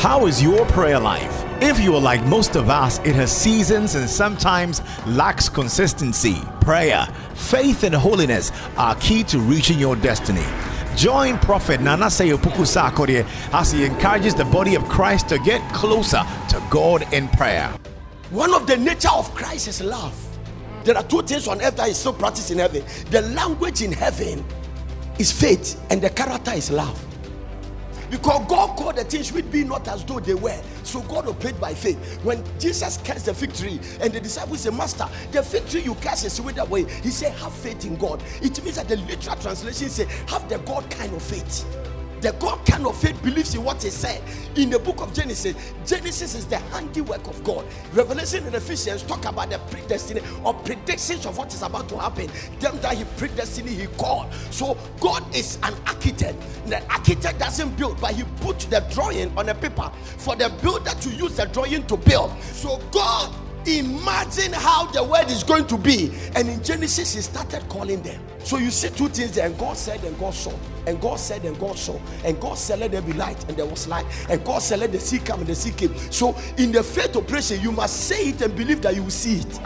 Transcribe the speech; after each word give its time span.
How 0.00 0.24
is 0.24 0.42
your 0.42 0.64
prayer 0.64 0.98
life? 0.98 1.44
If 1.60 1.78
you 1.78 1.94
are 1.94 2.00
like 2.00 2.24
most 2.24 2.56
of 2.56 2.70
us, 2.70 3.00
it 3.00 3.14
has 3.16 3.30
seasons 3.30 3.96
and 3.96 4.08
sometimes 4.08 4.80
lacks 5.06 5.50
consistency. 5.50 6.38
Prayer, 6.62 7.06
faith, 7.34 7.84
and 7.84 7.94
holiness 7.94 8.50
are 8.78 8.94
key 8.94 9.22
to 9.24 9.38
reaching 9.38 9.78
your 9.78 9.96
destiny. 9.96 10.46
Join 10.96 11.36
Prophet 11.36 11.82
Nana 11.82 12.06
Seyopuku 12.06 12.64
Sarkodie 12.64 13.26
as 13.52 13.72
he 13.72 13.84
encourages 13.84 14.34
the 14.34 14.46
body 14.46 14.74
of 14.74 14.88
Christ 14.88 15.28
to 15.28 15.38
get 15.40 15.60
closer 15.74 16.22
to 16.48 16.66
God 16.70 17.04
in 17.12 17.28
prayer. 17.28 17.68
One 18.30 18.54
of 18.54 18.66
the 18.66 18.78
nature 18.78 19.12
of 19.14 19.34
Christ 19.34 19.68
is 19.68 19.82
love. 19.82 20.16
There 20.82 20.96
are 20.96 21.04
two 21.04 21.20
things 21.20 21.46
on 21.46 21.60
earth 21.60 21.76
that 21.76 21.90
is 21.90 21.98
still 21.98 22.14
practiced 22.14 22.50
in 22.50 22.56
heaven. 22.56 22.82
The 23.10 23.20
language 23.20 23.82
in 23.82 23.92
heaven 23.92 24.46
is 25.18 25.30
faith, 25.30 25.78
and 25.90 26.00
the 26.00 26.08
character 26.08 26.52
is 26.52 26.70
love. 26.70 26.98
Because 28.10 28.46
God 28.48 28.76
called 28.76 28.96
the 28.96 29.04
things 29.04 29.32
which 29.32 29.50
be 29.50 29.64
not 29.64 29.86
as 29.88 30.04
though 30.04 30.20
they 30.20 30.34
were. 30.34 30.60
So 30.82 31.00
God 31.02 31.28
obeyed 31.28 31.60
by 31.60 31.74
faith. 31.74 32.22
When 32.24 32.42
Jesus 32.58 32.98
cursed 32.98 33.26
the 33.26 33.34
fig 33.34 33.54
tree 33.54 33.80
and 34.00 34.12
the 34.12 34.20
disciples 34.20 34.60
said, 34.60 34.74
Master, 34.74 35.08
the 35.30 35.42
fig 35.42 35.66
tree 35.68 35.82
you 35.82 35.94
curse 35.96 36.24
is 36.24 36.40
with 36.40 36.56
way. 36.68 36.84
He 36.84 37.10
said, 37.10 37.32
Have 37.34 37.52
faith 37.52 37.84
in 37.84 37.96
God. 37.96 38.22
It 38.42 38.62
means 38.64 38.76
that 38.76 38.88
the 38.88 38.96
literal 38.96 39.36
translation 39.36 39.88
say, 39.88 40.06
Have 40.26 40.48
the 40.48 40.58
God 40.58 40.90
kind 40.90 41.12
of 41.14 41.22
faith. 41.22 41.64
The 42.20 42.32
God 42.32 42.64
kind 42.66 42.86
of 42.86 42.96
faith 43.00 43.20
believes 43.22 43.54
in 43.54 43.64
what 43.64 43.82
He 43.82 43.90
said 43.90 44.22
in 44.56 44.70
the 44.70 44.78
book 44.78 45.00
of 45.00 45.14
Genesis. 45.14 45.54
Genesis 45.86 46.34
is 46.34 46.46
the 46.46 46.58
handiwork 46.58 47.26
of 47.26 47.42
God. 47.44 47.64
Revelation 47.92 48.44
and 48.46 48.54
Ephesians 48.54 49.02
talk 49.02 49.24
about 49.24 49.50
the 49.50 49.56
predestiny 49.56 50.22
or 50.44 50.54
predictions 50.54 51.24
of 51.26 51.38
what 51.38 51.52
is 51.54 51.62
about 51.62 51.88
to 51.88 51.98
happen. 51.98 52.28
Them 52.58 52.78
that 52.80 52.96
He 52.96 53.04
predestined, 53.16 53.68
He 53.68 53.86
called. 53.98 54.32
So 54.50 54.76
God 55.00 55.24
is 55.34 55.58
an 55.62 55.74
architect. 55.86 56.38
The 56.66 56.82
architect 56.92 57.38
doesn't 57.38 57.76
build, 57.76 58.00
but 58.00 58.12
He 58.12 58.24
put 58.40 58.58
the 58.60 58.84
drawing 58.92 59.36
on 59.38 59.48
a 59.48 59.54
paper 59.54 59.90
for 60.18 60.36
the 60.36 60.50
builder 60.62 60.90
to 60.90 61.10
use 61.10 61.36
the 61.36 61.46
drawing 61.46 61.86
to 61.86 61.96
build. 61.96 62.32
So 62.42 62.78
God 62.90 63.34
imagine 63.66 64.52
how 64.52 64.86
the 64.86 65.02
world 65.02 65.30
is 65.30 65.44
going 65.44 65.66
to 65.68 65.78
be. 65.78 66.12
And 66.34 66.48
in 66.48 66.62
Genesis, 66.62 67.14
he 67.14 67.20
started 67.20 67.68
calling 67.68 68.02
them. 68.02 68.20
So 68.40 68.56
you 68.58 68.70
see 68.70 68.88
two 68.90 69.08
things 69.08 69.32
there. 69.32 69.46
And 69.46 69.58
God 69.58 69.76
said, 69.76 70.02
and 70.04 70.18
God 70.18 70.34
saw. 70.34 70.52
And 70.86 71.00
God 71.00 71.18
said, 71.20 71.44
and 71.44 71.58
God 71.58 71.78
saw. 71.78 71.98
And 72.24 72.40
God 72.40 72.56
said, 72.56 72.80
let 72.80 72.92
there 72.92 73.02
be 73.02 73.12
light. 73.12 73.42
And 73.48 73.56
there 73.56 73.66
was 73.66 73.86
light. 73.86 74.06
And 74.28 74.44
God 74.44 74.60
said, 74.62 74.80
let 74.80 74.92
the 74.92 75.00
sea 75.00 75.18
come. 75.18 75.40
And 75.40 75.48
the 75.48 75.54
sea 75.54 75.72
came. 75.72 75.96
So 76.10 76.36
in 76.56 76.72
the 76.72 76.82
faith 76.82 77.16
operation, 77.16 77.60
you 77.60 77.72
must 77.72 78.08
say 78.08 78.30
it 78.30 78.40
and 78.42 78.54
believe 78.56 78.82
that 78.82 78.94
you 78.94 79.02
will 79.02 79.10
see 79.10 79.40
it. 79.40 79.60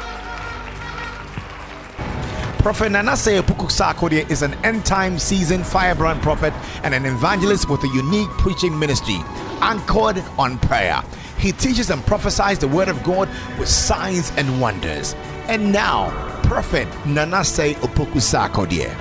Prophet 2.65 2.93
Nanase 2.93 3.43
Puku 3.43 3.69
Sarkodie 3.69 4.29
is 4.31 4.41
an 4.41 4.55
end 4.65 4.87
time 4.87 5.19
seasoned 5.19 5.67
firebrand 5.67 6.23
prophet 6.23 6.55
and 6.83 6.95
an 6.95 7.05
evangelist 7.05 7.69
with 7.69 7.85
a 7.85 7.89
unique 7.89 8.31
preaching 8.39 8.79
ministry 8.79 9.19
anchored 9.61 10.17
on 10.39 10.59
prayer. 10.61 11.03
He 11.39 11.53
teaches 11.53 11.91
and 11.91 12.05
prophesies 12.07 12.59
the 12.59 12.69
word 12.69 12.89
of 12.89 13.03
God 13.03 13.29
with 13.59 13.69
signs 13.69 14.31
and 14.37 14.61
wonders. 14.61 15.15
And 15.49 15.73
now, 15.73 16.11
Prophet 16.45 16.89
Nanase 17.05 17.75
Opoku 17.75 18.21
Sarkodie. 18.21 18.93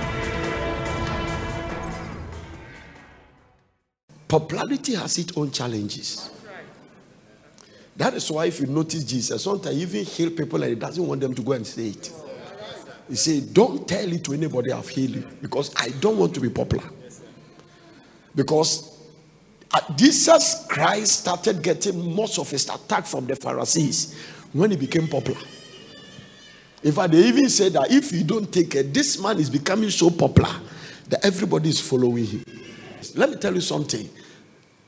Popularity 4.28 4.94
has 4.94 5.16
its 5.18 5.36
own 5.36 5.50
challenges. 5.50 6.30
That 7.96 8.14
is 8.14 8.30
why, 8.30 8.46
if 8.46 8.60
you 8.60 8.66
notice 8.66 9.04
Jesus, 9.04 9.44
sometimes 9.44 9.76
even 9.76 10.04
heal 10.04 10.30
people 10.30 10.60
and 10.62 10.70
he 10.70 10.74
doesn't 10.74 11.06
want 11.06 11.20
them 11.20 11.34
to 11.34 11.42
go 11.42 11.52
and 11.52 11.66
say 11.66 11.88
it. 11.88 12.12
He 13.08 13.14
said, 13.14 13.54
Don't 13.54 13.86
tell 13.86 14.12
it 14.12 14.24
to 14.24 14.32
anybody 14.32 14.72
I've 14.72 14.88
healed 14.88 15.14
you 15.16 15.28
because 15.40 15.72
I 15.76 15.90
don't 16.00 16.18
want 16.18 16.34
to 16.34 16.40
be 16.40 16.50
popular. 16.50 16.84
Because 18.34 18.93
Uh, 19.74 19.80
Jesus 19.96 20.64
Christ 20.68 21.20
started 21.22 21.60
getting 21.60 22.14
most 22.14 22.38
of 22.38 22.48
his 22.48 22.68
attack 22.68 23.06
from 23.06 23.26
the 23.26 23.34
Pharisees 23.34 24.16
when 24.52 24.70
he 24.70 24.76
became 24.76 25.08
popular. 25.08 25.40
In 26.84 26.92
fact, 26.92 27.10
they 27.10 27.26
even 27.26 27.48
said 27.48 27.72
that 27.72 27.90
if 27.90 28.12
you 28.12 28.22
don't 28.22 28.52
take 28.52 28.72
it, 28.76 28.94
this 28.94 29.20
man 29.20 29.38
is 29.38 29.50
becoming 29.50 29.90
so 29.90 30.10
popular 30.10 30.54
that 31.08 31.24
everybody 31.24 31.70
is 31.70 31.80
following 31.80 32.24
him. 32.24 32.44
Let 33.16 33.30
me 33.30 33.36
tell 33.36 33.52
you 33.52 33.60
something 33.60 34.08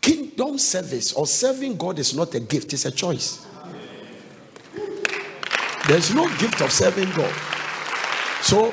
kingdom 0.01 0.57
service 0.57 1.13
or 1.15 1.27
serving 1.27 1.77
God 1.77 1.99
is 1.99 2.15
not 2.15 2.33
a 2.37 2.41
gift, 2.41 2.73
it's 2.73 2.85
a 2.85 2.93
choice. 2.93 3.45
There's 5.89 6.15
no 6.15 6.29
gift 6.39 6.61
of 6.61 6.71
serving 6.71 7.11
God. 7.11 7.35
So, 8.41 8.69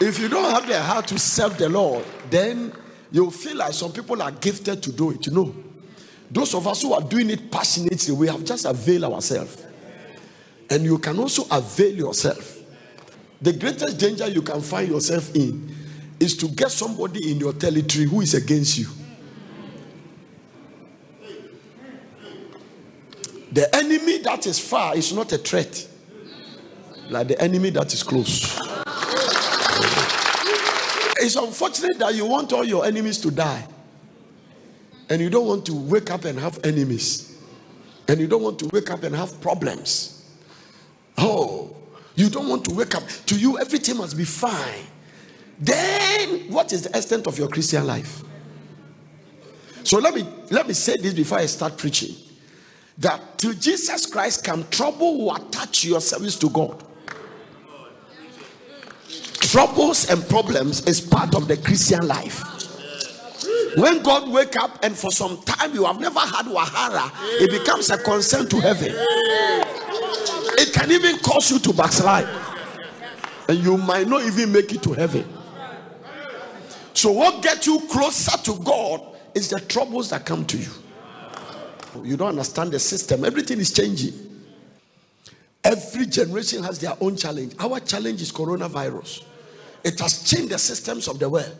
if 0.00 0.18
you 0.18 0.28
don't 0.30 0.50
have 0.50 0.66
the 0.66 0.80
heart 0.80 1.06
to 1.08 1.18
serve 1.18 1.58
the 1.58 1.68
Lord, 1.68 2.04
then 2.30 2.72
you 3.10 3.30
feel 3.30 3.56
like 3.56 3.72
some 3.72 3.92
people 3.92 4.20
are 4.22 4.32
gifted 4.32 4.82
to 4.82 4.92
do 4.92 5.10
it. 5.12 5.26
You 5.26 5.32
know, 5.32 5.54
those 6.30 6.54
of 6.54 6.66
us 6.66 6.82
who 6.82 6.92
are 6.92 7.02
doing 7.02 7.30
it 7.30 7.50
passionately, 7.50 8.14
we 8.14 8.26
have 8.28 8.44
just 8.44 8.64
availed 8.64 9.04
ourselves. 9.04 9.64
And 10.70 10.84
you 10.84 10.98
can 10.98 11.18
also 11.18 11.44
avail 11.50 11.94
yourself. 11.94 12.58
The 13.40 13.52
greatest 13.52 13.98
danger 13.98 14.26
you 14.28 14.42
can 14.42 14.60
find 14.60 14.88
yourself 14.88 15.34
in 15.34 15.74
is 16.18 16.36
to 16.38 16.48
get 16.48 16.70
somebody 16.70 17.30
in 17.30 17.38
your 17.38 17.52
territory 17.52 18.06
who 18.06 18.20
is 18.22 18.34
against 18.34 18.78
you. 18.78 18.86
The 23.52 23.72
enemy 23.76 24.18
that 24.18 24.46
is 24.46 24.58
far 24.58 24.96
is 24.96 25.12
not 25.12 25.30
a 25.32 25.38
threat, 25.38 25.86
like 27.08 27.28
the 27.28 27.40
enemy 27.40 27.70
that 27.70 27.92
is 27.92 28.02
close. 28.02 28.58
It's 31.24 31.36
unfortunate 31.36 31.98
that 32.00 32.14
you 32.14 32.26
want 32.26 32.52
all 32.52 32.64
your 32.64 32.84
enemies 32.84 33.18
to 33.22 33.30
die. 33.30 33.66
And 35.08 35.22
you 35.22 35.30
don't 35.30 35.46
want 35.46 35.64
to 35.64 35.74
wake 35.74 36.10
up 36.10 36.26
and 36.26 36.38
have 36.38 36.62
enemies. 36.62 37.42
And 38.06 38.20
you 38.20 38.26
don't 38.26 38.42
want 38.42 38.58
to 38.58 38.68
wake 38.68 38.90
up 38.90 39.02
and 39.04 39.16
have 39.16 39.40
problems. 39.40 40.22
Oh, 41.16 41.74
you 42.14 42.28
don't 42.28 42.46
want 42.46 42.66
to 42.66 42.74
wake 42.74 42.94
up. 42.94 43.04
To 43.26 43.38
you, 43.38 43.58
everything 43.58 43.96
must 43.96 44.18
be 44.18 44.24
fine. 44.24 44.84
Then, 45.58 46.52
what 46.52 46.74
is 46.74 46.82
the 46.82 46.94
extent 46.94 47.26
of 47.26 47.38
your 47.38 47.48
Christian 47.48 47.86
life? 47.86 48.22
So 49.82 49.98
let 49.98 50.14
me 50.14 50.28
let 50.50 50.68
me 50.68 50.74
say 50.74 50.98
this 50.98 51.14
before 51.14 51.38
I 51.38 51.46
start 51.46 51.78
preaching. 51.78 52.16
That 52.98 53.38
till 53.38 53.54
Jesus 53.54 54.04
Christ 54.04 54.44
come, 54.44 54.66
trouble 54.68 55.20
will 55.20 55.34
attach 55.34 55.86
your 55.86 56.02
service 56.02 56.38
to 56.40 56.50
God 56.50 56.84
troubles 59.54 60.10
and 60.10 60.28
problems 60.28 60.84
is 60.88 61.00
part 61.00 61.32
of 61.36 61.46
the 61.46 61.56
Christian 61.56 62.08
life. 62.08 62.42
When 63.76 64.02
God 64.02 64.28
wake 64.28 64.56
up 64.56 64.80
and 64.82 64.98
for 64.98 65.12
some 65.12 65.40
time 65.42 65.72
you 65.72 65.84
have 65.84 66.00
never 66.00 66.18
had 66.18 66.46
wahara, 66.46 67.08
it 67.40 67.52
becomes 67.52 67.88
a 67.90 67.98
concern 67.98 68.48
to 68.48 68.58
heaven. 68.58 68.92
It 70.58 70.74
can 70.74 70.90
even 70.90 71.18
cause 71.18 71.52
you 71.52 71.60
to 71.60 71.72
backslide, 71.72 72.26
and 73.48 73.58
you 73.58 73.76
might 73.76 74.08
not 74.08 74.24
even 74.24 74.50
make 74.50 74.72
it 74.72 74.82
to 74.82 74.92
heaven. 74.92 75.24
So, 76.92 77.12
what 77.12 77.40
gets 77.40 77.68
you 77.68 77.78
closer 77.88 78.36
to 78.36 78.58
God 78.58 79.02
is 79.34 79.50
the 79.50 79.60
troubles 79.60 80.10
that 80.10 80.26
come 80.26 80.44
to 80.46 80.58
you. 80.58 80.70
You 82.02 82.16
don't 82.16 82.30
understand 82.30 82.72
the 82.72 82.80
system, 82.80 83.24
everything 83.24 83.60
is 83.60 83.72
changing. 83.72 84.14
Every 85.62 86.06
generation 86.06 86.64
has 86.64 86.80
their 86.80 86.96
own 87.00 87.16
challenge. 87.16 87.54
Our 87.60 87.78
challenge 87.78 88.20
is 88.20 88.32
coronavirus. 88.32 89.26
It 89.84 90.00
has 90.00 90.22
changed 90.28 90.50
the 90.50 90.58
systems 90.58 91.08
of 91.08 91.18
the 91.18 91.28
world. 91.28 91.56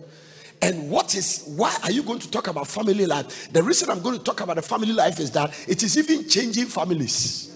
And 0.62 0.91
what 0.91 1.15
is 1.15 1.45
why 1.57 1.77
are 1.83 1.91
you 1.91 2.03
going 2.03 2.21
to 2.21 2.31
talk 2.31 2.47
about 2.47 2.67
family 2.67 3.05
life? 3.05 3.53
The 3.53 3.62
reason 3.62 3.91
I'm 3.91 4.01
going 4.01 4.17
to 4.17 4.25
talk 4.25 4.41
about 4.41 4.57
the 4.57 4.62
family 4.62 4.93
life 4.93 5.21
is 5.21 5.31
that 5.33 5.53
it 5.69 5.83
is 5.83 5.99
even 5.99 6.27
changing 6.29 6.67
families. 6.67 7.55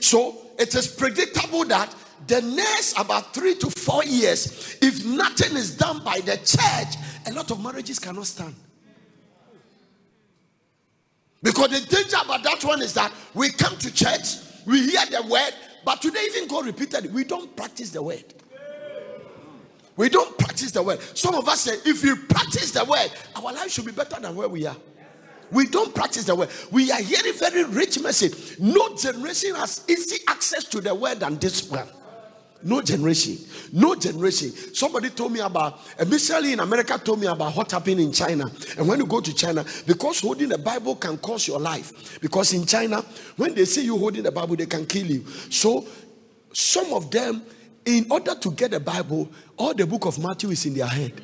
So 0.00 0.36
it 0.58 0.74
is 0.74 0.88
predictable 0.88 1.64
that 1.66 1.94
the 2.26 2.40
next 2.40 2.98
about 2.98 3.34
three 3.34 3.54
to 3.56 3.70
four 3.70 4.04
years, 4.04 4.78
if 4.80 5.04
nothing 5.04 5.56
is 5.56 5.76
done 5.76 6.02
by 6.02 6.20
the 6.20 6.36
church, 6.38 6.96
a 7.26 7.32
lot 7.32 7.50
of 7.50 7.62
marriages 7.62 7.98
cannot 7.98 8.26
stand. 8.26 8.54
Because 11.42 11.68
the 11.68 11.94
danger 11.94 12.16
about 12.24 12.42
that 12.44 12.64
one 12.64 12.80
is 12.80 12.94
that 12.94 13.12
we 13.34 13.50
come 13.50 13.76
to 13.76 13.92
church, 13.92 14.36
we 14.64 14.88
hear 14.88 15.04
the 15.06 15.26
word, 15.28 15.52
but 15.84 16.00
today 16.00 16.24
even 16.28 16.48
God 16.48 16.66
repeated, 16.66 17.12
we 17.12 17.24
don't 17.24 17.54
practice 17.56 17.90
the 17.90 18.02
word. 18.02 18.24
We 19.96 20.08
don't 20.08 20.36
practice 20.38 20.70
the 20.70 20.82
word. 20.82 21.00
Some 21.14 21.34
of 21.34 21.48
us 21.48 21.60
say, 21.62 21.74
if 21.84 22.02
we 22.02 22.14
practice 22.14 22.70
the 22.72 22.84
word, 22.84 23.10
our 23.36 23.52
life 23.52 23.70
should 23.70 23.84
be 23.84 23.92
better 23.92 24.20
than 24.20 24.34
where 24.34 24.48
we 24.48 24.66
are. 24.66 24.76
We 25.50 25.66
don't 25.66 25.94
practice 25.94 26.24
the 26.24 26.34
word. 26.34 26.48
We 26.70 26.90
are 26.90 27.02
hearing 27.02 27.34
very 27.34 27.64
rich 27.64 28.00
message. 28.00 28.58
No 28.58 28.96
generation 28.96 29.54
has 29.54 29.84
easy 29.88 30.20
access 30.26 30.64
to 30.64 30.80
the 30.80 30.94
word 30.94 31.20
than 31.20 31.36
this 31.36 31.68
one. 31.68 31.86
No 32.64 32.80
generation. 32.80 33.38
No 33.72 33.94
generation. 33.94 34.50
Somebody 34.74 35.10
told 35.10 35.32
me 35.32 35.40
about 35.40 35.80
missionary 36.08 36.52
in 36.52 36.60
America 36.60 36.96
told 36.96 37.20
me 37.20 37.26
about 37.26 37.54
what 37.56 37.70
happened 37.70 38.00
in 38.00 38.12
China. 38.12 38.50
And 38.78 38.88
when 38.88 38.98
you 39.00 39.06
go 39.06 39.20
to 39.20 39.34
China, 39.34 39.64
because 39.86 40.20
holding 40.20 40.48
the 40.48 40.58
Bible 40.58 40.96
can 40.96 41.18
cost 41.18 41.48
your 41.48 41.60
life. 41.60 42.18
Because 42.20 42.52
in 42.54 42.64
China, 42.64 43.04
when 43.36 43.54
they 43.54 43.64
see 43.64 43.84
you 43.84 43.98
holding 43.98 44.22
the 44.22 44.32
Bible, 44.32 44.56
they 44.56 44.66
can 44.66 44.86
kill 44.86 45.06
you. 45.06 45.26
So 45.50 45.86
some 46.52 46.92
of 46.92 47.10
them 47.10 47.42
in 47.84 48.06
order 48.10 48.34
to 48.34 48.50
get 48.52 48.70
the 48.70 48.80
Bible, 48.80 49.28
all 49.56 49.74
the 49.74 49.86
book 49.86 50.06
of 50.06 50.18
Matthew 50.18 50.50
is 50.50 50.66
in 50.66 50.74
their 50.74 50.86
head. 50.86 51.20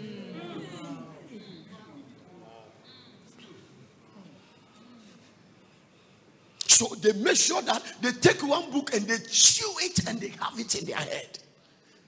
So 6.66 6.94
they 6.94 7.12
make 7.12 7.36
sure 7.36 7.60
that 7.62 7.82
they 8.00 8.12
take 8.12 8.40
one 8.46 8.70
book 8.70 8.94
and 8.94 9.06
they 9.06 9.18
chew 9.28 9.72
it 9.80 10.06
and 10.08 10.20
they 10.20 10.28
have 10.40 10.58
it 10.58 10.74
in 10.76 10.86
their 10.86 10.96
head. 10.96 11.38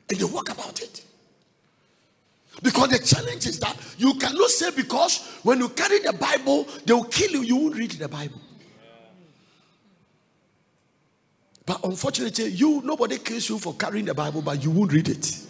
And 0.08 0.18
they 0.18 0.24
work 0.24 0.48
about 0.50 0.80
it. 0.80 1.04
Because 2.62 2.90
the 2.90 2.98
challenge 2.98 3.46
is 3.46 3.58
that 3.60 3.76
you 3.98 4.14
cannot 4.14 4.50
say 4.50 4.70
because 4.70 5.38
when 5.42 5.60
you 5.60 5.68
carry 5.70 6.00
the 6.00 6.12
Bible, 6.12 6.66
they 6.84 6.92
will 6.92 7.04
kill 7.04 7.30
you, 7.30 7.42
you 7.42 7.56
won't 7.56 7.76
read 7.76 7.92
the 7.92 8.08
Bible. 8.08 8.40
But 11.70 11.84
unfortunately, 11.84 12.46
you 12.48 12.82
nobody 12.84 13.18
kills 13.18 13.48
you 13.48 13.56
for 13.56 13.74
carrying 13.74 14.04
the 14.04 14.12
Bible, 14.12 14.42
but 14.42 14.60
you 14.60 14.72
won't 14.72 14.92
read 14.92 15.08
it. 15.08 15.46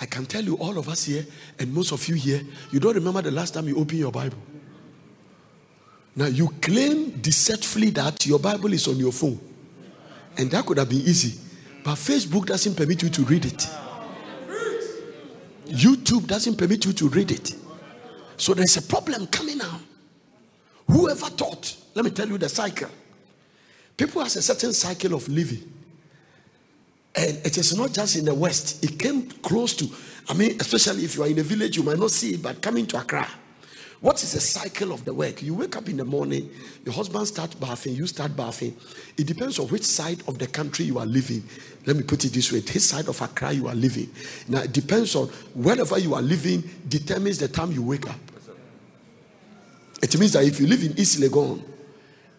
I 0.00 0.06
can 0.06 0.24
tell 0.24 0.42
you, 0.42 0.54
all 0.54 0.78
of 0.78 0.88
us 0.88 1.04
here, 1.04 1.26
and 1.58 1.70
most 1.70 1.92
of 1.92 2.08
you 2.08 2.14
here, 2.14 2.40
you 2.72 2.80
don't 2.80 2.94
remember 2.94 3.20
the 3.20 3.30
last 3.30 3.52
time 3.52 3.68
you 3.68 3.76
opened 3.76 3.98
your 3.98 4.10
Bible. 4.10 4.38
Now, 6.16 6.28
you 6.28 6.48
claim 6.62 7.10
deceitfully 7.20 7.90
that 7.90 8.24
your 8.24 8.38
Bible 8.38 8.72
is 8.72 8.88
on 8.88 8.96
your 8.96 9.12
phone, 9.12 9.38
and 10.38 10.50
that 10.50 10.64
could 10.64 10.78
have 10.78 10.88
been 10.88 11.02
easy, 11.02 11.38
but 11.84 11.96
Facebook 11.96 12.46
doesn't 12.46 12.76
permit 12.76 13.02
you 13.02 13.10
to 13.10 13.22
read 13.24 13.44
it. 13.44 13.68
YouTube 15.66 16.26
doesn't 16.26 16.56
permit 16.56 16.86
you 16.86 16.94
to 16.94 17.08
read 17.10 17.32
it. 17.32 17.54
So 18.38 18.54
there's 18.54 18.78
a 18.78 18.82
problem 18.82 19.26
coming 19.26 19.58
now. 19.58 19.78
Whoever 20.86 21.26
thought, 21.26 21.76
let 21.94 22.06
me 22.06 22.10
tell 22.12 22.28
you 22.28 22.38
the 22.38 22.48
cycle. 22.48 22.88
People 24.00 24.22
has 24.22 24.34
a 24.36 24.40
certain 24.40 24.72
cycle 24.72 25.12
of 25.12 25.28
living. 25.28 25.62
And 27.14 27.36
it 27.44 27.58
is 27.58 27.76
not 27.76 27.92
just 27.92 28.16
in 28.16 28.24
the 28.24 28.34
West, 28.34 28.82
it 28.82 28.98
came 28.98 29.30
close 29.30 29.74
to, 29.74 29.90
I 30.26 30.32
mean, 30.32 30.56
especially 30.58 31.04
if 31.04 31.16
you 31.16 31.22
are 31.24 31.26
in 31.26 31.38
a 31.38 31.42
village, 31.42 31.76
you 31.76 31.82
might 31.82 31.98
not 31.98 32.10
see 32.10 32.32
it, 32.32 32.42
but 32.42 32.62
coming 32.62 32.86
to 32.86 32.98
Accra. 32.98 33.28
What 34.00 34.22
is 34.22 34.32
the 34.32 34.40
cycle 34.40 34.92
of 34.92 35.04
the 35.04 35.12
work? 35.12 35.42
You 35.42 35.52
wake 35.52 35.76
up 35.76 35.86
in 35.90 35.98
the 35.98 36.06
morning, 36.06 36.48
your 36.82 36.94
husband 36.94 37.28
starts 37.28 37.54
bathing, 37.56 37.94
you 37.94 38.06
start 38.06 38.34
bathing. 38.34 38.74
It 39.18 39.26
depends 39.26 39.58
on 39.58 39.68
which 39.68 39.84
side 39.84 40.22
of 40.26 40.38
the 40.38 40.46
country 40.46 40.86
you 40.86 40.98
are 40.98 41.04
living. 41.04 41.44
Let 41.84 41.96
me 41.96 42.02
put 42.02 42.24
it 42.24 42.32
this 42.32 42.50
way: 42.50 42.60
this 42.60 42.88
side 42.88 43.06
of 43.06 43.20
Accra 43.20 43.52
you 43.52 43.68
are 43.68 43.74
living. 43.74 44.10
Now 44.48 44.62
it 44.62 44.72
depends 44.72 45.14
on 45.14 45.26
wherever 45.52 45.98
you 45.98 46.14
are 46.14 46.22
living 46.22 46.64
determines 46.88 47.36
the 47.36 47.48
time 47.48 47.70
you 47.70 47.82
wake 47.82 48.08
up. 48.08 48.18
It 50.02 50.18
means 50.18 50.32
that 50.32 50.44
if 50.44 50.58
you 50.58 50.66
live 50.66 50.82
in 50.84 50.98
East 50.98 51.20
Legon 51.20 51.62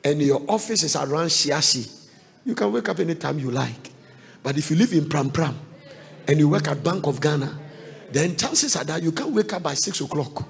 and 0.03 0.21
your 0.21 0.41
office 0.47 0.83
is 0.83 0.95
around 0.95 1.27
Shiashie, 1.27 2.07
you 2.45 2.55
can 2.55 2.71
wake 2.71 2.89
up 2.89 2.99
anytime 2.99 3.39
you 3.39 3.51
like. 3.51 3.91
But 4.43 4.57
if 4.57 4.71
you 4.71 4.77
live 4.77 4.93
in 4.93 5.07
Pram 5.07 5.29
Pram 5.29 5.57
and 6.27 6.39
you 6.39 6.49
work 6.49 6.67
at 6.67 6.83
Bank 6.83 7.05
of 7.07 7.21
Ghana, 7.21 7.59
then 8.11 8.35
chances 8.35 8.75
are 8.75 8.83
that 8.83 9.03
you 9.03 9.11
can't 9.11 9.31
wake 9.31 9.53
up 9.53 9.63
by 9.63 9.73
six 9.73 10.01
o'clock. 10.01 10.47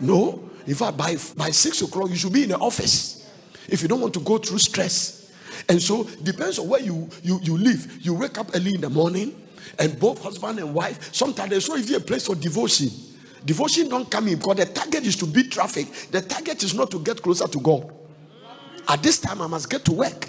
No. 0.00 0.50
In 0.66 0.74
fact, 0.74 0.96
by, 0.96 1.16
by 1.36 1.50
six 1.50 1.82
o'clock, 1.82 2.10
you 2.10 2.16
should 2.16 2.32
be 2.32 2.44
in 2.44 2.50
the 2.50 2.58
office 2.58 3.30
if 3.68 3.82
you 3.82 3.88
don't 3.88 4.00
want 4.00 4.14
to 4.14 4.20
go 4.20 4.38
through 4.38 4.58
stress. 4.58 5.30
And 5.68 5.80
so, 5.80 6.04
depends 6.22 6.58
on 6.58 6.68
where 6.68 6.80
you, 6.80 7.08
you, 7.22 7.38
you 7.42 7.56
live. 7.56 7.98
You 8.00 8.14
wake 8.14 8.38
up 8.38 8.50
early 8.54 8.74
in 8.74 8.80
the 8.80 8.90
morning, 8.90 9.40
and 9.78 9.98
both 10.00 10.22
husband 10.22 10.58
and 10.58 10.74
wife, 10.74 11.14
sometimes 11.14 11.50
there's 11.50 11.68
not 11.68 11.78
even 11.78 11.96
a 11.96 12.00
place 12.00 12.26
for 12.26 12.34
devotion. 12.34 12.88
Devotion 13.44 13.88
don't 13.88 14.10
come 14.10 14.28
in 14.28 14.38
because 14.38 14.56
the 14.56 14.66
target 14.66 15.06
is 15.06 15.16
to 15.16 15.26
beat 15.26 15.52
traffic. 15.52 15.86
The 16.10 16.22
target 16.22 16.62
is 16.62 16.74
not 16.74 16.90
to 16.90 16.98
get 16.98 17.22
closer 17.22 17.46
to 17.46 17.60
God. 17.60 17.92
At 18.90 19.04
this 19.04 19.20
time, 19.20 19.40
I 19.40 19.46
must 19.46 19.70
get 19.70 19.84
to 19.84 19.92
work. 19.92 20.28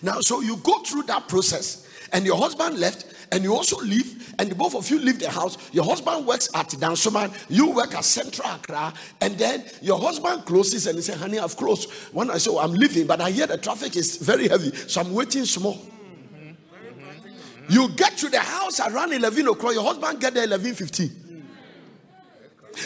Now, 0.00 0.20
so 0.20 0.40
you 0.40 0.56
go 0.56 0.78
through 0.78 1.02
that 1.02 1.28
process, 1.28 1.86
and 2.14 2.24
your 2.24 2.38
husband 2.38 2.78
left, 2.78 3.04
and 3.30 3.44
you 3.44 3.54
also 3.54 3.78
leave, 3.80 4.34
and 4.38 4.56
both 4.56 4.74
of 4.74 4.88
you 4.88 4.98
leave 4.98 5.18
the 5.18 5.30
house. 5.30 5.58
Your 5.70 5.84
husband 5.84 6.26
works 6.26 6.48
at 6.54 6.68
Dansoman, 6.68 7.30
you 7.50 7.72
work 7.72 7.94
at 7.94 8.06
Central 8.06 8.48
Accra, 8.48 8.94
and 9.20 9.36
then 9.36 9.64
your 9.82 10.00
husband 10.00 10.46
closes 10.46 10.86
and 10.86 10.96
he 10.96 11.02
says, 11.02 11.20
Honey, 11.20 11.38
I've 11.38 11.56
closed. 11.56 11.90
When 12.12 12.30
I 12.30 12.38
say, 12.38 12.50
oh, 12.50 12.58
I'm 12.58 12.72
leaving, 12.72 13.06
but 13.06 13.20
I 13.20 13.30
hear 13.30 13.46
the 13.46 13.58
traffic 13.58 13.96
is 13.96 14.16
very 14.16 14.48
heavy, 14.48 14.74
so 14.74 15.02
I'm 15.02 15.12
waiting 15.12 15.44
small. 15.44 15.74
Mm-hmm. 15.74 16.48
Mm-hmm. 16.48 17.72
You 17.72 17.90
get 17.90 18.16
to 18.16 18.30
the 18.30 18.40
house 18.40 18.80
around 18.80 19.12
11 19.12 19.46
o'clock, 19.46 19.74
your 19.74 19.84
husband 19.84 20.20
get 20.20 20.32
there 20.32 20.44
11 20.44 20.74
15. 20.74 21.29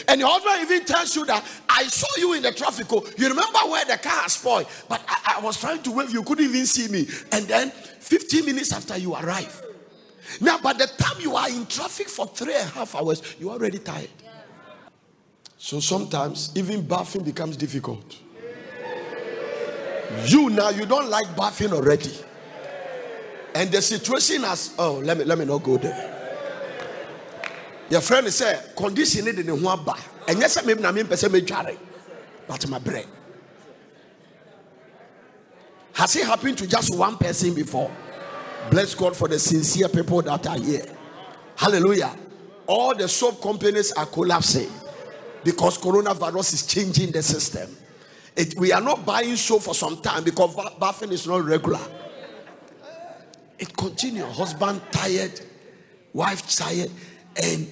And 0.07 0.19
your 0.19 0.29
husband 0.29 0.69
even 0.69 0.85
tells 0.85 1.15
you 1.15 1.25
that 1.25 1.45
I 1.69 1.83
saw 1.87 2.07
you 2.17 2.33
in 2.33 2.43
the 2.43 2.51
traffic. 2.51 2.87
Oh, 2.91 3.05
you 3.17 3.29
remember 3.29 3.59
where 3.67 3.85
the 3.85 3.97
car 3.97 4.27
spoiled, 4.29 4.67
but 4.89 5.01
I, 5.07 5.35
I 5.37 5.41
was 5.41 5.59
trying 5.59 5.81
to 5.83 5.91
wave, 5.91 6.11
you 6.11 6.23
couldn't 6.23 6.45
even 6.45 6.65
see 6.65 6.87
me. 6.87 7.07
And 7.31 7.45
then 7.47 7.69
15 7.71 8.45
minutes 8.45 8.73
after 8.73 8.97
you 8.97 9.13
arrive. 9.15 9.61
Now, 10.41 10.57
by 10.57 10.73
the 10.73 10.87
time 10.87 11.21
you 11.21 11.35
are 11.35 11.49
in 11.49 11.65
traffic 11.67 12.09
for 12.09 12.27
three 12.27 12.55
and 12.55 12.63
a 12.69 12.71
half 12.73 12.95
hours, 12.95 13.21
you're 13.39 13.51
already 13.51 13.79
tired. 13.79 14.09
So 15.57 15.79
sometimes 15.79 16.51
even 16.55 16.85
bathing 16.85 17.23
becomes 17.23 17.57
difficult. 17.57 18.17
You 20.25 20.49
now 20.49 20.69
you 20.69 20.85
don't 20.85 21.09
like 21.09 21.35
bathing 21.35 21.73
already. 21.73 22.13
And 23.53 23.71
the 23.71 23.81
situation 23.81 24.43
has 24.43 24.75
oh 24.77 25.01
let 25.03 25.17
me 25.17 25.23
let 25.23 25.37
me 25.37 25.45
not 25.45 25.63
go 25.63 25.77
there. 25.77 26.14
Your 27.89 28.01
friend 28.01 28.27
said 28.33 28.75
condition 28.75 29.27
in 29.27 29.35
the 29.35 29.67
aba. 29.67 29.95
And 30.27 30.39
yes, 30.39 30.63
maybe 30.65 30.81
na 30.81 30.91
me 30.91 31.03
pese 31.03 31.29
me 31.29 31.41
dware. 31.41 31.77
But 32.47 32.67
my 32.69 32.79
bread. 32.79 33.05
Has 35.93 36.15
it 36.15 36.25
happened 36.25 36.57
to 36.57 36.67
just 36.67 36.95
one 36.95 37.17
person 37.17 37.53
before? 37.53 37.89
Bless 38.69 38.95
God 38.95 39.15
for 39.15 39.27
the 39.27 39.39
sincere 39.39 39.87
people 39.87 40.21
that 40.23 40.45
are 40.47 40.59
here. 40.59 40.85
Hallelujah. 41.55 42.13
All 42.67 42.95
the 42.95 43.07
soap 43.07 43.41
companies 43.41 43.91
are 43.93 44.05
collapsing 44.05 44.69
because 45.43 45.77
coronavirus 45.77 46.53
is 46.53 46.65
changing 46.65 47.11
the 47.11 47.21
system. 47.21 47.69
It, 48.35 48.55
we 48.57 48.73
are 48.73 48.81
not 48.81 49.05
buying 49.05 49.35
soap 49.35 49.61
for 49.61 49.73
some 49.75 50.01
time 50.01 50.23
because 50.23 50.55
bathing 50.79 51.11
is 51.11 51.25
not 51.27 51.45
regular. 51.45 51.79
It 53.57 53.75
continues. 53.77 54.35
Husband 54.35 54.81
tired, 54.91 55.39
wife 56.11 56.49
tired, 56.49 56.91
and 57.35 57.67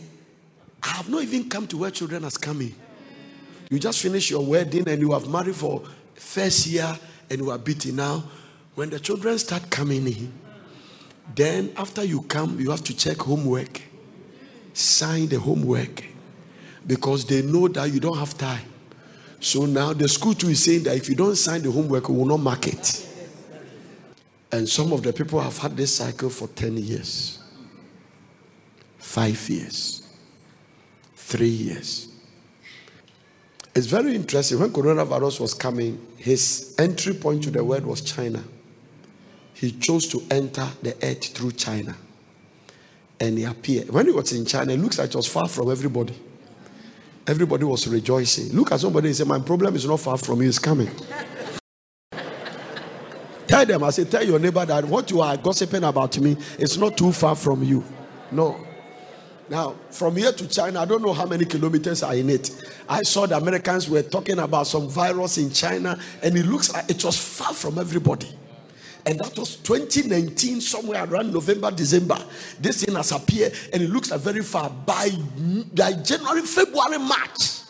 I 0.82 0.88
have 0.90 1.10
not 1.10 1.24
even 1.24 1.50
come 1.50 1.68
to 1.68 1.78
where 1.78 1.92
children 1.92 2.24
has 2.24 2.38
coming. 2.38 2.76
You 3.70 3.80
just 3.80 4.02
finished 4.02 4.30
your 4.30 4.46
wedding 4.46 4.88
and 4.88 5.02
you 5.02 5.12
have 5.14 5.28
married 5.28 5.56
for 5.56 5.84
first 6.16 6.68
year 6.68 6.98
and 7.30 7.40
you 7.40 7.50
are 7.50 7.58
beating 7.58 7.96
now. 7.96 8.24
When 8.76 8.90
the 8.90 9.00
children 9.00 9.38
start 9.38 9.70
coming 9.70 10.08
in, 10.08 10.34
then, 11.36 11.72
after 11.78 12.04
you 12.04 12.22
come, 12.24 12.60
you 12.60 12.70
have 12.72 12.84
to 12.84 12.96
check 12.96 13.18
homework, 13.18 13.82
sign 14.74 15.28
the 15.28 15.40
homework 15.40 16.04
because 16.86 17.26
they 17.26 17.42
know 17.42 17.68
that 17.70 17.92
you 17.92 18.00
don't 18.00 18.18
have 18.18 18.38
time. 18.38 18.66
So 19.40 19.66
now 19.66 19.94
the 19.94 20.08
school 20.08 20.34
too 20.34 20.50
is 20.50 20.64
saying 20.64 20.84
that 20.84 20.96
if 20.96 21.10
you 21.10 21.16
don't 21.16 21.36
sign 21.36 21.62
the 21.62 21.72
homework, 21.72 22.10
we 22.10 22.18
will 22.18 22.26
not 22.26 22.40
mark 22.40 22.68
it. 22.68 23.10
And 24.52 24.68
some 24.70 24.94
of 24.94 25.02
the 25.02 25.12
people 25.12 25.40
have 25.40 25.58
had 25.58 25.76
this 25.76 25.98
cycle 25.98 26.30
for 26.30 26.48
10 26.48 26.78
years, 26.78 27.40
five 29.14 29.50
years, 29.50 30.08
three 31.16 31.48
years. 31.48 32.10
It's 33.76 33.88
very 33.88 34.16
interesting. 34.16 34.60
When 34.60 34.72
coronavirus 34.72 35.40
was 35.40 35.54
coming, 35.54 36.00
his 36.18 36.76
entry 36.78 37.14
point 37.14 37.44
to 37.44 37.52
the 37.52 37.64
world 37.64 37.86
was 37.86 38.02
China 38.02 38.44
he 39.64 39.72
chose 39.72 40.08
to 40.08 40.22
enter 40.30 40.68
the 40.82 40.94
earth 41.02 41.28
through 41.28 41.52
China. 41.54 41.96
And 43.18 43.38
he 43.38 43.46
appeared. 43.46 43.90
When 43.92 44.08
he 44.08 44.12
was 44.12 44.34
in 44.34 44.46
China, 44.46 44.74
it 44.74 44.78
looks 44.78 45.00
like 45.00 45.08
it 45.08 45.16
was 45.16 45.28
far 45.28 45.48
from 45.48 45.72
everybody. 45.72 46.14
Everybody 47.26 47.64
was 47.64 47.88
rejoicing. 47.88 48.52
Look 48.54 48.74
at 48.74 48.82
somebody 48.82 49.08
and 49.08 49.16
say, 49.16 49.24
My 49.24 49.40
problem 49.40 49.74
is 49.76 49.86
not 49.86 50.02
far 50.02 50.18
from 50.18 50.42
you, 50.42 50.50
it's 50.50 50.60
coming. 50.60 50.90
tell 53.48 53.66
them, 53.66 53.84
I 53.86 53.92
say, 53.92 54.04
tell 54.04 54.26
your 54.26 54.40
neighbor 54.40 54.66
that 54.66 54.84
what 54.84 55.10
you 55.10 55.22
are 55.22 55.38
gossiping 55.38 55.86
about 55.86 56.20
me 56.20 56.36
is 56.60 56.78
not 56.78 56.98
too 56.98 57.14
far 57.14 57.34
from 57.34 57.64
you. 57.64 57.86
No. 58.32 58.68
Now, 59.50 59.76
from 59.92 60.16
here 60.16 60.32
to 60.32 60.48
China, 60.48 60.82
I 60.82 60.86
don't 60.86 61.02
know 61.02 61.14
how 61.14 61.26
many 61.26 61.46
kilometers 61.46 62.02
are 62.02 62.16
in 62.16 62.30
it. 62.30 62.50
I 62.88 63.04
saw 63.04 63.26
the 63.26 63.38
Americans 63.38 63.90
were 63.90 64.02
talking 64.02 64.40
about 64.40 64.68
some 64.68 64.88
virus 64.88 65.38
in 65.38 65.52
China, 65.52 66.00
and 66.22 66.38
it 66.38 66.46
looks 66.46 66.74
like 66.74 66.90
it 66.90 67.04
was 67.04 67.18
far 67.18 67.54
from 67.54 67.78
everybody. 67.78 68.30
And 69.06 69.20
that 69.20 69.38
was 69.38 69.58
2019, 69.58 70.62
somewhere 70.62 71.04
around 71.04 71.34
November, 71.34 71.72
December. 71.72 72.18
This 72.60 72.84
thing 72.84 72.96
has 72.96 73.12
appeared 73.12 73.54
and 73.74 73.84
it 73.84 73.90
looks 73.90 74.12
like 74.12 74.22
very 74.22 74.42
far. 74.42 74.70
By, 74.70 75.10
by 75.74 75.92
January, 75.94 76.42
February, 76.42 77.00
March, 77.00 77.64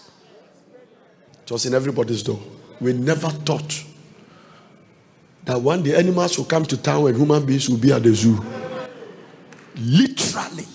it 1.43 1.51
was 1.51 1.65
in 1.65 1.73
everybody's 1.73 2.21
door. 2.21 2.39
We 2.79 2.93
never 2.93 3.29
thought 3.29 3.83
that 5.45 5.59
one 5.59 5.81
day 5.81 5.95
animals 5.95 6.37
will 6.37 6.45
come 6.45 6.65
to 6.65 6.77
town 6.77 7.07
and 7.07 7.17
human 7.17 7.45
beings 7.45 7.67
will 7.67 7.77
be 7.77 7.91
at 7.91 8.03
the 8.03 8.13
zoo. 8.13 8.39
Literally. 9.75 10.67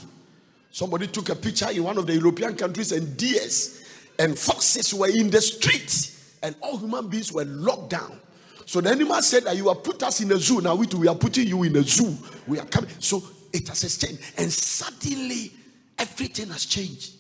Somebody 0.79 1.09
took 1.09 1.29
a 1.29 1.35
picture 1.35 1.69
in 1.73 1.83
one 1.83 1.99
of 1.99 2.07
the 2.07 2.15
European 2.15 2.55
countries 2.55 2.93
and 2.93 3.17
deers 3.17 3.83
and 4.17 4.39
foxes 4.39 4.95
were 4.95 5.09
in 5.09 5.29
the 5.29 5.41
streets 5.41 6.37
and 6.41 6.55
all 6.61 6.79
human 6.79 7.09
beings 7.09 7.33
were 7.33 7.45
locked 7.47 7.91
down. 7.91 8.21
So 8.65 8.81
the 8.81 8.91
animal 8.91 9.21
said 9.23 9.43
that 9.43 9.57
you 9.57 9.67
have 9.67 9.83
put 9.83 10.01
us 10.05 10.21
in 10.21 10.31
a 10.31 10.37
zoo. 10.37 10.61
Now 10.61 10.77
we 10.77 10.87
too, 10.87 10.99
we 10.99 11.09
are 11.09 11.17
putting 11.17 11.49
you 11.49 11.65
in 11.65 11.75
a 11.75 11.83
zoo. 11.83 12.17
We 12.47 12.61
are 12.61 12.65
coming. 12.65 12.91
So 13.01 13.25
it 13.53 13.67
has 13.67 13.99
changed. 13.99 14.23
And 14.39 14.53
suddenly 14.53 15.51
everything 15.99 16.47
has 16.51 16.65
changed. 16.65 17.15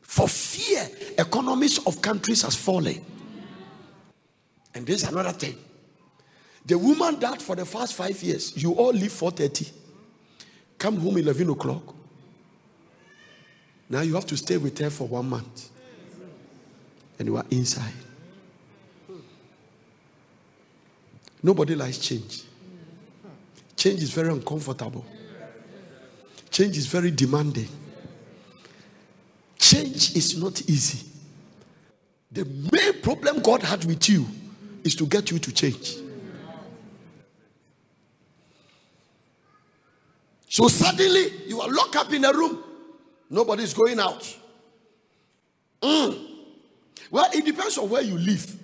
For 0.00 0.26
fear, 0.26 0.88
economies 1.18 1.84
of 1.86 2.00
countries 2.00 2.40
has 2.40 2.56
fallen. 2.56 3.04
And 4.74 4.86
there's 4.86 5.02
another 5.04 5.32
thing. 5.32 5.58
The 6.64 6.78
woman 6.78 7.20
that 7.20 7.42
for 7.42 7.56
the 7.56 7.66
first 7.66 7.92
five 7.92 8.22
years, 8.22 8.56
you 8.56 8.72
all 8.72 8.94
leave 8.94 9.12
4:30, 9.12 9.70
come 10.78 10.96
home 10.96 11.18
11 11.18 11.50
o'clock. 11.50 11.95
Now 13.88 14.00
you 14.00 14.14
have 14.14 14.26
to 14.26 14.36
stay 14.36 14.56
with 14.56 14.78
her 14.78 14.90
for 14.90 15.06
one 15.06 15.28
month. 15.28 15.70
And 17.18 17.28
you 17.28 17.36
are 17.36 17.46
inside. 17.50 17.92
Nobody 21.42 21.74
likes 21.74 21.98
change. 21.98 22.42
Change 23.76 24.02
is 24.02 24.10
very 24.10 24.30
uncomfortable. 24.30 25.04
Change 26.50 26.76
is 26.76 26.86
very 26.86 27.10
demanding. 27.10 27.68
Change 29.58 30.16
is 30.16 30.40
not 30.42 30.60
easy. 30.62 31.06
The 32.32 32.44
main 32.44 33.00
problem 33.00 33.40
God 33.40 33.62
had 33.62 33.84
with 33.84 34.08
you 34.08 34.26
is 34.82 34.94
to 34.96 35.06
get 35.06 35.30
you 35.30 35.38
to 35.38 35.52
change. 35.52 35.96
So 40.48 40.68
suddenly 40.68 41.32
you 41.46 41.60
are 41.60 41.70
locked 41.70 41.96
up 41.96 42.12
in 42.12 42.24
a 42.24 42.32
room. 42.32 42.62
Nobody's 43.28 43.74
going 43.74 43.98
out. 44.00 44.36
Mm. 45.82 46.26
Well, 47.10 47.28
it 47.32 47.44
depends 47.44 47.78
on 47.78 47.88
where 47.88 48.02
you 48.02 48.18
live. 48.18 48.60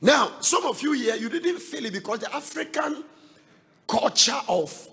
Now, 0.00 0.32
some 0.40 0.66
of 0.66 0.82
you 0.82 0.92
here, 0.92 1.14
you 1.14 1.28
didn't 1.28 1.60
feel 1.60 1.84
it 1.84 1.92
because 1.92 2.20
the 2.20 2.34
African 2.34 3.04
culture 3.86 4.40
of 4.48 4.88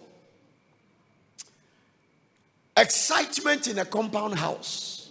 excitement 2.77 3.67
in 3.67 3.79
a 3.79 3.85
compound 3.85 4.35
house. 4.35 5.09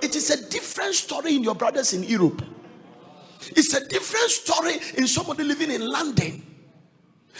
It 0.00 0.14
is 0.16 0.30
a 0.30 0.48
different 0.48 0.94
story 0.94 1.36
in 1.36 1.42
your 1.42 1.54
brothers 1.54 1.92
in 1.92 2.02
Europe. 2.04 2.42
It's 3.48 3.74
a 3.74 3.86
different 3.86 4.30
story 4.30 4.76
in 4.96 5.06
somebody 5.06 5.44
living 5.44 5.70
in 5.70 5.86
London. 5.86 6.46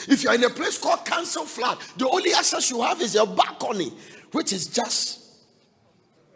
If 0.09 0.23
you're 0.23 0.35
in 0.35 0.45
a 0.45 0.51
place 0.51 0.79
called 0.79 1.05
Council 1.05 1.45
Flat, 1.45 1.79
the 1.97 2.09
only 2.09 2.33
access 2.33 2.71
you 2.71 2.83
have 2.83 3.01
is 3.01 3.15
your 3.15 3.27
balcony, 3.27 3.93
which 4.33 4.53
is 4.53 4.67
just 4.67 5.21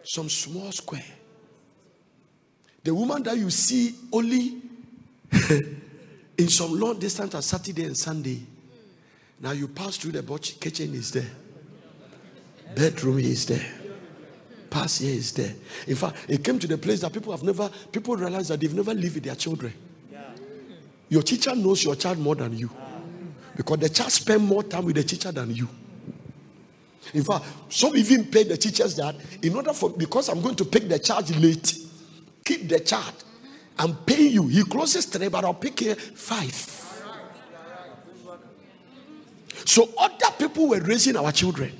some 0.02 0.28
small 0.28 0.72
square. 0.72 1.04
The 2.82 2.94
woman 2.94 3.22
that 3.22 3.36
you 3.36 3.50
see 3.50 3.94
only 4.12 4.60
in 6.38 6.48
some 6.48 6.78
long 6.78 6.98
distance 6.98 7.34
on 7.34 7.42
Saturday 7.42 7.84
and 7.84 7.96
Sunday. 7.96 8.42
Now 9.40 9.52
you 9.52 9.68
pass 9.68 9.96
through 9.96 10.12
the 10.12 10.22
kitchen 10.60 10.94
is 10.94 11.10
there. 11.12 11.30
Bedroom 12.74 13.18
is 13.18 13.46
there. 13.46 13.64
Pass 14.68 14.98
here 14.98 15.14
is 15.14 15.32
there. 15.32 15.54
In 15.86 15.96
fact, 15.96 16.16
it 16.28 16.42
came 16.42 16.58
to 16.58 16.66
the 16.66 16.76
place 16.76 17.00
that 17.00 17.12
people 17.12 17.32
have 17.32 17.42
never, 17.42 17.70
people 17.92 18.16
realize 18.16 18.48
that 18.48 18.60
they've 18.60 18.74
never 18.74 18.92
lived 18.92 19.14
with 19.14 19.24
their 19.24 19.36
children. 19.36 19.72
Your 21.08 21.22
teacher 21.22 21.54
knows 21.54 21.84
your 21.84 21.94
child 21.94 22.18
more 22.18 22.34
than 22.34 22.56
you. 22.56 22.70
Because 23.56 23.78
the 23.78 23.88
child 23.88 24.10
spend 24.10 24.44
more 24.44 24.64
time 24.64 24.84
with 24.84 24.96
the 24.96 25.04
teacher 25.04 25.30
than 25.30 25.54
you. 25.54 25.68
In 27.12 27.22
fact, 27.22 27.44
some 27.68 27.96
even 27.96 28.24
pay 28.26 28.44
the 28.44 28.56
teachers 28.56 28.96
that 28.96 29.14
in 29.42 29.54
order 29.54 29.72
for 29.72 29.90
because 29.90 30.28
I'm 30.28 30.40
going 30.40 30.56
to 30.56 30.64
pick 30.64 30.88
the 30.88 30.98
child 30.98 31.30
late, 31.36 31.76
keep 32.44 32.68
the 32.68 32.80
child. 32.80 33.24
I'm 33.78 33.96
paying 33.96 34.32
you. 34.32 34.46
He 34.46 34.64
closes 34.64 35.06
three, 35.06 35.28
but 35.28 35.44
I'll 35.44 35.54
pick 35.54 35.80
here 35.80 35.94
five. 35.94 36.54
So 39.64 39.88
other 39.98 40.30
people 40.38 40.68
were 40.68 40.80
raising 40.80 41.16
our 41.16 41.32
children. 41.32 41.72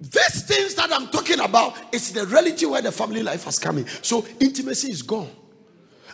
These 0.00 0.42
things 0.42 0.74
that 0.74 0.92
I'm 0.92 1.08
talking 1.08 1.40
about 1.40 1.94
is 1.94 2.12
the 2.12 2.26
reality 2.26 2.66
where 2.66 2.82
the 2.82 2.92
family 2.92 3.22
life 3.22 3.44
has 3.44 3.58
come 3.58 3.78
in. 3.78 3.86
So 4.02 4.26
intimacy 4.38 4.90
is 4.90 5.02
gone. 5.02 5.30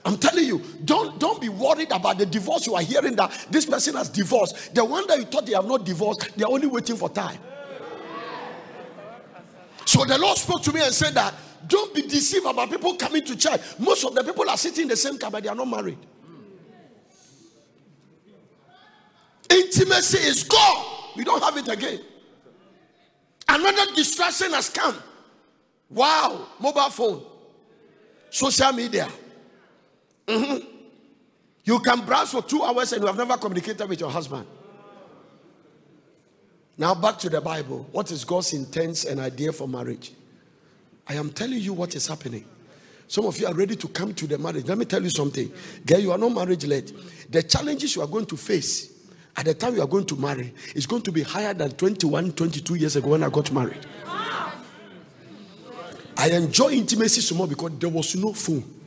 I'm 0.04 0.16
telling 0.16 0.44
you, 0.46 0.62
don't 0.84 1.18
don't 1.18 1.40
be 1.40 1.48
worried 1.48 1.92
about 1.92 2.18
the 2.18 2.26
divorce 2.26 2.66
you 2.66 2.74
are 2.74 2.82
hearing 2.82 3.16
that 3.16 3.30
this 3.50 3.66
person 3.66 3.96
has 3.96 4.08
divorced. 4.08 4.74
The 4.74 4.84
one 4.84 5.06
that 5.08 5.18
you 5.18 5.24
thought 5.24 5.46
they 5.46 5.52
have 5.52 5.66
not 5.66 5.84
divorced, 5.84 6.36
they 6.36 6.44
are 6.44 6.50
only 6.50 6.66
waiting 6.66 6.96
for 6.96 7.08
time. 7.10 7.38
So 9.84 10.04
the 10.04 10.16
Lord 10.18 10.38
spoke 10.38 10.62
to 10.62 10.72
me 10.72 10.80
and 10.80 10.94
said 10.94 11.14
that 11.14 11.34
don't 11.66 11.94
be 11.94 12.02
deceived 12.02 12.46
about 12.46 12.70
people 12.70 12.94
coming 12.94 13.24
to 13.24 13.36
church. 13.36 13.60
Most 13.78 14.04
of 14.04 14.14
the 14.14 14.24
people 14.24 14.48
are 14.48 14.56
sitting 14.56 14.82
in 14.82 14.88
the 14.88 14.96
same 14.96 15.18
car, 15.18 15.30
but 15.30 15.42
they 15.42 15.48
are 15.48 15.54
not 15.54 15.68
married. 15.68 15.98
Intimacy 19.50 20.18
is 20.18 20.44
gone. 20.44 20.86
We 21.16 21.24
don't 21.24 21.42
have 21.42 21.56
it 21.56 21.68
again. 21.68 22.00
Another 23.48 23.94
distraction 23.94 24.52
has 24.52 24.68
come. 24.68 24.96
Wow, 25.88 26.46
mobile 26.60 26.90
phone, 26.90 27.22
social 28.30 28.72
media. 28.72 29.08
Mm-hmm. 30.26 30.66
You 31.64 31.78
can 31.80 32.04
browse 32.04 32.30
for 32.32 32.42
two 32.42 32.62
hours 32.62 32.92
and 32.92 33.02
you 33.02 33.06
have 33.06 33.16
never 33.16 33.36
communicated 33.36 33.88
with 33.88 34.00
your 34.00 34.10
husband. 34.10 34.46
Now, 36.78 36.94
back 36.94 37.18
to 37.18 37.28
the 37.28 37.40
Bible. 37.40 37.86
What 37.92 38.10
is 38.10 38.24
God's 38.24 38.52
intent 38.54 39.04
and 39.04 39.20
idea 39.20 39.52
for 39.52 39.68
marriage? 39.68 40.12
I 41.06 41.14
am 41.14 41.30
telling 41.30 41.58
you 41.58 41.74
what 41.74 41.94
is 41.94 42.06
happening. 42.06 42.44
Some 43.06 43.26
of 43.26 43.38
you 43.38 43.46
are 43.46 43.54
ready 43.54 43.76
to 43.76 43.88
come 43.88 44.14
to 44.14 44.26
the 44.26 44.38
marriage. 44.38 44.66
Let 44.66 44.78
me 44.78 44.84
tell 44.84 45.02
you 45.02 45.10
something. 45.10 45.52
Girl, 45.84 45.98
you 45.98 46.12
are 46.12 46.18
not 46.18 46.30
marriage 46.30 46.64
led. 46.64 46.92
The 47.28 47.42
challenges 47.42 47.96
you 47.96 48.02
are 48.02 48.08
going 48.08 48.26
to 48.26 48.36
face 48.36 48.92
at 49.36 49.44
the 49.44 49.54
time 49.54 49.74
you 49.74 49.82
are 49.82 49.88
going 49.88 50.06
to 50.06 50.16
marry 50.16 50.54
is 50.74 50.86
going 50.86 51.02
to 51.02 51.12
be 51.12 51.22
higher 51.22 51.52
than 51.52 51.72
21, 51.72 52.32
22 52.32 52.74
years 52.76 52.96
ago 52.96 53.08
when 53.08 53.24
I 53.24 53.28
got 53.28 53.50
married. 53.52 53.84
I 56.16 56.30
enjoy 56.30 56.70
intimacy 56.70 57.20
so 57.20 57.34
much 57.34 57.48
because 57.48 57.78
there 57.78 57.88
was 57.88 58.14
no 58.14 58.32
phone. 58.32 58.79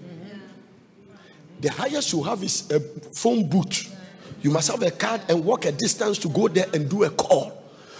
The 1.63 1.71
highest 1.71 2.11
you 2.11 2.21
have 2.23 2.43
is 2.43 2.69
a 2.71 2.81
phone 2.81 3.47
booth. 3.47 3.95
You 4.41 4.51
must 4.51 4.69
have 4.69 4.83
a 4.83 4.91
card 4.91 5.21
and 5.29 5.45
walk 5.45 5.63
a 5.63 5.71
distance 5.71 6.17
to 6.17 6.27
go 6.27 6.49
there 6.49 6.67
and 6.73 6.89
do 6.89 7.05
a 7.05 7.09
call. 7.09 7.53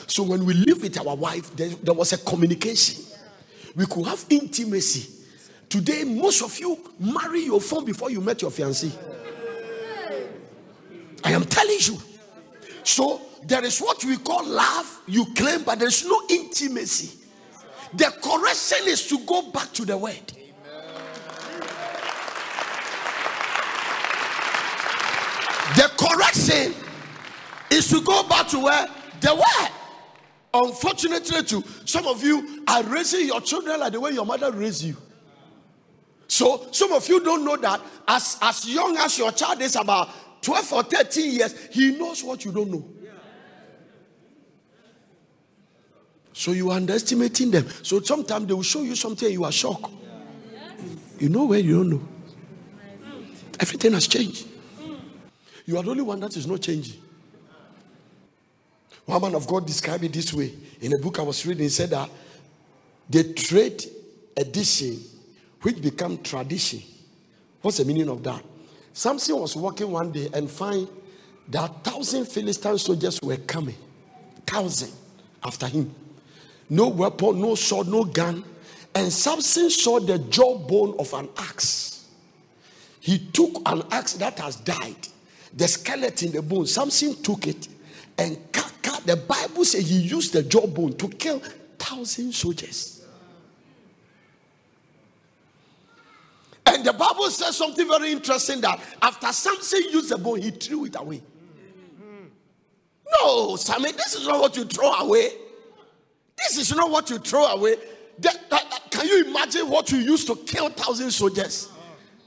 So 0.05 0.23
when 0.23 0.45
we 0.45 0.53
live 0.53 0.81
with 0.81 0.99
our 0.99 1.15
wife, 1.15 1.55
there, 1.55 1.69
there 1.69 1.93
was 1.93 2.11
a 2.11 2.17
communication 2.17 3.05
we 3.73 3.85
could 3.85 4.05
have 4.05 4.25
intimacy. 4.29 5.09
Today, 5.69 6.03
most 6.03 6.43
of 6.43 6.59
you 6.59 6.77
marry 6.99 7.45
your 7.45 7.61
phone 7.61 7.85
before 7.85 8.11
you 8.11 8.19
met 8.19 8.41
your 8.41 8.51
fiancé. 8.51 8.91
I 11.23 11.31
am 11.31 11.45
telling 11.45 11.77
you. 11.79 11.97
So 12.83 13.21
there 13.45 13.63
is 13.63 13.79
what 13.79 14.03
we 14.03 14.17
call 14.17 14.45
love, 14.45 15.01
you 15.07 15.25
claim, 15.35 15.63
but 15.63 15.79
there's 15.79 16.05
no 16.05 16.21
intimacy. 16.29 17.17
The 17.93 18.13
correction 18.21 18.89
is 18.89 19.07
to 19.07 19.19
go 19.25 19.51
back 19.51 19.71
to 19.71 19.85
the 19.85 19.97
word. 19.97 20.33
The 25.75 25.91
correction 25.97 26.73
is 27.69 27.89
to 27.89 28.01
go 28.01 28.27
back 28.27 28.47
to 28.49 28.59
where 28.59 28.87
the 29.21 29.35
word. 29.35 29.69
Unfortunately, 30.53 31.43
too, 31.43 31.63
some 31.85 32.05
of 32.05 32.23
you 32.23 32.63
are 32.67 32.83
raising 32.83 33.25
your 33.25 33.41
children 33.41 33.79
like 33.79 33.91
the 33.91 33.99
way 33.99 34.11
your 34.11 34.25
mother 34.25 34.51
raised 34.51 34.83
you. 34.83 34.95
So 36.27 36.67
some 36.71 36.91
of 36.93 37.07
you 37.07 37.23
don't 37.23 37.43
know 37.43 37.57
that 37.57 37.81
as, 38.07 38.37
as 38.41 38.67
young 38.67 38.95
as 38.97 39.17
your 39.17 39.31
child 39.31 39.61
is 39.61 39.75
about 39.75 40.09
12 40.43 40.73
or 40.73 40.83
13 40.83 41.31
years, 41.31 41.67
he 41.71 41.97
knows 41.97 42.23
what 42.23 42.45
you 42.45 42.51
don't 42.51 42.69
know. 42.71 42.85
So 46.33 46.51
you 46.51 46.69
are 46.71 46.77
underestimating 46.77 47.51
them. 47.51 47.67
So 47.83 48.01
sometimes 48.01 48.47
they 48.47 48.53
will 48.53 48.63
show 48.63 48.81
you 48.81 48.95
something 48.95 49.31
you 49.31 49.43
are 49.43 49.51
shocked. 49.51 49.91
You 51.19 51.29
know 51.29 51.45
where 51.45 51.59
you 51.59 51.77
don't 51.77 51.89
know. 51.89 52.07
Everything 53.59 53.93
has 53.93 54.07
changed. 54.07 54.47
You 55.65 55.77
are 55.77 55.83
the 55.83 55.91
only 55.91 56.03
one 56.03 56.19
that 56.19 56.35
is 56.35 56.47
not 56.47 56.61
changing. 56.61 57.01
One 59.05 59.21
man 59.21 59.35
of 59.35 59.47
God 59.47 59.65
described 59.65 60.03
it 60.03 60.13
this 60.13 60.33
way 60.33 60.53
in 60.81 60.93
a 60.93 60.97
book 60.97 61.19
I 61.19 61.23
was 61.23 61.45
reading. 61.45 61.63
He 61.63 61.69
said 61.69 61.89
that 61.89 62.09
the 63.09 63.33
trade 63.33 63.83
edition, 64.37 64.99
which 65.61 65.81
become 65.81 66.21
tradition. 66.21 66.81
What's 67.61 67.77
the 67.77 67.85
meaning 67.85 68.09
of 68.09 68.23
that? 68.23 68.43
Samson 68.93 69.39
was 69.39 69.55
walking 69.55 69.91
one 69.91 70.11
day 70.11 70.29
and 70.33 70.49
find 70.49 70.87
that 71.49 71.83
thousand 71.83 72.25
Philistine 72.25 72.77
soldiers 72.77 73.21
were 73.21 73.37
coming, 73.37 73.75
thousand 74.45 74.91
after 75.43 75.67
him. 75.67 75.93
No 76.69 76.87
weapon, 76.87 77.41
no 77.41 77.55
sword, 77.55 77.87
no 77.87 78.03
gun. 78.03 78.43
And 78.95 79.11
Samson 79.11 79.69
saw 79.69 79.99
the 79.99 80.19
jawbone 80.19 80.95
of 80.99 81.13
an 81.13 81.29
axe. 81.37 82.07
He 82.99 83.19
took 83.19 83.61
an 83.65 83.83
axe 83.91 84.13
that 84.13 84.39
has 84.39 84.55
died, 84.57 85.07
the 85.55 85.67
skeleton, 85.67 86.31
the 86.31 86.41
bone. 86.41 86.65
Samson 86.65 87.21
took 87.21 87.47
it 87.47 87.67
and 88.17 88.37
cut 88.51 88.73
the 89.05 89.15
Bible 89.17 89.65
says 89.65 89.87
he 89.87 89.97
used 89.97 90.33
the 90.33 90.43
jawbone 90.43 90.95
to 90.97 91.07
kill 91.09 91.39
thousand 91.77 92.33
soldiers. 92.33 93.01
And 96.65 96.85
the 96.85 96.93
Bible 96.93 97.29
says 97.29 97.57
something 97.57 97.87
very 97.87 98.11
interesting 98.11 98.61
that 98.61 98.79
after 99.01 99.27
Samson 99.27 99.83
used 99.91 100.09
the 100.09 100.17
bone, 100.17 100.41
he 100.41 100.51
threw 100.51 100.85
it 100.85 100.95
away. 100.97 101.21
No, 103.21 103.55
Sammy, 103.57 103.91
this 103.91 104.15
is 104.15 104.25
not 104.25 104.39
what 104.39 104.55
you 104.55 104.63
throw 104.65 104.91
away. 104.91 105.29
This 106.37 106.57
is 106.57 106.75
not 106.75 106.89
what 106.89 107.09
you 107.09 107.19
throw 107.19 107.45
away. 107.45 107.75
The, 108.17 108.31
can 108.89 109.07
you 109.07 109.25
imagine 109.25 109.69
what 109.69 109.91
you 109.91 109.99
used 109.99 110.27
to 110.27 110.35
kill 110.35 110.69
thousand 110.69 111.11
soldiers? 111.11 111.69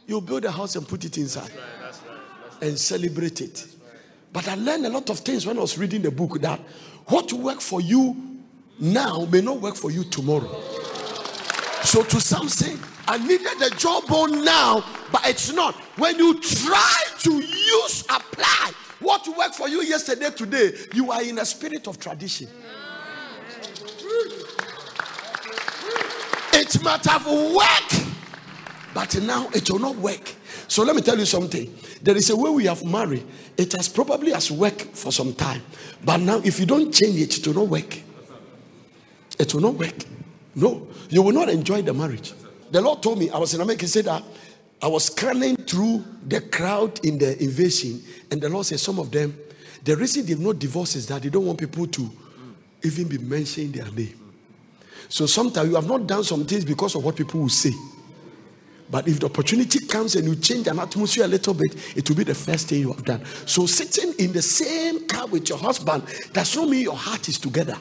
You 0.06 0.20
build 0.20 0.44
a 0.44 0.50
house 0.50 0.76
and 0.76 0.86
put 0.86 1.04
it 1.04 1.16
inside 1.18 1.50
and 2.60 2.78
celebrate 2.78 3.40
it. 3.40 3.66
But 4.32 4.48
I 4.48 4.54
learned 4.54 4.86
a 4.86 4.90
lot 4.90 5.08
of 5.10 5.20
things 5.20 5.46
when 5.46 5.56
I 5.58 5.60
was 5.60 5.78
reading 5.78 6.02
the 6.02 6.10
book 6.10 6.40
that 6.40 6.60
what 7.06 7.32
work 7.32 7.60
for 7.60 7.80
you 7.80 8.42
now 8.78 9.26
may 9.30 9.40
not 9.40 9.60
work 9.60 9.76
for 9.76 9.90
you 9.90 10.04
tomorrow. 10.04 10.60
So 11.82 12.02
to 12.02 12.20
some 12.20 12.48
say, 12.48 12.76
I 13.08 13.18
needed 13.18 13.62
a 13.62 13.70
jawbone 13.76 14.44
now, 14.44 14.84
but 15.12 15.26
it's 15.28 15.52
not. 15.52 15.74
When 15.96 16.18
you 16.18 16.40
try 16.40 16.96
to 17.20 17.32
use, 17.32 18.02
apply 18.10 18.72
what 18.98 19.26
worked 19.36 19.54
for 19.54 19.68
you 19.68 19.82
yesterday, 19.82 20.30
today, 20.30 20.72
you 20.94 21.10
are 21.12 21.22
in 21.22 21.38
a 21.38 21.44
spirit 21.44 21.86
of 21.86 21.98
tradition. 22.00 22.48
It 26.52 26.82
might 26.82 27.04
have 27.04 27.26
worked, 27.26 28.05
but 28.96 29.14
now 29.20 29.46
it 29.52 29.70
will 29.70 29.78
not 29.78 29.94
work. 29.96 30.34
So 30.68 30.82
let 30.82 30.96
me 30.96 31.02
tell 31.02 31.18
you 31.18 31.26
something. 31.26 31.70
There 32.00 32.16
is 32.16 32.30
a 32.30 32.36
way 32.36 32.48
we 32.48 32.64
have 32.64 32.82
married. 32.82 33.26
It 33.58 33.72
has 33.72 33.90
probably 33.90 34.32
has 34.32 34.50
worked 34.50 34.96
for 34.96 35.12
some 35.12 35.34
time, 35.34 35.60
but 36.02 36.16
now 36.16 36.38
if 36.42 36.58
you 36.58 36.64
don't 36.64 36.90
change 36.94 37.20
it, 37.20 37.36
it 37.36 37.46
will 37.46 37.62
not 37.62 37.68
work. 37.68 37.94
It 39.38 39.52
will 39.52 39.60
not 39.60 39.74
work. 39.74 39.96
No, 40.54 40.88
you 41.10 41.20
will 41.20 41.34
not 41.34 41.50
enjoy 41.50 41.82
the 41.82 41.92
marriage. 41.92 42.32
The 42.70 42.80
Lord 42.80 43.02
told 43.02 43.18
me, 43.18 43.28
I 43.28 43.36
was 43.36 43.52
in 43.52 43.60
America, 43.60 43.82
he 43.82 43.88
said 43.88 44.06
that 44.06 44.22
I 44.80 44.86
was 44.86 45.04
scanning 45.04 45.56
through 45.56 46.02
the 46.26 46.40
crowd 46.40 47.04
in 47.04 47.18
the 47.18 47.38
invasion, 47.42 48.02
and 48.30 48.40
the 48.40 48.48
Lord 48.48 48.64
said, 48.64 48.80
Some 48.80 48.98
of 48.98 49.10
them, 49.10 49.38
the 49.84 49.94
reason 49.94 50.24
they've 50.24 50.40
not 50.40 50.58
divorced 50.58 50.96
is 50.96 51.06
that 51.08 51.20
they 51.20 51.28
don't 51.28 51.44
want 51.44 51.58
people 51.58 51.86
to 51.86 52.10
even 52.82 53.08
be 53.08 53.18
mentioning 53.18 53.72
their 53.72 53.92
name. 53.92 54.18
So 55.10 55.26
sometimes 55.26 55.68
you 55.68 55.74
have 55.74 55.86
not 55.86 56.06
done 56.06 56.24
some 56.24 56.46
things 56.46 56.64
because 56.64 56.94
of 56.94 57.04
what 57.04 57.14
people 57.14 57.40
will 57.40 57.50
say. 57.50 57.74
But 58.90 59.08
if 59.08 59.20
the 59.20 59.26
opportunity 59.26 59.86
comes 59.86 60.14
and 60.14 60.26
you 60.26 60.36
change 60.36 60.68
an 60.68 60.78
atmosphere 60.78 61.24
a 61.24 61.28
little 61.28 61.54
bit, 61.54 61.96
it 61.96 62.08
will 62.08 62.16
be 62.16 62.24
the 62.24 62.34
first 62.34 62.68
thing 62.68 62.80
you 62.80 62.92
have 62.92 63.04
done. 63.04 63.24
So 63.46 63.66
sitting 63.66 64.14
in 64.18 64.32
the 64.32 64.42
same 64.42 65.06
car 65.08 65.26
with 65.26 65.48
your 65.48 65.58
husband 65.58 66.04
does 66.32 66.54
not 66.56 66.68
mean 66.68 66.82
your 66.82 66.96
heart 66.96 67.28
is 67.28 67.38
together. 67.38 67.76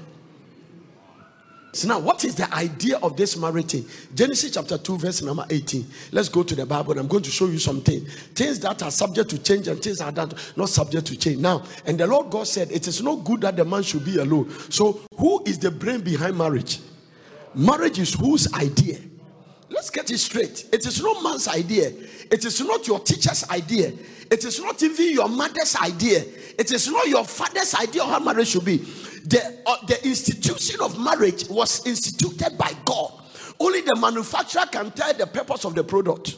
So 1.76 1.90
now, 1.90 2.00
what 2.00 2.24
is 2.24 2.36
the 2.36 2.52
idea 2.54 2.98
of 3.00 3.18
this 3.18 3.36
marriage 3.36 3.72
thing? 3.72 3.86
Genesis 4.16 4.52
chapter 4.52 4.78
2, 4.78 4.98
verse 4.98 5.22
number 5.22 5.46
18. 5.50 5.86
Let's 6.14 6.30
go 6.30 6.42
to 6.42 6.56
the 6.56 6.66
Bible 6.66 6.92
and 6.92 7.02
I'm 7.02 7.08
going 7.08 7.24
to 7.24 7.30
show 7.30 7.48
you 7.48 7.60
something. 7.60 8.00
Things 8.34 8.62
that 8.62 8.82
are 8.82 8.92
subject 8.92 9.30
to 9.32 9.40
change 9.40 9.68
and 9.68 9.82
things 9.82 9.98
that 9.98 10.18
are 10.18 10.30
not 10.56 10.70
subject 10.70 11.06
to 11.08 11.18
change. 11.18 11.40
Now, 11.40 11.64
and 11.86 11.98
the 11.98 12.08
Lord 12.08 12.30
God 12.30 12.48
said, 12.48 12.72
It 12.72 12.88
is 12.88 13.04
not 13.04 13.26
good 13.26 13.42
that 13.42 13.58
the 13.58 13.66
man 13.66 13.84
should 13.84 14.06
be 14.06 14.20
alone. 14.20 14.50
So, 14.70 15.02
who 15.18 15.44
is 15.44 15.60
the 15.60 15.70
brain 15.70 16.00
behind 16.00 16.38
marriage? 16.38 16.80
Marriage 17.54 18.00
is 18.00 18.14
whose 18.14 18.54
idea? 18.54 19.00
Let's 19.76 19.92
get 19.92 20.10
it 20.10 20.18
straight. 20.18 20.66
It 20.74 20.88
is 20.88 21.04
no 21.04 21.22
man's 21.22 21.48
idea. 21.48 21.92
It 22.32 22.44
is 22.46 22.60
not 22.62 22.88
your 22.88 23.00
teacher's 23.00 23.48
idea. 23.50 23.94
It 24.32 24.44
is 24.44 24.60
not 24.60 24.82
even 24.82 25.12
your 25.12 25.30
mother's 25.30 25.76
idea. 25.76 26.24
It 26.58 26.72
is 26.72 26.88
not 26.88 27.08
your 27.08 27.26
father's 27.26 27.76
idea 27.76 28.02
of 28.02 28.10
how 28.10 28.20
marriage 28.20 28.48
should 28.48 28.66
be 28.66 28.78
the, 29.26 29.58
uh, 29.66 29.86
the 29.88 30.08
institution 30.08 30.80
of 30.82 31.00
marriage 31.00 31.48
was 31.50 31.86
instituted 31.86 32.58
by 32.58 32.72
God. 32.86 33.12
Only 33.60 33.82
the 33.82 33.96
manufacturer 34.00 34.66
can 34.72 34.92
tell 34.92 35.14
the 35.14 35.26
purpose 35.26 35.66
of 35.66 35.74
the 35.76 35.84
product. 35.84 36.38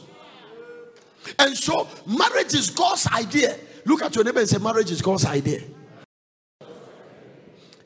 And 1.38 1.56
so, 1.56 1.86
marriage 2.06 2.54
is 2.54 2.70
God's 2.70 3.06
idea. 3.08 3.56
Look 3.84 4.02
at 4.02 4.14
your 4.14 4.24
neighbor 4.24 4.40
and 4.40 4.48
say, 4.48 4.58
Marriage 4.58 4.90
is 4.90 5.02
God's 5.02 5.26
idea. 5.26 5.60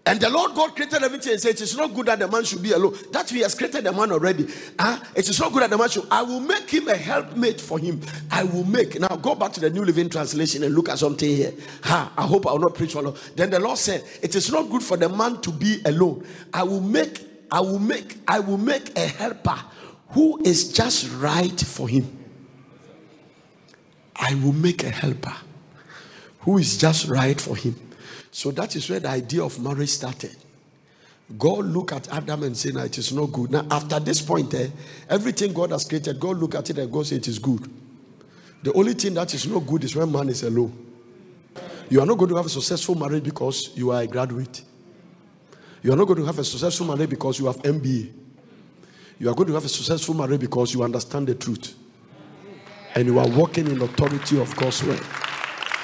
And 0.04 0.20
the 0.20 0.28
Lord 0.28 0.54
God 0.54 0.74
created 0.74 1.00
everything 1.02 1.32
and 1.32 1.40
said, 1.40 1.50
It 1.50 1.60
is 1.60 1.76
not 1.76 1.94
good 1.94 2.06
that 2.06 2.18
the 2.18 2.26
man 2.26 2.42
should 2.42 2.60
be 2.60 2.72
alone. 2.72 2.96
That 3.12 3.30
He 3.30 3.40
has 3.40 3.54
created 3.54 3.84
the 3.84 3.92
man 3.92 4.10
already. 4.10 4.48
Uh, 4.76 4.98
it 5.14 5.28
is 5.28 5.38
not 5.38 5.52
good 5.52 5.62
that 5.62 5.70
the 5.70 5.78
man 5.78 5.88
should. 5.88 6.06
I 6.10 6.22
will 6.22 6.40
make 6.40 6.68
him 6.68 6.88
a 6.88 6.96
helpmate 6.96 7.60
for 7.60 7.78
him. 7.78 8.00
I 8.30 8.42
will 8.42 8.64
make. 8.64 8.98
Now 8.98 9.14
go 9.16 9.36
back 9.36 9.52
to 9.52 9.60
the 9.60 9.70
New 9.70 9.84
Living 9.84 10.08
Translation 10.10 10.64
and 10.64 10.74
look 10.74 10.88
at 10.88 10.98
something 10.98 11.28
here. 11.28 11.54
Ha, 11.84 12.12
I 12.18 12.22
hope 12.26 12.48
I 12.48 12.52
will 12.52 12.58
not 12.58 12.74
preach 12.74 12.94
for 12.94 13.02
long. 13.02 13.16
Then 13.36 13.50
the 13.50 13.60
Lord 13.60 13.78
said, 13.78 14.02
It 14.20 14.34
is 14.34 14.50
not 14.50 14.68
good 14.70 14.82
for 14.82 14.96
the 14.96 15.08
man 15.08 15.40
to 15.42 15.52
be 15.52 15.80
alone. 15.84 16.26
I 16.52 16.64
will 16.64 16.80
make, 16.80 17.24
I 17.52 17.60
will 17.60 17.78
make, 17.78 18.16
I 18.26 18.40
will 18.40 18.58
make 18.58 18.98
a 18.98 19.06
helper 19.06 19.58
who 20.08 20.42
is 20.44 20.72
just 20.72 21.12
right 21.12 21.60
for 21.60 21.88
him. 21.88 22.18
I 24.16 24.34
will 24.34 24.52
make 24.52 24.82
a 24.82 24.90
helper 24.90 25.34
who 26.40 26.58
is 26.58 26.76
just 26.76 27.08
right 27.08 27.40
for 27.40 27.54
him. 27.56 27.76
So 28.32 28.50
that 28.50 28.74
is 28.74 28.88
where 28.88 28.98
the 28.98 29.10
idea 29.10 29.44
of 29.44 29.60
marriage 29.62 29.90
started. 29.90 30.34
God 31.38 31.66
look 31.66 31.92
at 31.92 32.08
Adam 32.12 32.42
and 32.42 32.56
say, 32.56 32.70
"No, 32.70 32.80
it 32.80 32.98
is 32.98 33.12
not 33.12 33.26
good." 33.26 33.50
Now, 33.50 33.66
after 33.70 34.00
this 34.00 34.20
point, 34.20 34.52
eh, 34.54 34.68
everything 35.08 35.52
God 35.52 35.70
has 35.70 35.84
created, 35.84 36.18
God 36.18 36.38
look 36.38 36.54
at 36.54 36.68
it 36.70 36.78
and 36.78 36.90
God 36.90 37.06
say 37.06 37.16
it 37.16 37.28
is 37.28 37.38
good. 37.38 37.70
The 38.62 38.72
only 38.72 38.94
thing 38.94 39.14
that 39.14 39.32
is 39.34 39.46
not 39.46 39.60
good 39.66 39.84
is 39.84 39.94
when 39.94 40.10
man 40.10 40.28
is 40.28 40.42
alone. 40.42 40.72
You 41.90 42.00
are 42.00 42.06
not 42.06 42.16
going 42.16 42.30
to 42.30 42.36
have 42.36 42.46
a 42.46 42.50
successful 42.50 42.94
marriage 42.94 43.22
because 43.22 43.70
you 43.74 43.90
are 43.90 44.02
a 44.02 44.06
graduate. 44.06 44.62
You 45.82 45.92
are 45.92 45.96
not 45.96 46.06
going 46.06 46.20
to 46.20 46.26
have 46.26 46.38
a 46.38 46.44
successful 46.44 46.86
marriage 46.86 47.10
because 47.10 47.38
you 47.38 47.46
have 47.46 47.56
MBA. 47.62 48.12
You 49.18 49.28
are 49.28 49.34
going 49.34 49.48
to 49.48 49.54
have 49.54 49.64
a 49.64 49.68
successful 49.68 50.14
marriage 50.14 50.40
because 50.40 50.72
you 50.72 50.82
understand 50.82 51.26
the 51.26 51.34
truth. 51.34 51.74
And 52.94 53.06
you 53.06 53.18
are 53.18 53.28
walking 53.28 53.66
in 53.66 53.78
the 53.78 53.84
authority 53.84 54.40
of 54.40 54.54
God's 54.56 54.82
word. 54.82 55.00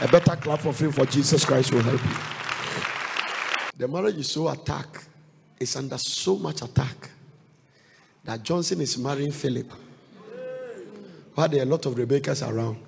A 0.00 0.06
better 0.06 0.37
clap 0.37 0.61
for 0.61 0.72
him 0.72 0.92
for 0.92 1.04
Jesus 1.06 1.44
Christ 1.44 1.72
will 1.72 1.82
help 1.82 2.00
you. 2.04 2.16
The 3.78 3.88
marriage 3.88 4.16
is 4.16 4.30
so 4.30 4.48
attacked, 4.48 5.08
it's 5.58 5.74
under 5.76 5.98
so 5.98 6.37
much 6.37 6.62
attack 6.62 7.11
that 8.24 8.42
Johnson 8.42 8.80
is 8.80 8.96
marrying 8.98 9.32
Philip. 9.32 9.72
But 11.34 11.50
there 11.50 11.61
are 11.61 11.64
a 11.64 11.66
lot 11.66 11.87
of 11.87 11.96
Rebecca's 11.96 12.42
around. 12.42 12.78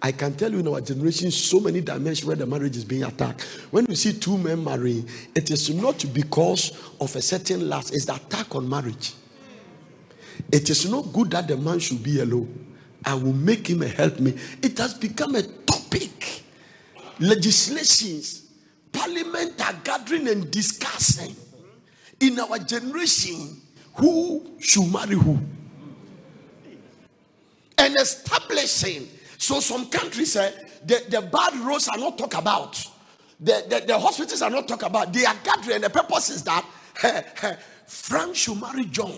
I 0.00 0.12
can 0.12 0.34
tell 0.34 0.52
you 0.52 0.60
in 0.60 0.68
our 0.68 0.80
generation 0.80 1.30
so 1.30 1.60
many 1.60 1.80
dimensions 1.80 2.26
where 2.26 2.36
the 2.36 2.46
marriage 2.46 2.76
is 2.76 2.84
being 2.84 3.04
attacked. 3.04 3.42
When 3.70 3.86
you 3.86 3.94
see 3.94 4.12
two 4.12 4.36
men 4.38 4.62
marrying, 4.62 5.08
it 5.34 5.50
is 5.50 5.74
not 5.74 6.04
because 6.12 6.72
of 7.00 7.14
a 7.16 7.22
certain 7.22 7.68
lust, 7.68 7.94
it's 7.94 8.04
the 8.06 8.14
attack 8.14 8.54
on 8.54 8.68
marriage. 8.68 9.14
It 10.52 10.68
is 10.70 10.90
not 10.90 11.12
good 11.12 11.30
that 11.30 11.48
the 11.48 11.56
man 11.56 11.78
should 11.78 12.02
be 12.02 12.20
alone. 12.20 12.74
I 13.04 13.14
will 13.14 13.32
make 13.32 13.68
him 13.68 13.82
a 13.82 13.88
help 13.88 14.20
me. 14.20 14.36
It 14.62 14.78
has 14.78 14.94
become 14.94 15.36
a 15.36 15.42
topic. 15.94 16.42
Legislations 17.20 18.42
parliament 18.92 19.60
are 19.64 19.74
gathering 19.84 20.28
and 20.28 20.50
discussing 20.50 21.34
in 22.20 22.38
our 22.38 22.58
generation 22.58 23.60
who 23.94 24.56
should 24.60 24.92
marry 24.92 25.14
who. 25.14 25.38
And 27.78 27.96
establishing 27.96 29.08
so 29.38 29.60
some 29.60 29.88
countries 29.90 30.36
uh, 30.36 30.50
the, 30.84 31.04
the 31.08 31.22
bad 31.22 31.56
roads 31.56 31.88
are 31.88 31.98
not 31.98 32.18
talked 32.18 32.34
about. 32.34 32.84
The, 33.40 33.64
the, 33.68 33.84
the 33.86 33.98
hospitals 33.98 34.42
are 34.42 34.50
not 34.50 34.68
talked 34.68 34.84
about. 34.84 35.12
They 35.12 35.24
are 35.24 35.36
gathering 35.42 35.80
the 35.80 35.90
purpose 35.90 36.30
is 36.30 36.42
that 36.44 36.64
frank 37.86 38.36
should 38.36 38.60
marry 38.60 38.84
john. 38.86 39.14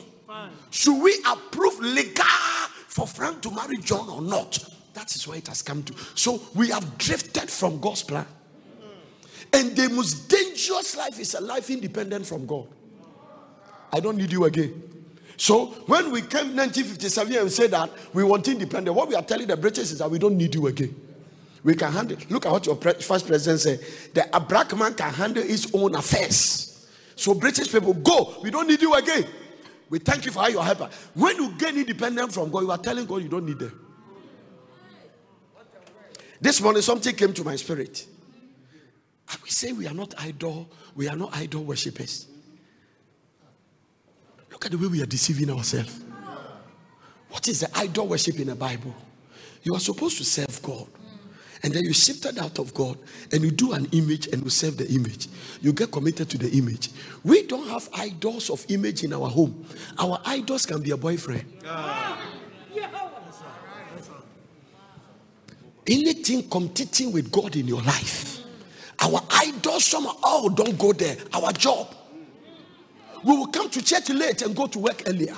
Should 0.71 1.03
we 1.03 1.17
approve 1.27 1.79
legal 1.81 2.25
for 2.89 3.07
frank 3.07 3.41
to 3.43 3.51
marry 3.51 3.79
john 3.79 4.09
or 4.09 4.23
not 4.23 4.76
that 4.97 5.15
is 5.15 5.29
where 5.29 5.39
it 5.39 5.47
has 5.47 5.63
come 5.63 5.83
to 5.83 5.95
so 6.15 6.43
we 6.55 6.69
have 6.71 6.99
drifted 6.99 7.49
from 7.51 7.79
god's 7.81 8.03
plan 8.03 8.27
and 9.53 9.77
the 9.77 9.89
most 9.89 10.29
dangerous 10.29 10.97
life 10.97 11.19
is 11.19 11.35
a 11.35 11.41
life 11.41 11.71
independent 11.71 12.27
from 12.27 12.47
God. 12.47 12.67
I 13.93 14.01
don't 14.01 14.17
need 14.17 14.33
you 14.33 14.45
again. 14.45 14.83
So 15.37 15.67
when 15.87 16.11
we 16.11 16.21
came 16.21 16.57
1957 16.57 17.37
and 17.37 17.53
said 17.53 17.71
that 17.71 17.91
we 18.13 18.25
want 18.25 18.49
independence, 18.49 18.95
what 18.95 19.09
we 19.09 19.15
are 19.15 19.23
telling 19.23 19.47
the 19.47 19.57
British 19.57 19.93
is 19.93 19.99
that 19.99 20.11
we 20.11 20.19
don't 20.19 20.37
need 20.37 20.55
you 20.55 20.67
again. 20.67 20.95
We 21.63 21.75
can 21.75 21.93
handle. 21.93 22.17
Look 22.31 22.47
at 22.47 22.53
what 22.53 22.67
your 22.67 22.77
first 22.77 23.27
president 23.27 23.61
said. 23.61 23.81
The 24.15 24.37
a 24.37 24.41
black 24.41 24.77
man 24.77 24.95
can 24.95 25.13
handle 25.13 25.43
his 25.43 25.71
own 25.75 25.95
affairs. 25.95 26.87
So 27.17 27.35
British 27.35 27.71
people 27.73 27.95
go. 27.95 28.37
We 28.43 28.51
don't 28.51 28.69
need 28.69 28.81
you 28.83 28.95
again. 28.95 29.27
We 29.89 29.99
thank 30.01 30.25
you 30.27 30.33
for 30.33 30.41
how 30.41 30.49
you 30.49 30.59
help 30.59 30.83
us. 30.83 30.93
When 31.15 31.37
you 31.37 31.53
gain 31.57 31.77
independence 31.77 32.35
from 32.35 32.51
God, 32.51 32.61
you 32.61 32.71
are 32.71 32.79
telling 32.79 33.07
God 33.07 33.23
you 33.23 33.29
don't 33.29 33.47
need 33.47 33.59
them. 33.59 33.86
This 36.41 36.61
morning 36.61 36.83
something 36.83 37.15
came 37.15 37.33
to 37.33 37.45
my 37.45 37.57
spirit. 37.57 38.07
And 39.31 39.41
we 39.43 39.51
say 39.51 39.73
we 39.73 39.87
are 39.87 39.95
not 39.95 40.15
idol, 40.19 40.69
we 40.95 41.09
are 41.09 41.17
not 41.17 41.37
idol 41.37 41.65
worshippers. 41.65 42.27
Look 44.51 44.65
at 44.67 44.71
the 44.71 44.79
way 44.79 44.87
we 44.87 45.03
are 45.03 45.07
deceiving 45.07 45.51
ourselves. 45.51 46.01
What 47.29 47.49
is 47.49 47.61
the 47.61 47.79
idol 47.79 48.09
worship 48.09 48.39
in 48.39 48.47
the 48.47 48.55
Bible? 48.55 48.95
You 49.63 49.75
are 49.75 49.81
supposed 49.81 50.17
to 50.19 50.25
serve 50.25 50.63
God. 50.63 50.87
And 51.63 51.75
then 51.75 51.85
you 51.85 51.93
shifted 51.93 52.39
out 52.39 52.59
of 52.59 52.73
God 52.73 52.99
and 53.33 53.43
you 53.43 53.51
do 53.51 53.73
an 53.73 53.87
image 53.93 54.29
and 54.29 54.45
you 54.45 54.51
serve 54.51 54.77
the 54.77 54.89
image. 54.89 55.27
You 55.61 55.73
get 55.73 55.91
committed 55.91 56.31
to 56.31 56.39
the 56.39 56.51
image. 56.57 56.91
We 57.25 57.43
don't 57.43 57.69
have 57.69 57.89
idols 57.95 58.51
of 58.51 58.65
image 58.69 59.03
in 59.03 59.13
our 59.13 59.29
home. 59.29 59.67
Our 59.99 60.21
idols 60.25 60.67
can 60.67 60.83
be 60.83 60.93
a 60.93 60.97
boyfriend. 60.97 61.45
anything 65.89 66.49
competing 66.49 67.13
with 67.13 67.31
God 67.31 67.57
in 67.57 67.67
your 67.67 67.83
life, 67.83 68.41
our 69.01 69.21
idols 69.31 69.85
somehow 69.85 70.15
oh, 70.25 70.49
don't 70.49 70.79
go 70.79 70.93
there. 70.93 71.17
Our 71.33 71.53
job. 71.53 71.95
We 73.25 73.37
will 73.37 73.49
come 73.49 73.69
to 73.71 73.83
church 73.83 74.09
late 74.11 74.43
and 74.43 74.55
go 74.55 74.67
to 74.67 74.79
work 74.79 75.03
earlier. 75.07 75.35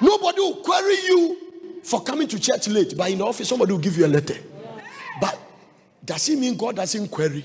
Nobody 0.00 0.40
will 0.40 0.56
query 0.56 0.94
you 1.06 1.36
for 1.82 2.02
coming 2.02 2.28
to 2.28 2.38
church 2.38 2.68
late, 2.68 2.94
but 2.96 3.10
in 3.10 3.18
the 3.18 3.24
office, 3.24 3.48
somebody 3.48 3.72
will 3.72 3.80
give 3.80 3.96
you 3.96 4.06
a 4.06 4.08
letter. 4.08 4.36
But 5.20 5.38
does 6.04 6.28
it 6.28 6.38
mean 6.38 6.56
God 6.56 6.76
doesn't 6.76 7.08
query? 7.08 7.44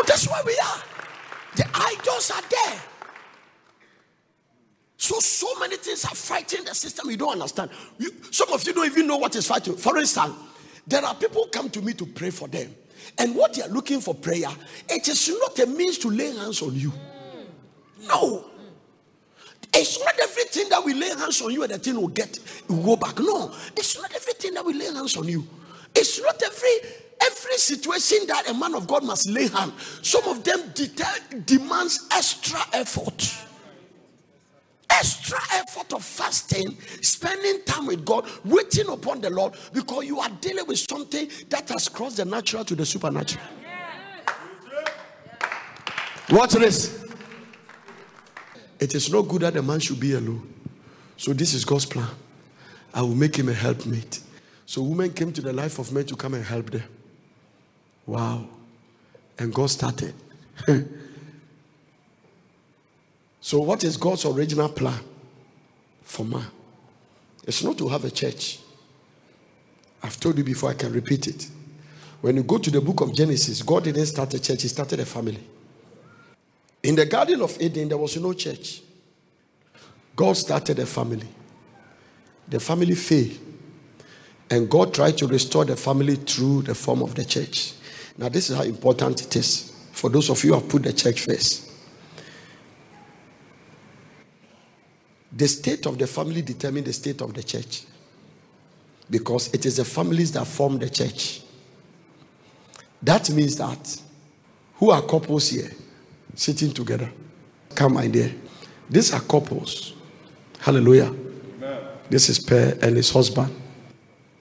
No, 0.00 0.04
that's 0.06 0.26
where 0.28 0.42
we 0.46 0.58
are. 0.58 0.82
The 1.56 1.66
idols 1.74 2.30
are 2.30 2.42
there. 2.48 2.80
So, 4.96 5.18
so 5.18 5.46
many 5.58 5.76
things 5.76 6.06
are 6.06 6.14
fighting 6.14 6.64
the 6.64 6.74
system 6.74 7.10
you 7.10 7.18
don't 7.18 7.32
understand. 7.32 7.70
You, 7.98 8.10
some 8.30 8.50
of 8.50 8.66
you 8.66 8.72
don't 8.72 8.86
even 8.86 9.06
know 9.06 9.18
what 9.18 9.36
is 9.36 9.46
fighting. 9.46 9.76
For 9.76 9.98
instance, 9.98 10.34
there 10.86 11.04
are 11.04 11.14
people 11.14 11.48
come 11.52 11.68
to 11.70 11.82
me 11.82 11.92
to 11.94 12.06
pray 12.06 12.30
for 12.30 12.48
them. 12.48 12.74
And 13.18 13.36
what 13.36 13.52
they 13.52 13.62
are 13.62 13.68
looking 13.68 14.00
for 14.00 14.14
prayer, 14.14 14.48
it 14.88 15.06
is 15.06 15.28
not 15.28 15.58
a 15.58 15.66
means 15.66 15.98
to 15.98 16.08
lay 16.08 16.34
hands 16.34 16.62
on 16.62 16.74
you. 16.74 16.92
No. 18.08 18.46
It's 19.74 20.02
not 20.02 20.18
everything 20.18 20.70
that 20.70 20.82
we 20.82 20.94
lay 20.94 21.10
hands 21.10 21.42
on 21.42 21.52
you 21.52 21.62
and 21.62 21.72
the 21.72 21.78
thing 21.78 22.00
will 22.00 22.08
get 22.08 22.38
will 22.68 22.82
go 22.82 22.96
back. 22.96 23.18
No, 23.18 23.52
it's 23.76 24.00
not 24.00 24.14
everything 24.14 24.54
that 24.54 24.64
we 24.64 24.72
lay 24.72 24.86
hands 24.86 25.16
on 25.18 25.28
you. 25.28 25.46
It's 25.94 26.22
not 26.22 26.42
every 26.42 26.70
every 27.22 27.56
situation 27.56 28.26
that 28.26 28.48
a 28.48 28.54
man 28.54 28.74
of 28.74 28.86
God 28.86 29.04
must 29.04 29.28
lay 29.28 29.48
hand. 29.48 29.72
Some 30.02 30.24
of 30.24 30.42
them 30.44 30.72
det- 30.74 31.46
demands 31.46 32.06
extra 32.10 32.60
effort. 32.72 33.34
Extra 34.90 35.38
effort 35.52 35.92
of 35.92 36.04
fasting, 36.04 36.76
spending 37.00 37.62
time 37.64 37.86
with 37.86 38.04
God, 38.04 38.28
waiting 38.44 38.88
upon 38.88 39.20
the 39.20 39.30
Lord, 39.30 39.54
because 39.72 40.04
you 40.04 40.18
are 40.18 40.28
dealing 40.40 40.66
with 40.66 40.78
something 40.78 41.30
that 41.48 41.68
has 41.68 41.88
crossed 41.88 42.16
the 42.16 42.24
natural 42.24 42.64
to 42.64 42.74
the 42.74 42.84
supernatural. 42.84 43.44
Watch 46.30 46.52
this. 46.52 47.04
It 48.78 48.94
is 48.94 49.12
not 49.12 49.22
good 49.22 49.42
that 49.42 49.56
a 49.56 49.62
man 49.62 49.78
should 49.80 50.00
be 50.00 50.14
alone. 50.14 50.52
So 51.16 51.32
this 51.32 51.54
is 51.54 51.64
God's 51.64 51.86
plan. 51.86 52.08
I 52.94 53.02
will 53.02 53.14
make 53.14 53.36
him 53.36 53.48
a 53.48 53.52
helpmate. 53.52 54.20
So 54.66 54.82
women 54.82 55.12
came 55.12 55.32
to 55.32 55.40
the 55.40 55.52
life 55.52 55.78
of 55.78 55.92
men 55.92 56.06
to 56.06 56.16
come 56.16 56.34
and 56.34 56.44
help 56.44 56.70
them. 56.70 56.82
Wow. 58.10 58.44
And 59.38 59.54
God 59.54 59.70
started. 59.70 60.12
so 63.40 63.60
what 63.60 63.84
is 63.84 63.96
God's 63.96 64.24
original 64.24 64.68
plan 64.68 64.98
for 66.02 66.24
man? 66.24 66.46
It's 67.46 67.62
not 67.62 67.78
to 67.78 67.86
have 67.86 68.04
a 68.04 68.10
church. 68.10 68.58
I've 70.02 70.18
told 70.18 70.36
you 70.38 70.42
before, 70.42 70.70
I 70.70 70.74
can 70.74 70.92
repeat 70.92 71.28
it. 71.28 71.48
When 72.20 72.34
you 72.34 72.42
go 72.42 72.58
to 72.58 72.68
the 72.68 72.80
book 72.80 73.00
of 73.00 73.14
Genesis, 73.14 73.62
God 73.62 73.84
didn't 73.84 74.06
start 74.06 74.34
a 74.34 74.40
church, 74.40 74.62
He 74.62 74.68
started 74.68 74.98
a 74.98 75.06
family. 75.06 75.46
In 76.82 76.96
the 76.96 77.06
Garden 77.06 77.42
of 77.42 77.62
Eden, 77.62 77.90
there 77.90 77.98
was 77.98 78.16
no 78.16 78.32
church. 78.32 78.82
God 80.16 80.36
started 80.36 80.80
a 80.80 80.86
family. 80.86 81.28
The 82.48 82.58
family 82.58 82.96
failed. 82.96 83.38
And 84.50 84.68
God 84.68 84.92
tried 84.92 85.16
to 85.18 85.28
restore 85.28 85.64
the 85.64 85.76
family 85.76 86.16
through 86.16 86.62
the 86.62 86.74
form 86.74 87.02
of 87.02 87.14
the 87.14 87.24
church. 87.24 87.74
Now, 88.16 88.28
this 88.28 88.50
is 88.50 88.56
how 88.56 88.64
important 88.64 89.22
it 89.22 89.36
is 89.36 89.72
for 89.92 90.10
those 90.10 90.30
of 90.30 90.42
you 90.44 90.54
who 90.54 90.60
have 90.60 90.68
put 90.68 90.82
the 90.82 90.92
church 90.92 91.20
first. 91.22 91.70
The 95.32 95.46
state 95.46 95.86
of 95.86 95.96
the 95.98 96.06
family 96.06 96.42
determines 96.42 96.86
the 96.86 96.92
state 96.92 97.20
of 97.22 97.32
the 97.32 97.42
church 97.42 97.84
because 99.08 99.52
it 99.54 99.64
is 99.64 99.76
the 99.76 99.84
families 99.84 100.32
that 100.32 100.46
form 100.46 100.78
the 100.78 100.90
church. 100.90 101.42
That 103.02 103.30
means 103.30 103.56
that 103.56 104.00
who 104.74 104.90
are 104.90 105.02
couples 105.02 105.50
here 105.50 105.70
sitting 106.34 106.72
together? 106.72 107.10
Come, 107.74 107.94
my 107.94 108.08
dear. 108.08 108.34
These 108.88 109.12
are 109.12 109.20
couples. 109.20 109.92
Hallelujah. 110.58 111.06
Amen. 111.06 111.80
This 112.08 112.28
is 112.28 112.38
Per 112.38 112.78
and 112.82 112.96
his 112.96 113.10
husband. 113.10 113.54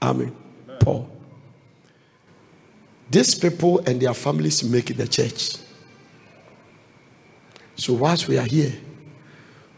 Amen. 0.02 0.36
Paul. 0.80 1.10
These 3.10 3.36
people 3.36 3.80
and 3.80 4.00
their 4.00 4.14
families 4.14 4.64
make 4.64 4.96
the 4.96 5.08
church. 5.08 5.58
So 7.76 7.94
whilst 7.94 8.28
we 8.28 8.38
are 8.38 8.46
here, 8.46 8.74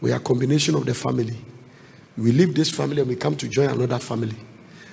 we 0.00 0.12
are 0.12 0.16
a 0.16 0.20
combination 0.20 0.74
of 0.74 0.84
the 0.84 0.94
family. 0.94 1.36
We 2.18 2.32
leave 2.32 2.54
this 2.54 2.70
family 2.70 3.00
and 3.00 3.08
we 3.08 3.16
come 3.16 3.36
to 3.36 3.48
join 3.48 3.70
another 3.70 3.98
family. 3.98 4.36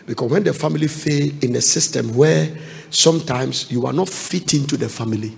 Because 0.06 0.32
when 0.32 0.44
the 0.44 0.54
family 0.54 0.88
fail 0.88 1.32
in 1.44 1.56
a 1.56 1.62
system 1.62 2.16
where 2.16 2.56
sometimes 2.90 3.70
you 3.72 3.86
are 3.86 3.94
not 3.94 4.10
fit 4.10 4.54
into 4.54 4.78
the 4.78 4.88
family, 4.88 5.36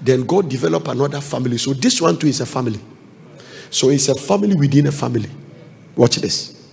then 0.00 0.24
God 0.24 0.48
develop 0.48 0.86
another 0.88 1.20
family. 1.20 1.58
So 1.58 1.72
this 1.72 2.00
one 2.00 2.18
too 2.18 2.28
is 2.28 2.40
a 2.40 2.46
family. 2.46 2.80
So 3.70 3.88
it's 3.88 4.08
a 4.08 4.14
family 4.14 4.54
within 4.54 4.86
a 4.86 4.92
family. 4.92 5.30
Watch 5.96 6.16
this. 6.16 6.70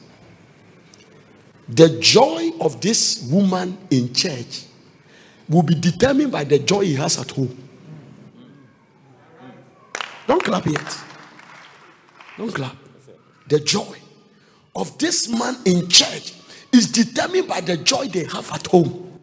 The 1.67 1.97
joy 1.99 2.51
of 2.59 2.81
this 2.81 3.27
woman 3.31 3.77
in 3.89 4.13
church 4.13 4.65
will 5.49 5.63
be 5.63 5.75
determined 5.75 6.31
by 6.31 6.43
the 6.43 6.59
joy 6.59 6.81
he 6.81 6.95
has 6.95 7.19
at 7.19 7.31
home. 7.31 7.57
Don't 10.27 10.43
clap 10.43 10.65
yet. 10.65 10.97
Don't 12.37 12.53
clap. 12.53 12.75
The 13.47 13.59
joy 13.59 13.97
of 14.75 14.97
this 14.97 15.27
man 15.27 15.57
in 15.65 15.87
church 15.89 16.33
is 16.71 16.91
determined 16.91 17.47
by 17.47 17.61
the 17.61 17.77
joy 17.77 18.07
they 18.07 18.23
have 18.25 18.49
at 18.51 18.67
home. 18.67 19.19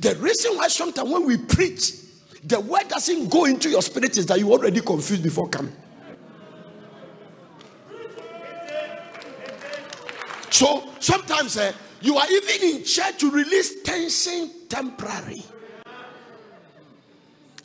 The 0.00 0.16
reason 0.16 0.56
why 0.56 0.68
sometimes 0.68 1.10
when 1.10 1.24
we 1.24 1.36
preach, 1.36 1.92
the 2.42 2.60
word 2.60 2.88
doesn't 2.88 3.30
go 3.30 3.44
into 3.44 3.68
your 3.68 3.82
spirit 3.82 4.16
is 4.16 4.26
that 4.26 4.38
you 4.38 4.50
already 4.50 4.80
confused 4.80 5.22
before 5.22 5.48
coming. 5.48 5.74
So 10.50 10.88
sometimes 10.98 11.56
uh, 11.56 11.72
you 12.00 12.16
are 12.16 12.26
even 12.30 12.76
in 12.76 12.84
church 12.84 13.18
to 13.18 13.30
release 13.30 13.82
tension 13.82 14.50
temporary. 14.68 15.44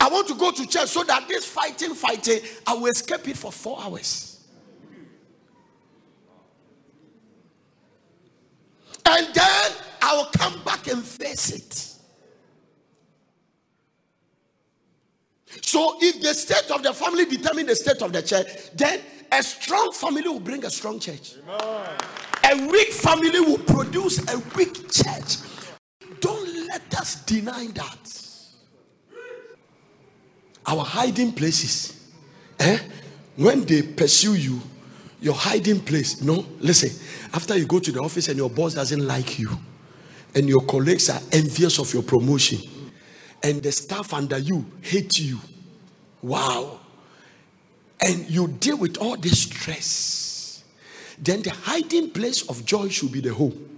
I 0.04 0.08
want 0.08 0.28
to 0.28 0.34
go 0.34 0.50
to 0.50 0.66
church 0.66 0.88
so 0.88 1.02
that 1.04 1.26
this 1.28 1.46
fighting, 1.46 1.94
fighting, 1.94 2.40
I 2.66 2.74
will 2.74 2.88
escape 2.88 3.26
it 3.26 3.38
for 3.38 3.50
four 3.50 3.80
hours. 3.80 4.44
And 9.06 9.34
then 9.34 9.72
I 10.02 10.14
will 10.14 10.26
come 10.26 10.62
back 10.62 10.88
and 10.88 11.02
face 11.02 11.52
it. 11.52 11.90
So, 15.64 15.96
if 16.02 16.20
the 16.20 16.34
state 16.34 16.70
of 16.70 16.82
the 16.82 16.92
family 16.92 17.24
determine 17.24 17.64
the 17.64 17.76
state 17.76 18.02
of 18.02 18.12
the 18.12 18.20
church, 18.20 18.46
then 18.74 19.00
a 19.32 19.42
strong 19.42 19.90
family 19.92 20.28
will 20.28 20.38
bring 20.38 20.66
a 20.66 20.70
strong 20.70 21.00
church. 21.00 21.36
A 21.48 22.66
weak 22.70 22.92
family 22.92 23.40
will 23.40 23.56
produce 23.56 24.18
a 24.30 24.38
weak 24.54 24.92
church. 24.92 25.38
Don't 26.20 26.66
let 26.66 26.94
us 27.00 27.24
deny 27.24 27.68
that. 27.68 28.23
Our 30.66 30.84
hiding 30.84 31.32
places, 31.32 32.10
eh? 32.58 32.78
When 33.36 33.64
they 33.64 33.82
pursue 33.82 34.34
you, 34.34 34.60
your 35.20 35.34
hiding 35.34 35.80
place. 35.80 36.22
No, 36.22 36.46
listen. 36.60 36.90
After 37.32 37.56
you 37.56 37.66
go 37.66 37.78
to 37.78 37.90
the 37.90 38.00
office 38.00 38.28
and 38.28 38.36
your 38.36 38.50
boss 38.50 38.74
doesn't 38.74 39.06
like 39.06 39.38
you, 39.38 39.50
and 40.34 40.48
your 40.48 40.62
colleagues 40.62 41.10
are 41.10 41.20
envious 41.32 41.78
of 41.78 41.92
your 41.92 42.02
promotion, 42.02 42.60
and 43.42 43.62
the 43.62 43.72
staff 43.72 44.12
under 44.14 44.38
you 44.38 44.64
hate 44.80 45.18
you. 45.18 45.38
Wow. 46.22 46.80
And 48.00 48.28
you 48.28 48.48
deal 48.48 48.76
with 48.76 48.98
all 48.98 49.16
this 49.16 49.42
stress. 49.42 50.64
Then 51.18 51.42
the 51.42 51.50
hiding 51.50 52.10
place 52.10 52.48
of 52.48 52.64
joy 52.64 52.88
should 52.88 53.12
be 53.12 53.20
the 53.20 53.32
home. 53.32 53.70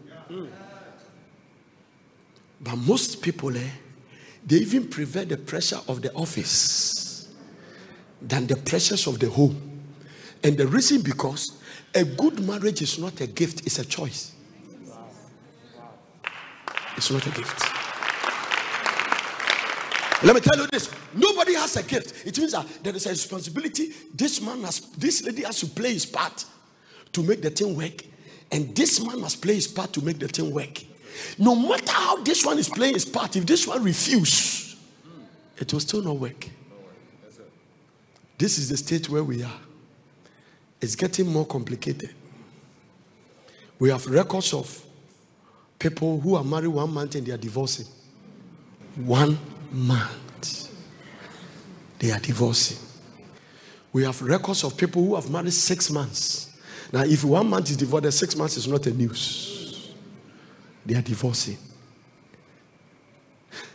But 2.60 2.76
most 2.76 3.22
people, 3.22 3.56
eh, 3.56 3.70
they 4.46 4.56
even 4.56 4.88
prefer 4.88 5.24
the 5.24 5.36
pressure 5.36 5.80
of 5.88 6.02
the 6.02 6.12
office 6.14 7.28
than 8.22 8.46
the 8.46 8.56
pressures 8.56 9.06
of 9.06 9.18
the 9.18 9.28
home. 9.28 9.82
And 10.42 10.56
the 10.56 10.66
reason 10.66 11.02
because 11.02 11.58
a 11.94 12.04
good 12.04 12.40
marriage 12.46 12.80
is 12.80 12.98
not 12.98 13.20
a 13.20 13.26
gift, 13.26 13.66
it's 13.66 13.78
a 13.80 13.84
choice. 13.84 14.32
It's 16.96 17.10
not 17.10 17.26
a 17.26 17.30
gift. 17.30 17.62
Let 20.22 20.34
me 20.34 20.40
tell 20.40 20.56
you 20.56 20.66
this 20.72 20.90
nobody 21.14 21.54
has 21.54 21.76
a 21.76 21.82
gift. 21.82 22.26
It 22.26 22.38
means 22.38 22.52
that 22.52 22.66
there 22.82 22.94
is 22.94 23.06
a 23.06 23.10
responsibility. 23.10 23.92
This 24.14 24.40
man 24.40 24.62
has, 24.62 24.80
this 24.80 25.22
lady 25.24 25.42
has 25.42 25.60
to 25.60 25.66
play 25.66 25.92
his 25.92 26.06
part 26.06 26.44
to 27.12 27.22
make 27.22 27.42
the 27.42 27.50
thing 27.50 27.76
work, 27.76 28.02
and 28.50 28.74
this 28.74 29.04
man 29.04 29.20
must 29.20 29.42
play 29.42 29.54
his 29.54 29.68
part 29.68 29.92
to 29.94 30.02
make 30.02 30.18
the 30.18 30.28
thing 30.28 30.52
work. 30.52 30.82
No 31.38 31.54
matter 31.54 31.92
how 31.92 32.22
this 32.22 32.44
one 32.44 32.58
is 32.58 32.68
playing 32.68 32.94
his 32.94 33.04
part, 33.04 33.36
if 33.36 33.46
this 33.46 33.66
one 33.66 33.82
refuses, 33.82 34.76
it 35.58 35.72
will 35.72 35.80
still 35.80 36.02
not 36.02 36.16
work. 36.16 36.48
This 38.38 38.58
is 38.58 38.68
the 38.68 38.76
state 38.76 39.08
where 39.08 39.24
we 39.24 39.42
are. 39.42 39.60
It's 40.80 40.94
getting 40.94 41.26
more 41.32 41.46
complicated. 41.46 42.10
We 43.78 43.90
have 43.90 44.06
records 44.06 44.52
of 44.52 44.84
people 45.78 46.20
who 46.20 46.34
are 46.34 46.44
married 46.44 46.68
one 46.68 46.92
month 46.92 47.14
and 47.14 47.26
they 47.26 47.32
are 47.32 47.38
divorcing. 47.38 47.86
One 48.96 49.38
month. 49.70 50.70
they 51.98 52.10
are 52.10 52.18
divorcing. 52.20 52.78
We 53.92 54.04
have 54.04 54.20
records 54.20 54.64
of 54.64 54.76
people 54.76 55.02
who 55.02 55.14
have 55.14 55.30
married 55.30 55.52
six 55.52 55.90
months. 55.90 56.54
Now, 56.92 57.04
if 57.04 57.24
one 57.24 57.48
month 57.48 57.70
is 57.70 57.76
divorced, 57.76 58.18
six 58.18 58.36
months 58.36 58.56
is 58.56 58.68
not 58.68 58.86
a 58.86 58.90
news. 58.90 59.55
They 60.86 60.94
are 60.94 61.02
divorcing. 61.02 61.58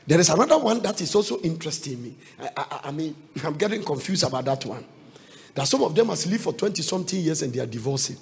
There 0.08 0.19
is 0.19 0.30
another 0.30 0.58
one 0.58 0.82
that 0.82 1.00
is 1.02 1.13
also 1.13 1.39
interesting 1.41 2.02
me. 2.02 2.15
I, 2.39 2.50
I, 2.58 2.80
I 2.86 2.91
mean, 2.91 3.15
I'm 3.43 3.54
getting 3.58 3.84
confused 3.84 4.24
about 4.24 4.45
that 4.45 4.65
one. 4.65 4.84
That 5.54 5.67
some 5.67 5.84
of 5.84 5.93
them 5.93 6.08
must 6.08 6.28
live 6.28 6.41
for 6.41 6.54
20 6.54 6.82
something 6.82 7.19
years 7.19 7.41
and 7.41 7.54
they 7.54 7.60
are 7.60 7.65
divorcing. 7.65 8.17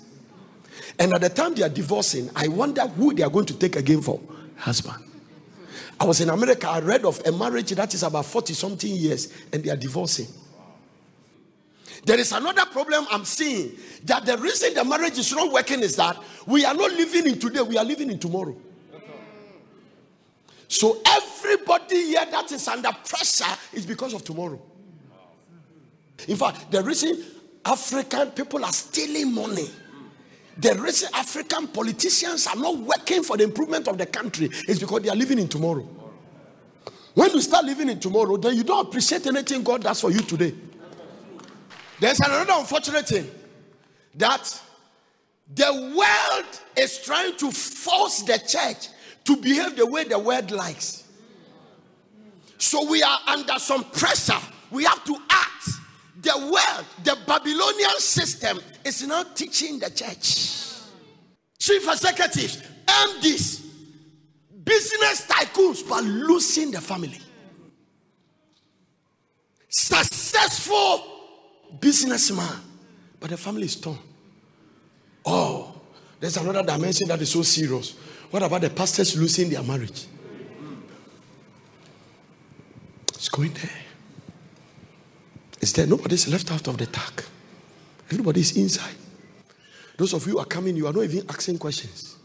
And 0.98 1.14
at 1.14 1.22
the 1.22 1.30
time 1.30 1.54
they 1.54 1.64
are 1.64 1.70
divorcing, 1.70 2.30
I 2.36 2.48
wonder 2.48 2.88
who 2.88 3.14
they 3.14 3.24
are 3.24 3.30
going 3.30 3.46
to 3.46 3.54
take 3.54 3.76
again 3.76 4.02
for 4.02 4.20
husband. 4.58 5.04
I 6.00 6.06
was 6.06 6.22
in 6.22 6.30
America, 6.30 6.68
I 6.68 6.80
read 6.80 7.06
of 7.06 7.22
a 7.26 7.32
marriage 7.32 7.72
that 7.72 7.94
is 7.94 8.04
about 8.04 8.26
40 8.26 8.54
something 8.54 8.92
years 8.92 9.32
and 9.54 9.64
they 9.64 9.70
are 9.70 9.76
divorcing. 9.76 10.28
There 12.06 12.18
is 12.18 12.32
another 12.32 12.66
problem 12.66 13.06
I'm 13.12 13.26
seeing 13.26 13.74
that 14.06 14.26
the 14.26 14.38
reason 14.38 14.74
the 14.74 14.86
marriage 14.86 15.18
is 15.20 15.32
not 15.34 15.52
working 15.52 15.82
is 15.82 15.96
that 15.98 16.18
we 16.46 16.66
are 16.66 16.74
not 16.74 16.92
living 16.92 17.28
in 17.28 17.38
today, 17.40 17.62
we 17.62 17.78
are 17.78 17.84
living 17.86 18.10
in 18.10 18.18
tomorrow. 18.18 18.56
So 20.70 21.02
everybody 21.04 21.96
here 22.06 22.26
that 22.30 22.52
is 22.52 22.68
under 22.68 22.92
pressure 22.92 23.58
is 23.74 23.88
because 23.88 24.14
of 24.14 24.24
tomorrow. 24.24 24.62
In 26.28 26.38
fact, 26.38 26.72
the 26.72 26.84
reason 26.84 27.26
African 27.66 28.30
people 28.32 28.64
are 28.64 28.72
stealing 28.72 29.34
money, 29.34 29.68
the 30.56 30.76
reason 30.76 31.10
African 31.16 31.68
politicians 31.70 32.46
are 32.46 32.56
not 32.56 32.78
working 32.78 33.24
for 33.24 33.36
the 33.36 33.46
improvement 33.46 33.88
of 33.88 33.98
the 33.98 34.06
country 34.06 34.52
is 34.68 34.80
because 34.80 35.02
they 35.02 35.10
are 35.10 35.16
living 35.16 35.40
in 35.40 35.48
tomorrow. 35.48 35.90
When 37.16 37.32
you 37.32 37.42
start 37.42 37.66
living 37.66 37.90
in 37.90 38.00
tomorrow, 38.00 38.38
then 38.38 38.56
you 38.56 38.64
don't 38.64 38.88
appreciate 38.88 39.26
anything 39.26 39.64
God 39.64 39.82
does 39.82 40.00
for 40.00 40.12
you 40.12 40.20
today. 40.20 40.54
There's 42.00 42.20
another 42.20 42.54
unfortunate 42.58 43.08
thing 43.08 43.30
that 44.16 44.62
the 45.52 45.94
world 45.98 46.60
is 46.78 47.04
trying 47.04 47.36
to 47.38 47.50
force 47.50 48.22
the 48.22 48.38
church 48.38 48.90
to 49.30 49.38
behave 49.38 49.76
the 49.76 49.86
way 49.86 50.04
the 50.06 50.18
world 50.18 50.50
likes. 50.50 51.04
So 52.58 52.90
we 52.90 53.04
are 53.04 53.20
under 53.28 53.60
some 53.60 53.84
pressure. 53.84 54.40
We 54.72 54.86
have 54.86 55.04
to 55.06 55.16
act 55.30 55.70
the 56.22 56.36
world, 56.36 56.86
the 57.04 57.16
Babylonian 57.28 58.00
system 58.00 58.60
is 58.84 59.08
now 59.08 59.24
teaching 59.36 59.78
the 59.78 59.90
church. 59.92 60.66
Chief 61.60 61.88
executives, 61.88 62.64
MDs, 62.88 63.66
business 64.66 65.28
tycoons, 65.28 65.88
but 65.88 66.04
losing 66.04 66.72
the 66.72 66.82
family. 66.82 67.20
Successful 69.70 71.04
businessman, 71.80 72.60
but 73.20 73.30
the 73.30 73.38
family 73.38 73.66
is 73.66 73.76
torn. 73.76 74.00
Oh, 75.24 75.80
there's 76.20 76.36
another 76.36 76.64
dimension 76.64 77.08
that 77.08 77.22
is 77.22 77.32
so 77.32 77.44
serious. 77.44 77.96
What 78.32 78.44
about 78.44 78.62
the 78.62 78.70
pastors 78.70 79.18
losing 79.18 79.50
their 79.50 79.64
marriage? 79.64 80.06
It's 83.14 83.30
going 83.30 83.54
there 83.54 83.70
is 85.62 85.74
there. 85.74 85.88
Nobody's 85.88 86.28
left 86.28 86.52
out 86.52 86.68
of 86.68 86.78
the 86.78 86.86
tag. 86.86 87.24
Everybody's 88.10 88.56
inside. 88.58 88.96
Those 89.98 90.14
of 90.14 90.26
you 90.28 90.40
are 90.40 90.46
coming, 90.46 90.76
you 90.76 90.88
are 90.88 90.94
not 90.94 91.04
even 91.04 91.26
asking 91.30 91.58
questions. 91.58 92.16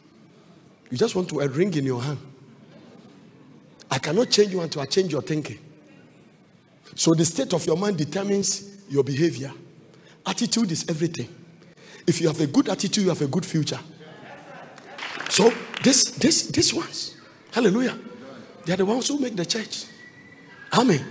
You 0.91 0.97
just 0.97 1.15
want 1.15 1.29
to 1.31 1.41
a 1.41 1.49
ring 1.49 1.75
in 1.75 1.85
your 1.85 2.03
hand. 2.03 2.19
I 3.91 3.99
cannot 3.99 4.31
change 4.31 4.53
you 4.53 4.61
until 4.61 4.83
I 4.83 4.87
change 4.87 5.13
your 5.13 5.23
thinking. 5.23 5.59
So 6.95 7.15
the 7.15 7.25
state 7.25 7.53
of 7.53 7.67
your 7.67 7.77
mind 7.77 7.99
determines 7.99 8.71
your 8.89 9.03
behavior. 9.03 9.53
Attitude 10.25 10.71
is 10.71 10.89
everything. 10.89 11.29
If 12.07 12.21
you 12.21 12.29
have 12.29 12.41
a 12.41 12.47
good 12.47 12.69
attitude, 12.69 13.05
you 13.05 13.09
have 13.09 13.23
a 13.23 13.27
good 13.27 13.45
future. 13.45 13.81
So 15.35 15.53
this 15.83 16.13
this 16.13 16.47
this 16.47 16.73
ones, 16.73 17.17
hallelujah. 17.51 17.99
They 18.65 18.73
are 18.73 18.77
the 18.77 18.87
ones 18.87 19.09
who 19.09 19.19
make 19.19 19.35
the 19.35 19.45
church. 19.45 19.87
Amen. 20.73 21.05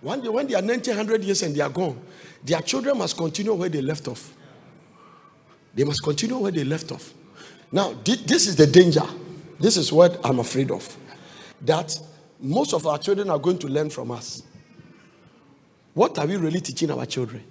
One 0.00 0.20
day, 0.20 0.28
when 0.28 0.46
they 0.46 0.54
are 0.54 0.62
90, 0.62 0.92
100 0.92 1.24
years 1.24 1.42
and 1.42 1.52
they 1.52 1.60
are 1.60 1.68
gone, 1.68 2.00
their 2.44 2.60
children 2.60 2.96
must 2.96 3.16
continue 3.16 3.52
where 3.54 3.68
they 3.68 3.82
left 3.82 4.06
off. 4.06 4.32
They 5.74 5.82
must 5.82 6.00
continue 6.04 6.38
where 6.38 6.52
they 6.52 6.62
left 6.62 6.92
off. 6.92 7.12
Now, 7.72 7.92
this 8.04 8.46
is 8.46 8.54
the 8.54 8.68
danger. 8.68 9.02
This 9.58 9.76
is 9.76 9.92
what 9.92 10.24
I'm 10.24 10.38
afraid 10.38 10.70
of. 10.70 10.96
That 11.62 11.98
most 12.38 12.72
of 12.72 12.86
our 12.86 12.98
children 12.98 13.30
are 13.30 13.38
going 13.40 13.58
to 13.58 13.66
learn 13.66 13.90
from 13.90 14.12
us. 14.12 14.44
What 15.92 16.20
are 16.20 16.26
we 16.26 16.36
really 16.36 16.60
teaching 16.60 16.92
our 16.92 17.04
children? 17.04 17.42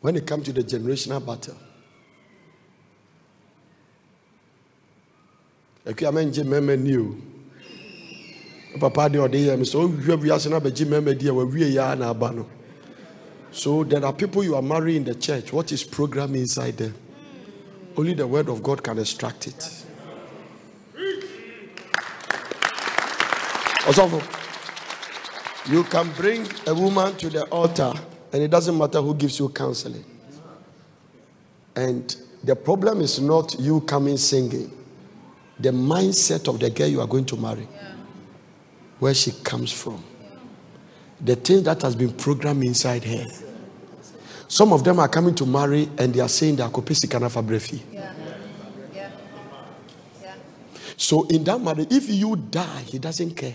When 0.00 0.16
it 0.16 0.26
comes 0.26 0.46
to 0.46 0.52
the 0.52 0.64
generational 0.64 1.24
battle, 1.24 1.56
papa 8.78 9.08
de 9.08 9.18
ɔde 9.18 9.38
yɛ 9.38 9.56
mi 9.58 9.64
sɛ 9.64 9.76
owia 9.78 10.16
wiase 10.16 10.48
na 10.48 10.58
abɛgye 10.58 10.86
mɛmɛ 10.86 11.18
di 11.18 11.28
a 11.28 11.32
wawie 11.32 11.72
ya 11.72 11.94
na 11.94 12.10
aba 12.10 12.32
no. 12.32 12.46
So 13.52 13.84
there 13.84 14.04
are 14.04 14.12
people 14.12 14.42
you 14.42 14.56
are 14.56 14.62
marrying 14.62 14.96
in 14.98 15.04
the 15.04 15.14
church 15.14 15.52
what 15.52 15.70
is 15.70 15.84
programmed 15.84 16.34
inside 16.36 16.76
them 16.76 16.94
only 17.96 18.14
the 18.14 18.26
word 18.26 18.48
of 18.48 18.62
god 18.62 18.82
can 18.82 18.98
extract 18.98 19.46
it. 19.46 19.84
Also 23.86 24.20
you 25.66 25.84
can 25.84 26.10
bring 26.12 26.46
a 26.66 26.74
woman 26.74 27.14
to 27.16 27.30
the 27.30 27.44
altar 27.44 27.92
and 28.32 28.42
it 28.42 28.50
doesn't 28.50 28.76
matter 28.76 29.00
who 29.00 29.14
gives 29.14 29.38
you 29.38 29.48
counseling. 29.48 30.04
And 31.76 32.14
the 32.42 32.56
problem 32.56 33.00
is 33.00 33.20
not 33.20 33.54
you 33.60 33.80
coming 33.82 34.16
singing 34.16 34.70
the 35.58 35.70
mindset 35.70 36.48
of 36.48 36.58
the 36.58 36.70
girl 36.70 36.88
you 36.88 37.00
are 37.00 37.06
going 37.06 37.24
to 37.24 37.36
marry 37.36 37.68
yeah 37.72 37.94
where 39.04 39.14
she 39.14 39.32
comes 39.32 39.70
from, 39.72 40.02
the 41.20 41.36
thing 41.36 41.62
that 41.64 41.82
has 41.82 41.94
been 41.94 42.10
programmed 42.12 42.64
inside 42.64 43.04
her. 43.04 43.26
Some 44.48 44.72
of 44.72 44.84
them 44.84 44.98
are 44.98 45.08
coming 45.08 45.34
to 45.34 45.46
marry 45.46 45.88
and 45.98 46.14
they 46.14 46.20
are 46.20 46.28
saying 46.28 46.56
they 46.56 46.62
are 46.62 46.70
brefi. 46.70 47.82
Yeah. 47.92 48.12
Yeah. 48.94 49.10
Yeah. 50.22 50.34
So 50.96 51.26
in 51.26 51.44
that 51.44 51.60
marriage, 51.60 51.88
if 51.90 52.08
you 52.08 52.36
die, 52.36 52.82
he 52.86 52.98
doesn't 52.98 53.32
care. 53.34 53.54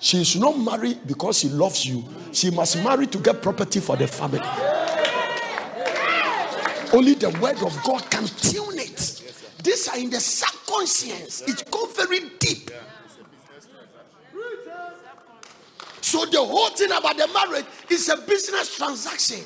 She 0.00 0.20
is 0.20 0.34
not 0.36 0.58
married 0.58 1.06
because 1.06 1.38
she 1.38 1.48
loves 1.48 1.86
you. 1.86 2.04
She 2.32 2.50
must 2.50 2.76
marry 2.82 3.06
to 3.06 3.18
get 3.18 3.40
property 3.40 3.78
for 3.80 3.96
the 3.96 4.08
family. 4.08 4.40
Only 6.92 7.14
the 7.14 7.30
word 7.40 7.62
of 7.62 7.82
God 7.84 8.08
can 8.10 8.26
tune 8.26 8.78
it. 8.78 9.22
These 9.62 9.88
are 9.88 9.98
in 9.98 10.10
the 10.10 10.20
subconscious. 10.20 11.42
It 11.42 11.70
goes 11.70 11.94
very 11.96 12.20
deep. 12.38 12.70
So 16.00 16.26
the 16.26 16.38
whole 16.44 16.70
thing 16.70 16.90
about 16.90 17.16
the 17.16 17.28
marriage 17.28 17.64
is 17.88 18.08
a 18.08 18.16
business 18.18 18.76
transaction. 18.76 19.40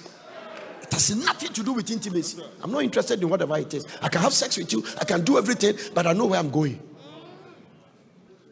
It 0.83 0.93
has 0.93 1.15
nothing 1.15 1.53
to 1.53 1.63
do 1.63 1.75
with 1.75 1.91
intimacy. 1.91 2.43
I'm 2.63 2.73
not 2.73 2.83
interested 2.83 3.23
in 3.23 3.29
whatever 3.29 3.57
it 3.59 3.73
is. 3.75 3.87
I 4.03 4.09
can 4.09 4.23
have 4.23 4.33
sex 4.33 4.57
with 4.57 4.73
you, 4.73 4.85
I 5.01 5.05
can 5.05 5.23
do 5.23 5.39
everything, 5.39 5.77
but 5.95 6.07
I 6.07 6.13
know 6.13 6.27
where 6.27 6.41
I'm 6.41 6.51
going. 6.51 6.81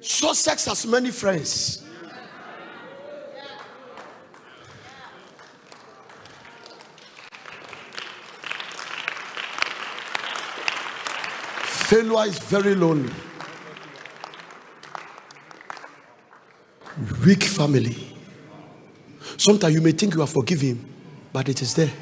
So 0.00 0.32
sex 0.34 0.66
has 0.66 0.86
many 0.86 1.10
friends. 1.10 1.82
Failure 11.84 12.26
is 12.26 12.38
very 12.38 12.74
lonely. 12.74 13.12
Weak 17.26 17.42
family. 17.42 17.94
Sometimes 19.36 19.74
you 19.74 19.82
may 19.82 19.92
think 19.92 20.14
you 20.14 20.22
are 20.22 20.26
forgiven, 20.26 20.82
but 21.30 21.46
it 21.50 21.60
is 21.60 21.74
there. 21.74 21.92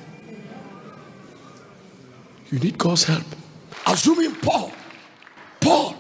You 2.53 2.61
need 2.61 2.79
God's 2.79 3.03
help. 3.03 3.25
Assuming 3.85 4.37
Paul, 4.37 4.71
Paul 5.61 5.97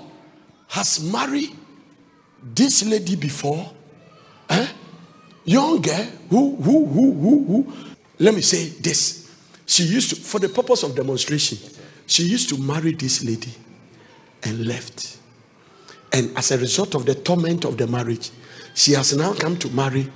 has 0.68 1.02
married 1.02 1.50
this 2.40 2.84
lady 2.84 3.16
before, 3.16 3.68
eh? 4.48 4.68
young 5.44 5.82
girl 5.82 6.06
who, 6.30 6.54
who, 6.54 6.86
who, 6.86 7.12
who, 7.14 7.44
who. 7.46 7.72
Let 8.20 8.36
me 8.36 8.42
say 8.42 8.68
this. 8.68 9.28
She 9.66 9.82
used 9.82 10.10
to, 10.10 10.16
for 10.16 10.38
the 10.38 10.50
purpose 10.50 10.84
of 10.84 10.94
demonstration, 10.94 11.58
she 12.06 12.22
used 12.22 12.48
to 12.50 12.58
marry 12.58 12.92
this 12.92 13.24
lady 13.24 13.52
and 14.44 14.66
left. 14.66 15.18
And 16.12 16.36
as 16.36 16.50
a 16.50 16.58
result 16.58 16.94
of 16.94 17.06
the 17.06 17.14
torment 17.14 17.64
of 17.64 17.76
the 17.76 17.86
marriage, 17.86 18.30
she 18.74 18.92
has 18.92 19.16
now 19.16 19.32
come 19.34 19.56
to 19.58 19.68
marry 19.70 20.10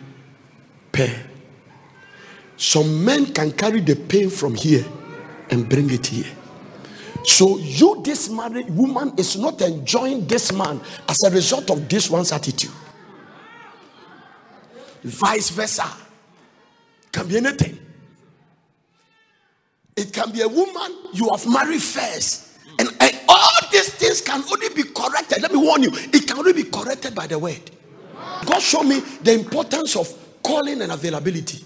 Per. 0.93 1.11
Some 2.57 3.05
men 3.05 3.27
can 3.33 3.53
carry 3.53 3.81
the 3.81 3.97
pain 3.97 4.31
from 4.31 4.55
here 4.55 4.85
and 5.51 5.69
bring 5.69 5.91
it 5.91 6.07
here. 6.07 6.27
So, 7.25 7.59
you, 7.59 8.03
this 8.05 8.31
married 8.31 8.71
woman, 8.71 9.13
is 9.17 9.37
not 9.37 9.61
enjoying 9.61 10.27
this 10.27 10.53
man 10.53 10.81
as 11.09 11.23
a 11.25 11.31
result 11.31 11.71
of 11.71 11.89
this 11.89 12.09
one's 12.09 12.33
attitude. 12.33 12.71
vice 15.03 15.51
versa. 15.51 15.87
Can 17.13 17.29
be 17.29 17.37
anything. 17.39 17.79
It 19.97 20.13
can 20.13 20.31
be 20.31 20.43
a 20.43 20.49
woman 20.49 20.97
you 21.15 21.29
have 21.31 21.47
married 21.49 21.83
first. 21.83 22.46
These 23.87 23.95
things 23.95 24.21
can 24.21 24.43
only 24.43 24.69
be 24.71 24.83
corrected. 24.85 25.43
Let 25.43 25.53
me 25.53 25.59
warn 25.59 25.83
you, 25.83 25.91
it 25.93 26.27
can 26.27 26.39
only 26.39 26.53
be 26.53 26.65
corrected 26.65 27.15
by 27.15 27.27
the 27.27 27.39
word. 27.39 27.71
God 28.45 28.61
showed 28.61 28.85
me 28.85 29.01
the 29.23 29.33
importance 29.35 29.95
of 29.97 30.13
calling 30.43 30.83
and 30.83 30.91
availability. 30.91 31.65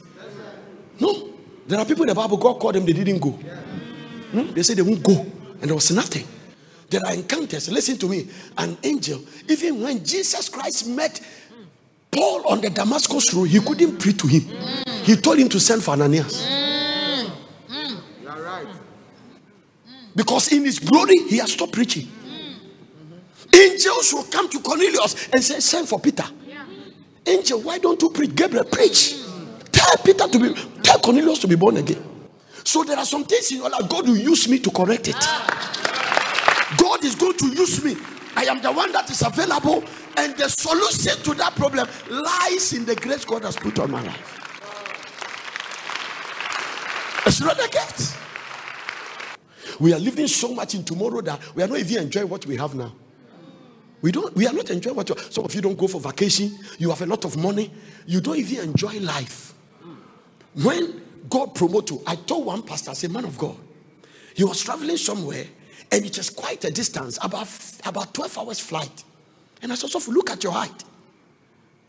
No, 1.01 1.31
there 1.67 1.79
are 1.79 1.85
people 1.87 2.03
in 2.03 2.09
the 2.09 2.15
Bible, 2.15 2.37
God 2.37 2.61
called 2.61 2.75
them, 2.75 2.85
they 2.85 2.93
didn't 2.93 3.21
go. 3.21 3.31
Hmm? 3.31 4.53
They 4.53 4.63
said 4.63 4.77
they 4.77 4.83
won't 4.83 5.03
go, 5.03 5.13
and 5.23 5.63
there 5.63 5.75
was 5.75 5.91
nothing. 5.93 6.27
There 6.91 7.01
are 7.07 7.15
encounters. 7.15 7.71
Listen 7.71 7.97
to 7.99 8.09
me. 8.09 8.29
An 8.59 8.77
angel, 8.83 9.23
even 9.49 9.81
when 9.81 10.05
Jesus 10.05 10.49
Christ 10.49 10.89
met 10.89 11.21
Paul 12.11 12.47
on 12.49 12.61
the 12.61 12.69
Damascus 12.69 13.33
road, 13.33 13.45
he 13.45 13.61
couldn't 13.61 13.99
pray 13.99 14.13
to 14.13 14.27
him. 14.27 14.43
He 15.05 15.17
told 15.17 15.39
him 15.39 15.49
to 15.51 15.61
send 15.61 15.83
for 15.83 15.93
Ananias. 15.93 16.45
Because 20.15 20.53
in 20.53 20.65
his 20.65 20.79
glory, 20.79 21.19
he 21.29 21.39
has 21.39 21.53
stopped 21.53 21.73
preaching. 21.73 22.09
Angels 23.53 24.13
will 24.13 24.25
come 24.25 24.49
to 24.49 24.61
Cornelius 24.61 25.29
and 25.33 25.43
say, 25.43 25.61
Send 25.61 25.89
for 25.89 25.99
Peter. 26.01 26.25
Angel, 27.27 27.61
why 27.61 27.79
don't 27.79 28.01
you 28.01 28.11
preach? 28.11 28.35
Gabriel, 28.35 28.65
preach. 28.65 29.15
Tell 29.71 29.97
Peter 30.05 30.27
to 30.27 30.39
be, 30.39 30.55
tell 30.83 30.99
Cornelius 31.01 31.39
to 31.41 31.49
be 31.49 31.55
born 31.57 31.77
again. 31.77 32.03
So 32.65 32.85
there 32.85 32.97
are 32.99 33.05
some 33.05 33.25
things 33.25 33.51
in 33.53 33.59
your 33.59 33.71
life, 33.71 33.89
God 33.89 34.09
will 34.09 34.17
use 34.17 34.49
me 34.49 34.59
to 34.61 34.71
correct 34.71 35.09
it. 35.09 35.17
God 36.77 37.05
is 37.05 37.15
going 37.15 37.37
to 37.39 37.47
use 37.49 37.85
me. 37.85 37.97
I 38.37 38.45
am 38.45 38.63
the 38.63 38.73
one 38.73 38.93
that 38.93 39.11
is 39.11 39.23
available, 39.23 39.83
and 40.17 40.37
the 40.37 40.49
solution 40.49 41.23
to 41.25 41.35
that 41.35 41.55
problem 41.57 41.89
lies 42.09 42.73
in 42.73 42.85
the 42.85 42.95
grace 42.95 43.25
God 43.25 43.43
has 43.45 43.57
put 43.57 43.79
on 43.79 43.91
my 43.91 44.03
life. 44.03 44.37
It's 47.27 47.41
not 47.41 47.59
a 47.59 47.69
gift. 47.69 48.17
We 49.81 49.95
are 49.95 49.99
living 49.99 50.29
so 50.29 50.55
much 50.55 50.75
in 50.75 50.85
tomorrow 50.85 51.23
that 51.23 51.41
we 51.55 51.63
are 51.63 51.67
not 51.67 51.79
even 51.79 52.05
enjoying 52.05 52.29
what 52.29 52.45
we 52.47 52.57
have 52.57 52.75
now. 52.75 52.93
We 54.03 54.13
don't. 54.13 54.35
We 54.35 54.47
are 54.47 54.53
not 54.53 54.71
enjoying 54.71 54.97
what. 54.97 55.33
Some 55.33 55.45
of 55.45 55.55
you 55.55 55.61
don't 55.61 55.77
go 55.77 55.87
for 55.87 56.01
vacation. 56.01 56.59
You 56.79 56.91
have 56.91 57.03
a 57.03 57.07
lot 57.07 57.25
of 57.25 57.37
money. 57.37 57.71
You 58.07 58.21
don't 58.21 58.37
even 58.37 58.71
enjoy 58.71 58.99
life. 59.01 59.55
When 60.55 61.03
God 61.29 61.55
promote 61.55 61.91
you, 61.91 62.03
I 62.07 62.17
told 62.17 62.47
one 62.47 62.63
pastor, 62.63 62.91
I 62.91 62.95
said, 62.95 63.11
"Man 63.11 63.25
of 63.25 63.37
God, 63.39 63.57
he 64.35 64.45
was 64.45 64.63
traveling 64.63 64.97
somewhere, 64.97 65.45
and 65.91 66.05
it 66.05 66.17
is 66.19 66.31
quite 66.31 66.65
a 66.65 66.71
distance, 66.71 67.19
about 67.23 67.49
about 67.85 68.15
twelve 68.15 68.37
hours 68.39 68.61
flight." 68.61 69.05
And 69.63 69.73
I 69.73 69.75
said, 69.75 69.91
"So 69.91 70.11
look 70.11 70.31
at 70.31 70.43
your 70.43 70.53
height. 70.53 70.85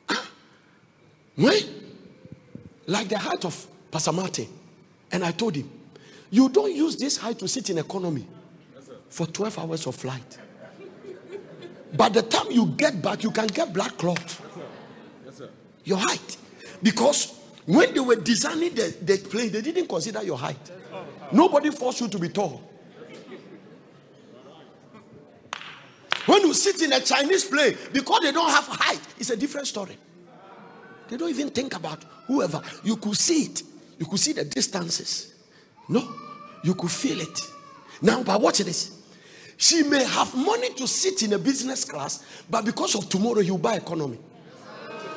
Ah. 0.09 0.29
When, 1.35 1.63
like 2.87 3.07
the 3.07 3.17
height 3.17 3.45
of 3.45 3.67
Pastor 3.89 4.11
Martin, 4.11 4.47
and 5.11 5.23
I 5.23 5.31
told 5.31 5.55
him, 5.55 5.69
you 6.31 6.49
don't 6.49 6.73
use 6.73 6.95
this 6.95 7.17
height 7.17 7.37
to 7.39 7.47
sit 7.47 7.69
in 7.69 7.77
economy 7.77 8.25
for 9.09 9.27
12 9.27 9.59
hours 9.59 9.85
of 9.85 9.95
flight. 9.95 10.39
By 11.93 12.07
the 12.07 12.21
time 12.21 12.49
you 12.49 12.67
get 12.67 13.01
back, 13.01 13.21
you 13.23 13.31
can 13.31 13.47
get 13.47 13.73
black 13.73 13.97
cloth. 13.97 14.41
Your 15.83 15.97
height. 15.97 16.37
Because 16.81 17.37
when 17.65 17.93
they 17.93 17.99
were 17.99 18.15
designing 18.15 18.73
the, 18.73 18.95
the 19.01 19.17
plane, 19.17 19.51
they 19.51 19.61
didn't 19.61 19.87
consider 19.87 20.23
your 20.23 20.37
height. 20.37 20.71
Nobody 21.33 21.69
forced 21.69 21.99
you 22.01 22.07
to 22.07 22.17
be 22.17 22.29
tall. 22.29 22.61
When 26.25 26.41
you 26.43 26.53
sit 26.53 26.81
in 26.81 26.93
a 26.93 27.01
Chinese 27.01 27.45
plane, 27.45 27.75
because 27.91 28.21
they 28.21 28.31
don't 28.31 28.49
have 28.49 28.65
height, 28.67 29.01
it's 29.19 29.31
a 29.31 29.35
different 29.37 29.67
story. 29.67 29.97
They 31.09 31.17
don't 31.17 31.29
even 31.29 31.49
think 31.49 31.75
about 31.75 32.03
whoever. 32.27 32.61
You 32.83 32.95
could 32.95 33.17
see 33.17 33.43
it, 33.43 33.63
you 33.99 34.05
could 34.05 34.19
see 34.19 34.31
the 34.31 34.45
distances. 34.45 35.30
No, 35.91 36.07
you 36.63 36.73
could 36.73 36.89
feel 36.91 37.19
it. 37.19 37.41
Now, 38.01 38.23
but 38.23 38.41
watch 38.41 38.59
this. 38.59 38.97
She 39.57 39.83
may 39.83 40.03
have 40.03 40.33
money 40.33 40.73
to 40.73 40.87
sit 40.87 41.21
in 41.21 41.33
a 41.33 41.37
business 41.37 41.85
class, 41.85 42.23
but 42.49 42.65
because 42.65 42.95
of 42.95 43.09
tomorrow, 43.09 43.41
you 43.41 43.57
buy 43.57 43.75
economy. 43.75 44.17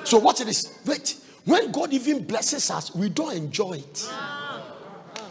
So 0.04 0.18
watch 0.18 0.40
this. 0.40 0.78
Wait. 0.84 1.16
When 1.44 1.70
God 1.72 1.92
even 1.92 2.24
blesses 2.24 2.70
us, 2.70 2.94
we 2.94 3.08
don't 3.08 3.34
enjoy 3.36 3.74
it. 3.74 4.08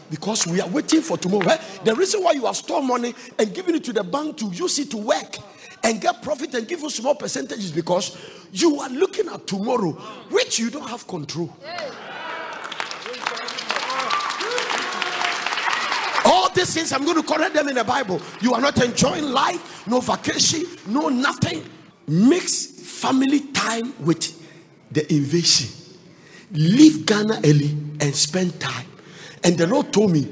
Because 0.10 0.46
we 0.48 0.62
are 0.62 0.70
waiting 0.70 1.02
for 1.02 1.18
tomorrow. 1.18 1.48
Eh, 1.50 1.58
the 1.84 1.96
reason 1.96 2.24
why 2.24 2.34
you 2.34 2.46
have 2.46 2.56
stored 2.56 2.86
money 2.86 3.16
and 3.40 3.54
given 3.54 3.76
it 3.76 3.84
to 3.86 3.94
the 3.94 4.04
bank 4.04 4.38
to 4.38 4.46
use 4.48 4.78
it 4.78 4.92
to 4.92 4.98
work 4.98 5.38
and 5.84 6.00
get 6.00 6.22
profit 6.22 6.54
and 6.54 6.68
give 6.68 6.82
you 6.82 6.90
small 6.90 7.16
percentages 7.16 7.72
because 7.72 8.16
you 8.52 8.80
are 8.80 8.90
looking 8.90 9.28
at 9.28 9.48
tomorrow, 9.48 9.92
which 10.30 10.60
you 10.60 10.70
don't 10.70 10.88
have 10.88 11.08
control. 11.08 11.56
All 11.66 11.78
these 16.56 16.74
things, 16.74 16.92
I'm 16.92 17.06
going 17.06 17.22
to 17.22 17.24
correct 17.24 17.54
them 17.54 17.68
in 17.70 17.76
the 17.76 17.84
Bible. 17.84 18.22
You 18.42 18.54
are 18.54 18.62
not 18.62 18.82
enjoying 18.84 19.26
life, 19.26 19.88
no 19.88 20.00
vacation, 20.00 20.66
no 20.88 21.10
nothing. 21.10 21.64
Mix 22.08 22.66
family 22.66 23.40
time 23.52 23.94
with 24.04 24.40
the 24.92 25.12
invasion. 25.14 25.70
Leave 26.52 27.06
Ghana 27.06 27.40
early 27.46 27.76
and 28.00 28.16
spend 28.16 28.60
time. 28.60 28.86
And 29.44 29.58
the 29.58 29.68
Lord 29.68 29.92
told 29.92 30.12
me, 30.12 30.24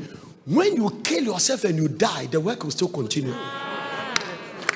when 0.45 0.75
you 0.75 1.01
kill 1.03 1.23
yourself 1.23 1.63
and 1.65 1.77
you 1.77 1.87
die, 1.87 2.25
the 2.27 2.39
work 2.39 2.63
will 2.63 2.71
still 2.71 2.89
continue. 2.89 3.33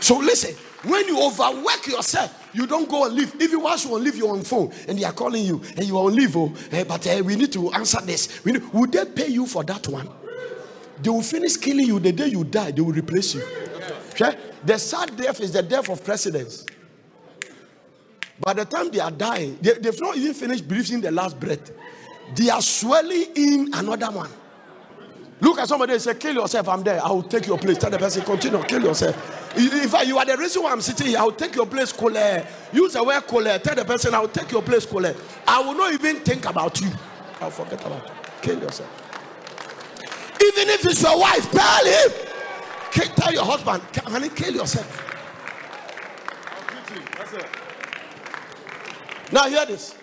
So 0.01 0.17
listen, 0.17 0.55
when 0.83 1.07
you 1.07 1.25
overwork 1.25 1.87
yourself, 1.87 2.49
you 2.53 2.67
don't 2.67 2.87
go 2.89 3.05
and 3.05 3.15
leave. 3.15 3.33
Even 3.41 3.61
once 3.61 3.85
you 3.85 3.97
leave, 3.97 4.15
you're 4.15 4.31
on 4.31 4.43
phone 4.43 4.71
and 4.87 4.97
they 4.97 5.03
are 5.03 5.13
calling 5.13 5.43
you 5.43 5.61
and 5.75 5.85
you 5.85 5.97
are 5.97 6.05
on 6.05 6.15
leave. 6.15 6.35
Oh, 6.37 6.53
eh, 6.71 6.83
but 6.83 7.05
uh, 7.07 7.23
we 7.23 7.35
need 7.35 7.51
to 7.53 7.71
answer 7.71 7.99
this. 8.01 8.43
We 8.45 8.53
need, 8.53 8.73
would 8.73 8.91
they 8.91 9.05
pay 9.05 9.27
you 9.27 9.45
for 9.45 9.63
that 9.63 9.87
one? 9.87 10.07
They 11.01 11.09
will 11.09 11.21
finish 11.21 11.57
killing 11.57 11.85
you 11.85 11.99
the 11.99 12.11
day 12.11 12.27
you 12.27 12.43
die, 12.43 12.71
they 12.71 12.81
will 12.81 12.93
replace 12.93 13.35
you. 13.35 13.43
Okay? 14.11 14.37
The 14.63 14.77
sad 14.77 15.15
death 15.15 15.41
is 15.41 15.51
the 15.51 15.61
death 15.61 15.89
of 15.89 16.03
presidents. 16.03 16.65
By 18.39 18.53
the 18.53 18.65
time 18.65 18.91
they 18.91 18.99
are 18.99 19.11
dying, 19.11 19.57
they, 19.61 19.73
they've 19.73 19.99
not 20.01 20.17
even 20.17 20.33
finished 20.33 20.67
breathing 20.67 21.01
the 21.01 21.11
last 21.11 21.39
breath. 21.39 21.71
They 22.35 22.49
are 22.49 22.61
swelling 22.61 23.25
in 23.35 23.69
another 23.73 24.11
one. 24.11 24.29
Look 25.41 25.59
at 25.59 25.67
somebody 25.67 25.93
and 25.93 26.01
say, 26.01 26.15
Kill 26.15 26.33
yourself. 26.33 26.67
I'm 26.69 26.81
there. 26.81 27.03
I 27.03 27.09
will 27.11 27.23
take 27.23 27.45
your 27.45 27.57
place. 27.57 27.77
Tell 27.77 27.91
the 27.91 27.97
person, 27.97 28.23
Continue, 28.23 28.63
kill 28.63 28.83
yourself. 28.83 29.15
Fact, 29.55 30.07
you 30.07 30.17
are 30.17 30.25
the 30.25 30.37
reason 30.37 30.63
why 30.63 30.71
I'm 30.71 30.81
sitting 30.81 31.07
here. 31.07 31.19
I 31.19 31.23
will 31.23 31.31
take 31.33 31.55
your 31.55 31.65
place, 31.65 31.93
Kole. 31.93 32.45
Use 32.73 32.93
the 32.93 33.03
word 33.03 33.23
Kole. 33.27 33.61
Tell 33.61 33.75
the 33.75 33.85
person, 33.85 34.13
I 34.13 34.19
will 34.19 34.29
take 34.29 34.51
your 34.51 34.61
place, 34.61 34.85
Kole. 34.85 35.15
I 35.47 35.59
will 35.61 35.75
not 35.75 35.93
even 35.93 36.17
think 36.17 36.45
about 36.45 36.79
you. 36.81 36.89
I'll 37.39 37.51
forget 37.51 37.85
about 37.85 38.05
you. 38.05 38.13
Kill 38.41 38.61
yourself. 38.61 39.04
Even 40.43 40.69
if 40.69 40.85
it's 40.85 41.01
your 41.01 41.19
wife, 41.19 41.49
tell 41.51 41.85
him. 41.85 42.11
Tell 42.91 43.33
your 43.33 43.43
husband, 43.43 43.81
honey, 44.05 44.29
kill 44.29 44.53
yourself. 44.55 45.01
Now, 49.31 49.49
hear 49.49 49.65
this. 49.65 49.95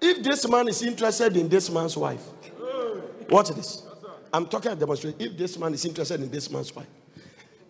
If 0.00 0.22
this 0.22 0.48
man 0.48 0.68
is 0.68 0.82
interested 0.82 1.36
in 1.36 1.48
this 1.48 1.70
man's 1.70 1.96
wife, 1.96 2.22
watch 3.28 3.48
this. 3.48 3.82
I'm 4.32 4.46
talking 4.46 4.70
a 4.70 4.76
demonstration. 4.76 5.18
If 5.18 5.36
this 5.36 5.58
man 5.58 5.74
is 5.74 5.84
interested 5.84 6.20
in 6.20 6.30
this 6.30 6.50
man's 6.50 6.74
wife, 6.74 6.86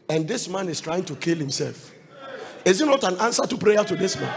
and 0.08 0.26
this 0.26 0.48
man 0.48 0.68
is 0.68 0.80
trying 0.80 1.04
to 1.04 1.14
kill 1.14 1.38
himself, 1.38 1.92
is 2.64 2.80
it 2.80 2.86
not 2.86 3.04
an 3.04 3.16
answer 3.20 3.46
to 3.46 3.56
prayer 3.56 3.84
to 3.84 3.96
this 3.96 4.16
man? 4.18 4.34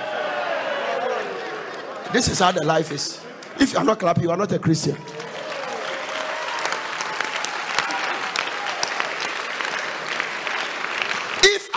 This 2.14 2.30
is 2.30 2.40
how 2.40 2.52
the 2.52 2.64
life 2.64 2.92
is. 2.92 3.22
If 3.60 3.74
you 3.74 3.80
are 3.80 3.86
not 3.86 4.00
clapping, 4.00 4.24
you 4.24 4.32
are 4.32 4.38
not 4.38 4.52
a 4.52 4.60
Christian. 4.60 4.98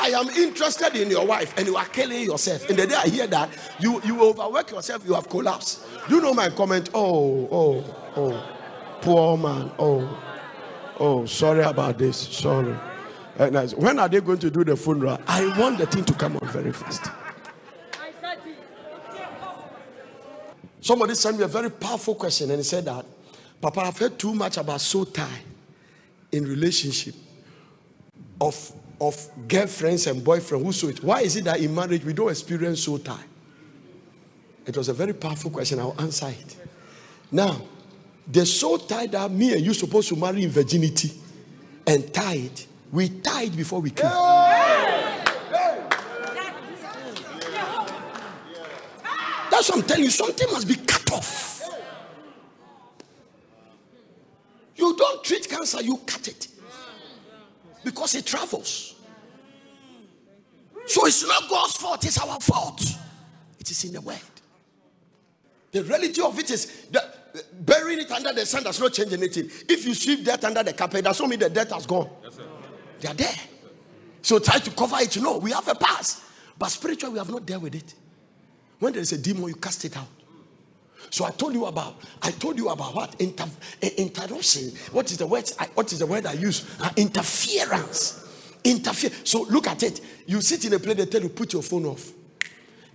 I 0.04 0.08
am 0.08 0.28
interested 0.28 0.94
in 0.96 1.10
your 1.10 1.24
wife 1.26 1.56
and 1.56 1.66
you 1.66 1.76
are 1.76 1.86
killing 1.86 2.24
yourself. 2.24 2.68
And 2.68 2.78
the 2.78 2.86
day 2.86 2.94
I 2.94 3.08
hear 3.08 3.26
that, 3.28 3.48
you, 3.80 4.02
you 4.02 4.22
overwork 4.22 4.70
yourself, 4.70 5.02
you 5.06 5.14
have 5.14 5.30
collapsed. 5.30 5.80
You 6.10 6.20
know 6.20 6.34
my 6.34 6.50
comment? 6.50 6.90
Oh, 6.92 7.48
oh, 7.50 8.12
oh, 8.14 8.98
poor 9.00 9.38
man. 9.38 9.72
Oh, 9.78 10.22
oh, 11.00 11.24
sorry 11.24 11.62
about 11.62 11.96
this. 11.96 12.18
Sorry. 12.18 12.76
And 13.38 13.56
I, 13.56 13.66
when 13.68 13.98
are 13.98 14.10
they 14.10 14.20
going 14.20 14.40
to 14.40 14.50
do 14.50 14.62
the 14.62 14.76
funeral? 14.76 15.18
I 15.26 15.58
want 15.58 15.78
the 15.78 15.86
thing 15.86 16.04
to 16.04 16.12
come 16.12 16.36
on 16.36 16.48
very 16.48 16.72
fast. 16.72 17.10
Somebody 20.82 21.14
sent 21.14 21.38
me 21.38 21.44
a 21.44 21.48
very 21.48 21.70
powerful 21.70 22.14
question 22.14 22.50
and 22.50 22.58
he 22.58 22.62
said 22.62 22.84
that, 22.84 23.06
Papa, 23.58 23.80
I've 23.80 23.96
heard 23.96 24.18
too 24.18 24.34
much 24.34 24.58
about 24.58 24.82
soul 24.82 25.06
tie 25.06 25.40
in 26.30 26.44
relationship 26.44 27.14
of 28.38 28.70
of 29.00 29.28
girlfriends 29.48 30.06
and 30.06 30.22
boyfriends 30.22 30.62
who 30.62 30.72
saw 30.72 30.88
it. 30.88 31.02
Why 31.02 31.20
is 31.20 31.36
it 31.36 31.44
that 31.44 31.60
in 31.60 31.74
marriage 31.74 32.04
we 32.04 32.12
don't 32.12 32.30
experience 32.30 32.82
soul 32.82 32.98
tie? 32.98 33.24
It 34.66 34.76
was 34.76 34.88
a 34.88 34.94
very 34.94 35.12
powerful 35.12 35.50
question. 35.50 35.78
I'll 35.78 35.94
answer 35.98 36.28
it. 36.28 36.56
Now, 37.30 37.60
the 38.26 38.46
soul 38.46 38.78
tie 38.78 39.06
that 39.08 39.30
me 39.30 39.52
and 39.54 39.62
you 39.62 39.74
supposed 39.74 40.08
to 40.08 40.16
marry 40.16 40.44
in 40.44 40.50
virginity 40.50 41.12
and 41.86 42.12
tied, 42.12 42.62
we 42.90 43.08
tied 43.08 43.56
before 43.56 43.80
we 43.80 43.90
came. 43.90 44.10
That's 49.50 49.68
what 49.68 49.78
I'm 49.78 49.82
telling 49.82 50.04
you. 50.04 50.10
Something 50.10 50.48
must 50.50 50.66
be 50.66 50.76
cut 50.76 51.12
off. 51.12 51.62
You 54.76 54.96
don't 54.96 55.22
treat 55.22 55.48
cancer, 55.48 55.82
you 55.82 55.98
cut 55.98 56.26
it 56.28 56.48
because 57.84 58.14
it 58.14 58.26
travels. 58.26 58.94
So 60.86 61.06
it's 61.06 61.26
not 61.26 61.48
God's 61.48 61.76
fault, 61.76 62.04
it's 62.04 62.18
our 62.18 62.40
fault. 62.40 62.82
It 63.58 63.70
is 63.70 63.84
in 63.84 63.92
the 63.92 64.00
word. 64.00 64.18
The 65.72 65.82
reality 65.82 66.20
of 66.22 66.38
it 66.38 66.50
is 66.50 66.86
that 66.92 67.64
burying 67.66 68.00
it 68.00 68.10
under 68.10 68.32
the 68.32 68.46
sun 68.46 68.62
does 68.62 68.78
not 68.80 68.92
change 68.92 69.12
anything. 69.12 69.50
If 69.68 69.84
you 69.86 69.94
sweep 69.94 70.24
dirt 70.24 70.44
under 70.44 70.62
the 70.62 70.72
carpet, 70.72 71.04
that's 71.04 71.20
only 71.20 71.36
the 71.36 71.50
dirt 71.50 71.72
has 71.72 71.86
gone. 71.86 72.08
Yes, 72.22 72.38
they 73.00 73.08
are 73.08 73.14
there. 73.14 73.34
So 74.22 74.38
try 74.38 74.58
to 74.58 74.70
cover 74.70 74.96
it. 75.00 75.20
No, 75.20 75.38
we 75.38 75.50
have 75.50 75.66
a 75.68 75.74
past. 75.74 76.22
But 76.58 76.68
spiritual, 76.68 77.10
we 77.10 77.18
have 77.18 77.28
not 77.28 77.44
dealt 77.44 77.62
with 77.62 77.74
it. 77.74 77.94
When 78.78 78.92
there 78.92 79.02
is 79.02 79.12
a 79.12 79.18
demon, 79.18 79.48
you 79.48 79.56
cast 79.56 79.84
it 79.84 79.96
out. 79.96 80.06
So 81.14 81.24
I 81.24 81.30
told 81.30 81.54
you 81.54 81.66
about, 81.66 81.94
I 82.22 82.32
told 82.32 82.58
you 82.58 82.70
about 82.70 82.92
what? 82.92 83.20
Inter, 83.20 83.44
interruption. 83.80 84.72
What 84.90 85.08
is 85.12 85.18
the 85.18 85.28
word? 85.28 85.48
What 85.74 85.92
is 85.92 86.00
the 86.00 86.06
word 86.06 86.26
I 86.26 86.32
use? 86.32 86.68
Uh, 86.80 86.90
interference. 86.96 88.20
Interfere. 88.64 89.12
So 89.22 89.42
look 89.42 89.68
at 89.68 89.84
it. 89.84 90.00
You 90.26 90.40
sit 90.40 90.64
in 90.64 90.72
a 90.72 90.80
plane, 90.80 90.96
they 90.96 91.06
tell 91.06 91.22
you, 91.22 91.28
put 91.28 91.52
your 91.52 91.62
phone 91.62 91.86
off. 91.86 92.10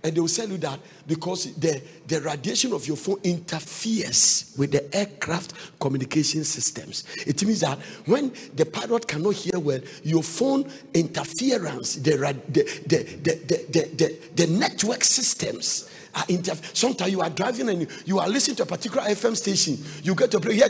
And 0.04 0.14
they 0.14 0.20
will 0.20 0.28
tell 0.28 0.46
you 0.50 0.58
that 0.58 0.80
because 1.06 1.54
the, 1.54 1.80
the 2.06 2.20
radiation 2.20 2.74
of 2.74 2.86
your 2.86 2.98
phone 2.98 3.20
interferes 3.24 4.54
with 4.58 4.72
the 4.72 4.94
aircraft 4.94 5.54
communication 5.80 6.44
systems. 6.44 7.04
It 7.26 7.42
means 7.42 7.60
that 7.60 7.78
when 8.04 8.34
the 8.54 8.66
pilot 8.66 9.08
cannot 9.08 9.34
hear 9.34 9.58
well, 9.58 9.80
your 10.02 10.22
phone 10.22 10.70
interference, 10.92 11.94
the, 11.94 12.18
the, 12.50 12.62
the, 12.86 13.02
the, 13.22 13.64
the, 13.70 13.88
the, 13.94 14.18
the 14.34 14.46
network 14.46 15.04
systems 15.04 15.90
are 16.14 16.24
sometimes 16.72 17.12
you 17.12 17.20
are 17.20 17.30
driving 17.30 17.68
and 17.68 17.82
you, 17.82 17.88
you, 18.04 18.18
are 18.18 18.28
listening 18.28 18.56
to 18.56 18.62
a 18.64 18.66
particular 18.66 19.02
FM 19.02 19.36
station. 19.36 19.78
You 20.02 20.14
get 20.14 20.30
to 20.32 20.38
a 20.38 20.40
place, 20.40 20.56
yeah, 20.56 20.66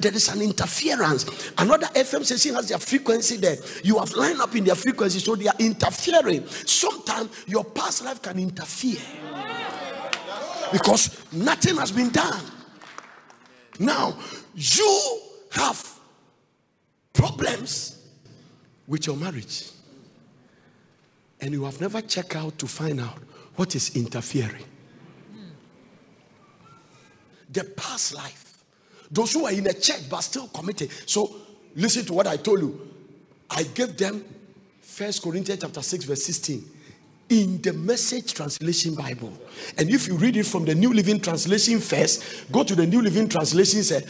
there 0.00 0.14
is 0.14 0.28
an 0.28 0.42
interference. 0.42 1.52
Another 1.58 1.86
FM 1.88 2.24
station 2.24 2.54
has 2.54 2.68
their 2.68 2.78
frequency 2.78 3.36
there. 3.36 3.56
You 3.82 3.98
have 3.98 4.12
lined 4.12 4.40
up 4.40 4.54
in 4.54 4.64
their 4.64 4.74
frequency, 4.74 5.18
so 5.18 5.34
they 5.34 5.48
are 5.48 5.56
interfering. 5.58 6.46
Sometimes 6.46 7.44
your 7.46 7.64
past 7.64 8.04
life 8.04 8.22
can 8.22 8.38
interfere 8.38 9.00
because 10.72 11.32
nothing 11.32 11.76
has 11.76 11.90
been 11.90 12.10
done. 12.10 12.42
Now, 13.78 14.16
you 14.54 15.20
have 15.52 15.98
problems 17.12 17.98
with 18.86 19.06
your 19.06 19.16
marriage, 19.16 19.70
and 21.40 21.52
you 21.52 21.64
have 21.64 21.80
never 21.80 22.00
checked 22.00 22.36
out 22.36 22.58
to 22.58 22.66
find 22.66 23.00
out 23.00 23.18
what 23.56 23.74
is 23.74 23.94
interfering? 23.96 24.64
The 27.50 27.64
past 27.64 28.14
life. 28.14 28.64
Those 29.10 29.34
who 29.34 29.44
are 29.44 29.52
in 29.52 29.66
a 29.66 29.74
church 29.74 30.08
but 30.08 30.20
still 30.20 30.48
committed. 30.48 30.90
So 31.06 31.34
listen 31.74 32.04
to 32.06 32.14
what 32.14 32.26
I 32.26 32.36
told 32.36 32.60
you. 32.60 32.88
I 33.50 33.64
gave 33.64 33.96
them 33.96 34.24
First 34.80 35.22
Corinthians 35.22 35.60
chapter 35.60 35.82
6, 35.82 36.04
verse 36.04 36.24
16 36.24 36.64
in 37.32 37.62
the 37.62 37.72
message 37.72 38.34
translation 38.34 38.94
bible 38.94 39.32
and 39.78 39.88
if 39.88 40.06
you 40.06 40.16
read 40.16 40.36
it 40.36 40.44
from 40.44 40.66
the 40.66 40.74
new 40.74 40.92
living 40.92 41.18
translation 41.18 41.80
first 41.80 42.50
go 42.52 42.62
to 42.62 42.74
the 42.74 42.86
new 42.86 43.00
living 43.00 43.26
translation 43.26 43.82
say 43.82 44.00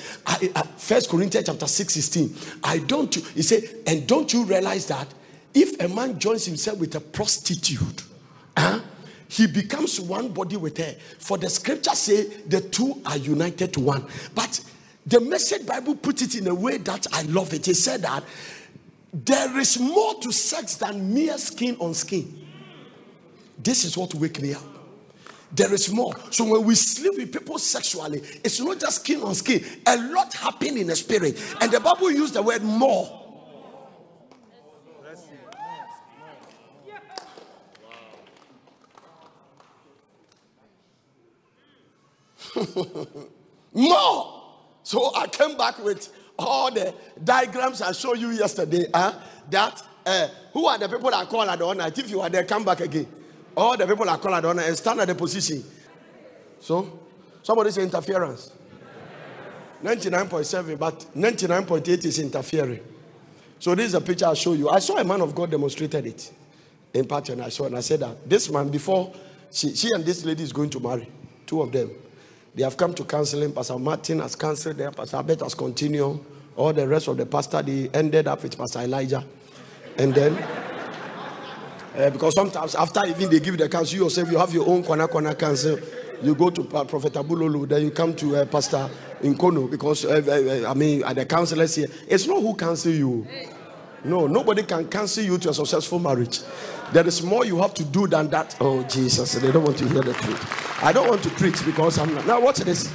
first 0.76 1.08
corinthians 1.08 1.46
chapter 1.46 1.66
6 1.68 1.94
16 1.94 2.36
i 2.64 2.78
don't 2.78 3.14
he 3.14 3.42
said 3.42 3.62
and 3.86 4.08
don't 4.08 4.32
you 4.32 4.44
realize 4.44 4.86
that 4.86 5.06
if 5.54 5.78
a 5.80 5.88
man 5.88 6.18
joins 6.18 6.44
himself 6.46 6.78
with 6.78 6.94
a 6.96 7.00
prostitute 7.00 8.02
huh, 8.56 8.80
he 9.32 9.46
becomes 9.46 9.98
one 9.98 10.28
body 10.28 10.58
with 10.58 10.76
her. 10.76 10.94
For 11.18 11.38
the 11.38 11.48
scripture 11.48 11.94
say 11.94 12.24
the 12.24 12.60
two 12.60 13.00
are 13.06 13.16
united 13.16 13.72
to 13.72 13.80
one. 13.80 14.06
But 14.34 14.60
the 15.06 15.20
message 15.20 15.64
Bible 15.64 15.94
put 15.94 16.20
it 16.20 16.34
in 16.34 16.46
a 16.48 16.54
way 16.54 16.76
that 16.76 17.06
I 17.14 17.22
love 17.22 17.54
it. 17.54 17.66
It 17.66 17.76
said 17.76 18.02
that 18.02 18.24
there 19.10 19.58
is 19.58 19.80
more 19.80 20.16
to 20.20 20.30
sex 20.32 20.76
than 20.76 21.14
mere 21.14 21.38
skin 21.38 21.78
on 21.80 21.94
skin. 21.94 22.46
This 23.56 23.86
is 23.86 23.96
what 23.96 24.14
wake 24.14 24.42
me 24.42 24.52
up. 24.52 24.62
There 25.50 25.72
is 25.72 25.90
more. 25.90 26.14
So 26.30 26.44
when 26.44 26.64
we 26.64 26.74
sleep 26.74 27.14
with 27.16 27.32
people 27.32 27.58
sexually, 27.58 28.18
it's 28.44 28.60
not 28.60 28.80
just 28.80 29.00
skin 29.00 29.22
on 29.22 29.34
skin. 29.34 29.64
A 29.86 29.96
lot 30.12 30.34
happen 30.34 30.76
in 30.76 30.88
the 30.88 30.96
spirit. 30.96 31.42
And 31.62 31.72
the 31.72 31.80
Bible 31.80 32.10
used 32.10 32.34
the 32.34 32.42
word 32.42 32.62
more. 32.62 33.21
More. 43.74 44.42
So 44.82 45.14
I 45.14 45.26
came 45.26 45.56
back 45.56 45.82
with 45.82 46.12
all 46.38 46.70
the 46.70 46.94
diagrams 47.22 47.80
I 47.82 47.92
showed 47.92 48.18
you 48.18 48.30
yesterday. 48.30 48.86
Huh? 48.92 49.14
That 49.50 49.82
uh, 50.04 50.28
who 50.52 50.66
are 50.66 50.78
the 50.78 50.88
people 50.88 51.10
that 51.10 51.28
call 51.28 51.42
at 51.42 51.58
the? 51.58 51.92
If 51.96 52.10
you 52.10 52.20
are 52.20 52.28
there, 52.28 52.44
come 52.44 52.64
back 52.64 52.80
again. 52.80 53.06
All 53.56 53.76
the 53.76 53.86
people 53.86 54.06
that 54.06 54.20
call 54.20 54.34
at 54.34 54.42
the 54.42 54.50
and 54.50 54.76
stand 54.76 55.00
at 55.00 55.08
the 55.08 55.14
position. 55.14 55.62
So 56.60 57.00
somebody 57.42 57.70
say 57.70 57.82
interference. 57.82 58.52
99.7, 59.82 60.78
but 60.78 61.06
99.8 61.16 62.04
is 62.04 62.18
interfering. 62.20 62.80
So 63.58 63.74
this 63.74 63.86
is 63.86 63.94
a 63.94 64.00
picture 64.00 64.26
I'll 64.26 64.34
show 64.34 64.52
you. 64.52 64.68
I 64.68 64.78
saw 64.78 64.96
a 64.98 65.04
man 65.04 65.20
of 65.20 65.34
God 65.34 65.50
demonstrated 65.50 66.06
it 66.06 66.32
in 66.94 67.06
Patton. 67.06 67.40
I 67.40 67.48
saw 67.48 67.66
and 67.66 67.76
I 67.76 67.80
said 67.80 68.00
that 68.00 68.28
this 68.28 68.48
man 68.50 68.68
before 68.68 69.12
she, 69.50 69.74
she 69.74 69.88
and 69.92 70.04
this 70.04 70.24
lady 70.24 70.42
is 70.42 70.52
going 70.52 70.70
to 70.70 70.80
marry, 70.80 71.08
two 71.46 71.62
of 71.62 71.72
them. 71.72 71.90
They 72.54 72.62
have 72.62 72.76
come 72.76 72.92
to 72.94 73.04
counseling. 73.04 73.52
Pastor 73.52 73.78
Martin 73.78 74.18
has 74.20 74.36
counseled 74.36 74.76
them. 74.76 74.92
Pastor 74.92 75.16
Abet 75.16 75.40
has 75.40 75.54
continued. 75.54 76.20
All 76.54 76.72
the 76.72 76.86
rest 76.86 77.08
of 77.08 77.16
the 77.16 77.24
pastor, 77.24 77.62
they 77.62 77.88
ended 77.94 78.28
up 78.28 78.42
with 78.42 78.58
Pastor 78.58 78.80
Elijah. 78.80 79.24
And 79.96 80.14
then, 80.14 80.36
uh, 81.96 82.10
because 82.10 82.34
sometimes 82.34 82.74
after 82.74 83.06
even 83.06 83.30
they 83.30 83.40
give 83.40 83.56
the 83.56 83.68
counsel, 83.68 83.96
you 83.96 84.04
yourself, 84.04 84.30
you 84.30 84.36
have 84.36 84.52
your 84.52 84.68
own 84.68 84.82
kwana 84.82 85.08
kwana 85.08 85.38
counsel. 85.38 85.78
You 86.22 86.34
go 86.34 86.50
to 86.50 86.62
uh, 86.76 86.84
Prophet 86.84 87.14
Abulolu, 87.14 87.66
then 87.68 87.82
you 87.82 87.90
come 87.90 88.14
to 88.16 88.36
uh, 88.36 88.44
Pastor 88.44 88.88
Inkono, 89.22 89.70
because, 89.70 90.04
uh, 90.04 90.66
I 90.68 90.74
mean, 90.74 91.02
at 91.04 91.16
the 91.16 91.24
counselors 91.26 91.74
here, 91.74 91.88
it's 92.06 92.26
not 92.26 92.40
who 92.42 92.54
counsel 92.54 92.92
you. 92.92 93.26
No, 94.04 94.26
nobody 94.26 94.62
can 94.62 94.88
counsel 94.88 95.24
you 95.24 95.38
to 95.38 95.50
a 95.50 95.54
successful 95.54 95.98
marriage. 95.98 96.40
There 96.92 97.06
is 97.06 97.22
more 97.22 97.46
you 97.46 97.56
have 97.58 97.72
to 97.74 97.84
do 97.84 98.06
than 98.06 98.28
that. 98.30 98.54
Oh, 98.60 98.82
Jesus, 98.82 99.32
they 99.34 99.50
don't 99.50 99.64
want 99.64 99.78
to 99.78 99.88
hear 99.88 100.02
the 100.02 100.12
truth. 100.12 100.82
I 100.82 100.92
don't 100.92 101.08
want 101.08 101.22
to 101.22 101.30
preach 101.30 101.64
because 101.64 101.98
I'm 101.98 102.14
not. 102.14 102.26
Now, 102.26 102.40
watch 102.40 102.58
this. 102.58 102.92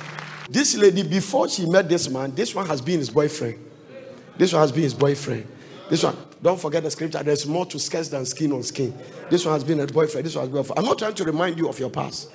This 0.49 0.77
lady, 0.77 1.03
before 1.03 1.49
she 1.49 1.65
met 1.65 1.89
this 1.89 2.07
man, 2.09 2.33
this 2.35 2.53
one 2.53 2.67
has 2.67 2.79
been 2.79 2.99
his 2.99 3.09
boyfriend. 3.09 3.57
This 4.37 4.53
one 4.53 4.61
has 4.61 4.71
been 4.71 4.83
his 4.83 4.93
boyfriend. 4.93 5.47
This 5.89 6.03
one, 6.03 6.15
don't 6.43 6.59
forget 6.59 6.83
the 6.83 6.91
scripture. 6.91 7.23
There's 7.23 7.47
more 7.47 7.65
to 7.65 7.79
sketch 7.79 8.09
than 8.09 8.25
skin 8.25 8.51
on 8.51 8.61
skin. 8.61 8.95
This 9.31 9.45
one 9.45 9.55
has 9.55 9.63
been 9.63 9.79
a 9.79 9.87
boyfriend. 9.87 10.25
This 10.25 10.35
one 10.35 10.49
has 10.49 10.67
been. 10.67 10.77
I'm 10.77 10.85
not 10.85 10.99
trying 10.99 11.15
to 11.15 11.23
remind 11.23 11.57
you 11.57 11.67
of 11.67 11.79
your 11.79 11.89
past. 11.89 12.29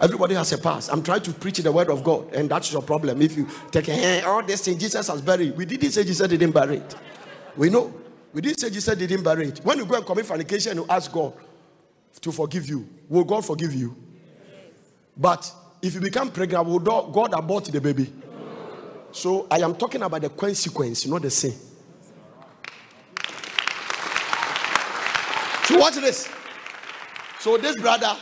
Everybody 0.00 0.34
has 0.34 0.52
a 0.52 0.58
past. 0.58 0.90
I'm 0.92 1.02
trying 1.02 1.22
to 1.22 1.32
preach 1.32 1.58
the 1.58 1.72
word 1.72 1.90
of 1.90 2.04
God, 2.04 2.32
and 2.32 2.48
that's 2.48 2.72
your 2.72 2.80
problem. 2.80 3.20
If 3.20 3.36
you 3.36 3.48
take 3.70 3.88
a 3.88 3.94
hand, 3.94 4.24
all 4.24 4.42
this 4.42 4.64
thing 4.64 4.78
Jesus 4.78 5.08
has 5.08 5.20
buried. 5.20 5.56
We 5.56 5.66
didn't 5.66 5.90
say 5.90 6.04
Jesus 6.04 6.28
didn't 6.28 6.52
bury 6.52 6.76
it. 6.76 6.94
We 7.56 7.70
know. 7.70 7.92
We 8.32 8.40
didn't 8.40 8.60
say 8.60 8.70
Jesus 8.70 8.96
didn't 8.96 9.22
bury 9.22 9.48
it. 9.48 9.58
When 9.64 9.78
you 9.78 9.86
go 9.86 9.96
and 9.96 10.06
commit 10.06 10.26
fornication, 10.26 10.76
you 10.76 10.86
ask 10.88 11.10
God 11.10 11.32
to 12.20 12.32
forgive 12.32 12.68
you. 12.68 12.88
Will 13.08 13.24
God 13.24 13.44
forgive 13.44 13.74
you? 13.74 13.96
But 15.16 15.50
if 15.82 15.94
you 15.94 16.00
become 16.00 16.30
pregnant, 16.30 16.66
will 16.66 16.78
God 16.78 17.34
abort 17.34 17.64
the 17.64 17.80
baby? 17.80 18.12
So 19.12 19.46
I 19.50 19.58
am 19.58 19.74
talking 19.74 20.02
about 20.02 20.20
the 20.22 20.30
consequence, 20.30 21.06
not 21.06 21.22
the 21.22 21.30
sin. 21.30 21.54
So 25.64 25.78
watch 25.78 25.94
this. 25.94 26.28
So 27.40 27.56
this 27.56 27.76
brother, 27.76 28.16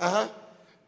uh-huh, 0.00 0.28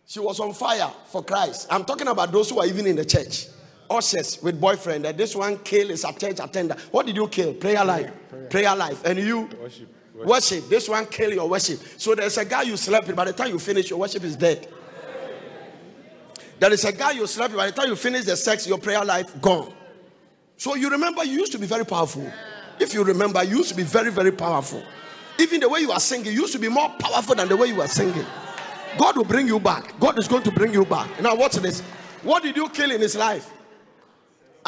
she 0.06 0.20
was 0.20 0.40
on 0.40 0.54
fire 0.54 0.90
for 1.06 1.22
Christ. 1.22 1.66
I'm 1.70 1.84
talking 1.84 2.08
about 2.08 2.32
those 2.32 2.48
who 2.48 2.60
are 2.60 2.66
even 2.66 2.86
in 2.86 2.96
the 2.96 3.04
church 3.04 3.48
ushers 3.90 4.42
with 4.42 4.60
boyfriend 4.60 5.04
that 5.04 5.16
this 5.16 5.34
one 5.34 5.58
kill 5.58 5.90
is 5.90 6.04
a 6.04 6.12
church 6.12 6.38
attender. 6.40 6.76
What 6.90 7.06
did 7.06 7.16
you 7.16 7.28
kill? 7.28 7.54
Prayer 7.54 7.84
life. 7.84 8.10
Prayer, 8.28 8.46
prayer 8.48 8.76
life. 8.76 9.04
And 9.04 9.18
you 9.18 9.42
worship. 9.42 9.88
worship. 10.14 10.28
worship. 10.28 10.68
This 10.68 10.88
one 10.88 11.06
kill 11.06 11.32
your 11.32 11.48
worship. 11.48 11.80
So 11.96 12.14
there's 12.14 12.36
a 12.38 12.44
guy 12.44 12.62
you 12.62 12.76
slept 12.76 13.06
with. 13.06 13.16
By 13.16 13.26
the 13.26 13.32
time 13.32 13.50
you 13.50 13.58
finish, 13.58 13.90
your 13.90 13.98
worship 13.98 14.24
is 14.24 14.36
dead. 14.36 14.68
There 16.58 16.72
is 16.72 16.84
a 16.84 16.92
guy 16.92 17.12
you 17.12 17.26
slept 17.26 17.52
with. 17.52 17.58
By 17.58 17.66
the 17.66 17.72
time 17.72 17.88
you 17.88 17.96
finish 17.96 18.24
the 18.24 18.36
sex, 18.36 18.66
your 18.66 18.78
prayer 18.78 19.04
life 19.04 19.40
gone. 19.40 19.72
So 20.56 20.74
you 20.74 20.90
remember 20.90 21.24
you 21.24 21.38
used 21.38 21.52
to 21.52 21.58
be 21.58 21.66
very 21.66 21.86
powerful. 21.86 22.30
If 22.80 22.94
you 22.94 23.04
remember, 23.04 23.42
you 23.42 23.58
used 23.58 23.70
to 23.70 23.74
be 23.74 23.82
very, 23.82 24.10
very 24.10 24.32
powerful. 24.32 24.82
Even 25.38 25.60
the 25.60 25.68
way 25.68 25.80
you 25.80 25.92
are 25.92 26.00
singing 26.00 26.32
used 26.32 26.52
to 26.52 26.58
be 26.58 26.68
more 26.68 26.88
powerful 26.98 27.34
than 27.34 27.48
the 27.48 27.56
way 27.56 27.68
you 27.68 27.80
are 27.80 27.88
singing. 27.88 28.24
God 28.96 29.16
will 29.16 29.24
bring 29.24 29.46
you 29.46 29.60
back. 29.60 29.98
God 30.00 30.18
is 30.18 30.26
going 30.26 30.42
to 30.44 30.50
bring 30.50 30.72
you 30.72 30.84
back. 30.84 31.20
Now, 31.20 31.34
watch 31.36 31.54
this. 31.54 31.80
What 32.22 32.42
did 32.42 32.56
you 32.56 32.68
kill 32.68 32.90
in 32.90 33.00
his 33.00 33.14
life? 33.14 33.50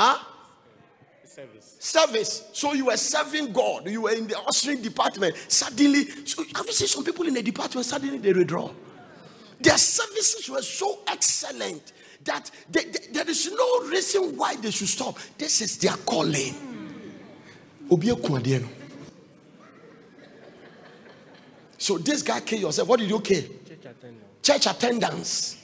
Huh? 0.01 0.19
Service. 1.27 1.77
Service. 1.79 2.49
So 2.55 2.73
you 2.73 2.87
were 2.87 2.97
serving 2.97 3.53
God. 3.53 3.87
You 3.87 4.01
were 4.01 4.13
in 4.13 4.27
the 4.27 4.41
ushering 4.49 4.81
department. 4.81 5.37
Suddenly, 5.49 6.07
so 6.25 6.43
have 6.57 6.65
you 6.65 6.73
seen 6.73 6.89
some 6.89 7.05
people 7.05 7.27
in 7.27 7.35
the 7.35 7.43
department? 7.43 7.87
Suddenly 7.87 8.17
they 8.17 8.33
withdraw. 8.33 8.71
Their 9.61 9.77
services 9.77 10.49
were 10.49 10.63
so 10.63 11.01
excellent 11.07 11.93
that 12.25 12.51
they, 12.71 12.85
they, 12.85 13.13
there 13.13 13.29
is 13.29 13.53
no 13.53 13.89
reason 13.91 14.39
why 14.39 14.57
they 14.57 14.71
should 14.71 14.89
stop. 14.89 15.19
This 15.37 15.61
is 15.61 15.77
their 15.77 15.97
calling. 15.97 16.55
So 21.77 21.99
this 21.99 22.23
guy 22.23 22.41
killed 22.41 22.63
yourself. 22.63 22.89
What 22.89 23.01
did 23.01 23.11
you 23.11 23.21
kill? 23.21 23.43
Church 23.43 23.85
attendance. 23.85 24.25
Church 24.43 24.67
attendance. 24.67 25.60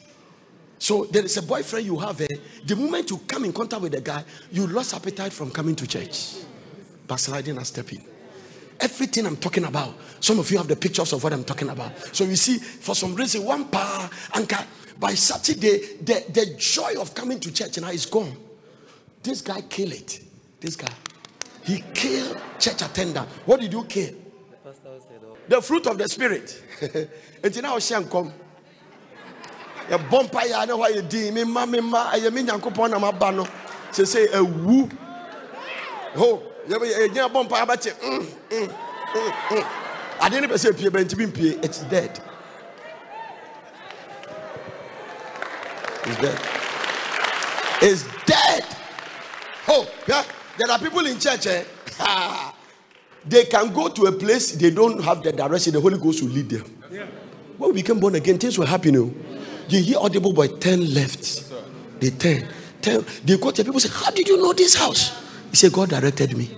So 0.79 1.05
there 1.05 1.25
is 1.25 1.37
a 1.37 1.43
boyfriend 1.43 1.87
you 1.87 1.99
have. 1.99 2.21
Eh? 2.21 2.27
The 2.65 2.77
moment 2.77 3.11
you 3.11 3.19
come 3.19 3.45
in 3.45 3.53
contact 3.53 3.83
with 3.83 3.95
a 3.95 4.01
guy, 4.01 4.25
you 4.53 4.67
lost 4.67 4.95
appetite 4.95 5.33
from 5.33 5.51
coming 5.51 5.75
to 5.77 5.87
church. 5.87 6.35
Backsliding 7.07 7.57
and 7.57 7.67
stepping. 7.67 8.05
Everything 8.79 9.27
I'm 9.27 9.37
talking 9.37 9.65
about. 9.65 9.95
Some 10.21 10.39
of 10.39 10.51
you 10.51 10.59
have 10.59 10.69
the 10.69 10.77
pictures 10.77 11.13
of 11.13 11.23
what 11.25 11.33
I'm 11.33 11.45
talking 11.45 11.71
about. 11.71 12.15
So 12.15 12.25
you 12.25 12.37
see, 12.37 12.59
for 12.59 12.95
some 12.95 13.15
reason, 13.15 13.45
one 13.45 13.67
power 13.67 14.11
anchor 14.35 14.65
by 14.99 15.15
Saturday, 15.15 15.97
the, 16.03 16.25
the 16.29 16.57
joy 16.59 17.01
of 17.01 17.15
coming 17.15 17.41
to 17.41 17.53
church 17.53 17.79
now 17.79 17.89
is 17.89 18.07
gone. 18.07 18.37
This 19.23 19.41
guy 19.41 19.63
killed 19.63 19.93
it. 19.93 20.21
This 20.61 20.77
guy. 20.77 20.93
He 21.65 21.83
killed 21.95 22.39
church 22.59 22.83
attendant. 22.83 23.29
What 23.45 23.61
did 23.61 23.73
you 23.73 23.85
kill? 23.85 24.15
The, 24.63 24.75
the 25.49 25.63
fruit 25.63 25.87
of 25.87 25.99
the 25.99 26.09
spirit. 26.09 26.63
and 27.43 27.63
now 27.63 27.79
she 27.79 27.95
come. 28.05 28.33
A 29.91 29.99
bumper 29.99 30.47
ya 30.49 30.65
know 30.65 30.79
why 30.79 30.89
you 30.89 31.03
did. 31.03 31.33
Me, 31.35 31.45
mamma, 31.45 32.11
I 32.13 32.17
am 32.19 32.37
in 32.37 32.47
Yankopon, 32.47 32.95
I'm 32.95 33.05
a 33.05 33.13
bano. 33.13 33.47
Say, 33.93 34.27
a 34.33 34.43
woo. 34.43 34.89
Oh, 36.17 36.43
yɛnyɛ 36.69 37.29
bɔ 37.33 37.45
mpa 37.45 37.57
abɛkye 37.65 37.93
adeɛ 40.21 40.41
no 40.41 40.49
pɛ 40.49 40.57
sɛ 40.59 40.77
pie 40.77 40.89
bɛntimi 40.91 41.27
mpie 41.33 41.65
it's 41.65 41.81
dead. 41.85 42.19
It's 46.07 46.21
dead. 46.21 46.41
It's 47.83 48.05
dead. 48.27 48.65
Oh 49.69 49.87
yeah. 50.07 50.25
There 50.59 50.71
are 50.71 50.79
people 50.79 51.05
in 51.07 51.19
church 51.19 51.47
eh? 51.47 51.65
they 53.29 53.45
can 53.45 53.73
go 53.73 53.89
to 53.89 54.07
a 54.07 54.13
place 54.13 54.53
they 54.53 54.71
don't 54.71 55.03
have 55.03 55.23
the 55.23 55.33
direction 55.33 55.73
the 55.73 55.81
holy 55.81 55.99
ghost 55.99 56.23
will 56.23 56.31
lead 56.31 56.49
them. 56.49 56.65
Yeah. 56.91 57.07
when 57.59 57.71
we 57.73 57.83
became 57.83 57.99
born 57.99 58.15
again 58.15 58.39
things 58.39 58.57
were 58.59 58.67
happening 58.67 58.95
you 58.95 59.36
hear 59.69 59.99
audible 59.99 60.33
boy 60.33 60.49
turn 60.49 60.93
left 60.95 61.53
they 62.01 62.11
turn 62.11 62.47
turn 62.83 63.05
they 63.25 63.37
go 63.37 63.51
to 63.51 63.65
people 63.65 63.81
say 63.81 63.89
how 63.93 64.11
did 64.11 64.27
you 64.29 64.37
know 64.37 64.53
this 64.53 64.75
house 64.75 65.27
he 65.57 65.57
said, 65.57 65.73
God 65.73 65.89
directed 65.89 66.37
me. 66.37 66.51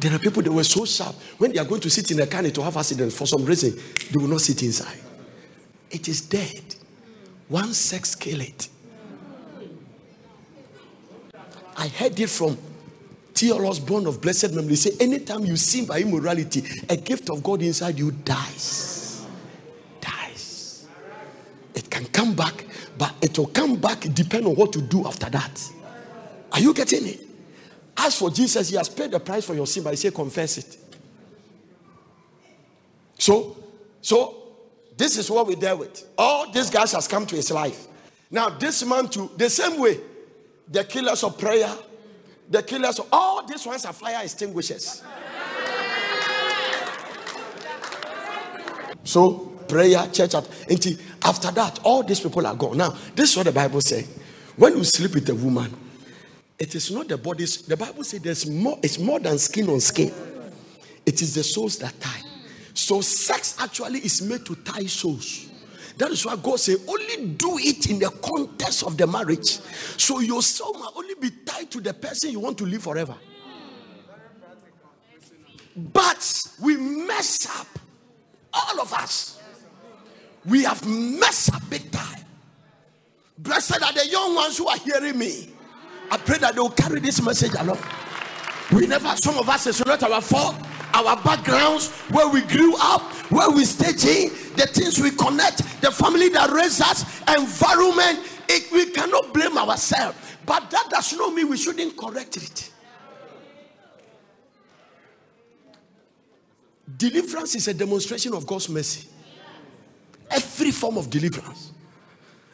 There 0.00 0.10
are 0.10 0.18
people 0.18 0.42
that 0.42 0.50
were 0.50 0.64
so 0.64 0.86
sharp. 0.86 1.14
When 1.36 1.52
they 1.52 1.58
are 1.58 1.66
going 1.66 1.82
to 1.82 1.90
sit 1.90 2.10
in 2.12 2.20
a 2.20 2.26
car 2.26 2.42
to 2.42 2.62
have 2.62 2.78
accident 2.78 3.12
for 3.12 3.26
some 3.26 3.44
reason, 3.44 3.78
they 4.10 4.18
will 4.18 4.26
not 4.26 4.40
sit 4.40 4.62
inside. 4.62 4.98
It 5.90 6.08
is 6.08 6.22
dead. 6.22 6.62
One 7.48 7.74
sex 7.74 8.14
kill 8.14 8.40
it. 8.40 8.70
I 11.76 11.88
heard 11.88 12.18
it 12.18 12.30
from 12.30 12.56
Theolos 13.34 13.86
born 13.86 14.06
of 14.06 14.22
blessed 14.22 14.54
memory. 14.54 14.76
Say, 14.76 14.92
anytime 14.98 15.44
you 15.44 15.56
sin 15.56 15.84
by 15.84 16.00
immorality, 16.00 16.62
a 16.88 16.96
gift 16.96 17.28
of 17.28 17.42
God 17.42 17.60
inside 17.60 17.98
you. 17.98 18.12
Dies. 18.12 19.01
It 21.74 21.90
can 21.90 22.04
come 22.06 22.34
back, 22.34 22.64
but 22.98 23.14
it 23.22 23.38
will 23.38 23.46
come 23.46 23.76
back 23.76 24.00
depend 24.00 24.46
on 24.46 24.54
what 24.54 24.74
you 24.74 24.82
do 24.82 25.06
after 25.06 25.30
that. 25.30 25.70
Are 26.52 26.60
you 26.60 26.74
getting 26.74 27.06
it? 27.06 27.20
As 27.96 28.18
for 28.18 28.30
Jesus, 28.30 28.68
he 28.68 28.76
has 28.76 28.88
paid 28.88 29.10
the 29.10 29.20
price 29.20 29.44
for 29.44 29.54
your 29.54 29.66
sin, 29.66 29.82
but 29.82 29.90
he 29.90 29.96
said, 29.96 30.14
confess 30.14 30.58
it. 30.58 30.76
So, 33.18 33.56
so 34.00 34.42
this 34.96 35.16
is 35.16 35.30
what 35.30 35.46
we 35.46 35.54
deal 35.54 35.78
with. 35.78 36.08
All 36.18 36.50
these 36.50 36.70
guys 36.70 36.92
has 36.92 37.06
come 37.06 37.26
to 37.26 37.36
his 37.36 37.50
life. 37.50 37.86
Now, 38.30 38.48
this 38.48 38.84
man 38.84 39.08
too, 39.08 39.30
the 39.36 39.48
same 39.48 39.78
way, 39.78 40.00
the 40.68 40.84
killers 40.84 41.22
of 41.22 41.38
prayer, 41.38 41.72
the 42.50 42.62
killers 42.62 42.98
of 42.98 43.08
all 43.12 43.46
these 43.46 43.64
ones 43.64 43.84
are 43.84 43.92
fire 43.92 44.22
extinguishers. 44.22 45.02
So 49.04 49.52
prayer, 49.68 50.08
church, 50.12 50.34
until 50.34 50.96
after 51.24 51.50
that, 51.52 51.80
all 51.82 52.02
these 52.02 52.20
people 52.20 52.46
are 52.46 52.54
gone. 52.54 52.76
Now, 52.76 52.96
this 53.14 53.30
is 53.30 53.36
what 53.36 53.46
the 53.46 53.52
Bible 53.52 53.80
says. 53.80 54.08
When 54.56 54.76
you 54.76 54.84
sleep 54.84 55.14
with 55.14 55.28
a 55.28 55.34
woman, 55.34 55.74
it 56.58 56.74
is 56.74 56.90
not 56.90 57.08
the 57.08 57.18
body. 57.18 57.44
The 57.44 57.76
Bible 57.76 58.04
says 58.04 58.20
there's 58.20 58.48
more, 58.48 58.78
it's 58.82 58.98
more 58.98 59.18
than 59.18 59.38
skin 59.38 59.68
on 59.68 59.80
skin. 59.80 60.12
It 61.04 61.20
is 61.20 61.34
the 61.34 61.42
souls 61.42 61.78
that 61.78 61.98
tie. 62.00 62.22
So 62.74 63.00
sex 63.00 63.56
actually 63.58 64.00
is 64.00 64.22
made 64.22 64.46
to 64.46 64.54
tie 64.56 64.86
souls. 64.86 65.48
That 65.98 66.10
is 66.10 66.24
why 66.24 66.36
God 66.36 66.58
say 66.58 66.76
only 66.88 67.34
do 67.34 67.58
it 67.58 67.90
in 67.90 67.98
the 67.98 68.10
context 68.10 68.84
of 68.84 68.96
the 68.96 69.06
marriage. 69.06 69.48
So 69.98 70.20
your 70.20 70.42
soul 70.42 70.72
will 70.74 70.92
only 70.96 71.14
be 71.14 71.30
tied 71.44 71.70
to 71.72 71.80
the 71.80 71.92
person 71.92 72.30
you 72.30 72.40
want 72.40 72.58
to 72.58 72.66
live 72.66 72.82
forever. 72.82 73.16
But 75.76 76.46
we 76.60 76.76
mess 76.76 77.46
up. 77.58 77.66
All 78.52 78.80
of 78.80 78.92
us. 78.92 79.41
We 80.44 80.64
have 80.64 80.86
messed 80.86 81.54
up 81.54 81.62
big 81.70 81.90
time. 81.90 82.20
Blessed 83.38 83.82
are 83.82 83.92
the 83.92 84.06
young 84.08 84.34
ones 84.34 84.58
who 84.58 84.66
are 84.68 84.78
hearing 84.78 85.18
me. 85.18 85.50
I 86.10 86.16
pray 86.16 86.38
that 86.38 86.54
they 86.54 86.60
will 86.60 86.70
carry 86.70 87.00
this 87.00 87.22
message 87.22 87.52
along. 87.58 87.78
We 88.72 88.86
never, 88.86 89.16
some 89.16 89.36
of 89.38 89.48
us, 89.48 89.66
it's 89.66 89.84
not 89.84 90.02
our 90.02 90.20
fault. 90.20 90.56
Our 90.94 91.16
backgrounds, 91.22 91.90
where 92.10 92.28
we 92.28 92.42
grew 92.42 92.74
up, 92.78 93.02
where 93.30 93.50
we 93.50 93.64
stayed 93.64 94.04
in, 94.04 94.30
the 94.56 94.66
things 94.66 95.00
we 95.00 95.10
connect, 95.10 95.58
the 95.80 95.90
family 95.90 96.28
that 96.30 96.50
raised 96.50 96.82
us, 96.82 97.20
environment, 97.34 98.20
it, 98.48 98.70
we 98.70 98.90
cannot 98.90 99.32
blame 99.32 99.56
ourselves. 99.56 100.18
But 100.44 100.70
that 100.70 100.88
does 100.90 101.14
not 101.14 101.32
mean 101.34 101.48
we 101.48 101.56
shouldn't 101.56 101.96
correct 101.96 102.36
it. 102.36 102.70
Deliverance 106.98 107.54
is 107.54 107.68
a 107.68 107.74
demonstration 107.74 108.34
of 108.34 108.46
God's 108.46 108.68
mercy. 108.68 109.08
Every 110.32 110.70
form 110.70 110.96
of 110.96 111.10
deliverance. 111.10 111.72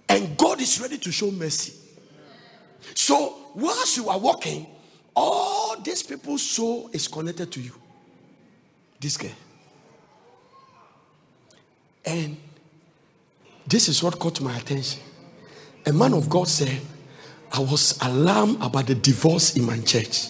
And 0.09 0.37
God 0.37 0.61
is 0.61 0.81
ready 0.81 0.99
to 0.99 1.13
show 1.13 1.31
mercy. 1.31 1.75
So, 2.95 3.37
whilst 3.55 3.97
you 3.97 4.09
are 4.09 4.19
walking, 4.19 4.67
all 5.15 5.81
these 5.81 6.03
people's 6.03 6.43
soul 6.43 6.91
is 6.93 7.09
connected 7.09 7.53
to 7.53 7.61
you. 7.61 7.75
This 9.01 9.17
guy. 9.17 9.33
And 12.05 12.37
this 13.67 13.89
is 13.89 14.03
what 14.03 14.19
caught 14.19 14.41
my 14.41 14.57
attention. 14.57 15.03
A 15.87 15.93
man 15.93 16.15
of 16.15 16.29
God 16.29 16.49
said, 16.49 16.81
I 17.53 17.61
was 17.61 17.99
alarmed 18.03 18.63
about 18.63 18.87
the 18.87 18.95
divorce 18.95 19.57
in 19.57 19.65
my 19.65 19.79
church. 19.81 20.29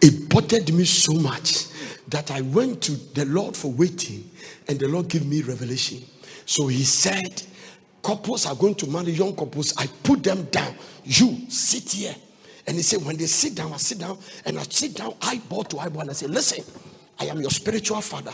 It 0.00 0.28
bothered 0.28 0.72
me 0.72 0.84
so 0.84 1.14
much 1.14 1.66
that 2.08 2.30
I 2.30 2.40
went 2.40 2.82
to 2.82 2.92
the 2.92 3.24
Lord 3.24 3.56
for 3.56 3.70
waiting, 3.70 4.30
and 4.68 4.78
the 4.78 4.88
Lord 4.88 5.08
gave 5.08 5.26
me 5.26 5.42
revelation. 5.42 6.02
So 6.46 6.66
he 6.66 6.82
said, 6.84 7.42
Couples 8.02 8.46
are 8.46 8.54
going 8.54 8.74
to 8.76 8.86
marry 8.88 9.12
young 9.12 9.36
couples. 9.36 9.74
I 9.76 9.86
put 10.02 10.22
them 10.22 10.44
down. 10.44 10.74
You 11.04 11.50
sit 11.50 11.92
here. 11.92 12.14
And 12.66 12.76
he 12.76 12.82
said, 12.82 13.04
when 13.04 13.16
they 13.16 13.26
sit 13.26 13.54
down, 13.54 13.72
I 13.72 13.76
sit 13.76 13.98
down 13.98 14.18
and 14.44 14.58
I 14.58 14.62
sit 14.62 14.94
down 14.94 15.14
eyeball 15.20 15.64
to 15.64 15.78
eyeball 15.78 16.02
and 16.02 16.10
I 16.10 16.12
say, 16.14 16.26
listen, 16.26 16.64
I 17.18 17.26
am 17.26 17.40
your 17.40 17.50
spiritual 17.50 18.00
father. 18.00 18.32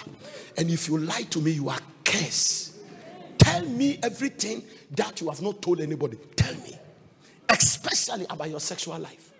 And 0.56 0.70
if 0.70 0.88
you 0.88 0.98
lie 0.98 1.22
to 1.30 1.40
me, 1.40 1.52
you 1.52 1.68
are 1.68 1.78
cursed. 2.04 2.74
Tell 3.38 3.64
me 3.64 3.98
everything 4.02 4.62
that 4.92 5.20
you 5.20 5.30
have 5.30 5.42
not 5.42 5.62
told 5.62 5.80
anybody. 5.80 6.18
Tell 6.36 6.54
me. 6.54 6.78
Especially 7.48 8.26
about 8.28 8.50
your 8.50 8.60
sexual 8.60 8.98
life. 8.98 9.32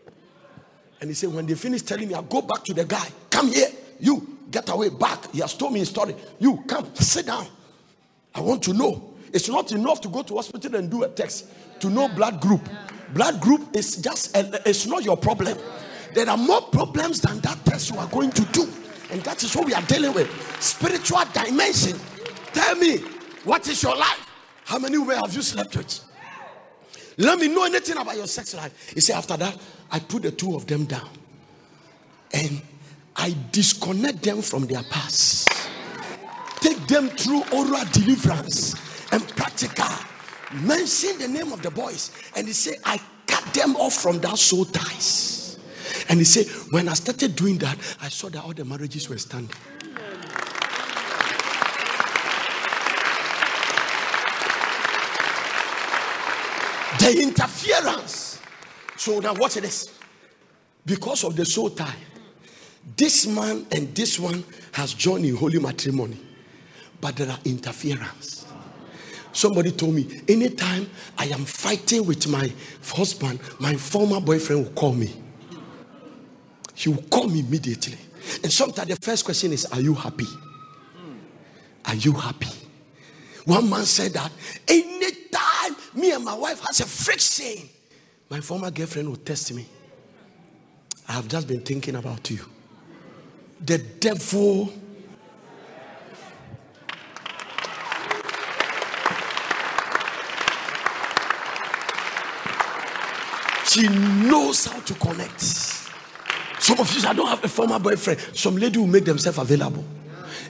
And 1.01 1.11
he 1.11 1.15
said, 1.15 1.33
when 1.33 1.47
they 1.47 1.55
finish 1.55 1.83
telling 1.83 2.09
me, 2.09 2.15
I 2.15 2.23
go 2.23 2.43
back 2.43 2.65
to 2.65 2.75
the 2.75 2.85
guy. 2.85 3.07
Come 3.31 3.53
here. 3.53 3.69
You 4.01 4.39
get 4.51 4.69
away 4.71 4.89
back. 4.89 5.31
He 5.33 5.41
has 5.41 5.55
told 5.55 5.73
me 5.73 5.81
his 5.81 5.91
story. 5.91 6.17
You 6.39 6.65
come, 6.67 6.95
sit 6.95 7.27
down. 7.27 7.47
I 8.37 8.41
want 8.41 8.63
to 8.65 8.75
know. 8.75 9.15
It's 9.33 9.49
not 9.49 9.73
enough 9.73 10.01
to 10.03 10.09
go 10.09 10.23
to 10.23 10.37
hospital 10.37 10.77
and 10.77 10.91
do 10.91 11.03
a 11.05 11.09
test 11.09 11.47
to 11.81 11.89
know 11.89 12.09
blood 12.09 12.41
group. 12.41 12.69
Blood 13.15 13.41
group 13.41 13.75
is 13.75 13.97
just, 13.97 14.37
a, 14.37 14.61
it's 14.69 14.87
not 14.87 15.05
your 15.05 15.17
problem. 15.17 15.57
There 16.15 16.29
are 16.29 16.37
more 16.37 16.61
problems 16.63 17.23
than 17.23 17.41
that 17.41 17.65
test 17.65 17.91
you 17.91 17.99
are 17.99 18.07
going 18.09 18.31
to 18.33 18.45
do. 18.47 18.69
And 19.11 19.23
that 19.23 19.43
is 19.43 19.57
what 19.57 19.67
we 19.67 19.75
are 19.75 19.83
dealing 19.83 20.13
with. 20.13 20.31
Spiritual 20.63 21.23
dimension. 21.33 21.99
Tell 22.53 22.75
me, 22.77 22.99
what 23.45 23.67
is 23.69 23.83
your 23.83 23.97
life? 23.97 24.31
How 24.65 24.79
many 24.79 24.99
women 24.99 25.17
have 25.17 25.35
you 25.35 25.43
slept 25.43 25.77
with? 25.77 26.01
Let 27.17 27.39
me 27.39 27.49
know 27.49 27.65
anything 27.65 27.97
about 27.97 28.17
your 28.17 28.27
sex 28.27 28.55
life. 28.55 28.91
He 28.93 29.01
said, 29.01 29.17
after 29.17 29.37
that, 29.39 29.57
I 29.91 30.01
put 30.01 30.23
the 30.23 30.31
two 30.31 30.55
of 30.55 30.67
them 30.67 30.85
down. 30.85 31.09
And 32.35 32.61
I 33.15 33.35
disconnect 33.51 34.23
them 34.23 34.43
from 34.43 34.67
their 34.67 34.83
past. 34.83 35.49
Take 36.61 36.87
them 36.87 37.09
through 37.09 37.43
oral 37.53 37.85
deliverance 37.93 38.75
and 39.13 39.27
practical. 39.37 39.87
Mention 40.55 41.19
the 41.19 41.29
name 41.29 41.53
of 41.53 41.63
the 41.63 41.71
boys, 41.71 42.11
and 42.35 42.47
he 42.47 42.53
said, 42.53 42.77
I 42.85 43.01
cut 43.27 43.53
them 43.55 43.77
off 43.77 43.95
from 43.95 44.21
that 44.21 44.39
soul 44.39 44.65
ties. 44.65 45.59
And 46.09 46.19
he 46.19 46.25
said, 46.25 46.47
When 46.73 46.89
I 46.89 46.95
started 46.95 47.35
doing 47.35 47.59
that, 47.59 47.77
I 48.01 48.09
saw 48.09 48.29
that 48.29 48.45
all 48.45 48.53
the 48.53 48.65
marriages 48.65 49.09
were 49.09 49.19
standing. 49.19 49.55
The 56.99 57.23
interference. 57.23 58.41
So 58.97 59.21
now 59.21 59.35
watch 59.35 59.55
this. 59.55 59.91
Because 60.85 61.25
of 61.25 61.37
the 61.37 61.45
soul 61.45 61.71
tie, 61.71 61.95
this 62.97 63.27
man 63.27 63.67
and 63.73 63.95
this 63.95 64.19
one 64.19 64.45
has 64.73 64.95
joined 64.95 65.25
in 65.27 65.37
holy 65.37 65.59
matrimony, 65.59 66.19
but 67.01 67.17
there 67.17 67.31
are 67.31 67.39
interference. 67.45 68.47
Somebody 69.33 69.71
told 69.73 69.95
me, 69.95 70.23
anytime 70.29 70.89
I 71.19 71.27
am 71.27 71.45
fighting 71.45 72.07
with 72.07 72.27
my 72.27 72.51
husband, 72.83 73.39
my 73.59 73.75
former 73.75 74.21
boyfriend 74.21 74.65
will 74.65 74.73
call 74.73 74.93
me. 74.95 75.13
He 76.75 76.89
will 76.89 77.03
call 77.03 77.29
me 77.29 77.41
immediately. 77.41 77.99
And 78.43 78.51
sometimes 78.53 78.89
the 78.89 78.97
first 78.97 79.25
question 79.25 79.53
is, 79.53 79.67
Are 79.67 79.81
you 79.81 79.95
happy? 79.95 80.27
Are 81.85 81.95
you 81.95 82.13
happy? 82.13 82.49
One 83.45 83.69
man 83.71 83.85
said 83.85 84.13
that 84.15 84.33
anytime 84.67 85.77
me 85.95 86.13
and 86.13 86.25
my 86.25 86.35
wife 86.35 86.61
has 86.67 86.81
a 86.81 86.87
friction, 86.87 87.69
my 88.29 88.41
former 88.41 88.71
girlfriend 88.71 89.09
will 89.09 89.17
test 89.17 89.53
me. 89.55 89.67
I 91.09 91.13
have 91.13 91.29
just 91.29 91.47
been 91.47 91.61
thinking 91.61 91.95
about 91.95 92.31
you. 92.31 92.41
The 93.61 93.79
devil. 93.79 94.73
She 103.77 103.89
knows 103.89 104.65
how 104.65 104.81
to 104.81 104.95
connect. 104.95 105.43
Some 106.59 106.81
of 106.81 106.91
you, 106.97 107.07
I 107.07 107.13
don't 107.13 107.29
have 107.29 107.45
a 107.45 107.49
former 107.49 107.79
boyfriend. 107.79 108.19
Some 108.33 108.57
lady 108.57 108.79
will 108.79 108.87
make 108.87 109.05
themselves 109.05 109.37
available. 109.37 109.85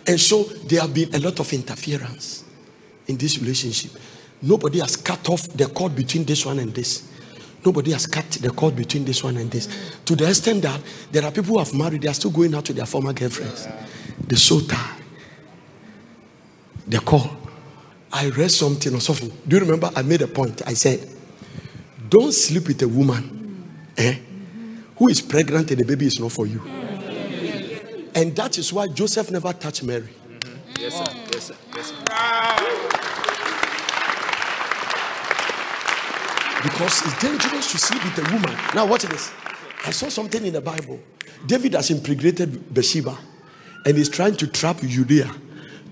And 0.07 0.21
so 0.21 0.45
there 0.45 0.81
have 0.81 0.95
been 0.95 1.13
a 1.13 1.19
lot 1.19 1.41
of 1.41 1.53
interference 1.53 2.45
in 3.09 3.17
this 3.17 3.39
relationship. 3.41 4.01
Nobody 4.41 4.79
has 4.79 4.95
cut 4.95 5.29
off 5.29 5.43
the 5.49 5.67
cord 5.67 5.97
between 5.97 6.25
this 6.25 6.47
one 6.47 6.61
and 6.61 6.73
this. 6.73 7.11
Nobody 7.65 7.91
has 7.91 8.07
cut 8.07 8.31
the 8.31 8.51
cord 8.51 8.77
between 8.77 9.05
this 9.05 9.25
one 9.25 9.39
and 9.39 9.51
this. 9.51 9.69
To 10.05 10.15
the 10.15 10.29
extent 10.29 10.63
that 10.63 10.81
there 11.11 11.25
are 11.25 11.33
people 11.33 11.55
who 11.55 11.59
have 11.59 11.75
married, 11.75 12.03
they 12.03 12.09
are 12.09 12.15
still 12.15 12.31
going 12.31 12.55
out 12.55 12.65
to 12.67 12.73
their 12.73 12.87
former 12.87 13.13
girlfriends. 13.13 13.67
The 14.25 14.37
soul 14.37 14.61
tie, 14.61 14.99
the 16.87 17.01
call. 17.01 17.29
I 18.13 18.29
read 18.29 18.53
something 18.53 18.95
or 18.95 19.01
something. 19.01 19.33
Do 19.49 19.57
you 19.57 19.63
remember? 19.63 19.91
I 19.97 20.03
made 20.03 20.23
a 20.23 20.29
point. 20.29 20.63
I 20.65 20.75
said, 20.75 21.16
Don't 22.09 22.33
sleep 22.33 22.69
with 22.69 22.83
a 22.83 22.89
woman 22.89 23.65
eh, 23.97 24.19
who 24.97 25.09
is 25.09 25.21
pregnant 25.21 25.71
and 25.71 25.81
the 25.81 25.85
baby 25.85 26.07
is 26.07 26.19
not 26.21 26.33
for 26.33 26.47
you. 26.47 26.61
And 28.15 28.35
that 28.37 28.57
is 28.59 28.73
why 28.73 28.87
Joseph 28.89 29.31
never 29.31 29.53
touched 29.53 29.83
Mary. 29.83 30.09
Mm-hmm. 30.09 30.81
Yes, 30.81 30.95
sir. 30.95 31.05
Yes, 31.33 31.45
sir. 31.45 31.55
Yes, 31.75 31.89
sir. 31.89 31.97
Because 36.63 37.03
it's 37.07 37.21
dangerous 37.21 37.73
to 37.73 37.79
sleep 37.79 38.03
with 38.05 38.19
a 38.19 38.33
woman. 38.33 38.57
Now, 38.75 38.87
watch 38.87 39.03
this. 39.03 39.33
I 39.85 39.91
saw 39.91 40.09
something 40.09 40.45
in 40.45 40.53
the 40.53 40.61
Bible. 40.61 40.99
David 41.47 41.75
has 41.75 41.91
impregnated 41.91 42.73
Bathsheba 42.75 43.17
and 43.85 43.97
he's 43.97 44.09
trying 44.09 44.35
to 44.37 44.47
trap 44.47 44.79
Uriah 44.83 45.33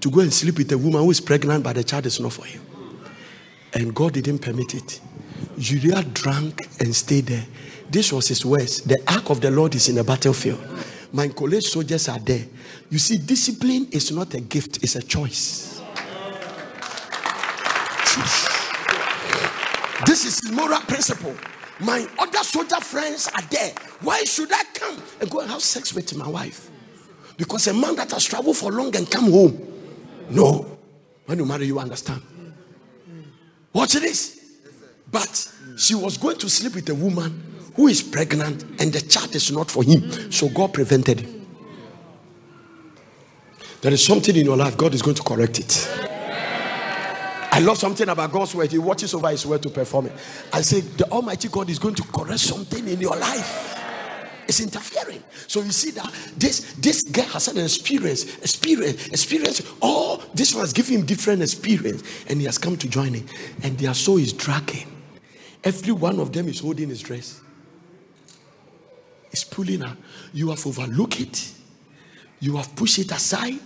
to 0.01 0.11
go 0.11 0.21
and 0.21 0.33
sleep 0.33 0.59
with 0.59 0.73
a 0.73 0.79
woman 0.79 1.03
who 1.03 1.11
is 1.11 1.21
pregnant, 1.21 1.63
but 1.63 1.77
the 1.77 1.85
child 1.85 2.07
is 2.07 2.19
not 2.19 2.33
for 2.33 2.45
him. 2.45 2.61
And 3.73 3.95
God 3.95 4.15
didn't 4.15 4.41
permit 4.41 4.75
it. 4.75 5.01
Uriah 5.57 6.03
drank 6.03 6.67
and 6.81 6.95
stayed 6.95 7.27
there. 7.27 7.45
This 7.91 8.13
was 8.13 8.29
his 8.29 8.45
words. 8.45 8.83
The 8.83 8.99
ark 9.09 9.31
of 9.31 9.41
the 9.41 9.51
Lord 9.51 9.75
is 9.75 9.89
in 9.89 9.95
the 9.97 10.05
battlefield. 10.05 10.61
My 11.13 11.29
college 11.29 11.65
soldiers 11.65 12.09
are 12.09 12.19
there. 12.19 12.45
You 12.91 12.99
see, 12.99 13.19
discipline 13.19 13.89
is 13.93 14.11
not 14.11 14.35
a 14.35 14.41
gift, 14.41 14.83
it's 14.83 14.97
a 14.97 15.03
choice. 15.03 15.81
This 20.07 20.25
is 20.25 20.53
moral 20.53 20.81
principle. 20.81 21.35
My 21.81 22.07
other 22.19 22.45
soldier 22.45 22.81
friends 22.81 23.29
are 23.35 23.43
there. 23.43 23.73
Why 24.01 24.25
should 24.25 24.53
I 24.53 24.63
come 24.75 25.03
and 25.21 25.31
go 25.31 25.41
and 25.41 25.51
have 25.51 25.63
sex 25.63 25.95
with 25.95 26.15
my 26.17 26.29
wife? 26.29 26.71
Because 27.37 27.67
a 27.67 27.75
man 27.75 27.97
that 27.97 28.11
has 28.13 28.25
traveled 28.25 28.57
for 28.57 28.71
long 28.71 28.95
and 28.97 29.11
come 29.11 29.31
home. 29.31 29.61
No. 30.31 30.79
When 31.27 31.39
you 31.39 31.47
marry, 31.47 31.67
you 31.67 31.79
understand. 31.79 32.23
Watch 33.73 33.95
this. 33.95 34.34
But 35.15 35.49
she 35.77 35.95
was 35.95 36.19
going 36.19 36.39
to 36.39 36.51
sleep 36.51 36.75
with 36.75 36.89
a 36.89 36.95
woman 36.95 37.41
who 37.77 37.87
is 37.87 38.03
pregnant 38.03 38.65
and 38.81 38.93
the 38.93 39.01
child 39.01 39.33
is 39.37 39.53
not 39.53 39.71
for 39.71 39.85
him. 39.85 40.11
So 40.33 40.49
God 40.49 40.75
prevented 40.75 41.21
him. 41.21 41.47
There 43.81 43.93
is 43.93 44.05
something 44.05 44.35
in 44.35 44.45
your 44.45 44.57
life, 44.57 44.77
God 44.77 44.93
is 44.93 45.03
going 45.03 45.15
to 45.15 45.23
correct 45.23 45.61
it. 45.61 45.89
I 47.53 47.61
love 47.61 47.79
something 47.79 48.09
about 48.09 48.33
God's 48.33 48.57
word. 48.57 48.73
He 48.73 48.79
watches 48.79 49.15
over 49.15 49.29
his 49.29 49.47
word 49.47 49.63
to 49.63 49.71
perform 49.71 50.07
it. 50.07 50.13
I 50.53 50.63
say, 50.63 50.81
the 50.81 51.09
Almighty 51.09 51.47
God 51.47 51.71
is 51.71 51.79
going 51.79 51.95
to 51.95 52.03
correct 52.03 52.41
something 52.41 52.89
in 52.89 53.01
your 53.01 53.17
life. 53.17 53.81
It's 54.49 54.59
interfering. 54.59 55.23
So 55.47 55.63
you 55.63 55.71
see 55.71 55.93
that 55.93 56.13
this 56.37 56.75
this 56.75 57.03
guy 57.03 57.23
has 57.23 57.47
had 57.47 57.57
an 57.57 57.65
experience, 57.65 58.25
experience, 58.39 59.07
experience. 59.07 59.63
Oh, 59.81 60.23
this 60.35 60.55
has 60.55 60.73
given 60.73 60.97
him 60.97 61.07
different 61.07 61.41
experience, 61.41 62.03
and 62.29 62.41
he 62.41 62.47
has 62.47 62.59
come 62.59 62.77
to 62.79 62.89
join 62.89 63.15
it. 63.15 63.25
And 63.63 63.79
their 63.79 63.95
soul 63.95 64.19
is 64.19 64.33
dragging. 64.33 64.94
Every 65.65 65.93
one 65.93 66.21
of 66.21 66.31
them 66.31 66.49
is 66.49 66.61
holding 66.61 66.91
his 66.91 67.01
dress. 67.01 67.41
It's 69.33 69.43
pulling 69.43 69.81
her. 69.81 69.97
You 70.35 70.51
have 70.51 70.65
overlooked 70.67 71.21
it. 71.21 71.53
You 72.39 72.57
have 72.57 72.77
pushed 72.77 72.99
it 72.99 73.11
aside 73.11 73.59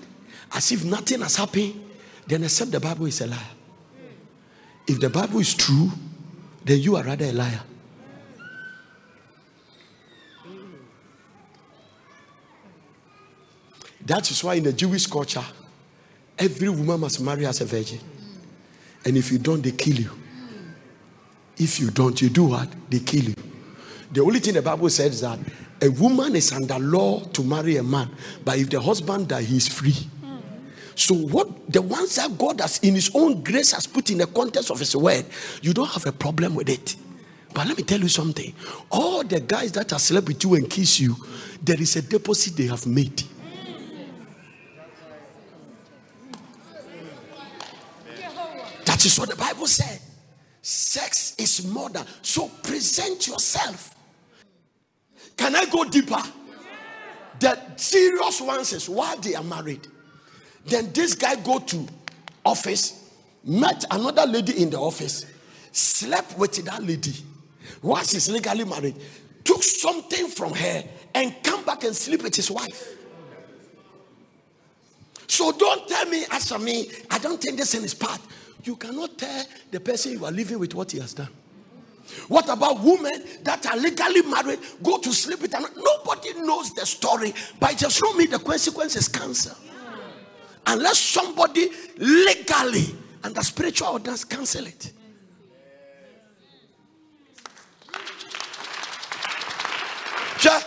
as 0.53 0.71
if 0.71 0.85
nothing 0.85 1.21
has 1.21 1.35
happened. 1.37 1.75
Then 2.27 2.45
accept 2.45 2.71
the 2.71 2.79
Bible 2.79 3.07
is 3.07 3.21
a 3.21 3.27
lie. 3.27 3.51
If 4.87 5.01
the 5.01 5.11
Bible 5.11 5.41
is 5.41 5.55
true, 5.55 5.91
then 6.65 6.79
you 6.79 6.97
are 6.97 7.03
rather 7.03 7.25
a 7.25 7.33
liar. 7.33 7.63
That 14.07 14.31
is 14.31 14.43
why 14.43 14.55
in 14.55 14.63
the 14.63 14.73
Jewish 14.73 15.07
culture, 15.07 15.45
every 16.39 16.69
woman 16.69 17.01
must 17.01 17.21
marry 17.21 17.45
as 17.45 17.61
a 17.61 17.67
virgin. 17.67 18.01
And 19.05 19.17
if 19.17 19.31
you 19.33 19.39
don't, 19.39 19.61
they 19.61 19.73
kill 19.73 19.97
you. 19.97 20.11
If 21.59 21.81
you 21.81 21.91
don't, 21.91 22.21
you 22.21 22.29
do 22.29 22.45
what? 22.45 22.69
They 22.91 23.01
kill 23.01 23.25
you. 23.25 23.35
The 24.13 24.23
only 24.23 24.41
thing 24.41 24.55
the 24.55 24.63
Bible 24.63 24.89
says 24.91 25.15
is 25.15 25.21
that 25.23 25.39
a 25.81 25.89
woman 25.91 26.35
is 26.35 26.53
under 26.53 26.79
law 26.79 27.21
to 27.21 27.43
marry 27.43 27.77
a 27.77 27.83
man, 27.83 28.11
but 28.45 28.59
if 28.59 28.71
the 28.71 28.81
husband 28.81 29.31
he 29.33 29.57
is 29.57 29.69
free. 29.69 29.95
So, 30.95 31.15
what 31.15 31.71
the 31.73 31.81
ones 31.81 32.17
that 32.17 32.37
God 32.37 32.61
has 32.61 32.79
in 32.81 32.95
His 32.95 33.13
own 33.15 33.45
grace 33.45 33.71
has 33.71 33.87
put 33.87 34.11
in 34.11 34.19
the 34.19 34.27
context 34.27 34.73
of 34.73 34.81
His 34.81 34.97
word, 34.97 35.25
you 35.63 35.73
don't 35.73 35.89
have 35.91 36.05
a 36.07 36.11
problem 36.11 36.57
with 36.57 36.69
it. 36.69 36.97
But 37.55 37.69
let 37.69 37.77
me 37.77 37.85
tell 37.85 38.01
you 38.01 38.09
something 38.09 38.53
all 38.91 39.23
the 39.23 39.39
guys 39.41 39.71
that 39.73 39.91
have 39.91 40.01
slept 40.01 40.27
with 40.27 40.43
you 40.43 40.55
and 40.55 40.69
kiss 40.69 40.99
you, 40.99 41.15
there 41.63 41.81
is 41.81 41.95
a 41.95 42.03
deposit 42.03 42.57
they 42.57 42.67
have 42.67 42.85
made. 42.87 43.23
That 48.85 49.05
is 49.05 49.19
what 49.21 49.29
the 49.29 49.37
Bible 49.37 49.69
said. 49.69 50.01
Sex 50.71 51.35
is 51.39 51.67
more 51.67 51.89
than 51.89 52.05
so. 52.21 52.47
Present 52.63 53.27
yourself. 53.27 53.95
Can 55.35 55.57
I 55.57 55.65
go 55.65 55.83
deeper? 55.85 56.21
The 57.41 57.59
serious 57.77 58.43
ones 58.43 58.75
is 58.75 58.87
while 58.87 59.17
they 59.17 59.35
are 59.35 59.43
married. 59.43 59.89
Then 60.67 60.93
this 60.93 61.15
guy 61.15 61.37
go 61.37 61.59
to 61.59 61.87
office, 62.45 63.11
met 63.43 63.87
another 63.91 64.27
lady 64.27 64.63
in 64.63 64.69
the 64.69 64.79
office, 64.79 65.25
slept 65.73 66.37
with 66.37 66.63
that 66.67 66.83
lady 66.83 67.15
while 67.81 68.05
she's 68.05 68.29
legally 68.29 68.67
married, 68.67 68.97
took 69.45 69.63
something 69.63 70.29
from 70.29 70.53
her 70.53 70.85
and 71.15 71.35
come 71.43 71.65
back 71.65 71.85
and 71.85 71.97
sleep 71.97 72.23
with 72.23 72.37
his 72.37 72.51
wife. 72.51 72.95
So 75.29 75.51
don't 75.51 75.89
tell 75.89 76.05
me, 76.05 76.27
as 76.31 76.51
for 76.51 76.59
me, 76.59 76.91
I 77.11 77.17
don't 77.21 77.41
think 77.41 77.57
this 77.57 77.75
in 77.75 77.81
his 77.81 77.95
part. 77.95 78.21
You 78.65 78.77
cannot 78.77 79.17
tell 79.19 79.45
the 79.71 79.81
person 79.81 80.13
you 80.13 80.25
are 80.25 80.33
living 80.33 80.59
with 80.59 80.75
what 80.75 80.91
he 80.93 80.99
has 80.99 81.15
done. 81.15 81.29
What 82.27 82.49
about 82.49 82.81
women 82.81 83.23
that 83.43 83.67
are 83.67 83.77
legally 83.77 84.23
married, 84.23 84.61
go 84.83 84.99
to 84.99 85.13
sleep 85.13 85.43
with 85.43 85.55
another? 85.55 85.75
Nobody 85.77 86.33
knows 86.41 86.75
the 86.75 86.87
story, 86.87 87.35
but 87.61 87.77
just 87.77 88.03
know 88.03 88.15
me 88.15 88.27
the 88.27 88.39
consequence 88.39 88.97
is 88.97 89.09
cancer 89.09 89.55
unless 90.69 90.99
somebody 90.99 91.69
legally 91.97 92.95
and 93.25 93.35
the 93.35 93.43
spiritual 93.43 93.89
orders 93.89 94.25
cancel 94.25 94.67
it. 94.67 94.93
Sure. 100.39 100.61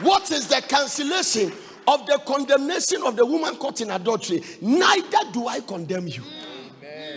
What 0.00 0.30
is 0.32 0.48
the 0.48 0.62
cancellation 0.66 1.52
of 1.86 2.06
the 2.06 2.20
condemnation 2.26 3.02
of 3.04 3.14
the 3.14 3.24
woman 3.24 3.56
caught 3.56 3.80
in 3.80 3.90
adultery? 3.90 4.42
Neither 4.60 5.18
do 5.32 5.46
I 5.46 5.60
condemn 5.60 6.08
you. 6.08 6.22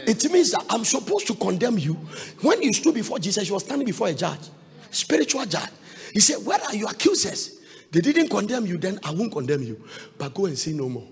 It 0.08 0.32
means 0.32 0.52
that 0.52 0.66
I'm 0.70 0.86
supposed 0.86 1.28
to 1.28 1.36
condemn 1.36 1.78
you. 1.78 1.94
When 2.42 2.62
you 2.62 2.72
stood 2.74 2.94
before 2.94 3.20
Jesus, 3.20 3.48
you 3.48 3.54
were 3.56 3.60
standing 3.60 3.86
before 3.86 4.08
a 4.08 4.14
judge, 4.14 4.50
spiritual 4.92 5.46
judge. 5.46 5.70
He 6.14 6.20
said, 6.20 6.46
Where 6.46 6.60
are 6.62 6.76
your 6.76 6.90
accusers? 6.90 7.60
They 7.92 8.02
didn't 8.02 8.30
condemn 8.30 8.66
you, 8.66 8.78
then 8.78 9.00
I 9.04 9.12
won't 9.12 9.32
condemn 9.32 9.64
you. 9.64 9.84
But 10.18 10.34
go 10.34 10.46
and 10.46 10.58
say 10.58 10.74
no 10.74 10.90
more. 10.90 11.08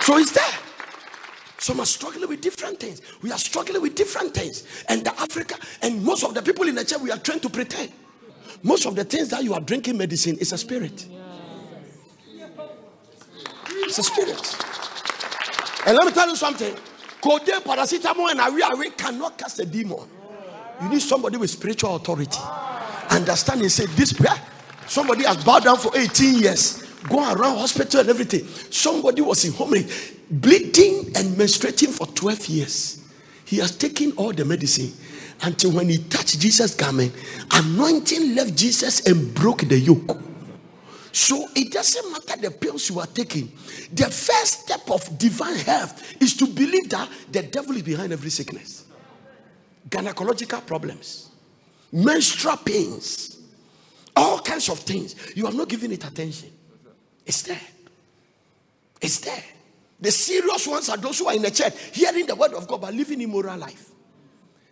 So 0.00 0.18
it's 0.18 0.32
there. 0.32 0.44
Some 1.58 1.80
are 1.80 1.86
struggling 1.86 2.28
with 2.28 2.42
different 2.42 2.78
things. 2.78 3.00
We 3.22 3.32
are 3.32 3.38
struggling 3.38 3.80
with 3.80 3.94
different 3.94 4.34
things. 4.34 4.64
And 4.88 5.02
the 5.02 5.18
Africa, 5.18 5.56
and 5.80 6.04
most 6.04 6.22
of 6.22 6.34
the 6.34 6.42
people 6.42 6.68
in 6.68 6.74
the 6.74 6.84
church, 6.84 7.00
we 7.00 7.10
are 7.10 7.18
trying 7.18 7.40
to 7.40 7.48
pretend. 7.48 7.90
Most 8.62 8.84
of 8.86 8.96
the 8.96 9.04
things 9.04 9.30
that 9.30 9.42
you 9.42 9.54
are 9.54 9.60
drinking 9.60 9.96
medicine 9.96 10.36
is 10.38 10.52
a 10.52 10.58
spirit. 10.58 11.06
It's 13.96 14.00
a 14.00 14.12
spirit. 14.12 15.86
And 15.86 15.96
let 15.96 16.04
me 16.04 16.10
tell 16.12 16.28
you 16.28 16.34
something. 16.34 16.74
Codeine, 17.20 17.60
paracetamol, 17.60 18.28
and 18.28 18.40
Awi 18.40 18.96
cannot 18.96 19.38
cast 19.38 19.60
a 19.60 19.64
demon. 19.64 20.00
You 20.82 20.88
need 20.88 21.00
somebody 21.00 21.36
with 21.36 21.50
spiritual 21.50 21.94
authority. 21.94 22.40
Understand 23.10 23.60
and 23.60 23.70
say, 23.70 23.86
This 23.86 24.12
prayer, 24.12 24.34
somebody 24.88 25.22
has 25.22 25.44
bowed 25.44 25.62
down 25.62 25.78
for 25.78 25.96
18 25.96 26.40
years, 26.40 26.82
going 27.04 27.36
around 27.36 27.58
hospital 27.58 28.00
and 28.00 28.08
everything. 28.10 28.44
Somebody 28.68 29.22
was 29.22 29.44
in 29.44 29.52
home 29.52 29.74
bleeding 30.28 31.12
and 31.14 31.36
menstruating 31.36 31.90
for 31.90 32.08
12 32.08 32.46
years. 32.46 33.00
He 33.44 33.58
has 33.58 33.76
taken 33.76 34.10
all 34.16 34.32
the 34.32 34.44
medicine 34.44 34.92
until 35.42 35.70
when 35.70 35.88
he 35.88 35.98
touched 35.98 36.40
Jesus' 36.40 36.74
garment, 36.74 37.14
anointing 37.52 38.34
left 38.34 38.56
Jesus 38.56 39.06
and 39.06 39.32
broke 39.32 39.60
the 39.68 39.78
yoke. 39.78 40.18
So 41.14 41.46
it 41.54 41.70
doesn't 41.70 42.10
matter 42.10 42.42
the 42.42 42.50
pills 42.50 42.90
you 42.90 42.98
are 42.98 43.06
taking. 43.06 43.46
The 43.92 44.06
first 44.06 44.64
step 44.64 44.90
of 44.90 45.16
divine 45.16 45.54
health 45.58 46.20
is 46.20 46.36
to 46.38 46.46
believe 46.48 46.90
that 46.90 47.08
the 47.30 47.44
devil 47.44 47.76
is 47.76 47.82
behind 47.82 48.12
every 48.12 48.30
sickness, 48.30 48.84
gynecological 49.88 50.66
problems, 50.66 51.30
menstrual 51.92 52.56
pains, 52.56 53.38
all 54.16 54.40
kinds 54.40 54.68
of 54.68 54.80
things. 54.80 55.14
You 55.36 55.46
are 55.46 55.52
not 55.52 55.68
giving 55.68 55.92
it 55.92 56.04
attention. 56.04 56.50
It's 57.24 57.42
there. 57.42 57.60
It's 59.00 59.20
there. 59.20 59.44
The 60.00 60.10
serious 60.10 60.66
ones 60.66 60.88
are 60.88 60.96
those 60.96 61.20
who 61.20 61.28
are 61.28 61.34
in 61.36 61.42
the 61.42 61.52
church, 61.52 61.74
hearing 61.92 62.26
the 62.26 62.34
word 62.34 62.54
of 62.54 62.66
God, 62.66 62.80
but 62.80 62.92
living 62.92 63.20
immoral 63.20 63.56
life. 63.56 63.88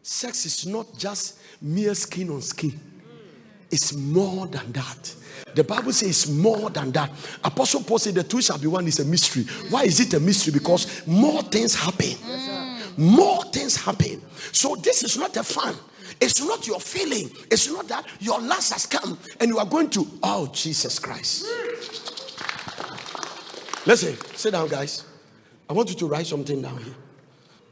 Sex 0.03 0.45
is 0.45 0.67
not 0.67 0.99
just 0.99 1.39
mere 1.61 1.95
skin 1.95 2.31
on 2.31 2.43
skin, 2.43 2.81
it's 3.71 3.95
more 3.95 4.49
than 4.49 4.73
that. 4.73 5.15
The 5.55 5.65
Bible 5.65 5.93
says 5.93 6.31
more 6.31 6.71
than 6.71 6.93
that. 6.93 7.11
Apostle 7.45 7.83
Paul 7.83 7.99
said 7.99 8.15
the 8.15 8.23
two 8.23 8.41
shall 8.41 8.59
be 8.59 8.67
one 8.67 8.87
is 8.87 9.01
a 9.01 9.05
mystery. 9.05 9.45
Why 9.71 9.85
is 9.85 10.01
it 10.01 10.15
a 10.15 10.21
mystery? 10.21 10.53
Because 10.53 11.07
more 11.07 11.43
things 11.43 11.75
happen. 11.75 12.17
More 12.97 13.45
things 13.45 13.77
happen. 13.77 14.23
So 14.53 14.77
this 14.77 15.03
is 15.05 15.17
not 15.17 15.37
a 15.37 15.43
fun. 15.43 15.75
It's 16.21 16.41
not 16.41 16.67
your 16.67 16.81
feeling. 16.81 17.31
It's 17.51 17.71
not 17.71 17.89
that 17.89 18.07
your 18.21 18.41
last 18.41 18.73
has 18.73 18.87
come 18.87 19.19
and 19.41 19.49
you 19.49 19.59
are 19.59 19.67
going 19.67 19.91
to, 19.91 20.07
oh, 20.23 20.49
Jesus 20.53 20.99
Christ. 20.99 21.47
Listen, 23.85 24.17
sit 24.37 24.53
down, 24.53 24.69
guys. 24.69 25.05
I 25.69 25.73
want 25.73 25.89
you 25.89 25.97
to 25.97 26.07
write 26.07 26.27
something 26.27 26.63
down 26.63 26.79
here. 26.79 26.95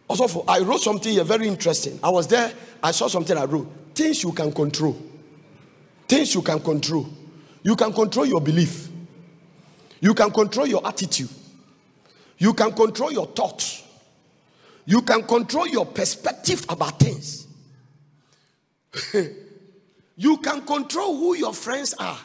Also, 0.09 0.27
for, 0.27 0.45
I 0.49 0.59
wrote 0.61 0.81
something 0.81 1.13
here 1.13 1.23
very 1.23 1.47
interesting. 1.47 2.01
I 2.03 2.09
was 2.09 2.27
there, 2.27 2.53
I 2.83 2.91
saw 2.91 3.07
something 3.07 3.37
I 3.37 3.45
wrote. 3.45 3.71
Things 3.95 4.23
you 4.25 4.33
can 4.33 4.51
control. 4.51 4.97
Things 6.09 6.35
you 6.35 6.43
can 6.43 6.59
control. 6.59 7.09
You 7.63 7.77
can 7.77 7.93
control 7.93 8.27
your 8.27 8.41
belief. 8.41 8.89
You 10.01 10.15
can 10.15 10.31
control 10.31 10.67
your 10.67 10.87
attitude. 10.87 11.29
You 12.39 12.55
can 12.55 12.73
control 12.73 13.13
your 13.13 13.27
thoughts. 13.27 13.85
You 14.87 15.03
can 15.03 15.23
control 15.23 15.67
your 15.69 15.85
perspective 15.87 16.65
about 16.69 16.99
things. 16.99 17.47
you 20.17 20.37
can 20.39 20.65
control 20.67 21.17
who 21.17 21.37
your 21.37 21.53
friends 21.53 21.95
are. 21.99 22.19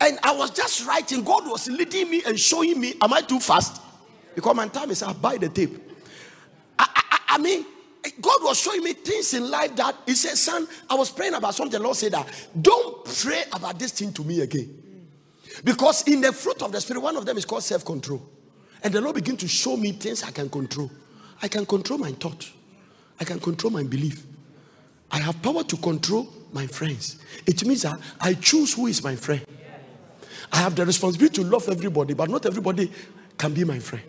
And 0.00 0.18
I 0.22 0.34
was 0.34 0.50
just 0.50 0.86
writing, 0.86 1.22
God 1.22 1.48
was 1.48 1.68
leading 1.68 2.10
me 2.10 2.22
and 2.26 2.38
showing 2.38 2.80
me. 2.80 2.94
Am 3.00 3.12
I 3.12 3.20
too 3.20 3.38
fast? 3.38 3.80
Because 4.34 4.56
my 4.56 4.66
time 4.66 4.90
is 4.90 5.02
up. 5.02 5.22
Buy 5.22 5.36
the 5.38 5.48
tape. 5.48 5.80
I, 6.78 6.88
I, 6.94 7.18
I 7.28 7.38
mean, 7.38 7.64
God 8.20 8.40
was 8.42 8.60
showing 8.60 8.82
me 8.82 8.92
things 8.92 9.32
in 9.34 9.50
life 9.50 9.74
that 9.76 9.96
He 10.06 10.14
said, 10.14 10.36
Son, 10.36 10.66
I 10.88 10.94
was 10.94 11.10
praying 11.10 11.34
about 11.34 11.54
something. 11.54 11.78
The 11.78 11.84
Lord 11.84 11.96
said 11.96 12.12
that 12.12 12.26
don't 12.60 13.04
pray 13.04 13.44
about 13.52 13.78
this 13.78 13.92
thing 13.92 14.12
to 14.12 14.24
me 14.24 14.40
again. 14.40 14.82
Because 15.62 16.06
in 16.08 16.20
the 16.20 16.32
fruit 16.32 16.60
of 16.62 16.72
the 16.72 16.80
Spirit, 16.80 17.00
one 17.00 17.16
of 17.16 17.24
them 17.24 17.36
is 17.36 17.44
called 17.44 17.62
self 17.62 17.84
control. 17.84 18.22
And 18.82 18.92
the 18.92 19.00
Lord 19.00 19.14
began 19.14 19.36
to 19.38 19.48
show 19.48 19.76
me 19.76 19.92
things 19.92 20.22
I 20.22 20.30
can 20.30 20.50
control. 20.50 20.90
I 21.40 21.48
can 21.48 21.64
control 21.64 21.98
my 21.98 22.12
thought, 22.12 22.50
I 23.20 23.24
can 23.24 23.40
control 23.40 23.72
my 23.72 23.82
belief. 23.82 24.24
I 25.10 25.18
have 25.18 25.40
power 25.42 25.62
to 25.62 25.76
control 25.76 26.28
my 26.52 26.66
friends. 26.66 27.18
It 27.46 27.64
means 27.64 27.82
that 27.82 27.98
I 28.20 28.34
choose 28.34 28.74
who 28.74 28.86
is 28.86 29.02
my 29.02 29.16
friend. 29.16 29.44
I 30.52 30.58
have 30.58 30.74
the 30.74 30.84
responsibility 30.84 31.42
to 31.42 31.48
love 31.48 31.68
everybody, 31.68 32.14
but 32.14 32.28
not 32.28 32.46
everybody 32.46 32.90
can 33.36 33.54
be 33.54 33.64
my 33.64 33.78
friend. 33.78 34.04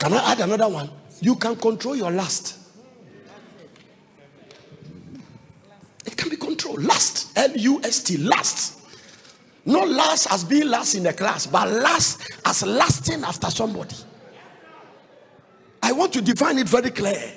Can 0.00 0.14
I 0.14 0.32
add 0.32 0.40
another 0.40 0.68
one? 0.68 0.90
You 1.20 1.36
can 1.36 1.54
control 1.56 1.94
your 1.94 2.10
lust. 2.10 2.56
It 6.06 6.16
can 6.16 6.30
be 6.30 6.36
controlled. 6.36 6.82
Lust. 6.82 7.36
L 7.36 7.50
U 7.54 7.80
S 7.84 8.02
T. 8.02 8.16
Lust. 8.16 8.78
Not 9.66 9.88
last 9.88 10.32
as 10.32 10.42
being 10.42 10.68
last 10.68 10.94
in 10.94 11.02
the 11.02 11.12
class, 11.12 11.46
but 11.46 11.68
last 11.68 12.22
as 12.46 12.62
lasting 12.64 13.22
after 13.22 13.50
somebody. 13.50 13.94
I 15.82 15.92
want 15.92 16.14
to 16.14 16.22
define 16.22 16.58
it 16.58 16.68
very 16.68 16.90
clear. 16.90 17.32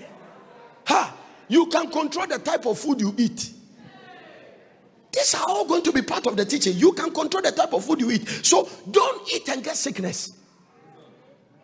Ha! 0.87 1.17
You 1.49 1.67
can 1.67 1.91
control 1.91 2.27
the 2.27 2.39
type 2.39 2.65
of 2.65 2.79
food 2.79 3.01
you 3.01 3.13
eat. 3.17 3.51
These 5.11 5.35
are 5.35 5.45
all 5.47 5.65
going 5.65 5.83
to 5.83 5.91
be 5.91 6.01
part 6.01 6.25
of 6.27 6.37
the 6.37 6.45
teaching. 6.45 6.77
You 6.77 6.93
can 6.93 7.13
control 7.13 7.43
the 7.43 7.51
type 7.51 7.73
of 7.73 7.83
food 7.83 7.99
you 7.99 8.09
eat. 8.09 8.27
So 8.27 8.69
don't 8.89 9.33
eat 9.33 9.47
and 9.49 9.61
get 9.61 9.75
sickness. 9.75 10.37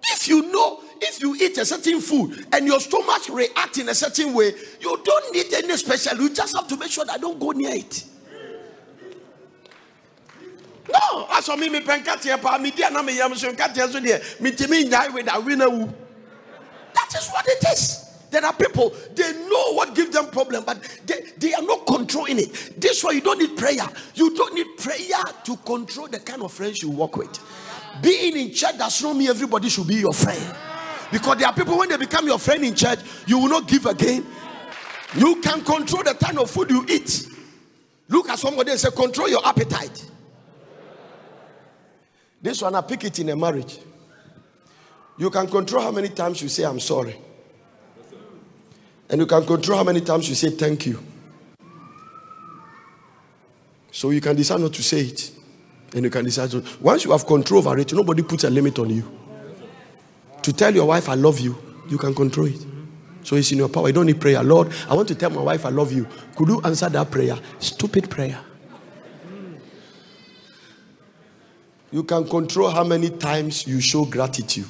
If 0.04 0.28
you 0.28 0.52
know, 0.52 0.82
if 1.02 1.22
you 1.22 1.36
eat 1.36 1.58
a 1.58 1.66
certain 1.66 2.02
food 2.02 2.48
and 2.52 2.66
your 2.66 2.80
stomach 2.80 3.24
react 3.30 3.78
in 3.78 3.90
a 3.90 3.96
certain 3.96 4.34
way, 4.34 4.54
you 4.82 5.02
don't 5.04 5.34
need 5.34 5.54
any 5.54 5.76
special. 5.78 6.20
You 6.22 6.34
just 6.34 6.56
have 6.56 6.68
to 6.68 6.78
make 6.78 6.92
sure 6.92 7.06
that 7.06 7.16
I 7.16 7.18
don't 7.18 7.40
go 7.40 7.52
near 7.52 7.76
it. 7.76 8.06
No, 10.92 11.28
as 11.32 11.46
for 11.46 11.56
me, 11.56 11.70
me 11.70 11.82
penkatia 11.82 12.42
pa 12.42 12.58
me 12.58 12.72
na 12.92 13.02
me 13.04 13.18
yam 13.18 13.36
so 13.36 13.52
nkatia 13.52 13.90
so 13.90 14.00
de 14.00 14.68
me 14.68 14.86
nyai 14.86 15.14
with 15.14 15.34
a 15.34 15.40
winner. 15.40 15.70
That 16.94 17.14
is 17.16 17.30
what 17.30 17.46
it 17.48 17.64
is. 17.72 18.06
There 18.32 18.46
are 18.46 18.54
people, 18.54 18.94
they 19.16 19.32
know 19.34 19.74
what 19.74 19.96
gives 19.96 20.12
them 20.12 20.28
problem, 20.28 20.64
but 20.64 20.80
they, 21.06 21.32
they 21.38 21.54
are 21.54 21.64
not 21.64 21.88
controlling 21.88 22.38
it. 22.38 22.80
This 22.80 23.04
why 23.04 23.12
you 23.12 23.22
don't 23.22 23.40
need 23.40 23.58
prayer. 23.58 23.88
You 24.14 24.36
don't 24.36 24.54
need 24.54 24.78
prayer 24.78 25.24
to 25.46 25.58
control 25.58 26.08
the 26.08 26.20
kind 26.20 26.44
of 26.44 26.54
friends 26.54 26.84
you 26.84 26.92
work 26.92 27.18
with. 27.18 27.40
Being 28.04 28.38
in 28.38 28.54
church 28.54 28.78
does 28.78 29.02
not 29.02 29.16
mean 29.16 29.30
everybody 29.30 29.70
should 29.70 29.88
be 29.88 29.96
your 29.96 30.14
friend. 30.14 30.56
Because 31.12 31.38
there 31.38 31.48
are 31.48 31.54
people, 31.54 31.78
when 31.78 31.90
they 31.90 31.98
become 31.98 32.26
your 32.28 32.40
friend 32.40 32.64
in 32.64 32.76
church, 32.76 33.00
you 33.26 33.40
will 33.40 33.50
not 33.50 33.68
give 33.68 33.86
again. 33.86 34.26
You 35.16 35.38
can 35.42 35.64
control 35.64 36.04
the 36.04 36.14
kind 36.14 36.38
of 36.38 36.50
food 36.52 36.70
you 36.70 36.86
eat. 36.88 37.28
Look 38.08 38.30
at 38.30 38.40
somebody 38.40 38.72
and 38.72 38.80
say, 38.80 38.92
control 38.92 39.30
your 39.30 39.46
appetite. 39.46 40.06
This 42.42 42.62
one, 42.62 42.76
I 42.76 42.82
pick 42.82 43.04
it 43.04 43.20
in 43.20 43.30
a 43.30 43.36
marriage. 43.36 43.80
You 45.18 45.30
can 45.30 45.48
control 45.48 45.84
how 45.84 45.92
many 45.92 46.10
times 46.10 46.42
you 46.42 46.48
say, 46.48 46.64
I'm 46.64 46.80
sorry. 46.80 47.16
And 49.10 49.20
you 49.20 49.28
can 49.28 49.46
control 49.46 49.78
how 49.78 49.84
many 49.84 50.02
times 50.02 50.30
you 50.30 50.36
say, 50.36 50.52
thank 50.52 50.86
you. 50.86 51.04
So 53.92 54.12
you 54.12 54.22
can 54.22 54.36
decide 54.36 54.62
not 54.62 54.74
to 54.74 54.84
say 54.84 55.02
it. 55.02 55.32
And 55.94 56.06
you 56.06 56.12
can 56.12 56.24
decide 56.24 56.52
to. 56.52 56.64
Once 56.80 57.04
you 57.04 57.12
have 57.12 57.26
control 57.26 57.60
over 57.60 57.78
it, 57.80 57.92
nobody 57.92 58.22
puts 58.22 58.44
a 58.44 58.50
limit 58.50 58.78
on 58.78 58.92
you. 58.92 59.19
To 60.50 60.56
tell 60.56 60.74
your 60.74 60.88
wife, 60.88 61.08
I 61.10 61.14
love 61.14 61.40
you, 61.40 61.56
you 61.90 62.00
can 62.00 62.16
control 62.16 62.48
it. 62.48 62.66
So 63.22 63.36
it's 63.36 63.52
in 63.52 63.60
your 63.60 63.70
power. 63.70 63.88
You 63.90 63.94
don't 63.94 64.08
need 64.08 64.20
prayer. 64.20 64.42
Lord, 64.42 64.74
I 64.90 64.96
want 64.96 65.08
to 65.10 65.14
tell 65.14 65.30
my 65.30 65.44
wife 65.44 65.64
I 65.64 65.70
love 65.70 65.94
you. 65.94 66.08
Could 66.36 66.48
you 66.50 66.60
answer 66.62 66.90
that 66.90 67.12
prayer? 67.12 67.38
Stupid 67.60 68.10
prayer. 68.10 68.40
You 71.92 72.02
can 72.02 72.28
control 72.28 72.72
how 72.72 72.84
many 72.84 73.12
times 73.12 73.68
you 73.68 73.80
show 73.80 74.06
gratitude. 74.06 74.66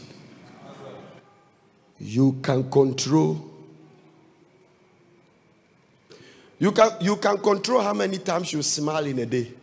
You 1.97 2.33
can 2.43 2.69
control. 2.69 3.49
You 6.59 6.73
can 6.73 6.91
you 6.99 7.15
can 7.15 7.37
control 7.37 7.81
how 7.81 7.93
many 7.93 8.17
times 8.17 8.51
you 8.51 8.61
smile 8.63 9.05
in 9.05 9.19
a 9.19 9.25
day. 9.25 9.53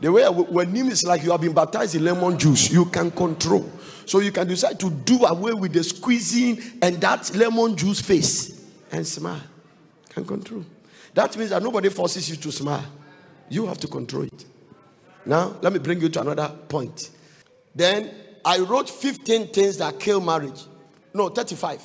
The 0.00 0.12
way 0.12 0.28
when 0.28 0.72
name 0.72 0.86
is 0.86 1.02
like 1.02 1.24
you 1.24 1.32
have 1.32 1.40
been 1.40 1.52
baptized 1.52 1.96
in 1.96 2.04
lemon 2.04 2.38
juice, 2.38 2.70
you 2.70 2.84
can 2.84 3.10
control. 3.10 3.68
So 4.06 4.20
you 4.20 4.32
can 4.32 4.48
decide 4.48 4.78
to 4.80 4.90
do 4.90 5.24
away 5.24 5.52
with 5.52 5.72
the 5.72 5.84
squeezing 5.84 6.60
and 6.80 7.00
that 7.00 7.34
lemon 7.34 7.76
juice 7.76 8.00
face 8.00 8.64
and 8.90 9.06
smile. 9.06 9.42
Can 10.10 10.24
control. 10.24 10.64
That 11.14 11.36
means 11.36 11.50
that 11.50 11.62
nobody 11.62 11.88
forces 11.88 12.28
you 12.28 12.36
to 12.36 12.52
smile. 12.52 12.84
You 13.48 13.66
have 13.66 13.78
to 13.78 13.88
control 13.88 14.24
it. 14.24 14.44
Now, 15.24 15.56
let 15.60 15.72
me 15.72 15.78
bring 15.78 16.00
you 16.00 16.08
to 16.08 16.20
another 16.20 16.48
point. 16.68 17.10
Then 17.74 18.10
I 18.44 18.58
wrote 18.58 18.90
15 18.90 19.48
things 19.48 19.78
that 19.78 20.00
kill 20.00 20.20
marriage. 20.20 20.62
No, 21.14 21.28
35. 21.28 21.82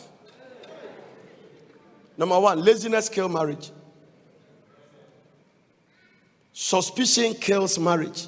Number 2.17 2.39
one, 2.39 2.63
laziness 2.63 3.09
kills 3.09 3.31
marriage. 3.31 3.69
Suspicion 6.51 7.35
kills 7.35 7.77
marriage. 7.77 8.25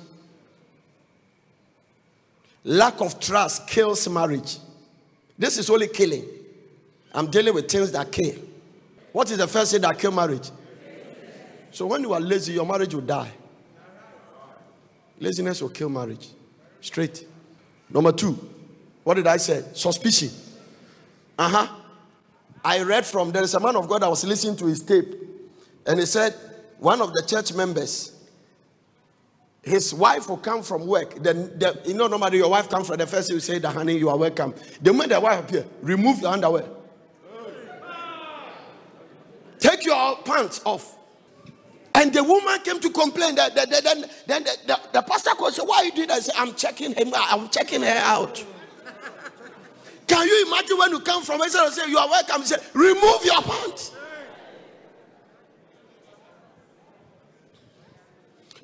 Lack 2.63 2.99
of 3.01 3.19
trust 3.19 3.67
kills 3.67 4.07
marriage. 4.09 4.57
This 5.37 5.57
is 5.57 5.69
only 5.69 5.87
killing. 5.87 6.25
I'm 7.13 7.31
dealing 7.31 7.53
with 7.53 7.69
things 7.69 7.91
that 7.93 8.11
kill. 8.11 8.35
What 9.11 9.31
is 9.31 9.37
the 9.37 9.47
first 9.47 9.71
thing 9.71 9.81
that 9.81 9.97
kill 9.97 10.11
marriage? 10.11 10.49
So 11.71 11.85
when 11.85 12.01
you 12.01 12.13
are 12.13 12.19
lazy, 12.19 12.53
your 12.53 12.65
marriage 12.65 12.93
will 12.93 13.01
die. 13.01 13.31
Laziness 15.19 15.61
will 15.61 15.69
kill 15.69 15.89
marriage. 15.89 16.29
Straight. 16.81 17.25
Number 17.89 18.11
two, 18.11 18.37
what 19.03 19.15
did 19.15 19.27
I 19.27 19.37
say? 19.37 19.63
Suspicion. 19.73 20.29
Uh 21.37 21.49
huh. 21.49 21.67
I 22.63 22.81
read 22.83 23.05
from 23.05 23.31
there 23.31 23.43
is 23.43 23.53
a 23.53 23.59
man 23.59 23.75
of 23.75 23.87
God 23.87 24.03
I 24.03 24.07
was 24.09 24.25
listening 24.25 24.55
to 24.57 24.65
his 24.65 24.83
tape, 24.83 25.13
and 25.85 25.99
he 25.99 26.05
said 26.05 26.35
one 26.77 27.01
of 27.01 27.13
the 27.13 27.23
church 27.23 27.53
members, 27.53 28.13
his 29.61 29.93
wife 29.93 30.29
will 30.29 30.37
come 30.37 30.63
from 30.63 30.87
work. 30.87 31.15
Then 31.21 31.57
the, 31.59 31.81
you 31.85 31.93
know 31.93 32.07
normally 32.07 32.37
your 32.37 32.49
wife 32.49 32.69
comes 32.69 32.87
from 32.87 32.97
the 32.97 33.07
first 33.07 33.29
you 33.29 33.39
say 33.39 33.59
the 33.59 33.69
honey 33.69 33.97
you 33.97 34.09
are 34.09 34.17
welcome. 34.17 34.53
The 34.81 34.91
moment 34.93 35.11
the 35.11 35.19
wife 35.19 35.41
appear, 35.41 35.65
remove 35.81 36.21
your 36.21 36.31
underwear, 36.31 36.65
take 39.59 39.85
your 39.85 40.17
pants 40.23 40.61
off. 40.65 40.95
And 41.95 42.13
the 42.13 42.23
woman 42.23 42.59
came 42.63 42.79
to 42.79 42.89
complain 42.91 43.35
that, 43.35 43.55
that, 43.55 43.69
that, 43.69 43.83
then, 43.83 44.05
then 44.25 44.43
the, 44.43 44.57
the, 44.67 44.79
the 44.93 45.01
pastor 45.01 45.31
called 45.31 45.53
said, 45.53 45.63
Why 45.65 45.81
you 45.81 45.91
did 45.91 46.09
that? 46.09 46.17
I 46.17 46.19
said, 46.21 46.35
I'm 46.37 46.53
checking 46.55 46.93
him 46.93 47.11
I'm 47.13 47.49
checking 47.49 47.81
her 47.81 48.01
out. 48.03 48.43
Can 50.07 50.25
you 50.25 50.47
imagine 50.47 50.77
when 50.77 50.91
you 50.91 50.99
come 51.01 51.23
from 51.23 51.41
Israel 51.41 51.65
and 51.65 51.73
say, 51.73 51.89
You 51.89 51.97
are 51.97 52.07
welcome? 52.07 52.41
He 52.41 52.47
said, 52.47 52.61
Remove 52.73 53.25
your 53.25 53.41
pants. 53.41 53.91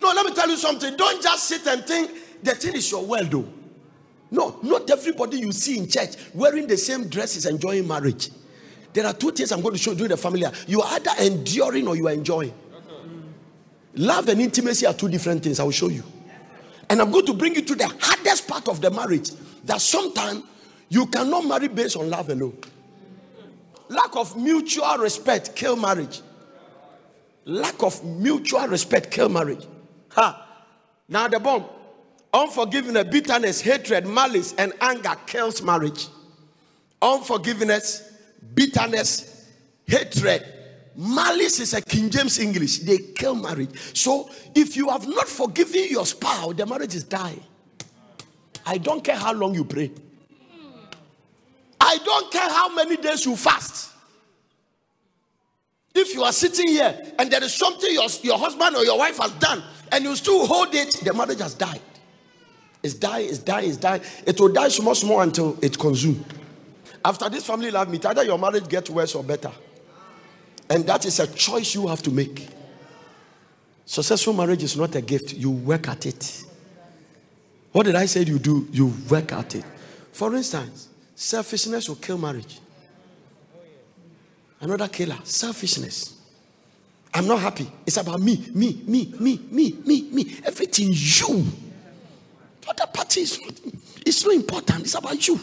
No, 0.05 0.11
let 0.11 0.23
me 0.27 0.33
tell 0.35 0.47
you 0.47 0.55
something. 0.55 0.95
Don't 0.95 1.19
just 1.19 1.45
sit 1.45 1.65
and 1.65 1.83
think 1.83 2.11
the 2.43 2.53
thing 2.53 2.75
is 2.75 2.91
your 2.91 3.03
world, 3.03 3.31
though. 3.31 3.49
No, 4.29 4.59
not 4.61 4.87
everybody 4.91 5.39
you 5.39 5.51
see 5.51 5.79
in 5.79 5.87
church 5.87 6.11
wearing 6.31 6.67
the 6.67 6.77
same 6.77 7.09
dress 7.09 7.35
is 7.35 7.47
enjoying 7.47 7.87
marriage. 7.87 8.29
There 8.93 9.03
are 9.03 9.13
two 9.13 9.31
things 9.31 9.51
I'm 9.51 9.61
going 9.61 9.73
to 9.73 9.79
show 9.79 9.91
you 9.91 9.97
during 9.97 10.11
the 10.11 10.17
family. 10.17 10.45
You 10.67 10.83
are 10.83 10.93
either 10.93 11.09
enduring 11.21 11.87
or 11.87 11.95
you 11.95 12.07
are 12.07 12.11
enjoying. 12.11 12.53
Love 13.95 14.29
and 14.29 14.41
intimacy 14.41 14.85
are 14.85 14.93
two 14.93 15.09
different 15.09 15.41
things. 15.41 15.59
I 15.59 15.63
will 15.63 15.71
show 15.71 15.89
you. 15.89 16.03
And 16.87 17.01
I'm 17.01 17.09
going 17.09 17.25
to 17.25 17.33
bring 17.33 17.55
you 17.55 17.63
to 17.63 17.73
the 17.73 17.87
hardest 17.99 18.47
part 18.47 18.67
of 18.67 18.81
the 18.81 18.91
marriage 18.91 19.31
that 19.63 19.81
sometimes 19.81 20.43
you 20.87 21.07
cannot 21.07 21.45
marry 21.45 21.67
based 21.67 21.97
on 21.97 22.11
love 22.11 22.29
alone. 22.29 22.55
Lack 23.89 24.15
of 24.15 24.37
mutual 24.37 24.97
respect 24.99 25.55
kill 25.55 25.75
marriage. 25.75 26.21
Lack 27.45 27.81
of 27.81 28.03
mutual 28.03 28.67
respect 28.67 29.09
kill 29.09 29.29
marriage. 29.29 29.65
Ha. 30.15 30.47
Now 31.07 31.27
the 31.27 31.39
bomb. 31.39 31.65
Unforgiveness, 32.33 33.05
bitterness, 33.09 33.61
hatred, 33.61 34.05
malice, 34.05 34.53
and 34.57 34.73
anger 34.81 35.15
kills 35.25 35.61
marriage. 35.61 36.07
Unforgiveness, 37.01 38.11
bitterness, 38.53 39.49
hatred, 39.85 40.43
Malice 40.97 41.59
is 41.59 41.73
a 41.73 41.81
King 41.81 42.09
James 42.09 42.39
English. 42.39 42.79
They 42.79 42.97
kill 42.97 43.35
marriage. 43.35 43.69
So 43.93 44.29
if 44.53 44.77
you 44.77 44.89
have 44.89 45.07
not 45.07 45.27
forgiven 45.27 45.87
your 45.89 46.05
spouse, 46.05 46.55
the 46.55 46.65
marriage 46.65 46.95
is 46.95 47.03
dying. 47.03 47.43
I 48.65 48.77
don't 48.77 49.03
care 49.03 49.17
how 49.17 49.33
long 49.33 49.53
you 49.53 49.65
pray. 49.65 49.91
I 51.79 51.97
don't 52.03 52.31
care 52.31 52.49
how 52.49 52.73
many 52.73 52.97
days 52.97 53.25
you 53.25 53.35
fast. 53.35 53.91
If 55.93 56.13
you 56.13 56.23
are 56.23 56.31
sitting 56.31 56.69
here 56.69 57.13
and 57.19 57.29
there 57.29 57.43
is 57.43 57.53
something 57.53 57.93
your, 57.93 58.07
your 58.21 58.37
husband 58.37 58.75
or 58.75 58.83
your 58.83 58.97
wife 58.97 59.17
has 59.17 59.31
done 59.33 59.63
and 59.91 60.03
you 60.03 60.15
still 60.15 60.45
hold 60.45 60.73
it, 60.73 60.93
the 61.03 61.13
marriage 61.13 61.39
has 61.39 61.53
died. 61.53 61.81
It's 62.83 62.93
dying, 62.93 63.29
it's 63.29 63.39
dying, 63.39 63.69
it's 63.69 63.77
dying. 63.77 64.01
It 64.25 64.39
will 64.39 64.53
die 64.53 64.69
small, 64.69 64.95
small 64.95 65.21
until 65.21 65.57
it 65.61 65.77
consumes. 65.77 66.23
After 67.03 67.29
this 67.29 67.45
family 67.45 67.71
life 67.71 67.87
meet, 67.87 68.05
either 68.05 68.23
your 68.23 68.37
marriage 68.37 68.67
gets 68.67 68.89
worse 68.89 69.15
or 69.15 69.23
better. 69.23 69.51
And 70.69 70.85
that 70.87 71.05
is 71.05 71.19
a 71.19 71.27
choice 71.27 71.75
you 71.75 71.87
have 71.87 72.01
to 72.03 72.11
make. 72.11 72.47
Successful 73.85 74.33
marriage 74.33 74.63
is 74.63 74.75
not 74.75 74.95
a 74.95 75.01
gift, 75.01 75.33
you 75.33 75.51
work 75.51 75.87
at 75.87 76.05
it. 76.05 76.43
What 77.71 77.85
did 77.85 77.95
I 77.95 78.05
say 78.05 78.21
you 78.21 78.39
do? 78.39 78.67
You 78.71 78.93
work 79.09 79.33
at 79.33 79.55
it. 79.55 79.65
For 80.11 80.33
instance, 80.35 80.87
selfishness 81.13 81.89
will 81.89 81.97
kill 81.97 82.17
marriage. 82.17 82.59
Another 84.61 84.87
killer, 84.87 85.17
selfishness. 85.23 86.14
I'm 87.15 87.27
not 87.27 87.39
happy. 87.39 87.65
It's 87.85 87.95
about 87.95 88.19
me, 88.19 88.45
me, 88.53 88.83
me, 88.85 89.13
me, 89.17 89.39
me, 89.49 89.71
me, 89.85 90.01
me. 90.11 90.35
Everything 90.43 90.89
you. 90.89 91.45
The 92.59 92.71
other 92.71 92.87
party 92.91 93.21
is 93.21 93.39
not, 93.39 93.53
it's 94.05 94.25
not 94.25 94.33
important. 94.35 94.81
It's 94.81 94.95
about 94.95 95.25
you. 95.25 95.39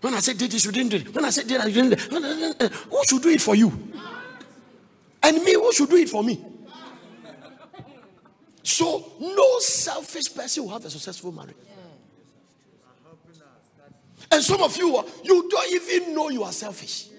When 0.00 0.12
I 0.12 0.18
said 0.18 0.36
did 0.36 0.50
this, 0.50 0.64
you 0.64 0.72
didn't 0.72 0.90
do 0.90 0.96
it. 0.96 1.14
When 1.14 1.24
I 1.24 1.30
said 1.30 1.46
did, 1.46 1.60
I 1.60 1.70
didn't 1.70 1.90
do 1.90 2.16
it. 2.16 2.60
Uh, 2.60 2.68
who 2.90 3.02
should 3.08 3.22
do 3.22 3.28
it 3.28 3.40
for 3.40 3.54
you? 3.54 3.68
And 5.22 5.44
me, 5.44 5.54
who 5.54 5.72
should 5.72 5.90
do 5.90 5.96
it 5.96 6.08
for 6.08 6.24
me? 6.24 6.44
So, 8.64 9.12
no 9.20 9.58
selfish 9.60 10.34
person 10.34 10.64
will 10.64 10.70
have 10.70 10.84
a 10.86 10.90
successful 10.90 11.30
marriage. 11.30 11.54
And 14.32 14.42
some 14.42 14.60
of 14.60 14.76
you, 14.76 15.04
you 15.22 15.48
don't 15.48 15.72
even 15.72 16.14
know 16.16 16.30
you 16.30 16.42
are 16.42 16.52
selfish. 16.52 17.09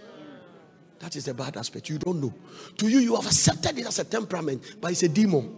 That 1.02 1.16
is 1.16 1.26
the 1.26 1.34
bad 1.34 1.58
aspect. 1.58 1.90
You 1.90 1.98
don't 1.98 2.22
know. 2.22 2.34
To 2.78 2.88
you, 2.88 3.00
you 3.00 3.16
have 3.16 3.26
accepted 3.26 3.78
it 3.78 3.88
as 3.88 4.00
a 4.00 4.04
temperament, 4.04 4.78
but 4.80 4.92
it's 4.92 5.04
a 5.04 5.10
demon. 5.10 5.58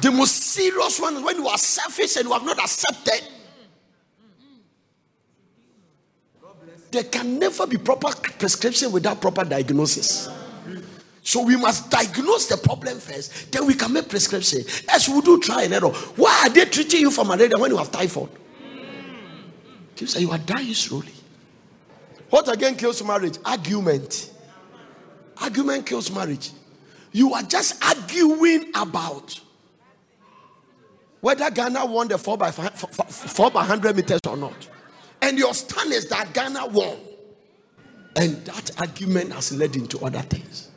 The 0.00 0.12
most 0.12 0.34
serious 0.36 1.00
one 1.00 1.16
is 1.16 1.22
when 1.22 1.36
you 1.36 1.48
are 1.48 1.58
selfish 1.58 2.16
and 2.16 2.26
you 2.26 2.32
have 2.32 2.44
not 2.44 2.58
accepted 2.58 3.22
There 6.90 7.04
can 7.04 7.38
never 7.38 7.66
be 7.66 7.76
proper 7.76 8.08
prescription 8.38 8.92
without 8.92 9.20
proper 9.20 9.44
diagnosis. 9.44 10.28
So 11.22 11.44
we 11.44 11.56
must 11.56 11.90
diagnose 11.90 12.46
the 12.46 12.56
problem 12.56 12.98
first, 12.98 13.52
then 13.52 13.66
we 13.66 13.74
can 13.74 13.92
make 13.92 14.08
prescription. 14.08 14.62
As 14.88 15.08
we 15.08 15.20
do 15.20 15.38
try 15.40 15.64
and 15.64 15.74
error. 15.74 15.88
Why 15.88 16.44
are 16.46 16.48
they 16.48 16.64
treating 16.64 17.00
you 17.00 17.10
for 17.10 17.24
malaria 17.24 17.58
when 17.58 17.70
you 17.70 17.76
have 17.76 17.90
typhoid? 17.90 18.30
You 19.98 20.06
say 20.06 20.20
you 20.20 20.30
are 20.30 20.38
dying 20.38 20.72
slowly. 20.72 21.12
What 22.30 22.52
again 22.52 22.76
kills 22.76 23.02
marriage? 23.02 23.38
Argument. 23.44 24.32
Argument 25.40 25.86
kills 25.86 26.10
marriage. 26.10 26.50
You 27.12 27.34
are 27.34 27.42
just 27.42 27.82
arguing 27.84 28.70
about 28.74 29.40
whether 31.20 31.50
Ghana 31.50 31.86
won 31.86 32.08
the 32.08 32.18
4 32.18 32.38
by 32.38 32.50
4 32.50 32.70
4 32.70 33.50
by 33.50 33.60
100 33.60 33.96
meters 33.96 34.20
or 34.28 34.36
not. 34.36 34.68
And 35.20 35.38
your 35.38 35.54
stand 35.54 35.92
is 35.92 36.08
that 36.08 36.32
Ghana 36.32 36.66
won. 36.66 36.96
And 38.16 38.44
that 38.46 38.80
argument 38.80 39.32
has 39.32 39.52
led 39.52 39.76
into 39.76 39.98
other 40.04 40.22
things. 40.22 40.70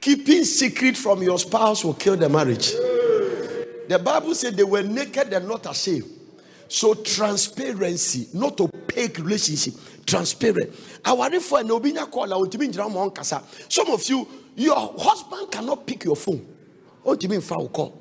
Keeping 0.00 0.44
secret 0.44 0.96
from 0.96 1.22
your 1.22 1.38
spouse 1.38 1.84
will 1.84 1.94
kill 1.94 2.16
the 2.16 2.28
marriage. 2.28 2.72
The 3.88 4.00
Bible 4.02 4.34
said 4.34 4.56
they 4.56 4.64
were 4.64 4.82
naked 4.82 5.32
and 5.32 5.48
not 5.48 5.66
ashamed. 5.70 6.08
So 6.68 6.94
transparency, 6.94 8.28
not 8.32 8.60
opaque 8.60 9.18
relationship, 9.18 9.74
transparent. 10.06 10.74
Our 11.04 11.30
for 11.40 11.60
and 11.60 11.70
obinya 11.70 12.10
call 12.10 12.32
out 12.32 12.52
to 12.52 13.10
kasa. 13.10 13.42
Some 13.68 13.90
of 13.90 14.08
you, 14.08 14.26
your 14.56 14.94
husband 14.98 15.50
cannot 15.50 15.86
pick 15.86 16.04
your 16.04 16.16
phone. 16.16 16.46
What 17.02 17.20
do 17.20 17.24
you 17.24 17.30
mean 17.30 17.40
foul 17.40 17.68
call? 17.68 18.00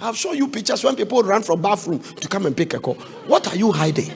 I've 0.00 0.16
shown 0.16 0.36
you 0.36 0.48
pictures 0.48 0.84
when 0.84 0.96
people 0.96 1.22
run 1.22 1.42
from 1.42 1.62
bathroom 1.62 2.00
to 2.00 2.28
come 2.28 2.46
and 2.46 2.56
pick 2.56 2.74
a 2.74 2.80
call. 2.80 2.94
What 3.26 3.46
are 3.48 3.56
you 3.56 3.72
hiding? 3.72 4.12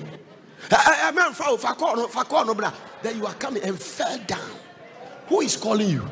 I 0.71 1.11
mean 1.13 1.33
foul 1.33 1.57
call 1.59 2.07
call 2.09 2.73
Then 3.03 3.17
you 3.19 3.27
are 3.27 3.35
coming 3.35 3.63
and 3.63 3.81
fell 3.81 4.19
down. 4.27 4.51
Who 5.29 5.41
is 5.41 5.57
calling 5.57 5.89
you? 5.89 6.09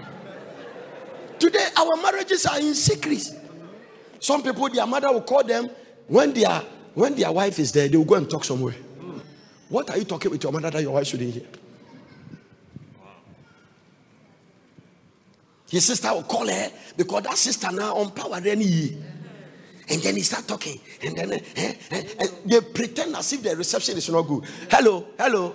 Today, 1.39 1.67
our 1.77 1.97
marriages 1.97 2.47
are 2.47 2.59
in 2.59 2.75
secret. 2.75 3.31
Some 4.21 4.43
people, 4.43 4.69
their 4.69 4.87
mother 4.87 5.13
will 5.13 5.23
call 5.23 5.45
them 5.45 5.71
when 6.09 6.33
their 6.33 6.63
when 6.95 7.15
their 7.15 7.31
wife 7.31 7.59
is 7.61 7.71
there, 7.71 7.87
they 7.89 7.97
will 7.97 8.05
go 8.05 8.17
and 8.17 8.29
talk 8.29 8.45
somewhere. 8.45 8.75
What 9.69 9.91
are 9.91 9.99
you 9.99 10.05
talking 10.05 10.31
with 10.31 10.43
your 10.43 10.53
mother 10.53 10.71
that 10.71 10.83
your 10.83 10.93
wife 10.93 11.07
shouldn't 11.07 11.35
hear? 11.35 11.47
His 15.71 15.85
sister 15.85 16.13
will 16.13 16.23
call 16.23 16.49
her 16.49 16.71
because 16.97 17.23
that 17.25 17.37
sister 17.37 17.71
now 17.71 17.95
on 17.97 18.11
power 18.13 18.41
any 18.45 18.97
and 19.91 20.03
then 20.03 20.17
he 20.17 20.23
start 20.23 20.47
talking. 20.47 20.79
And 21.05 21.17
then 21.17 21.33
eh, 21.33 21.41
eh, 21.91 22.03
eh, 22.21 22.27
they 22.45 22.61
pretend 22.61 23.17
as 23.17 23.33
if 23.33 23.43
the 23.43 23.57
reception 23.57 23.97
is 23.97 24.09
not 24.09 24.23
good. 24.23 24.45
Hello 24.71 25.07
hello 25.19 25.55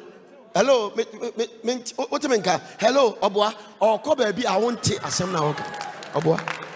hello 0.56 0.90
what 0.90 2.24
hello 2.80 3.18
obwa 3.22 3.56
or 3.80 4.00
ko 4.00 4.14
baby 4.16 4.46
i 4.46 4.56
won't 4.58 4.84
take 4.84 5.00
oka 5.00 5.64
obwa 6.14 6.73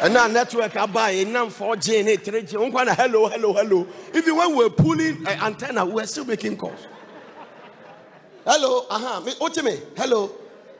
and 0.00 0.14
now 0.14 0.26
network 0.26 0.74
buy 0.92 1.10
in 1.10 1.32
4G 1.32 2.00
and 2.00 2.08
3G. 2.08 2.96
Hello, 2.96 3.28
hello, 3.28 3.52
hello. 3.52 3.86
Even 4.14 4.36
when 4.36 4.56
we're 4.56 4.70
pulling 4.70 5.26
uh, 5.26 5.30
antenna, 5.42 5.84
we're 5.84 6.06
still 6.06 6.24
making 6.24 6.56
calls. 6.56 6.86
Hello, 8.44 8.86
uh-huh. 8.88 9.20
Me, 9.20 9.32
what 9.38 9.64
me? 9.64 9.78
Hello. 9.96 10.30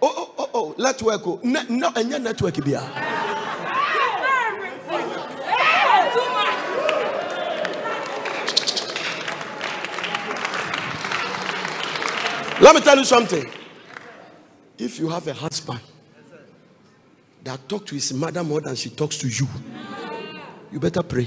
Oh, 0.01 0.14
oh, 0.16 0.35
oh, 0.39 0.51
oh, 0.55 0.75
network. 0.79 1.27
Oh. 1.27 1.41
Ne, 1.43 1.64
no, 1.69 1.93
your 1.97 2.19
network 2.19 2.64
be. 2.64 2.73
Let 12.61 12.75
me 12.75 12.81
tell 12.81 12.99
you 12.99 13.05
something. 13.05 13.49
If 14.79 14.99
you 14.99 15.09
have 15.09 15.27
a 15.27 15.35
husband 15.35 15.81
that 17.49 17.66
talks 17.68 17.86
to 17.86 17.94
his 17.94 18.12
mother 18.12 18.44
more 18.44 18.61
than 18.61 18.76
she 18.76 18.90
talks 18.90 19.16
to 19.18 19.28
you, 19.28 19.49
you 20.70 20.78
better 20.78 21.03
pray. 21.03 21.26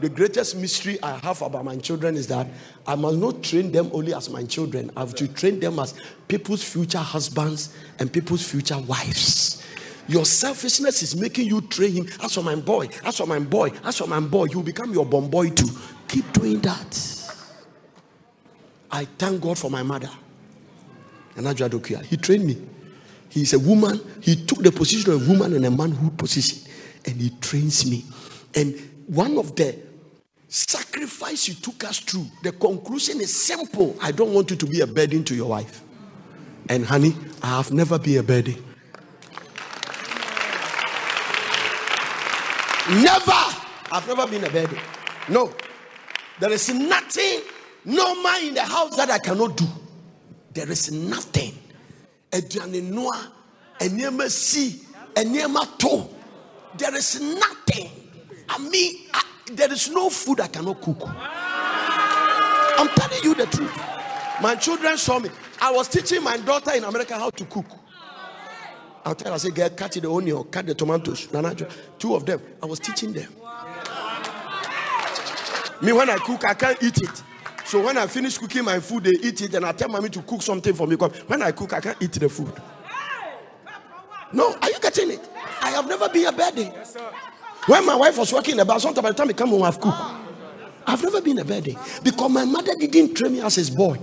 The 0.00 0.08
greatest 0.08 0.56
mystery 0.56 1.02
I 1.02 1.18
have 1.18 1.42
about 1.42 1.64
my 1.64 1.76
children 1.76 2.16
is 2.16 2.26
that 2.28 2.46
I 2.86 2.94
must 2.94 3.18
not 3.18 3.42
train 3.42 3.70
them 3.70 3.90
only 3.92 4.14
as 4.14 4.30
my 4.30 4.44
children. 4.44 4.90
I 4.96 5.00
have 5.00 5.14
to 5.16 5.28
train 5.28 5.60
them 5.60 5.78
as 5.78 5.94
people's 6.26 6.62
future 6.62 6.98
husbands 6.98 7.74
and 7.98 8.10
people's 8.10 8.48
future 8.48 8.78
wives. 8.78 9.62
Your 10.08 10.24
selfishness 10.24 11.02
is 11.02 11.14
making 11.14 11.48
you 11.48 11.60
train 11.60 11.92
him. 11.92 12.06
As 12.22 12.34
for 12.34 12.42
my 12.42 12.54
boy, 12.54 12.88
as 13.04 13.18
for 13.18 13.26
my 13.26 13.38
boy, 13.40 13.72
as 13.84 13.98
for 13.98 14.06
my 14.06 14.20
boy, 14.20 14.46
you 14.46 14.62
become 14.62 14.92
your 14.92 15.04
bomb 15.04 15.28
boy 15.28 15.50
too. 15.50 15.68
Keep 16.08 16.32
doing 16.32 16.60
that. 16.60 17.34
I 18.90 19.04
thank 19.04 19.42
God 19.42 19.58
for 19.58 19.70
my 19.70 19.82
mother. 19.82 20.10
And. 21.36 21.46
He 22.06 22.16
trained 22.16 22.44
me. 22.46 22.66
He's 23.30 23.52
a 23.52 23.58
woman. 23.58 24.00
He 24.20 24.36
took 24.36 24.58
the 24.58 24.70
position 24.70 25.12
of 25.12 25.26
a 25.26 25.30
woman 25.30 25.54
in 25.54 25.64
a 25.64 25.70
manhood 25.70 26.18
position. 26.18 26.70
And 27.06 27.16
he 27.16 27.30
trains 27.40 27.88
me. 27.88 28.04
And 28.54 28.78
one 29.06 29.38
of 29.38 29.56
the 29.56 29.78
sacrifice 30.48 31.48
you 31.48 31.54
took 31.54 31.84
us 31.84 32.00
through, 32.00 32.26
the 32.42 32.52
conclusion 32.52 33.20
is 33.20 33.34
simple. 33.34 33.96
I 34.02 34.12
don't 34.12 34.34
want 34.34 34.50
you 34.50 34.56
to 34.56 34.66
be 34.66 34.80
a 34.80 34.86
burden 34.86 35.24
to 35.24 35.34
your 35.34 35.48
wife. 35.48 35.80
And 36.68 36.84
honey, 36.84 37.16
I 37.42 37.56
have 37.56 37.72
never 37.72 37.98
been 37.98 38.18
a 38.18 38.22
burden. 38.22 38.62
Never. 42.90 43.32
I've 43.92 44.06
never 44.06 44.26
been 44.26 44.44
a 44.44 44.50
burden. 44.50 44.78
No. 45.28 45.54
There 46.40 46.50
is 46.52 46.68
nothing 46.74 47.42
no 47.84 48.22
man 48.22 48.48
in 48.48 48.54
the 48.54 48.62
house 48.62 48.96
that 48.96 49.10
I 49.10 49.18
cannot 49.18 49.56
do. 49.56 49.66
There 50.52 50.70
is 50.70 50.90
nothing. 50.90 51.56
Aduane 52.30 52.80
noa, 52.82 53.32
enema 53.80 54.28
si, 54.30 54.82
enema 55.16 55.68
to. 55.78 56.08
There 56.76 56.94
is 56.96 57.20
nothing. 57.20 57.90
I 58.48 58.58
mean, 58.58 58.96
I, 59.12 59.22
there 59.52 59.72
is 59.72 59.90
no 59.90 60.10
food 60.10 60.40
I 60.40 60.46
cannot 60.48 60.80
cook. 60.80 61.02
I'm 61.06 62.88
telling 62.88 63.24
you 63.24 63.34
the 63.34 63.46
truth. 63.46 63.76
My 64.40 64.54
children 64.54 64.96
saw 64.96 65.18
me. 65.18 65.28
I 65.60 65.70
was 65.72 65.88
teaching 65.88 66.22
my 66.22 66.36
daughter 66.38 66.72
in 66.74 66.84
America 66.84 67.14
how 67.18 67.30
to 67.30 67.44
cook. 67.44 67.66
I'll 69.04 69.14
tell 69.14 69.32
her, 69.32 69.34
I 69.34 69.38
say, 69.38 69.50
get 69.50 69.76
cut 69.76 69.92
the 69.92 70.10
onion, 70.10 70.44
cut 70.44 70.66
the 70.66 70.74
tomatoes. 70.74 71.28
Two 71.98 72.14
of 72.14 72.24
them. 72.26 72.40
I 72.62 72.66
was 72.66 72.78
teaching 72.78 73.12
them. 73.12 73.28
Me, 75.82 75.92
when 75.92 76.10
I 76.10 76.16
cook, 76.18 76.44
I 76.44 76.54
can't 76.54 76.82
eat 76.82 76.98
it. 76.98 77.22
So 77.70 77.80
when 77.80 77.96
I 77.96 78.08
finish 78.08 78.36
cooking 78.36 78.64
my 78.64 78.80
food, 78.80 79.04
they 79.04 79.12
eat 79.12 79.42
it, 79.42 79.54
and 79.54 79.64
I 79.64 79.70
tell 79.70 79.88
mommy 79.88 80.08
to 80.08 80.22
cook 80.22 80.42
something 80.42 80.74
for 80.74 80.88
me. 80.88 80.96
Because 80.96 81.16
when 81.28 81.40
I 81.40 81.52
cook, 81.52 81.72
I 81.72 81.78
can't 81.78 81.96
eat 82.02 82.10
the 82.10 82.28
food. 82.28 82.52
No, 84.32 84.56
are 84.60 84.68
you 84.68 84.80
getting 84.80 85.12
it? 85.12 85.28
I 85.62 85.70
have 85.70 85.86
never 85.86 86.08
been 86.08 86.26
a. 86.26 86.36
Yes, 86.36 86.96
when 87.66 87.86
my 87.86 87.94
wife 87.94 88.18
was 88.18 88.32
working 88.32 88.54
in 88.54 88.56
the 88.56 88.64
bar, 88.64 88.80
sometimes 88.80 89.04
by 89.04 89.10
the 89.10 89.14
time 89.14 89.28
I 89.28 89.34
come 89.34 89.50
home, 89.50 89.62
I've 89.62 89.80
cooked. 89.80 90.02
I've 90.84 91.00
never 91.00 91.22
been 91.22 91.38
a 91.38 91.44
baddie 91.44 92.02
because 92.02 92.28
my 92.28 92.44
mother 92.44 92.74
didn't 92.74 93.14
train 93.14 93.34
me 93.34 93.40
as 93.40 93.54
his 93.54 93.70
boy. 93.70 94.00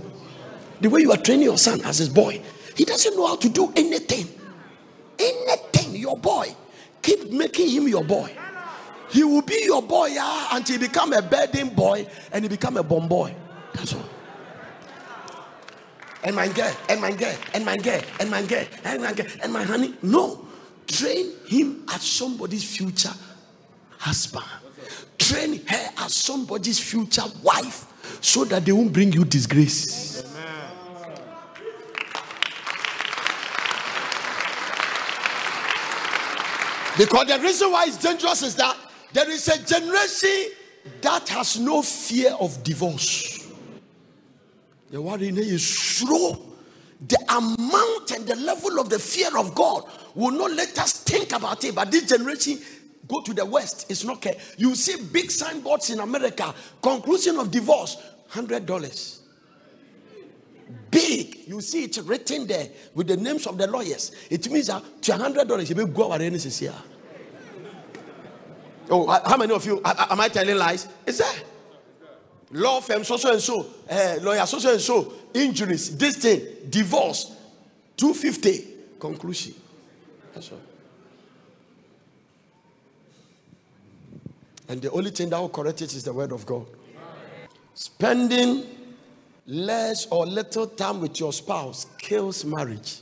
The 0.80 0.88
way 0.88 1.02
you 1.02 1.12
are 1.12 1.18
training 1.18 1.44
your 1.44 1.58
son 1.58 1.82
as 1.82 1.98
his 1.98 2.08
boy, 2.08 2.40
he 2.74 2.86
doesn't 2.86 3.14
know 3.16 3.26
how 3.26 3.36
to 3.36 3.50
do 3.50 3.70
anything. 3.76 4.28
Anything, 5.18 5.94
your 5.94 6.16
boy. 6.16 6.56
Keep 7.02 7.32
making 7.32 7.68
him 7.68 7.86
your 7.86 8.04
boy. 8.04 8.34
He 9.10 9.24
will 9.24 9.42
be 9.42 9.60
your 9.64 9.82
boy 9.82 10.06
yeah, 10.06 10.48
until 10.52 10.78
he 10.78 10.86
become 10.86 11.12
a 11.12 11.20
bedding 11.20 11.68
boy 11.68 12.06
and 12.32 12.46
he 12.46 12.48
become 12.48 12.78
a 12.78 12.82
bomb 12.82 13.08
boy. 13.08 13.34
That's 13.78 13.94
all. 13.94 14.04
And 16.24 16.34
my 16.34 16.48
girl, 16.48 16.74
and 16.88 17.00
my 17.00 17.12
girl, 17.12 17.34
and 17.54 17.64
my 17.64 17.76
girl, 17.76 18.00
and 18.18 18.28
my 18.28 18.42
girl, 18.42 18.64
and 18.84 19.02
my 19.02 19.12
girl, 19.12 19.26
and 19.40 19.52
my 19.52 19.62
honey. 19.62 19.94
No. 20.02 20.44
Train 20.86 21.32
him 21.46 21.84
as 21.92 22.02
somebody's 22.02 22.64
future 22.64 23.12
husband. 23.98 24.44
Train 25.16 25.64
her 25.66 25.90
as 25.98 26.14
somebody's 26.14 26.80
future 26.80 27.22
wife 27.42 27.86
so 28.20 28.44
that 28.46 28.64
they 28.64 28.72
won't 28.72 28.92
bring 28.92 29.12
you 29.12 29.24
disgrace. 29.24 30.22
Because 36.96 37.28
the 37.28 37.38
reason 37.40 37.70
why 37.70 37.84
it's 37.86 37.96
dangerous 37.96 38.42
is 38.42 38.56
that 38.56 38.76
there 39.12 39.30
is 39.30 39.46
a 39.46 39.64
generation 39.64 40.52
that 41.00 41.28
has 41.28 41.60
no 41.60 41.80
fear 41.80 42.32
of 42.40 42.64
divorce. 42.64 43.37
The 47.06 47.18
amount 47.28 48.10
and 48.10 48.26
the 48.26 48.36
level 48.36 48.80
of 48.80 48.90
the 48.90 48.98
fear 48.98 49.36
of 49.38 49.54
God 49.54 49.84
will 50.14 50.32
not 50.32 50.52
let 50.52 50.76
us 50.78 51.04
think 51.04 51.32
about 51.32 51.62
it. 51.64 51.74
But 51.74 51.90
this 51.90 52.08
generation 52.08 52.58
go 53.06 53.20
to 53.22 53.32
the 53.32 53.44
west, 53.44 53.90
it's 53.90 54.04
not 54.04 54.20
care. 54.20 54.34
You 54.56 54.74
see 54.74 55.02
big 55.12 55.30
signboards 55.30 55.90
in 55.90 56.00
America, 56.00 56.54
conclusion 56.82 57.38
of 57.38 57.50
divorce, 57.50 57.96
hundred 58.28 58.66
dollars. 58.66 59.22
Big, 60.90 61.46
you 61.46 61.60
see 61.60 61.84
it 61.84 61.96
written 62.04 62.46
there 62.46 62.68
with 62.94 63.06
the 63.06 63.16
names 63.16 63.46
of 63.46 63.58
the 63.58 63.66
lawyers. 63.66 64.12
It 64.30 64.50
means 64.50 64.66
that 64.66 64.82
to 65.02 65.14
hundred 65.14 65.48
dollars, 65.48 65.68
you 65.70 65.76
may 65.76 65.84
go 65.84 66.12
our 66.12 66.18
here. 66.18 66.74
Oh, 68.90 69.06
how 69.06 69.36
many 69.36 69.52
of 69.52 69.64
you 69.66 69.80
am 69.84 70.20
I 70.20 70.28
telling 70.28 70.56
lies? 70.56 70.88
Is 71.06 71.18
that? 71.18 71.44
Law 72.50 72.80
firm 72.80 73.04
so 73.04 73.16
so 73.16 73.32
and 73.32 73.40
so, 73.40 73.66
uh, 73.90 74.16
lawyer 74.22 74.46
so 74.46 74.58
so 74.58 74.72
and 74.72 74.80
so, 74.80 75.12
injuries, 75.34 75.96
this 75.96 76.16
thing, 76.16 76.40
divorce, 76.68 77.36
250, 77.96 78.64
conclusion. 78.98 79.54
That's 80.34 80.52
all. 80.52 80.60
And 84.68 84.82
the 84.82 84.90
only 84.90 85.10
thing 85.10 85.30
that 85.30 85.40
will 85.40 85.48
correct 85.48 85.80
it 85.82 85.94
is 85.94 86.04
the 86.04 86.12
word 86.12 86.32
of 86.32 86.44
God. 86.44 86.66
Spending 87.74 88.66
less 89.46 90.06
or 90.10 90.26
little 90.26 90.66
time 90.66 91.00
with 91.00 91.18
your 91.18 91.32
spouse 91.32 91.86
kills 91.96 92.44
marriage. 92.44 93.00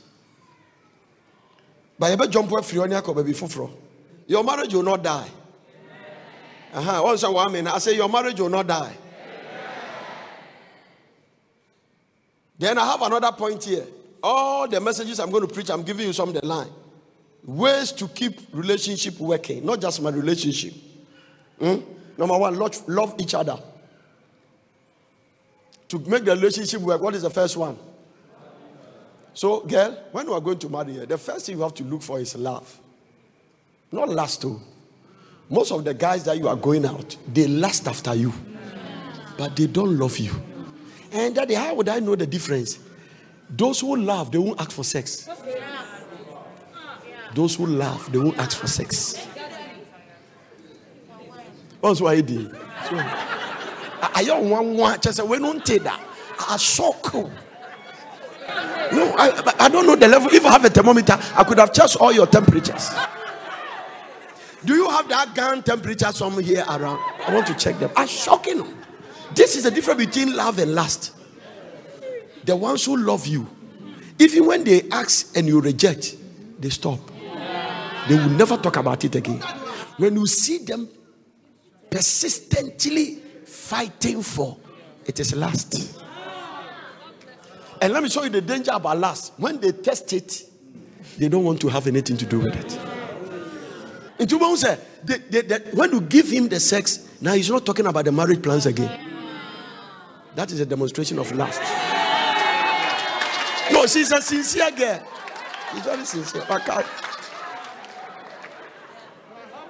But 1.99 2.17
you 2.19 2.27
jump 2.27 2.51
free 2.63 2.77
your 2.77 2.87
Your 4.27 4.43
marriage 4.43 4.73
will 4.73 4.83
not 4.83 5.03
die. 5.03 5.29
Uh-huh. 6.73 7.01
Once 7.03 7.23
a 7.23 7.29
I 7.67 7.79
say 7.79 7.95
your 7.95 8.09
marriage 8.09 8.39
will 8.39 8.49
not 8.49 8.67
die. 8.67 8.95
Then 12.57 12.77
I 12.77 12.85
have 12.85 13.01
another 13.01 13.31
point 13.31 13.63
here. 13.63 13.85
All 14.21 14.67
the 14.67 14.79
messages 14.79 15.19
I'm 15.19 15.29
going 15.29 15.47
to 15.47 15.53
preach, 15.53 15.69
I'm 15.69 15.83
giving 15.83 16.07
you 16.07 16.13
some 16.13 16.33
the 16.33 16.45
line. 16.45 16.69
Ways 17.43 17.91
to 17.93 18.07
keep 18.07 18.39
relationship 18.51 19.19
working, 19.19 19.65
not 19.65 19.79
just 19.79 20.01
my 20.01 20.09
relationship. 20.09 20.73
Hmm? 21.59 21.77
Number 22.17 22.37
one, 22.37 22.57
love, 22.57 22.87
love 22.87 23.15
each 23.19 23.35
other. 23.35 23.57
To 25.89 25.99
make 25.99 26.25
the 26.25 26.35
relationship 26.35 26.81
work, 26.81 27.01
what 27.01 27.15
is 27.15 27.21
the 27.21 27.29
first 27.29 27.55
one? 27.55 27.77
So, 29.33 29.61
girl, 29.61 29.95
when 30.11 30.25
you 30.25 30.33
are 30.33 30.41
going 30.41 30.57
to 30.59 30.69
marry, 30.69 31.05
the 31.05 31.17
first 31.17 31.45
thing 31.45 31.57
you 31.57 31.63
have 31.63 31.75
to 31.75 31.83
look 31.83 32.01
for 32.01 32.19
is 32.19 32.35
love. 32.35 32.79
Not 33.91 34.09
lust, 34.09 34.41
too. 34.41 34.59
Most 35.49 35.71
of 35.71 35.85
the 35.85 35.93
guys 35.93 36.23
that 36.25 36.37
you 36.37 36.47
are 36.47 36.55
going 36.55 36.85
out, 36.85 37.15
they 37.31 37.47
lust 37.47 37.87
after 37.87 38.15
you, 38.15 38.33
but 39.37 39.55
they 39.55 39.67
don't 39.67 39.97
love 39.97 40.17
you. 40.17 40.33
And 41.17 41.33
daddy, 41.33 41.55
how 41.55 41.73
would 41.73 41.89
I 41.89 41.99
know 41.99 42.15
the 42.15 42.27
difference? 42.27 42.77
Those 43.49 43.79
who 43.79 43.95
love, 43.95 44.31
they 44.31 44.37
won't 44.37 44.61
ask 44.61 44.71
for 44.71 44.83
sex. 44.83 45.27
Those 47.33 47.55
who 47.55 47.65
laugh, 47.65 48.11
they 48.11 48.19
won't 48.19 48.37
ask 48.37 48.55
for 48.55 48.67
sex. 48.67 49.27
That's 51.81 52.01
why 52.01 52.13
I 52.13 52.21
don't 54.23 54.49
want 54.49 54.67
one. 54.67 55.01
Just 55.01 55.23
we 55.23 55.39
don't 55.39 55.65
take 55.65 55.83
that. 55.83 55.99
I 56.47 56.57
shock. 56.57 57.13
No, 57.13 57.31
I, 59.17 59.53
I 59.59 59.69
don't 59.69 59.87
know 59.87 59.95
the 59.95 60.07
level. 60.07 60.29
If 60.31 60.45
I 60.45 60.51
have 60.51 60.65
a 60.65 60.69
thermometer, 60.69 61.17
I 61.35 61.43
could 61.43 61.57
have 61.57 61.73
checked 61.73 61.95
all 61.95 62.11
your 62.11 62.27
temperatures. 62.27 62.91
Do 64.63 64.75
you 64.75 64.87
have 64.89 65.09
that 65.09 65.33
gun 65.33 65.63
temperature 65.63 66.11
somewhere 66.11 66.43
here 66.43 66.63
around? 66.67 66.99
I 67.25 67.33
want 67.33 67.47
to 67.47 67.55
check 67.55 67.79
them. 67.79 67.89
I'm 67.95 68.07
shocking 68.07 68.59
them. 68.59 68.83
This 69.37 69.55
is 69.55 69.63
the 69.63 69.71
difference 69.71 70.03
between 70.03 70.35
love 70.35 70.57
and 70.57 70.73
lust. 70.73 71.13
The 72.43 72.55
ones 72.55 72.83
who 72.85 72.97
love 72.97 73.27
you, 73.27 73.47
even 74.17 74.47
when 74.47 74.63
they 74.63 74.89
ask 74.89 75.37
and 75.37 75.47
you 75.47 75.61
reject, 75.61 76.15
they 76.59 76.69
stop. 76.69 76.99
They 78.09 78.15
will 78.15 78.29
never 78.29 78.57
talk 78.57 78.77
about 78.77 79.05
it 79.05 79.13
again. 79.13 79.39
When 79.97 80.15
you 80.15 80.25
see 80.25 80.57
them 80.65 80.89
persistently 81.87 83.19
fighting 83.45 84.23
for, 84.23 84.57
it 85.05 85.19
is 85.19 85.35
lust. 85.35 85.93
And 87.79 87.93
let 87.93 88.01
me 88.01 88.09
show 88.09 88.23
you 88.23 88.29
the 88.29 88.41
danger 88.41 88.71
about 88.73 88.97
lust. 88.97 89.33
When 89.37 89.59
they 89.59 89.71
test 89.71 90.13
it, 90.13 90.45
they 91.19 91.29
don't 91.29 91.43
want 91.43 91.61
to 91.61 91.67
have 91.67 91.85
anything 91.85 92.17
to 92.17 92.25
do 92.25 92.39
with 92.39 92.55
it. 92.55 92.79
And 94.19 94.27
they, 95.03 95.41
they, 95.41 95.57
when 95.73 95.91
you 95.91 96.01
give 96.01 96.27
him 96.27 96.47
the 96.49 96.59
sex, 96.59 97.07
now 97.21 97.33
he's 97.33 97.51
not 97.51 97.67
talking 97.67 97.85
about 97.85 98.05
the 98.05 98.11
marriage 98.11 98.41
plans 98.41 98.65
again. 98.65 99.06
That 100.37 100.51
is 100.51 100.59
a 100.59 100.67
demonstration 100.67 101.17
of 101.17 101.31
lust. 101.31 101.59
No, 103.71 103.87
she's 103.87 104.11
a 104.11 104.21
sincere 104.21 104.69
girl. 104.69 105.03
She's 105.73 105.81
very 105.83 106.05
sincere. 106.05 106.43
Okay. 106.47 106.83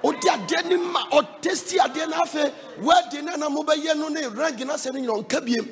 ɔde 0.04 0.28
adeɛ 0.28 0.68
no 0.68 0.76
ma 0.92 1.08
ɔtesti 1.10 1.78
adeɛ 1.78 2.08
no 2.10 2.16
afei 2.22 2.52
wedding 2.82 3.24
no 3.24 3.34
na 3.36 3.48
mobɛyɛ 3.48 3.96
no 3.96 4.08
ne 4.08 4.26
rank 4.26 4.60
no 4.60 4.74
asɛ 4.74 4.92
no 4.92 5.00
nyina 5.00 5.24
ɔnka 5.24 5.40
biem 5.44 5.68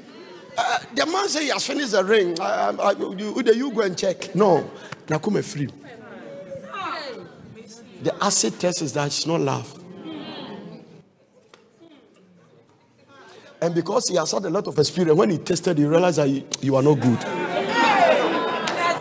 uh, 0.59 0.79
the 0.95 1.07
man 1.07 1.29
say 1.29 1.45
he 1.45 1.49
has 1.51 1.65
finished 1.65 1.93
the 1.93 2.03
ring 2.03 2.35
uh, 2.41 2.95
you, 2.99 3.71
go 3.71 3.83
and 3.83 3.97
check 3.97 4.35
no 4.35 4.69
nakoma 5.07 5.45
free 5.45 5.69
the 8.03 8.13
acid 8.25 8.59
test 8.59 8.83
is 8.83 8.93
that 8.95 9.07
it's 9.07 9.27
not 9.27 9.41
love 9.41 9.76
and 13.67 13.75
because 13.75 14.09
he 14.09 14.15
has 14.15 14.31
had 14.31 14.45
a 14.45 14.51
lot 14.51 14.67
of 14.69 14.79
experience 14.79 15.19
when 15.19 15.29
he 15.29 15.39
tested 15.39 15.77
he 15.77 15.85
realized 15.85 16.19
that 16.19 16.29
you, 16.29 16.45
you 16.63 16.77
are 16.77 16.83
not 16.83 16.95
good. 16.95 17.25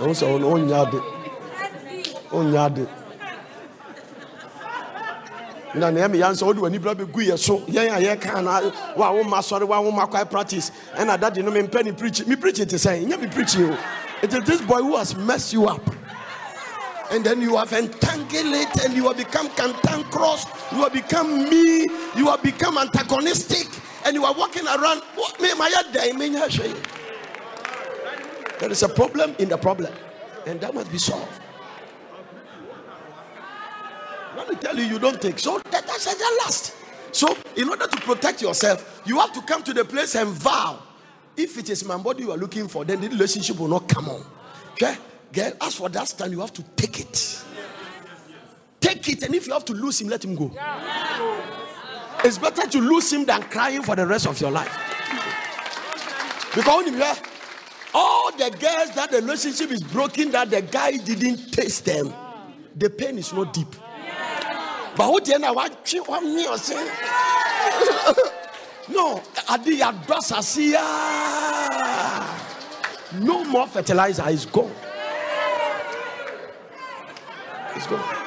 Also 0.02 0.36
on 0.52 0.68
yard 0.68 0.96
on 2.32 2.52
yard 2.52 2.90
na 5.76 5.92
na 5.92 6.08
ɛmi 6.08 6.18
yansa 6.18 6.48
ɔde 6.48 6.60
wani 6.62 6.80
bla 6.80 6.96
bɛgu 6.96 7.28
yɛ 7.28 7.38
so. 7.38 7.60
Yɛn 7.60 7.96
a 7.96 8.16
yɛka 8.16 8.44
na 8.44 8.72
wa 8.96 9.12
wo 9.12 9.24
ma 9.24 9.40
sɔre 9.40 9.68
wa 9.68 9.80
wo 9.82 9.92
ma 9.92 10.08
kwae 10.08 10.28
practice. 10.28 10.72
Ɛna 10.96 11.20
dadi 11.20 11.44
no 11.44 11.52
mi 11.52 11.62
mpɛ 11.62 11.96
preach. 11.96 12.26
Mi 12.26 12.36
preach 12.36 12.58
te 12.58 12.66
sɛn 12.66 13.06
nye 13.06 13.18
mi 13.18 13.28
preach 13.28 13.58
o. 13.58 13.78
It 14.24 14.34
is 14.34 14.44
this 14.46 14.62
boy 14.62 14.78
who 14.82 14.96
has 14.96 15.16
messed 15.16 15.54
you 15.54 15.68
up. 15.68 15.82
And 17.12 17.24
then 17.24 17.40
you 17.40 17.56
have 17.56 17.72
entangled 17.72 18.32
it 18.34 18.84
and 18.84 18.96
you 18.96 19.04
have 19.08 19.18
become 19.18 19.48
cantankerous 19.50 20.46
you 20.72 20.82
have 20.82 20.92
become 20.92 21.48
me 21.48 21.86
you 22.18 22.26
have 22.26 22.42
become 22.42 22.80
antagonistic 22.80 23.68
and 24.06 24.16
you 24.16 24.24
are 24.24 24.34
walking 24.34 24.66
around 24.68 25.02
me 25.42 25.54
my 25.56 25.70
there 28.60 28.72
is 28.72 28.84
a 28.84 28.90
problem 28.90 29.36
in 29.40 29.50
the 29.50 29.58
problem 29.58 29.94
and 30.46 30.62
that 30.62 30.74
must 30.74 30.92
be 30.92 30.98
solved 30.98 31.42
let 34.36 34.50
me 34.50 34.56
tell 34.58 34.78
you, 34.78 34.84
you 34.84 35.00
don't 35.00 35.22
take. 35.22 35.40
So 35.40 35.60
that, 35.72 35.88
that's 35.88 36.06
the 36.14 36.38
last. 36.44 36.76
So, 37.12 37.36
in 37.56 37.70
order 37.70 37.88
to 37.88 37.98
protect 38.02 38.42
yourself, 38.42 39.02
you 39.06 39.20
have 39.20 39.32
to 39.34 39.42
come 39.42 39.64
to 39.64 39.74
the 39.74 39.86
place 39.86 40.16
and 40.16 40.30
vow. 40.30 40.82
If 41.38 41.58
it 41.58 41.70
is 41.70 41.86
my 41.86 41.98
body 41.98 42.24
you 42.24 42.32
are 42.32 42.38
looking 42.38 42.68
for, 42.68 42.84
then 42.86 43.02
the 43.02 43.10
relationship 43.10 43.58
will 43.58 43.68
not 43.70 43.88
come 43.88 44.10
on. 44.10 44.24
Okay? 44.74 44.96
Girl, 45.32 45.52
as 45.62 45.76
for 45.76 45.90
that 45.90 46.08
stand, 46.08 46.32
you 46.32 46.42
have 46.42 46.54
to 46.54 46.64
take 46.76 47.00
it. 47.00 47.44
Take 48.80 49.10
it, 49.10 49.24
and 49.24 49.34
if 49.34 49.48
you 49.48 49.54
have 49.54 49.66
to 49.66 49.74
lose 49.74 50.00
him, 50.00 50.10
let 50.10 50.24
him 50.24 50.36
go. 50.36 50.52
It's 52.26 52.40
better 52.40 52.68
to 52.68 52.80
lose 52.82 53.14
him 53.14 53.24
than 53.26 53.44
crying 53.44 53.84
for 53.84 53.96
the 53.96 54.04
rest 54.08 54.26
of 54.26 54.42
your 54.42 54.50
life. 54.50 54.76
Because 56.56 57.22
all 57.94 58.32
the 58.32 58.50
girls 58.50 58.96
that 58.96 59.12
the 59.12 59.18
relationship 59.22 59.70
is 59.70 59.84
broken, 59.84 60.32
that 60.32 60.50
the 60.50 60.64
guy 60.64 60.98
didn't 60.98 61.54
taste 61.54 61.86
them, 61.86 62.12
the 62.76 62.90
pain 62.90 63.20
is 63.20 63.32
not 63.32 63.54
deep. 63.54 63.68
But 64.98 65.08
wo 65.12 65.20
deɛ 65.20 65.40
na 65.40 65.54
watwe 65.54 66.08
wame 66.08 66.48
ɔse 66.48 66.74
no 68.90 69.22
ade 69.52 69.78
yɛadɔ 69.78 70.18
asase 70.18 70.72
yaa 70.74 72.26
no 73.20 73.44
more 73.44 73.68
fertilizer 73.68 74.28
is 74.30 74.46
gone. 74.48 74.72
It's 77.76 77.86
gone 77.86 78.25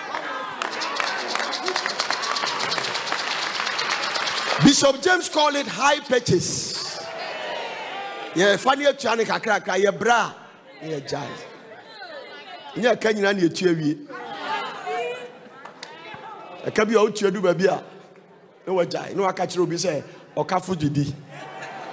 bishop 4.65 5.01
james 5.03 5.29
called 5.29 5.55
it 5.57 5.67
hire 5.67 6.01
purchase 6.03 7.01
yɛfa 8.35 8.77
ne 8.79 8.87
atua 8.87 9.17
ne 9.17 9.25
kakrakra 9.25 9.77
yɛbrɛ 9.79 10.11
a 10.11 10.35
yɛgyae 10.85 11.37
nyɛ 12.77 12.97
ɛka 12.97 13.15
nyina 13.15 13.33
ne 13.35 13.43
yɛtu 13.49 13.69
awie 13.69 13.97
ɛka 16.67 16.87
bi 16.89 16.95
a 16.95 16.99
wotua 16.99 17.33
du 17.33 17.41
baabi 17.41 17.67
a 17.67 17.83
na 18.67 18.73
wagyae 18.75 19.15
na 19.15 19.23
waka 19.23 19.47
kyerɛ 19.47 19.63
obi 19.63 19.77
sɛ 19.77 20.03
ɔka 20.37 20.61
fo 20.63 20.75
gyidi. 20.75 21.13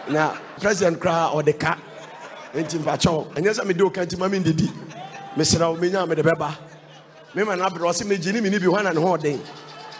Na 0.09 0.33
president 0.61 0.99
koraa 0.99 1.33
ɔde 1.33 1.57
ka. 1.59 1.77
Nti 2.53 2.77
mpakyɛw 2.79 3.33
ɛnyɛ 3.35 3.51
sɛ 3.53 3.65
mede 3.65 3.81
woka 3.81 4.05
nti 4.05 4.17
ma 4.17 4.27
mendidi 4.27 4.69
mesrɛ 5.35 5.71
wo 5.71 5.75
menya 5.77 6.07
mede 6.07 6.23
bɛba. 6.23 6.55
Mema 7.33 7.55
no 7.57 7.65
aberɛ 7.65 7.89
ɔse 7.89 8.03
megye 8.05 8.33
ne 8.33 8.41
mene 8.41 8.59
bi 8.59 8.65
hɔ 8.65 8.83
na 8.83 8.91
ne 8.93 8.99
ho 9.01 9.17
ɔden. 9.17 9.39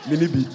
Mene 0.07 0.28
bi 0.28 0.45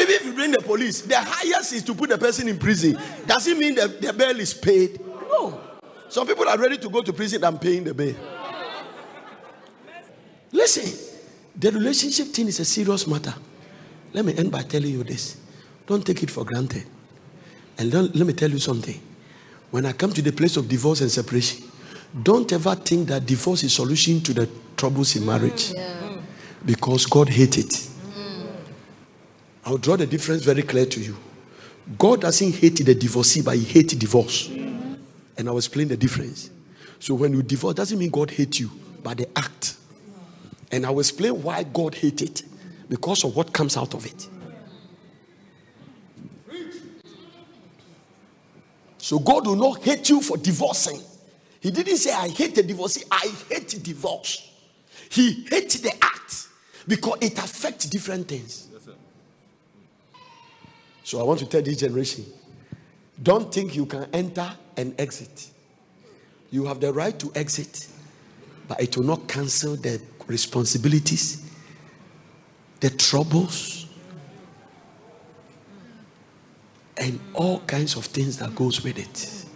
Even 0.00 0.14
if 0.14 0.24
you 0.24 0.32
bring 0.32 0.50
the 0.52 0.60
police, 0.60 1.02
the 1.02 1.16
highest 1.16 1.72
is 1.72 1.82
to 1.82 1.94
put 1.94 2.10
the 2.10 2.18
person 2.18 2.48
in 2.48 2.58
prison. 2.58 2.96
Does 3.26 3.46
it 3.48 3.58
mean 3.58 3.74
that 3.74 4.00
the 4.00 4.12
bail 4.12 4.38
is 4.38 4.54
paid? 4.54 5.00
No. 5.00 5.60
Some 6.08 6.26
people 6.26 6.48
are 6.48 6.56
ready 6.56 6.78
to 6.78 6.88
go 6.88 7.02
to 7.02 7.12
prison 7.12 7.42
and 7.44 7.60
paying 7.60 7.84
the 7.84 7.92
bail. 7.92 8.14
Listen, 10.52 11.18
the 11.54 11.70
relationship 11.72 12.28
thing 12.28 12.46
is 12.46 12.60
a 12.60 12.64
serious 12.64 13.06
matter. 13.06 13.34
Let 14.12 14.24
me 14.24 14.34
end 14.36 14.50
by 14.50 14.62
telling 14.62 14.90
you 14.90 15.04
this. 15.04 15.36
Don't 15.86 16.06
take 16.06 16.22
it 16.22 16.30
for 16.30 16.44
granted. 16.44 16.86
And 17.76 17.92
let 17.92 18.26
me 18.26 18.32
tell 18.32 18.50
you 18.50 18.58
something. 18.58 19.00
When 19.70 19.84
I 19.84 19.92
come 19.92 20.12
to 20.12 20.22
the 20.22 20.32
place 20.32 20.56
of 20.56 20.68
divorce 20.68 21.00
and 21.00 21.10
separation, 21.10 21.64
don't 22.22 22.50
ever 22.52 22.74
think 22.74 23.08
that 23.08 23.26
divorce 23.26 23.64
is 23.64 23.74
solution 23.74 24.20
to 24.22 24.32
the 24.32 24.48
troubles 24.76 25.14
in 25.16 25.26
marriage. 25.26 25.72
Yeah. 25.74 26.16
Because 26.64 27.04
God 27.06 27.28
hates 27.28 27.58
it. 27.58 27.90
I'll 29.68 29.76
draw 29.76 29.96
the 29.96 30.06
difference 30.06 30.44
very 30.44 30.62
clear 30.62 30.86
to 30.86 30.98
you. 30.98 31.14
God 31.98 32.22
doesn't 32.22 32.54
hate 32.54 32.82
the 32.86 32.94
divorcee, 32.94 33.42
but 33.42 33.54
he 33.54 33.64
hates 33.64 33.92
divorce. 33.92 34.48
And 34.48 35.46
I'll 35.46 35.58
explain 35.58 35.88
the 35.88 35.96
difference. 35.96 36.48
So 36.98 37.14
when 37.14 37.34
you 37.34 37.42
divorce, 37.42 37.74
doesn't 37.74 37.98
mean 37.98 38.08
God 38.08 38.30
hates 38.30 38.58
you, 38.60 38.70
but 39.02 39.18
the 39.18 39.28
act. 39.38 39.76
And 40.72 40.86
I 40.86 40.90
will 40.90 41.00
explain 41.00 41.42
why 41.42 41.64
God 41.64 41.94
hates 41.96 42.22
it 42.22 42.42
because 42.88 43.24
of 43.24 43.36
what 43.36 43.52
comes 43.52 43.76
out 43.76 43.92
of 43.92 44.06
it. 44.06 44.26
So 48.96 49.18
God 49.18 49.46
will 49.46 49.56
not 49.56 49.82
hate 49.82 50.08
you 50.08 50.22
for 50.22 50.38
divorcing. 50.38 51.02
He 51.60 51.70
didn't 51.70 51.98
say, 51.98 52.14
I 52.14 52.28
hate 52.28 52.54
the 52.54 52.62
divorce. 52.62 53.04
I 53.10 53.30
hate 53.50 53.78
divorce. 53.82 54.50
He 55.10 55.44
hates 55.50 55.78
the 55.80 55.92
act 56.02 56.48
because 56.86 57.18
it 57.20 57.36
affects 57.36 57.84
different 57.84 58.28
things. 58.28 58.67
So 61.08 61.18
I 61.18 61.22
want 61.22 61.40
to 61.40 61.46
tell 61.46 61.62
this 61.62 61.78
generation 61.78 62.26
don't 63.22 63.50
think 63.50 63.74
you 63.74 63.86
can 63.86 64.10
enter 64.12 64.46
and 64.76 64.94
exit. 65.00 65.48
You 66.50 66.66
have 66.66 66.80
the 66.80 66.92
right 66.92 67.18
to 67.18 67.32
exit, 67.34 67.88
but 68.68 68.78
it 68.78 68.94
will 68.94 69.04
not 69.04 69.26
cancel 69.26 69.76
the 69.76 70.02
responsibilities, 70.26 71.50
the 72.80 72.90
troubles, 72.90 73.86
and 76.98 77.18
all 77.32 77.60
kinds 77.60 77.96
of 77.96 78.04
things 78.04 78.36
that 78.36 78.54
goes 78.54 78.84
with 78.84 78.98
it. 78.98 79.46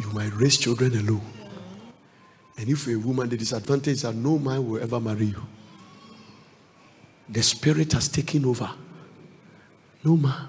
You 0.00 0.10
might 0.12 0.32
raise 0.34 0.58
children 0.58 0.92
alone. 0.92 1.32
And 2.58 2.68
if 2.68 2.84
you're 2.88 2.96
a 2.96 3.00
woman, 3.00 3.28
the 3.28 3.36
disadvantage 3.36 3.92
is 3.92 4.02
that 4.02 4.16
no 4.16 4.40
man 4.40 4.68
will 4.68 4.82
ever 4.82 4.98
marry 4.98 5.26
you. 5.26 5.46
The 7.28 7.42
spirit 7.42 7.92
has 7.92 8.08
taken 8.08 8.44
over. 8.44 8.70
No 10.04 10.16
man. 10.16 10.48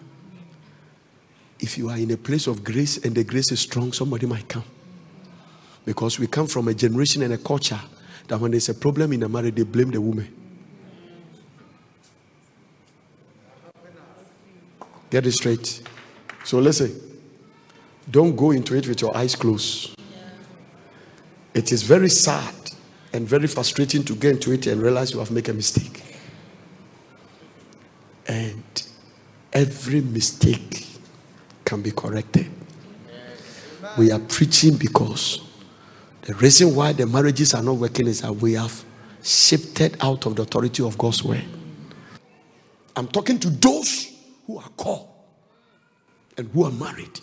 If 1.60 1.78
you 1.78 1.90
are 1.90 1.98
in 1.98 2.12
a 2.12 2.18
place 2.18 2.48
of 2.48 2.64
grace 2.64 2.98
and 3.04 3.16
the 3.16 3.24
grace 3.24 3.52
is 3.52 3.62
strong, 3.62 3.92
somebody 3.92 4.28
might 4.28 4.48
come. 4.48 4.64
Because 5.86 6.20
we 6.20 6.28
come 6.28 6.48
from 6.48 6.68
a 6.68 6.74
generation 6.74 7.24
and 7.24 7.34
a 7.34 7.38
culture 7.38 7.80
that 8.28 8.40
when 8.40 8.52
there's 8.52 8.70
a 8.70 8.74
problem 8.74 9.14
in 9.14 9.24
a 9.24 9.30
marriage, 9.30 9.56
they 9.56 9.64
blame 9.64 9.90
the 9.90 10.02
woman. 10.02 10.34
Get 15.10 15.26
it 15.26 15.32
straight. 15.32 15.82
So 16.44 16.60
listen, 16.60 17.02
don't 18.10 18.36
go 18.36 18.52
into 18.52 18.76
it 18.76 18.88
with 18.88 19.02
your 19.02 19.16
eyes 19.16 19.36
closed. 19.36 19.98
It 21.54 21.72
is 21.72 21.84
very 21.84 22.10
sad 22.10 22.54
and 23.14 23.28
very 23.28 23.48
frustrating 23.48 24.04
to 24.04 24.14
get 24.14 24.34
into 24.34 24.52
it 24.52 24.68
and 24.68 24.82
realize 24.82 25.12
you 25.12 25.20
have 25.20 25.32
made 25.32 25.50
a 25.50 25.54
mistake. 25.54 26.04
And 28.28 28.64
every 29.54 30.02
mistake 30.02 30.86
can 31.66 31.82
be 31.82 31.92
corrected. 31.92 32.52
We 33.98 34.12
are 34.12 34.20
preaching 34.20 34.76
because 34.78 35.42
the 36.22 36.34
reason 36.36 36.76
why 36.76 36.94
the 36.94 37.06
marriages 37.06 37.54
are 37.54 37.64
not 37.64 37.78
working 37.78 38.08
is 38.08 38.22
that 38.22 38.34
we 38.34 38.54
have 38.54 38.84
shifted 39.24 39.98
out 40.02 40.26
of 40.26 40.36
the 40.36 40.44
authority 40.44 40.84
of 40.84 40.98
God's 40.98 41.24
word. 41.24 41.44
I'm 42.96 43.08
talking 43.08 43.40
to 43.40 43.50
those 43.50 44.12
who 44.46 44.58
are 44.58 44.70
called 44.76 45.10
and 46.38 46.50
who 46.52 46.66
are 46.66 46.72
married. 46.72 47.20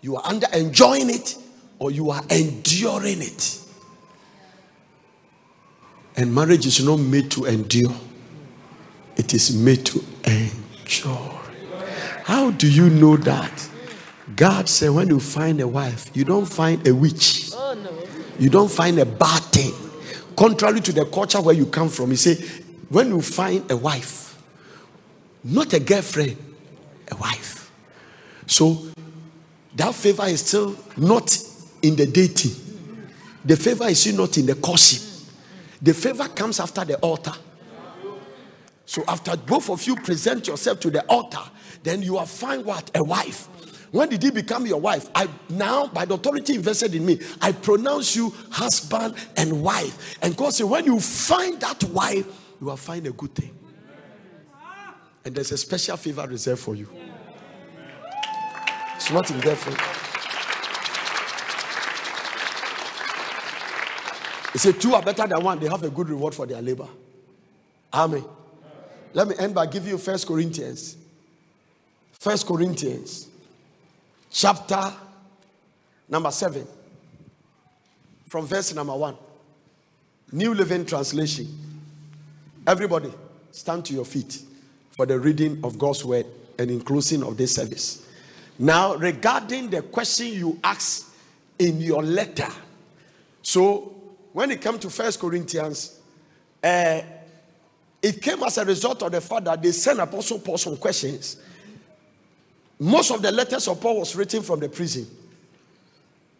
You 0.00 0.16
are 0.16 0.22
under 0.26 0.46
enjoying 0.52 1.08
it 1.08 1.38
or 1.78 1.90
you 1.90 2.10
are 2.10 2.22
enduring 2.30 3.22
it. 3.22 3.60
And 6.16 6.34
marriage 6.34 6.66
is 6.66 6.84
not 6.84 6.98
made 6.98 7.30
to 7.32 7.46
endure, 7.46 7.94
it 9.16 9.34
is 9.34 9.56
made 9.56 9.86
to 9.86 10.04
enjoy. 10.24 11.30
How 12.24 12.50
do 12.50 12.70
you 12.70 12.90
know 12.90 13.16
that? 13.18 13.68
God 14.34 14.68
said, 14.68 14.90
when 14.90 15.08
you 15.08 15.20
find 15.20 15.60
a 15.60 15.68
wife, 15.68 16.10
you 16.14 16.24
don't 16.24 16.46
find 16.46 16.86
a 16.86 16.94
witch, 16.94 17.50
oh, 17.52 17.74
no. 17.74 17.90
you 18.38 18.48
don't 18.50 18.70
find 18.70 18.98
a 18.98 19.06
bad 19.06 19.42
thing. 19.44 19.72
Contrary 20.36 20.80
to 20.80 20.92
the 20.92 21.04
culture 21.04 21.40
where 21.40 21.54
you 21.54 21.66
come 21.66 21.88
from, 21.88 22.10
He 22.10 22.16
said, 22.16 22.38
when 22.88 23.08
you 23.10 23.20
find 23.20 23.70
a 23.70 23.76
wife, 23.76 24.42
not 25.44 25.72
a 25.74 25.80
girlfriend, 25.80 26.36
a 27.10 27.16
wife. 27.16 27.70
So 28.46 28.86
that 29.76 29.94
favor 29.94 30.24
is 30.24 30.40
still 30.40 30.76
not 30.96 31.36
in 31.82 31.96
the 31.96 32.06
dating. 32.06 32.52
The 33.44 33.56
favor 33.56 33.84
is 33.84 34.00
still 34.00 34.16
not 34.16 34.38
in 34.38 34.46
the 34.46 34.54
courtship. 34.54 35.02
The 35.82 35.92
favor 35.92 36.26
comes 36.28 36.60
after 36.60 36.84
the 36.84 36.96
altar. 36.98 37.34
So 38.86 39.02
after 39.08 39.36
both 39.36 39.70
of 39.70 39.86
you 39.86 39.96
present 39.96 40.46
yourself 40.46 40.80
to 40.80 40.90
the 40.90 41.04
altar, 41.06 41.40
then 41.82 42.02
you 42.02 42.14
will 42.14 42.26
find 42.26 42.64
what 42.64 42.90
a 42.94 43.02
wife. 43.02 43.48
When 43.90 44.08
did 44.08 44.22
he 44.22 44.30
become 44.30 44.66
your 44.66 44.80
wife? 44.80 45.08
I 45.14 45.28
now, 45.48 45.86
by 45.86 46.04
the 46.04 46.14
authority 46.14 46.56
invested 46.56 46.94
in 46.94 47.06
me, 47.06 47.20
I 47.40 47.52
pronounce 47.52 48.16
you 48.16 48.34
husband 48.50 49.14
and 49.36 49.62
wife. 49.62 50.18
And 50.20 50.36
God 50.36 50.52
said, 50.52 50.66
when 50.66 50.84
you 50.84 50.98
find 51.00 51.60
that 51.60 51.84
wife, 51.84 52.26
you 52.60 52.66
will 52.66 52.76
find 52.76 53.06
a 53.06 53.12
good 53.12 53.34
thing. 53.34 53.56
And 55.24 55.34
there's 55.34 55.52
a 55.52 55.56
special 55.56 55.96
favor 55.96 56.26
reserved 56.26 56.60
for 56.60 56.74
you. 56.74 56.88
It's 58.96 59.10
not 59.10 59.30
in 59.30 59.38
there 59.40 59.56
for 59.56 59.70
you. 59.70 60.04
He 64.52 64.58
said, 64.58 64.80
Two 64.80 64.94
are 64.94 65.02
better 65.02 65.26
than 65.26 65.42
one. 65.42 65.58
They 65.58 65.68
have 65.68 65.82
a 65.82 65.90
good 65.90 66.08
reward 66.08 66.34
for 66.34 66.46
their 66.46 66.62
labor. 66.62 66.88
Amen. 67.92 68.24
Let 69.14 69.28
me 69.28 69.36
end 69.38 69.54
by 69.54 69.66
giving 69.66 69.90
you 69.90 69.98
First 69.98 70.26
Corinthians. 70.26 70.96
First 72.12 72.46
Corinthians, 72.46 73.28
chapter 74.30 74.92
number 76.08 76.30
seven, 76.30 76.66
from 78.26 78.46
verse 78.46 78.74
number 78.74 78.94
one. 78.94 79.16
New 80.32 80.52
Living 80.52 80.84
Translation. 80.84 81.46
Everybody, 82.66 83.12
stand 83.52 83.84
to 83.84 83.94
your 83.94 84.04
feet 84.04 84.40
for 84.90 85.06
the 85.06 85.18
reading 85.20 85.60
of 85.62 85.78
God's 85.78 86.04
word 86.04 86.26
and 86.58 86.70
inclusion 86.70 87.22
of 87.22 87.36
this 87.36 87.54
service. 87.54 88.04
Now, 88.58 88.96
regarding 88.96 89.70
the 89.70 89.82
question 89.82 90.28
you 90.28 90.58
asked 90.64 91.06
in 91.58 91.80
your 91.80 92.02
letter, 92.02 92.48
so 93.42 93.94
when 94.32 94.50
it 94.50 94.60
comes 94.60 94.80
to 94.80 94.90
First 94.90 95.20
Corinthians, 95.20 96.00
uh, 96.62 97.02
it 98.04 98.20
came 98.20 98.42
as 98.42 98.58
a 98.58 98.66
result 98.66 99.02
of 99.02 99.12
the 99.12 99.20
fact 99.22 99.46
that 99.46 99.62
they 99.62 99.72
sent 99.72 99.98
Apostle 99.98 100.38
Paul 100.38 100.58
some 100.58 100.76
questions. 100.76 101.38
Most 102.78 103.10
of 103.10 103.22
the 103.22 103.32
letters 103.32 103.66
of 103.66 103.80
Paul 103.80 104.00
was 104.00 104.14
written 104.14 104.42
from 104.42 104.60
the 104.60 104.68
prison. 104.68 105.06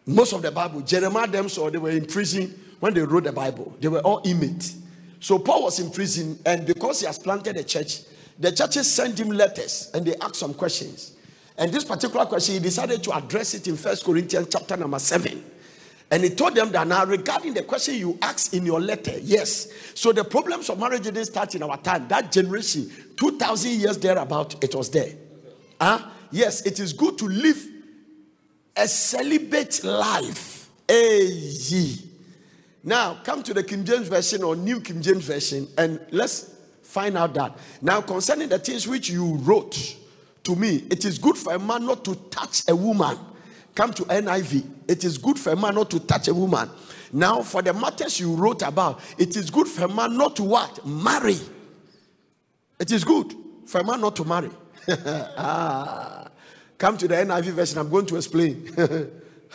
Most 0.05 0.33
of 0.33 0.43
the 0.43 0.51
Bible, 0.51 0.81
Jeremiah 0.81 1.25
them 1.25 1.49
saw 1.49 1.71
they 1.71 1.79
were 1.79 1.89
in 1.89 2.05
prison 2.05 2.53
when 2.79 2.93
they 2.93 3.01
wrote 3.01 3.23
the 3.23 3.31
Bible. 3.31 3.75
They 3.81 3.87
were 3.87 4.01
all 4.01 4.21
inmates. 4.23 4.77
So 5.19 5.39
Paul 5.39 5.63
was 5.63 5.79
in 5.79 5.89
prison, 5.89 6.37
and 6.45 6.67
because 6.67 6.99
he 6.99 7.07
has 7.07 7.17
planted 7.17 7.57
a 7.57 7.63
church, 7.63 8.01
the 8.37 8.51
churches 8.51 8.93
sent 8.93 9.19
him 9.19 9.29
letters 9.29 9.89
and 9.95 10.05
they 10.05 10.15
asked 10.17 10.35
some 10.35 10.53
questions. 10.53 11.13
And 11.57 11.71
this 11.71 11.83
particular 11.83 12.27
question, 12.27 12.53
he 12.53 12.59
decided 12.59 13.01
to 13.05 13.17
address 13.17 13.55
it 13.55 13.67
in 13.67 13.75
First 13.75 14.05
Corinthians 14.05 14.49
chapter 14.51 14.77
number 14.77 14.99
7. 14.99 15.43
And 16.11 16.23
he 16.23 16.29
told 16.29 16.55
them 16.55 16.71
that 16.71 16.87
now, 16.87 17.03
regarding 17.05 17.55
the 17.55 17.63
question 17.63 17.95
you 17.95 18.17
asked 18.21 18.53
in 18.53 18.65
your 18.65 18.79
letter, 18.79 19.17
yes. 19.19 19.71
So 19.95 20.11
the 20.11 20.23
problems 20.23 20.69
of 20.69 20.79
marriage 20.79 21.03
didn't 21.03 21.25
start 21.25 21.55
in 21.55 21.63
our 21.63 21.77
time. 21.77 22.07
That 22.07 22.31
generation, 22.31 22.91
2,000 23.17 23.71
years 23.71 23.97
thereabout, 23.97 24.63
it 24.63 24.75
was 24.75 24.89
there. 24.91 25.13
Huh? 25.81 25.99
Yes, 26.31 26.65
it 26.65 26.79
is 26.79 26.93
good 26.93 27.17
to 27.17 27.27
live 27.27 27.65
a 28.75 28.87
celibate 28.87 29.83
life. 29.83 30.69
Hey, 30.87 31.95
now 32.83 33.17
come 33.23 33.41
to 33.41 33.53
the 33.53 33.63
King 33.63 33.83
James 33.83 34.07
Version 34.07 34.43
or 34.43 34.55
New 34.55 34.79
King 34.81 35.01
James 35.01 35.23
Version 35.23 35.67
and 35.77 35.99
let's 36.11 36.53
find 36.83 37.17
out 37.17 37.33
that. 37.33 37.57
Now, 37.81 38.01
concerning 38.01 38.49
the 38.49 38.59
things 38.59 38.87
which 38.87 39.09
you 39.09 39.35
wrote, 39.37 39.95
to 40.43 40.55
me, 40.55 40.83
it 40.91 41.03
is 41.05 41.17
good 41.17 41.37
for 41.37 41.53
a 41.53 41.59
man 41.59 41.85
not 41.85 42.05
to 42.05 42.15
touch 42.29 42.61
a 42.67 42.75
woman. 42.75 43.17
Come 43.73 43.91
to 43.93 44.03
NIV. 44.03 44.74
It 44.87 45.03
is 45.03 45.17
good 45.17 45.39
for 45.39 45.51
a 45.51 45.55
man 45.55 45.75
not 45.75 45.89
to 45.91 45.99
touch 45.99 46.27
a 46.27 46.33
woman. 46.33 46.69
Now, 47.11 47.41
for 47.41 47.61
the 47.61 47.73
matters 47.73 48.19
you 48.19 48.33
wrote 48.33 48.61
about, 48.61 48.99
it 49.17 49.35
is 49.35 49.49
good 49.49 49.67
for 49.67 49.85
a 49.85 49.87
man 49.87 50.17
not 50.17 50.35
to 50.37 50.43
what? 50.43 50.85
Marry. 50.85 51.37
It 52.79 52.91
is 52.91 53.03
good 53.03 53.33
for 53.65 53.81
a 53.81 53.83
man 53.83 54.01
not 54.01 54.15
to 54.17 54.25
marry. 54.25 54.49
ah, 54.89 56.27
come 56.77 56.97
to 56.97 57.07
the 57.07 57.15
NIV 57.15 57.43
version. 57.51 57.77
I'm 57.79 57.89
going 57.89 58.05
to 58.07 58.17
explain. 58.17 58.69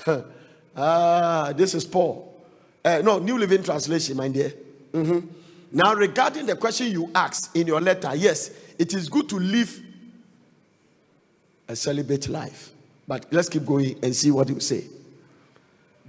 ah, 0.77 1.53
this 1.57 1.75
is 1.75 1.85
Paul. 1.85 2.27
Uh, 2.85 3.03
no, 3.05 3.19
New 3.19 3.39
Living 3.39 3.63
Translation, 3.63 4.17
my 4.17 4.29
dear. 4.29 4.53
Mm-hmm. 4.93 5.27
Now, 5.73 5.95
regarding 5.95 6.47
the 6.47 6.57
question 6.57 6.91
you 6.91 7.11
asked 7.15 7.55
in 7.55 7.67
your 7.67 7.81
letter, 7.81 8.15
yes, 8.17 8.51
it 8.79 8.95
is 8.95 9.09
good 9.09 9.29
to 9.29 9.39
live 9.39 9.81
a 11.69 11.77
celibate 11.77 12.29
life. 12.29 12.71
But 13.07 13.27
let's 13.33 13.49
keep 13.49 13.65
going 13.65 13.99
and 14.03 14.15
see 14.15 14.31
what 14.31 14.49
you 14.49 14.59
say. 14.61 14.85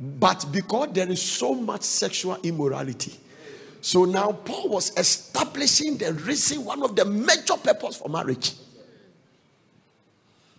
But 0.02 0.48
because 0.52 0.90
there 0.94 1.07
is 1.11 1.22
so 1.22 1.53
much 1.53 1.84
sexual 1.84 2.40
immorality, 2.41 3.14
so 3.82 4.06
now 4.06 4.32
Paul 4.32 4.69
was 4.69 4.98
establishing 4.98 5.98
the 5.98 6.14
reason, 6.14 6.65
one 6.65 6.82
of 6.82 6.95
the 6.95 7.06
major 7.06 7.56
purpose 7.64 7.98
for 7.98 8.10
marriage. 8.10 8.53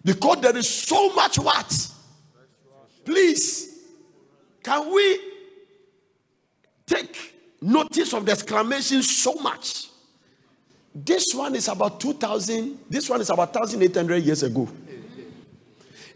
Because 0.04 0.40
there 0.40 0.56
is 0.56 0.68
so 0.68 1.12
much 1.14 1.40
what? 1.40 1.88
Please, 3.04 3.80
can 4.62 4.94
we 4.94 5.18
take 6.86 7.34
notice 7.60 8.12
of 8.14 8.24
the 8.24 8.32
exclamation 8.32 9.02
so 9.02 9.34
much? 9.34 9.88
This 10.94 11.34
one 11.34 11.56
is 11.56 11.66
about 11.66 11.98
2000, 11.98 12.78
this 12.88 13.08
one 13.08 13.20
is 13.20 13.30
about 13.30 13.54
1800 13.54 14.22
years 14.22 14.44
ago. 14.44 14.68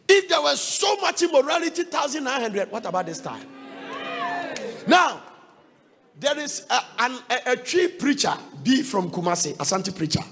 If 0.09 0.28
there 0.28 0.41
was 0.41 0.61
so 0.61 0.97
much 0.97 1.23
immorality, 1.23 1.83
1900, 1.83 2.70
what 2.70 2.87
about 2.87 3.07
this 3.07 3.20
time? 3.20 3.47
Now, 4.87 5.23
there 6.19 6.39
is 6.39 6.65
a, 6.70 6.81
an, 6.99 7.19
a, 7.28 7.53
a 7.53 7.57
tree 7.57 7.89
preacher, 7.89 8.33
B 8.62 8.83
from 8.83 9.11
Kumasi, 9.11 9.55
Asante 9.57 9.95
preacher. 9.95 10.23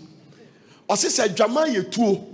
Ɔsi 0.88 1.08
sɛ 1.08 1.34
dwama 1.34 1.66
yɛ 1.66 1.90
tuo 1.90 2.24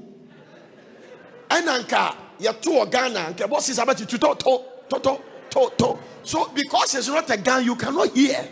ɛna 1.48 1.84
nka 1.84 2.14
yɛto 2.40 2.90
Ghana 2.90 3.32
nka 3.34 3.48
bɔsi 3.48 3.80
about 3.80 3.96
to 3.96 4.06
to 4.06 4.18
to 4.18 5.20
to 5.50 5.70
to 5.76 5.98
so 6.22 6.48
because 6.48 6.94
it's 6.96 7.08
not 7.08 7.30
a 7.30 7.36
gun 7.36 7.64
you 7.64 7.76
cannot 7.76 8.08
hear. 8.14 8.46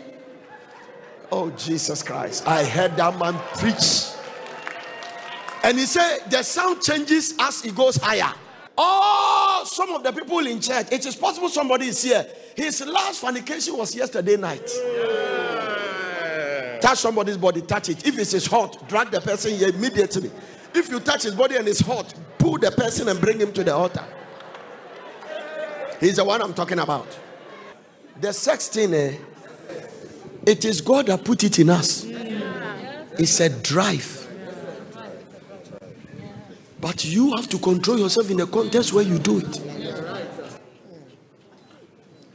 Oh 1.31 1.49
Jesus 1.51 2.01
Christ! 2.01 2.47
I 2.47 2.63
heard 2.63 2.95
that 2.97 3.17
man 3.19 3.35
preach, 3.55 4.07
and 5.63 5.77
he 5.77 5.85
said 5.85 6.19
the 6.29 6.43
sound 6.43 6.81
changes 6.81 7.35
as 7.39 7.61
he 7.61 7.71
goes 7.71 7.97
higher. 7.97 8.33
Oh, 8.81 9.63
some 9.65 9.93
of 9.93 10.03
the 10.03 10.13
people 10.13 10.39
in 10.47 10.61
church, 10.61 10.87
it 10.89 11.05
is 11.05 11.13
possible 11.13 11.49
somebody 11.49 11.87
is 11.87 12.01
here. 12.01 12.25
His 12.55 12.79
last 12.85 13.19
fornication 13.19 13.77
was 13.77 13.93
yesterday 13.93 14.37
night. 14.37 14.71
Yeah. 14.73 16.79
Touch 16.79 16.99
somebody's 16.99 17.35
body, 17.35 17.61
touch 17.61 17.89
it. 17.89 18.07
If 18.07 18.17
it 18.17 18.33
is 18.33 18.47
hot, 18.47 18.87
drag 18.87 19.11
the 19.11 19.19
person 19.19 19.53
here 19.53 19.67
immediately. 19.67 20.31
If 20.73 20.89
you 20.89 21.01
touch 21.01 21.23
his 21.23 21.35
body 21.35 21.57
and 21.57 21.67
it's 21.67 21.81
hot, 21.81 22.13
pull 22.37 22.57
the 22.57 22.71
person 22.71 23.09
and 23.09 23.19
bring 23.19 23.39
him 23.39 23.51
to 23.51 23.65
the 23.65 23.75
altar. 23.75 24.05
He's 25.99 26.15
the 26.15 26.23
one 26.23 26.41
I'm 26.41 26.53
talking 26.53 26.79
about. 26.79 27.19
The 28.21 28.31
sex 28.31 28.69
thing, 28.69 28.93
eh, 28.93 29.17
it 30.45 30.63
is 30.63 30.79
God 30.79 31.07
that 31.07 31.25
put 31.25 31.43
it 31.43 31.59
in 31.59 31.69
us. 31.69 32.05
It's 32.05 33.41
a 33.41 33.49
drive. 33.49 34.18
But 36.81 37.03
you 37.03 37.35
have 37.35 37.49
to 37.49 37.57
control 37.57 37.99
yourself 37.99 38.29
in 38.29 38.39
a 38.39 38.47
context 38.47 38.93
where 38.93 39.03
you 39.03 39.19
do 39.19 39.39
it. 39.39 39.61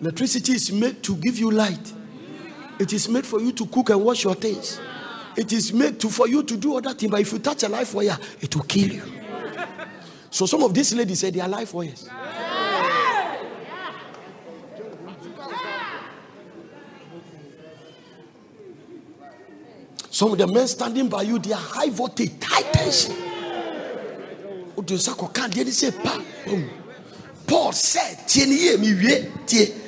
Electricity 0.00 0.52
is 0.52 0.70
made 0.70 1.02
to 1.02 1.16
give 1.16 1.38
you 1.38 1.50
light. 1.50 1.92
It 2.78 2.92
is 2.92 3.08
made 3.08 3.24
for 3.24 3.40
you 3.40 3.52
to 3.52 3.66
cook 3.66 3.90
and 3.90 4.04
wash 4.04 4.24
your 4.24 4.34
things. 4.34 4.80
It 5.36 5.52
is 5.52 5.72
made 5.72 5.98
to 6.00 6.10
for 6.10 6.28
you 6.28 6.42
to 6.42 6.56
do 6.56 6.76
other 6.76 6.92
things. 6.92 7.10
But 7.10 7.20
if 7.20 7.32
you 7.32 7.38
touch 7.38 7.62
a 7.62 7.68
life 7.68 7.94
wire, 7.94 8.18
it 8.40 8.54
will 8.54 8.64
kill 8.64 8.92
you. 8.92 9.02
So 10.30 10.46
some 10.46 10.62
of 10.62 10.74
these 10.74 10.92
ladies 10.94 11.20
say 11.20 11.30
they 11.30 11.40
are 11.40 11.48
life 11.48 11.72
wires. 11.72 12.08
Some 20.10 20.32
of 20.32 20.38
the 20.38 20.46
men 20.46 20.68
standing 20.68 21.08
by 21.08 21.22
you, 21.22 21.38
they 21.38 21.52
are 21.52 21.56
high 21.60 21.88
voltage, 21.88 22.32
high 22.42 22.62
tension 22.70 23.23
wode 24.84 24.98
nsa 24.98 25.14
kɔka 25.16 25.48
adeɛ 25.48 25.64
ne 25.64 25.70
sɛ 25.70 26.02
pa 26.02 26.20
paul 27.46 27.72
said," 27.72 28.18
God 28.18 29.48
said, 29.48 29.80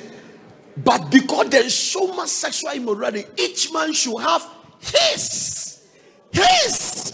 but 0.83 1.09
because 1.09 1.49
there 1.49 1.65
is 1.65 1.73
so 1.73 2.13
much 2.13 2.29
sexual 2.29 2.71
immorality, 2.71 3.25
each 3.37 3.71
man 3.73 3.93
should 3.93 4.19
have 4.19 4.47
his. 4.79 5.79
His. 6.31 7.13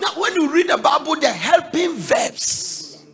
Now, 0.00 0.08
when 0.16 0.34
you 0.34 0.50
read 0.50 0.70
the 0.70 0.78
Bible, 0.78 1.16
the 1.16 1.28
helping 1.28 1.94
verbs, 1.94 3.04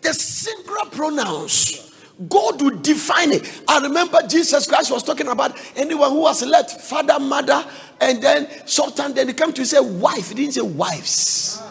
the 0.00 0.12
singular 0.12 0.90
pronouns, 0.90 1.92
God 2.28 2.60
will 2.60 2.76
define 2.78 3.32
it. 3.32 3.62
I 3.68 3.78
remember 3.78 4.18
Jesus 4.26 4.66
Christ 4.66 4.90
was 4.90 5.04
talking 5.04 5.28
about 5.28 5.56
anyone 5.76 6.10
who 6.10 6.26
has 6.26 6.42
left 6.42 6.80
father, 6.80 7.20
mother, 7.20 7.64
and 8.00 8.20
then 8.20 8.48
sultan. 8.66 9.14
Then 9.14 9.28
he 9.28 9.34
came 9.34 9.52
to 9.52 9.64
say 9.64 9.78
wife. 9.78 10.30
He 10.30 10.34
didn't 10.34 10.54
say 10.54 10.60
wives. 10.60 11.62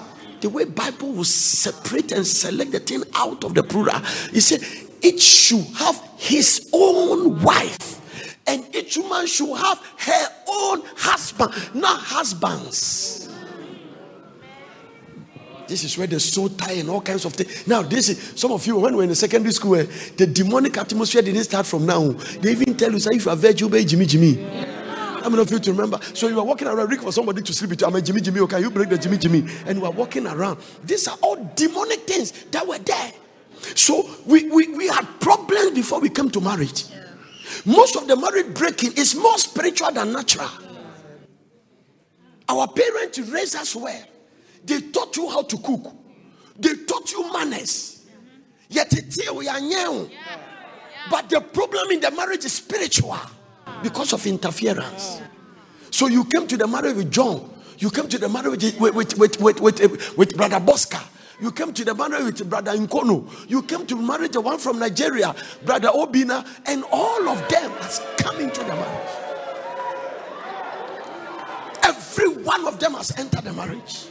The 0.41 0.49
way 0.49 0.65
Bible 0.65 1.13
will 1.13 1.23
separate 1.23 2.11
and 2.11 2.25
select 2.25 2.71
the 2.71 2.79
thing 2.79 3.03
out 3.15 3.43
of 3.43 3.53
the 3.53 3.63
plural. 3.63 3.99
He 4.31 4.39
said 4.39 4.61
each 5.01 5.21
should 5.21 5.65
have 5.77 6.01
his 6.17 6.69
own 6.73 7.41
wife, 7.41 8.37
and 8.47 8.75
each 8.75 8.97
woman 8.97 9.27
should 9.27 9.55
have 9.55 9.79
her 9.97 10.27
own 10.47 10.81
husband, 10.97 11.53
not 11.75 11.99
husbands. 12.01 13.29
This 15.67 15.85
is 15.85 15.97
where 15.97 16.07
the 16.07 16.19
soul 16.19 16.49
tie 16.49 16.73
and 16.73 16.89
all 16.89 17.01
kinds 17.01 17.23
of 17.23 17.33
things. 17.33 17.65
Now, 17.65 17.81
this 17.81 18.09
is 18.09 18.33
some 18.39 18.51
of 18.51 18.65
you 18.67 18.77
when 18.77 18.95
we're 18.95 19.03
in 19.03 19.09
the 19.09 19.15
secondary 19.15 19.53
school, 19.53 19.75
uh, 19.75 19.85
the 20.17 20.27
demonic 20.27 20.77
atmosphere 20.77 21.21
didn't 21.21 21.45
start 21.45 21.65
from 21.65 21.85
now. 21.85 22.09
They 22.41 22.51
even 22.51 22.75
tell 22.75 22.91
you, 22.91 22.99
say, 22.99 23.11
if 23.13 23.25
you 23.25 23.31
are 23.31 23.37
virgin, 23.37 23.87
Jimmy 23.87 24.05
Jimmy. 24.05 24.80
How 25.21 25.29
many 25.29 25.41
of 25.43 25.51
you 25.51 25.59
to 25.59 25.71
remember? 25.71 25.99
So 26.15 26.27
you 26.27 26.39
are 26.39 26.45
walking 26.45 26.67
around, 26.67 26.89
Rick, 26.89 27.01
for 27.01 27.11
somebody 27.11 27.43
to 27.43 27.53
sleep 27.53 27.69
with 27.69 27.81
you. 27.81 27.87
I'm 27.87 27.95
a 27.95 28.01
Jimmy 28.01 28.21
Jimmy. 28.21 28.39
Okay, 28.41 28.59
you 28.59 28.71
break 28.71 28.89
the 28.89 28.97
Jimmy 28.97 29.17
Jimmy, 29.17 29.45
and 29.67 29.77
you 29.77 29.85
are 29.85 29.91
walking 29.91 30.25
around. 30.25 30.59
These 30.83 31.07
are 31.07 31.17
all 31.21 31.35
demonic 31.55 32.07
things 32.07 32.31
that 32.51 32.67
were 32.67 32.79
there. 32.79 33.13
So 33.75 34.09
we, 34.25 34.49
we, 34.49 34.69
we 34.69 34.87
had 34.87 35.05
problems 35.19 35.71
before 35.75 35.99
we 35.99 36.09
came 36.09 36.31
to 36.31 36.41
marriage. 36.41 36.85
Most 37.65 37.95
of 37.95 38.07
the 38.07 38.15
marriage 38.15 38.53
breaking 38.55 38.93
is 38.97 39.13
more 39.13 39.37
spiritual 39.37 39.91
than 39.91 40.11
natural. 40.11 40.49
Our 42.49 42.67
parents 42.67 43.19
raised 43.19 43.55
us 43.55 43.75
well. 43.75 44.03
They 44.65 44.81
taught 44.81 45.15
you 45.15 45.29
how 45.29 45.43
to 45.43 45.57
cook. 45.57 45.93
They 46.57 46.75
taught 46.85 47.11
you 47.11 47.31
manners. 47.31 48.05
Mm-hmm. 48.07 48.97
Yet 49.19 49.35
we 49.35 49.47
are 49.47 49.59
new. 49.59 50.09
But 51.09 51.29
the 51.29 51.41
problem 51.41 51.91
in 51.91 51.99
the 51.99 52.11
marriage 52.11 52.45
is 52.45 52.53
spiritual 52.53 53.19
because 53.83 54.13
of 54.13 54.25
interference. 54.25 55.21
So 55.89 56.07
you 56.07 56.25
came 56.25 56.47
to 56.47 56.57
the 56.57 56.67
marriage 56.67 56.95
with 56.95 57.11
John. 57.11 57.49
You 57.77 57.89
came 57.89 58.07
to 58.07 58.17
the 58.17 58.29
marriage 58.29 58.63
with, 58.79 58.93
with, 58.95 59.17
with, 59.17 59.41
with, 59.41 59.59
with, 59.61 60.17
with 60.17 60.37
Brother 60.37 60.59
Bosca. 60.59 61.03
You 61.41 61.51
came 61.51 61.73
to 61.73 61.83
the 61.83 61.95
marriage 61.95 62.23
with 62.39 62.49
Brother 62.49 62.73
Nkono. 62.73 63.49
You 63.49 63.63
came 63.63 63.85
to 63.87 63.95
marriage 63.95 64.33
the 64.33 64.41
one 64.41 64.59
from 64.59 64.77
Nigeria, 64.79 65.33
Brother 65.65 65.89
Obina, 65.89 66.45
and 66.67 66.83
all 66.91 67.27
of 67.27 67.37
them 67.49 67.71
has 67.71 67.99
come 68.17 68.39
into 68.39 68.59
the 68.61 68.75
marriage. 68.75 69.09
Every 71.83 72.43
one 72.43 72.67
of 72.67 72.79
them 72.79 72.93
has 72.93 73.17
entered 73.17 73.43
the 73.43 73.53
marriage 73.53 74.05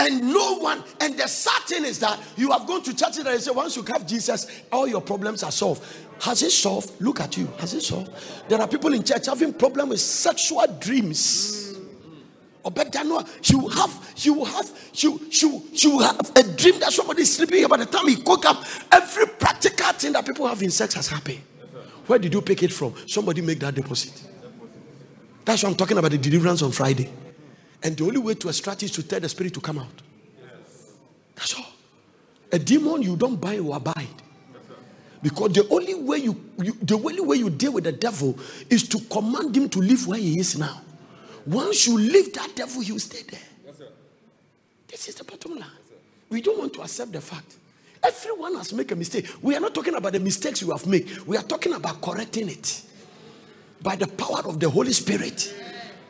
and 0.00 0.32
no 0.32 0.56
one 0.58 0.82
and 1.00 1.16
the 1.18 1.28
sad 1.28 1.62
thing 1.64 1.84
is 1.84 1.98
that 1.98 2.18
you 2.36 2.50
have 2.50 2.66
gone 2.66 2.82
to 2.82 2.94
church 2.96 3.18
and 3.18 3.40
say 3.40 3.50
once 3.50 3.76
you 3.76 3.82
have 3.82 4.06
jesus 4.06 4.46
all 4.72 4.88
your 4.88 5.00
problems 5.00 5.42
are 5.42 5.52
solved 5.52 5.84
has 6.20 6.42
it 6.42 6.50
solved? 6.50 7.00
Look 7.00 7.20
at 7.20 7.36
you. 7.36 7.46
Has 7.58 7.74
it 7.74 7.82
solved? 7.82 8.10
There 8.48 8.60
are 8.60 8.68
people 8.68 8.92
in 8.92 9.02
church 9.02 9.26
having 9.26 9.54
problem 9.54 9.88
with 9.88 10.00
sexual 10.00 10.66
dreams. 10.78 11.78
Or 12.62 12.70
better 12.70 13.02
no 13.04 13.24
you 13.44 13.68
have 13.68 14.12
you 14.18 14.44
have 14.44 14.70
you 14.92 15.18
you 15.30 15.62
you 15.72 15.98
have 16.00 16.30
a 16.36 16.42
dream 16.42 16.78
that 16.80 16.92
somebody 16.92 17.22
is 17.22 17.34
sleeping 17.34 17.66
by 17.66 17.78
the 17.78 17.86
time 17.86 18.06
he 18.06 18.16
woke 18.16 18.44
up 18.44 18.62
every 18.92 19.26
practical 19.26 19.90
thing 19.94 20.12
that 20.12 20.26
people 20.26 20.46
have 20.46 20.62
in 20.62 20.70
sex 20.70 20.92
has 20.92 21.08
happened. 21.08 21.40
Where 22.06 22.18
did 22.18 22.34
you 22.34 22.42
pick 22.42 22.62
it 22.62 22.70
from? 22.70 22.94
Somebody 23.06 23.40
make 23.40 23.60
that 23.60 23.74
deposit. 23.74 24.12
That's 25.46 25.62
what 25.62 25.70
i'm 25.70 25.74
talking 25.74 25.96
about 25.96 26.10
the 26.10 26.18
deliverance 26.18 26.60
on 26.60 26.70
friday. 26.70 27.10
And 27.82 27.96
the 27.96 28.04
only 28.04 28.18
way 28.18 28.34
to 28.34 28.48
extract 28.50 28.82
is 28.82 28.90
to 28.90 29.02
tell 29.02 29.20
the 29.20 29.28
spirit 29.30 29.54
to 29.54 29.60
come 29.60 29.78
out. 29.78 30.02
That's 31.34 31.54
all. 31.54 31.72
A 32.52 32.58
demon 32.58 33.00
you 33.00 33.16
don't 33.16 33.40
buy 33.40 33.58
or 33.58 33.74
abide. 33.76 34.06
Because 35.22 35.52
the 35.52 35.68
only 35.68 35.94
way 35.94 36.18
you, 36.18 36.40
you, 36.58 36.72
the 36.82 36.96
only 36.96 37.20
way 37.20 37.36
you 37.36 37.50
deal 37.50 37.72
with 37.72 37.84
the 37.84 37.92
devil 37.92 38.38
is 38.70 38.88
to 38.88 39.00
command 39.00 39.56
him 39.56 39.68
to 39.68 39.78
live 39.80 40.06
where 40.06 40.18
he 40.18 40.38
is 40.38 40.58
now. 40.58 40.80
Once 41.46 41.86
you 41.86 41.98
leave 41.98 42.32
that 42.34 42.54
devil, 42.54 42.80
he 42.80 42.92
will 42.92 42.98
stay 42.98 43.22
there. 43.30 43.40
Yes, 43.66 43.76
this 44.88 45.08
is 45.08 45.14
the 45.16 45.24
bottom 45.24 45.58
line. 45.58 45.68
we 46.30 46.40
don't 46.40 46.58
want 46.58 46.72
to 46.74 46.82
accept 46.82 47.12
the 47.12 47.20
fact. 47.20 47.56
Everyone 48.02 48.54
has 48.56 48.72
made 48.72 48.90
a 48.92 48.96
mistake. 48.96 49.26
We 49.42 49.54
are 49.54 49.60
not 49.60 49.74
talking 49.74 49.94
about 49.94 50.12
the 50.12 50.20
mistakes 50.20 50.62
you 50.62 50.70
have 50.70 50.86
made. 50.86 51.10
We 51.26 51.36
are 51.36 51.42
talking 51.42 51.74
about 51.74 52.00
correcting 52.00 52.48
it 52.48 52.82
by 53.82 53.96
the 53.96 54.06
power 54.06 54.42
of 54.46 54.58
the 54.58 54.70
Holy 54.70 54.92
Spirit 54.92 55.54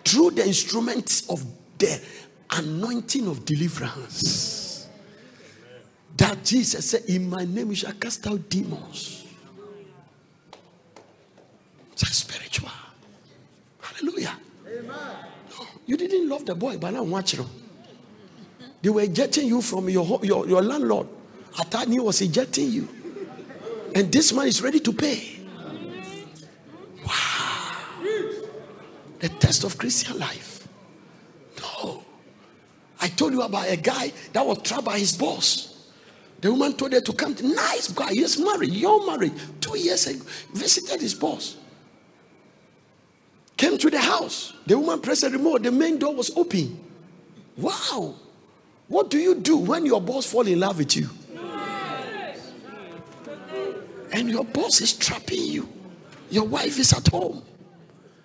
through 0.05 0.33
the 0.33 0.47
instruments 0.47 1.29
of 1.29 1.45
the 1.79 2.01
anointing 2.51 3.27
of 3.27 3.45
deliverance. 3.45 4.70
That 6.21 6.45
Jesus 6.45 6.91
said, 6.91 7.05
In 7.07 7.31
my 7.31 7.47
name 7.47 7.71
you 7.71 7.75
shall 7.77 7.95
cast 7.95 8.27
out 8.27 8.47
demons. 8.51 9.25
It's 11.93 12.15
spiritual. 12.15 12.69
Hallelujah. 13.81 14.37
No, 14.87 15.67
you 15.87 15.97
didn't 15.97 16.29
love 16.29 16.45
the 16.45 16.55
boy, 16.55 16.77
but 16.77 16.91
now 16.91 17.05
watch 17.05 17.33
him. 17.33 17.47
They 18.83 18.91
were 18.91 19.01
ejecting 19.01 19.49
you 19.49 19.63
from 19.63 19.89
your, 19.89 20.21
your, 20.23 20.47
your 20.47 20.61
landlord. 20.61 21.09
Atani 21.55 21.99
was 22.01 22.21
ejecting 22.21 22.71
you. 22.71 22.89
And 23.95 24.13
this 24.13 24.35
man 24.35 24.47
is 24.47 24.61
ready 24.61 24.81
to 24.81 24.93
pay. 24.93 25.41
Wow. 27.07 27.77
The 29.21 29.29
test 29.31 29.65
of 29.65 29.79
Christian 29.79 30.19
life. 30.19 30.69
No. 31.63 32.05
I 33.01 33.09
told 33.09 33.33
you 33.33 33.41
about 33.41 33.71
a 33.71 33.77
guy 33.77 34.13
that 34.35 34.47
was 34.47 34.61
trapped 34.61 34.85
by 34.85 34.99
his 34.99 35.17
boss. 35.17 35.70
The 36.41 36.51
woman 36.51 36.73
told 36.75 36.93
her 36.93 37.01
to 37.01 37.13
come. 37.13 37.35
To, 37.35 37.47
nice 37.47 37.93
guy, 37.93 38.13
he's 38.13 38.39
married, 38.39 38.71
you're 38.71 39.07
married. 39.07 39.33
Two 39.61 39.77
years 39.79 40.07
ago, 40.07 40.25
visited 40.55 41.01
his 41.01 41.15
boss. 41.15 41.57
Came 43.57 43.77
to 43.77 43.91
the 43.91 43.99
house. 43.99 44.55
The 44.67 44.79
woman 44.79 45.01
pressed 45.01 45.21
the 45.21 45.31
remote. 45.31 45.63
The 45.63 45.73
main 45.73 45.99
door 45.99 46.15
was 46.15 46.31
open. 46.37 46.83
Wow. 47.57 48.15
What 48.89 49.11
do 49.11 49.19
you 49.19 49.35
do 49.35 49.59
when 49.59 49.85
your 49.85 50.01
boss 50.01 50.27
fall 50.27 50.47
in 50.47 50.61
love 50.61 50.79
with 50.79 50.97
you? 50.97 51.11
And 54.13 54.31
your 54.31 54.45
boss 54.45 54.81
is 54.81 54.95
trapping 54.95 55.45
you. 55.45 55.69
Your 56.31 56.45
wife 56.45 56.79
is 56.79 56.93
at 56.93 57.07
home 57.09 57.43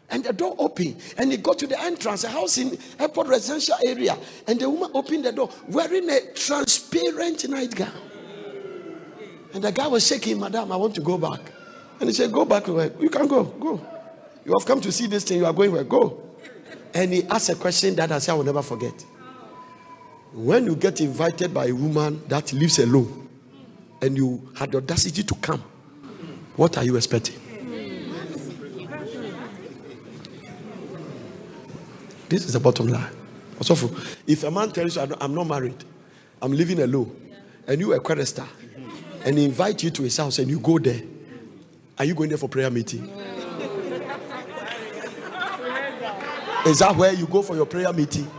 and 0.09 0.23
the 0.23 0.33
door 0.33 0.55
opened 0.59 0.97
and 1.17 1.31
he 1.31 1.37
got 1.37 1.57
to 1.59 1.67
the 1.67 1.79
entrance 1.81 2.23
a 2.23 2.29
house 2.29 2.57
in 2.57 2.77
airport 2.99 3.27
residential 3.27 3.75
area. 3.87 4.17
And 4.47 4.59
the 4.59 4.69
woman 4.69 4.91
opened 4.93 5.25
the 5.25 5.31
door 5.31 5.49
wearing 5.67 6.09
a 6.09 6.19
transparent 6.33 7.47
nightgown. 7.49 7.91
And 9.53 9.63
the 9.63 9.71
guy 9.71 9.87
was 9.87 10.05
shaking 10.05 10.39
madam 10.39 10.71
i 10.71 10.75
want 10.75 10.95
to 10.95 11.01
go 11.01 11.17
back. 11.17 11.39
And 11.99 12.09
he 12.09 12.13
said 12.13 12.31
go 12.31 12.45
back 12.45 12.67
where? 12.67 12.91
You 12.99 13.09
can 13.09 13.27
go 13.27 13.43
go. 13.43 13.81
You 14.45 14.53
have 14.59 14.67
come 14.67 14.79
to 14.81 14.91
see 14.91 15.07
this 15.07 15.23
thing 15.23 15.39
you 15.39 15.45
are 15.45 15.53
going 15.53 15.71
where? 15.71 15.83
Go. 15.83 16.21
And 16.93 17.11
he 17.11 17.23
asked 17.25 17.49
a 17.49 17.55
question 17.55 17.95
that 17.95 18.11
i 18.11 18.19
said 18.19 18.33
i 18.33 18.35
will 18.35 18.43
never 18.43 18.61
forget. 18.61 18.93
When 20.33 20.65
you 20.65 20.75
get 20.75 20.99
invited 21.01 21.53
by 21.53 21.67
a 21.67 21.71
woman 21.71 22.21
that 22.27 22.51
lives 22.53 22.77
alone 22.79 23.27
and 24.01 24.17
you 24.17 24.49
had 24.55 24.71
the 24.71 24.77
audacity 24.77 25.23
to 25.23 25.35
come 25.35 25.63
what 26.55 26.77
are 26.77 26.83
you 26.83 26.95
expecting 26.95 27.35
This 32.35 32.47
is 32.47 32.51
the 32.51 32.59
bottom 32.59 32.87
line. 32.87 33.13
If 34.27 34.43
a 34.43 34.51
man 34.51 34.69
tells 34.69 34.97
you, 34.97 35.07
I'm 35.21 35.33
not 35.33 35.47
married, 35.47 35.85
I'm 36.41 36.51
living 36.51 36.81
alone, 36.81 37.31
and 37.65 37.79
you 37.79 37.93
are 37.93 37.95
a 37.95 37.99
chorister, 38.01 38.45
and 39.23 39.37
he 39.37 39.45
invite 39.45 39.81
you 39.83 39.89
to 39.91 40.03
his 40.03 40.17
house 40.17 40.37
and 40.39 40.49
you 40.49 40.59
go 40.59 40.77
there, 40.77 41.01
are 41.97 42.03
you 42.03 42.13
going 42.13 42.27
there 42.27 42.37
for 42.37 42.49
prayer 42.49 42.69
meeting? 42.69 43.03
Is 46.65 46.79
that 46.79 46.93
where 46.97 47.13
you 47.13 47.25
go 47.25 47.41
for 47.41 47.55
your 47.55 47.65
prayer 47.65 47.93
meeting? 47.93 48.29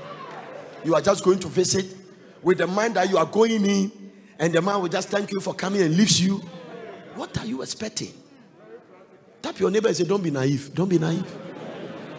You 0.84 0.94
are 0.94 1.00
just 1.00 1.24
going 1.24 1.38
to 1.38 1.48
visit 1.48 1.86
with 2.42 2.58
the 2.58 2.66
mind 2.66 2.96
that 2.96 3.08
you 3.08 3.16
are 3.16 3.24
going 3.24 3.64
in, 3.64 3.90
and 4.38 4.52
the 4.52 4.60
man 4.60 4.82
will 4.82 4.90
just 4.90 5.08
thank 5.08 5.32
you 5.32 5.40
for 5.40 5.54
coming 5.54 5.80
and 5.80 5.96
leaves 5.96 6.20
you. 6.20 6.42
What 7.14 7.38
are 7.38 7.46
you 7.46 7.62
expecting? 7.62 8.12
Tap 9.40 9.58
your 9.58 9.70
neighbor 9.70 9.88
and 9.88 9.96
say, 9.96 10.04
Don't 10.04 10.22
be 10.22 10.30
naive. 10.30 10.74
Don't 10.74 10.90
be 10.90 10.98
naive. 10.98 11.24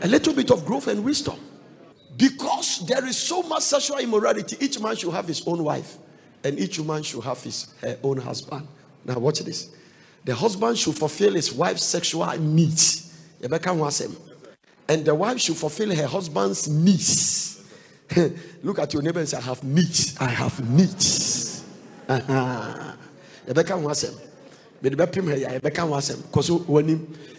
A 0.02 0.08
little 0.08 0.34
bit 0.34 0.50
of 0.50 0.66
growth 0.66 0.88
and 0.88 1.06
wisdom. 1.06 1.40
Because 2.18 2.86
there 2.88 3.06
is 3.06 3.16
so 3.16 3.44
much 3.44 3.62
sexual 3.62 4.00
immorality, 4.00 4.58
each 4.60 4.80
man 4.80 4.96
should 4.96 5.14
have 5.14 5.28
his 5.28 5.48
own 5.48 5.64
wife, 5.64 5.98
and 6.44 6.60
each 6.60 6.80
woman 6.80 7.04
should 7.04 7.24
have 7.24 7.42
his 7.44 7.68
her 7.82 7.98
own 8.04 8.18
husband. 8.18 8.68
Now, 9.06 9.20
watch 9.20 9.40
this. 9.40 9.70
The 10.26 10.34
husband 10.34 10.78
should 10.78 10.96
fulfill 10.96 11.36
his 11.36 11.54
wife's 11.54 11.84
sexual 11.84 12.28
needs. 12.38 13.14
And 14.90 15.06
the 15.06 15.16
wife 15.16 15.40
should 15.40 15.58
fulfill 15.58 15.96
her 15.96 16.08
husband's 16.08 16.68
needs. 16.68 17.64
Look 18.64 18.80
at 18.80 18.94
your 18.94 19.04
neighbor 19.04 19.20
and 19.20 19.30
say, 19.30 19.38
I 19.38 19.42
have 19.42 19.64
needs. 19.64 20.18
I 20.20 20.30
have 20.30 20.70
needs. 20.70 21.64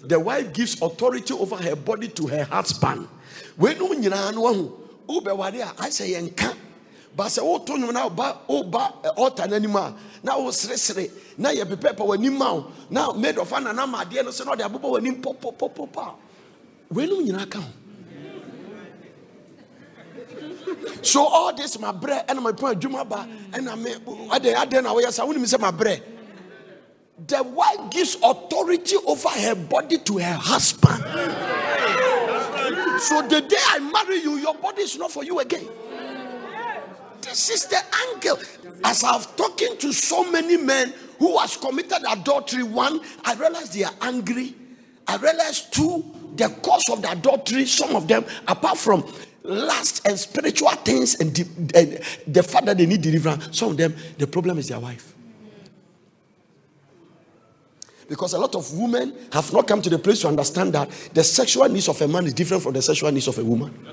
the 0.08 0.18
wife 0.18 0.52
gives 0.52 0.80
authority 0.82 1.34
over 1.34 1.56
her 1.56 1.76
body 1.76 2.08
to 2.08 2.26
her 2.26 2.44
husband. 2.44 3.06
Weinom 3.58 3.94
nyinaa 3.94 4.32
no 4.34 4.42
wahu. 4.42 4.72
Wobɛware 5.08 5.62
a 5.62 5.74
ayɛ 5.82 5.90
sɛ 5.90 6.04
yɛnka 6.14 6.54
ba 7.14 7.24
sɛ 7.24 7.42
woto 7.42 7.76
nwom 7.76 7.92
na 7.92 8.08
woba 8.08 8.38
woba 8.48 8.92
ɔta 9.16 9.40
eh, 9.44 9.46
no 9.46 9.56
anim 9.56 9.76
a 9.76 9.94
na 10.22 10.36
woseresere 10.36 11.10
na 11.36 11.50
yɛpepɛpɛ 11.50 11.98
w'anim 11.98 12.36
ma 12.36 12.52
wo. 12.54 12.72
Na 12.90 13.12
maid 13.12 13.38
of 13.38 13.52
honor 13.52 13.72
na 13.72 13.86
ma 13.86 14.04
adeɛ 14.04 14.24
no 14.24 14.30
sɛ 14.30 14.44
na 14.46 14.54
ɔde 14.54 14.62
abobɔ 14.68 15.00
w'anim 15.00 15.22
pɔpɔpɔpɔ 15.22 15.98
a 15.98 16.14
weinom 16.94 17.26
nyinaa 17.26 17.50
ka 17.50 17.60
ho. 17.60 17.68
So 21.02 21.24
all 21.24 21.54
this 21.54 21.78
my 21.78 21.92
bread 21.92 22.24
and 22.28 22.40
my 22.42 22.52
point 22.52 22.80
juma 22.80 23.04
ba 23.04 23.26
and 23.52 23.68
I 23.68 23.74
mean 23.74 23.96
I 24.30 24.38
then 24.38 24.86
I 24.86 24.92
was 24.92 25.18
I 25.18 25.24
wouldn't 25.24 25.48
say 25.48 25.56
my 25.58 25.70
bread. 25.70 26.02
The 27.26 27.42
wife 27.42 27.90
gives 27.90 28.16
authority 28.22 28.96
over 29.06 29.28
her 29.28 29.54
body 29.56 29.98
to 29.98 30.18
her 30.18 30.34
husband. 30.34 31.02
So 33.00 33.22
the 33.22 33.40
day 33.40 33.56
I 33.68 33.78
marry 33.80 34.20
you, 34.20 34.36
your 34.36 34.54
body 34.54 34.82
is 34.82 34.96
not 34.96 35.10
for 35.10 35.24
you 35.24 35.40
again. 35.40 35.68
This 37.22 37.50
is 37.50 37.66
the 37.66 37.80
angle. 38.12 38.38
As 38.84 39.02
I've 39.02 39.34
talking 39.36 39.76
to 39.78 39.92
so 39.92 40.30
many 40.30 40.56
men 40.56 40.94
who 41.18 41.36
has 41.38 41.56
committed 41.56 41.98
adultery, 42.08 42.62
one, 42.62 43.00
I 43.24 43.34
realize 43.34 43.70
they 43.70 43.84
are 43.84 43.94
angry. 44.00 44.54
I 45.06 45.16
realize 45.16 45.62
two, 45.62 46.04
the 46.36 46.48
cause 46.62 46.88
of 46.90 47.02
the 47.02 47.10
adultery, 47.10 47.66
some 47.66 47.96
of 47.96 48.06
them, 48.06 48.24
apart 48.46 48.78
from 48.78 49.04
lust 49.42 50.06
and 50.06 50.18
spiritual 50.18 50.70
things 50.70 51.18
and 51.20 51.34
the, 51.34 51.78
and 51.78 52.32
the 52.32 52.42
fact 52.42 52.66
that 52.66 52.78
they 52.78 52.86
need 52.86 53.02
deliverance, 53.02 53.58
some 53.58 53.70
of 53.72 53.76
them, 53.76 53.94
the 54.18 54.26
problem 54.26 54.58
is 54.58 54.68
their 54.68 54.78
wife. 54.78 55.14
Because 58.08 58.32
a 58.32 58.38
lot 58.38 58.54
of 58.54 58.72
women 58.72 59.14
have 59.32 59.52
not 59.52 59.68
come 59.68 59.82
to 59.82 59.90
the 59.90 59.98
place 59.98 60.22
to 60.22 60.28
understand 60.28 60.72
that 60.72 60.90
the 61.12 61.22
sexual 61.22 61.68
needs 61.68 61.88
of 61.88 62.00
a 62.00 62.08
man 62.08 62.26
is 62.26 62.32
different 62.32 62.62
from 62.62 62.72
the 62.72 62.80
sexual 62.80 63.12
needs 63.12 63.28
of 63.28 63.36
a 63.38 63.44
woman. 63.44 63.86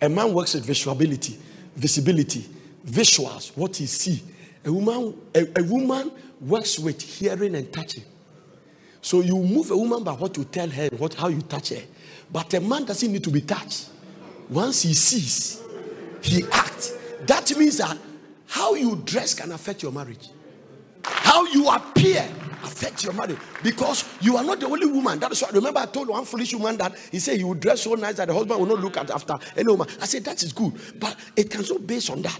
A 0.00 0.08
man 0.08 0.32
works 0.32 0.54
with 0.54 0.66
visuality, 0.66 1.36
visibility, 1.76 2.46
visuals, 2.86 3.54
what 3.56 3.76
he 3.76 3.86
see. 3.86 4.22
A 4.64 4.72
woman, 4.72 5.14
a, 5.34 5.46
a 5.60 5.62
woman 5.64 6.10
works 6.40 6.78
with 6.78 7.00
hearing 7.00 7.54
and 7.54 7.70
touching. 7.70 8.04
So 9.02 9.20
you 9.20 9.36
move 9.36 9.70
a 9.70 9.76
woman 9.76 10.02
by 10.02 10.12
what 10.12 10.36
you 10.38 10.44
tell 10.44 10.68
her, 10.68 10.88
what 10.96 11.12
how 11.12 11.28
you 11.28 11.42
touch 11.42 11.68
her. 11.70 11.82
But 12.32 12.54
a 12.54 12.60
man 12.60 12.86
doesn't 12.86 13.12
need 13.12 13.22
to 13.24 13.30
be 13.30 13.42
touched. 13.42 13.90
Once 14.48 14.82
he 14.82 14.94
sees, 14.94 15.62
he 16.22 16.42
acts. 16.50 16.94
That 17.26 17.54
means 17.58 17.78
that 17.78 17.98
how 18.46 18.74
you 18.74 18.96
dress 18.96 19.34
can 19.34 19.52
affect 19.52 19.82
your 19.82 19.92
marriage. 19.92 20.28
How 21.04 21.44
you 21.46 21.68
appear 21.68 22.28
affect 22.64 23.04
your 23.04 23.12
marriage 23.12 23.38
because 23.62 24.04
you 24.20 24.36
are 24.36 24.44
not 24.44 24.58
the 24.58 24.66
only 24.66 24.86
woman. 24.86 25.18
That 25.20 25.32
is 25.32 25.42
why 25.42 25.50
remember 25.52 25.80
I 25.80 25.86
told 25.86 26.08
one 26.08 26.24
foolish 26.24 26.52
woman 26.54 26.76
that 26.78 26.96
he 27.12 27.18
said 27.18 27.36
he 27.38 27.44
would 27.44 27.60
dress 27.60 27.82
so 27.82 27.94
nice 27.94 28.16
that 28.16 28.28
the 28.28 28.34
husband 28.34 28.58
will 28.58 28.66
not 28.66 28.80
look 28.80 28.96
at 28.96 29.10
after 29.10 29.38
any 29.56 29.68
woman. 29.70 29.86
I 30.00 30.06
said 30.06 30.24
that 30.24 30.42
is 30.42 30.52
good, 30.52 30.72
but 30.98 31.16
it 31.36 31.50
can 31.50 31.62
so 31.62 31.78
based 31.78 32.10
on 32.10 32.22
that 32.22 32.38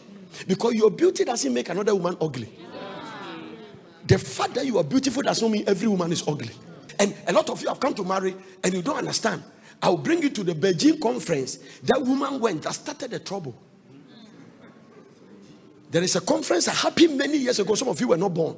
because 0.48 0.74
your 0.74 0.90
beauty 0.90 1.24
doesn't 1.24 1.52
make 1.52 1.68
another 1.68 1.94
woman 1.94 2.16
ugly. 2.20 2.48
The 4.06 4.18
fact 4.18 4.54
that 4.54 4.66
you 4.66 4.78
are 4.78 4.84
beautiful 4.84 5.22
does 5.22 5.40
not 5.40 5.50
mean 5.50 5.64
every 5.66 5.88
woman 5.88 6.12
is 6.12 6.26
ugly. 6.26 6.50
And 6.98 7.14
a 7.26 7.32
lot 7.32 7.48
of 7.50 7.62
you 7.62 7.68
have 7.68 7.80
come 7.80 7.94
to 7.94 8.04
marry 8.04 8.34
and 8.62 8.74
you 8.74 8.82
don't 8.82 8.98
understand. 8.98 9.42
I'll 9.82 9.96
bring 9.96 10.22
you 10.22 10.30
to 10.30 10.44
the 10.44 10.54
Beijing 10.54 11.00
conference. 11.00 11.58
That 11.84 12.00
woman 12.02 12.38
went 12.40 12.62
that 12.62 12.74
started 12.74 13.10
the 13.10 13.18
trouble. 13.18 13.54
There 15.94 16.02
is 16.02 16.16
a 16.16 16.20
conference 16.20 16.64
that 16.64 16.74
happened 16.74 17.16
many 17.16 17.38
years 17.38 17.60
ago. 17.60 17.76
Some 17.76 17.86
of 17.86 18.00
you 18.00 18.08
were 18.08 18.16
not 18.16 18.34
born. 18.34 18.56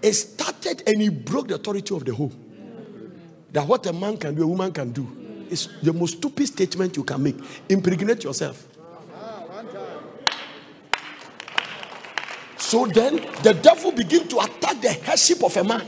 It 0.00 0.12
started 0.12 0.84
and 0.86 1.02
it 1.02 1.24
broke 1.24 1.48
the 1.48 1.56
authority 1.56 1.92
of 1.92 2.04
the 2.04 2.14
home. 2.14 2.30
That 3.50 3.66
what 3.66 3.84
a 3.86 3.92
man 3.92 4.16
can 4.16 4.36
do, 4.36 4.44
a 4.44 4.46
woman 4.46 4.70
can 4.70 4.92
do. 4.92 5.44
It's 5.50 5.66
the 5.82 5.92
most 5.92 6.18
stupid 6.18 6.46
statement 6.46 6.96
you 6.96 7.02
can 7.02 7.20
make. 7.20 7.34
Impregnate 7.68 8.22
yourself. 8.22 8.64
So 12.58 12.86
then 12.86 13.26
the 13.42 13.58
devil 13.60 13.90
begin 13.90 14.28
to 14.28 14.38
attack 14.38 14.80
the 14.80 14.90
headship 14.90 15.42
of 15.42 15.56
a 15.56 15.64
man. 15.64 15.84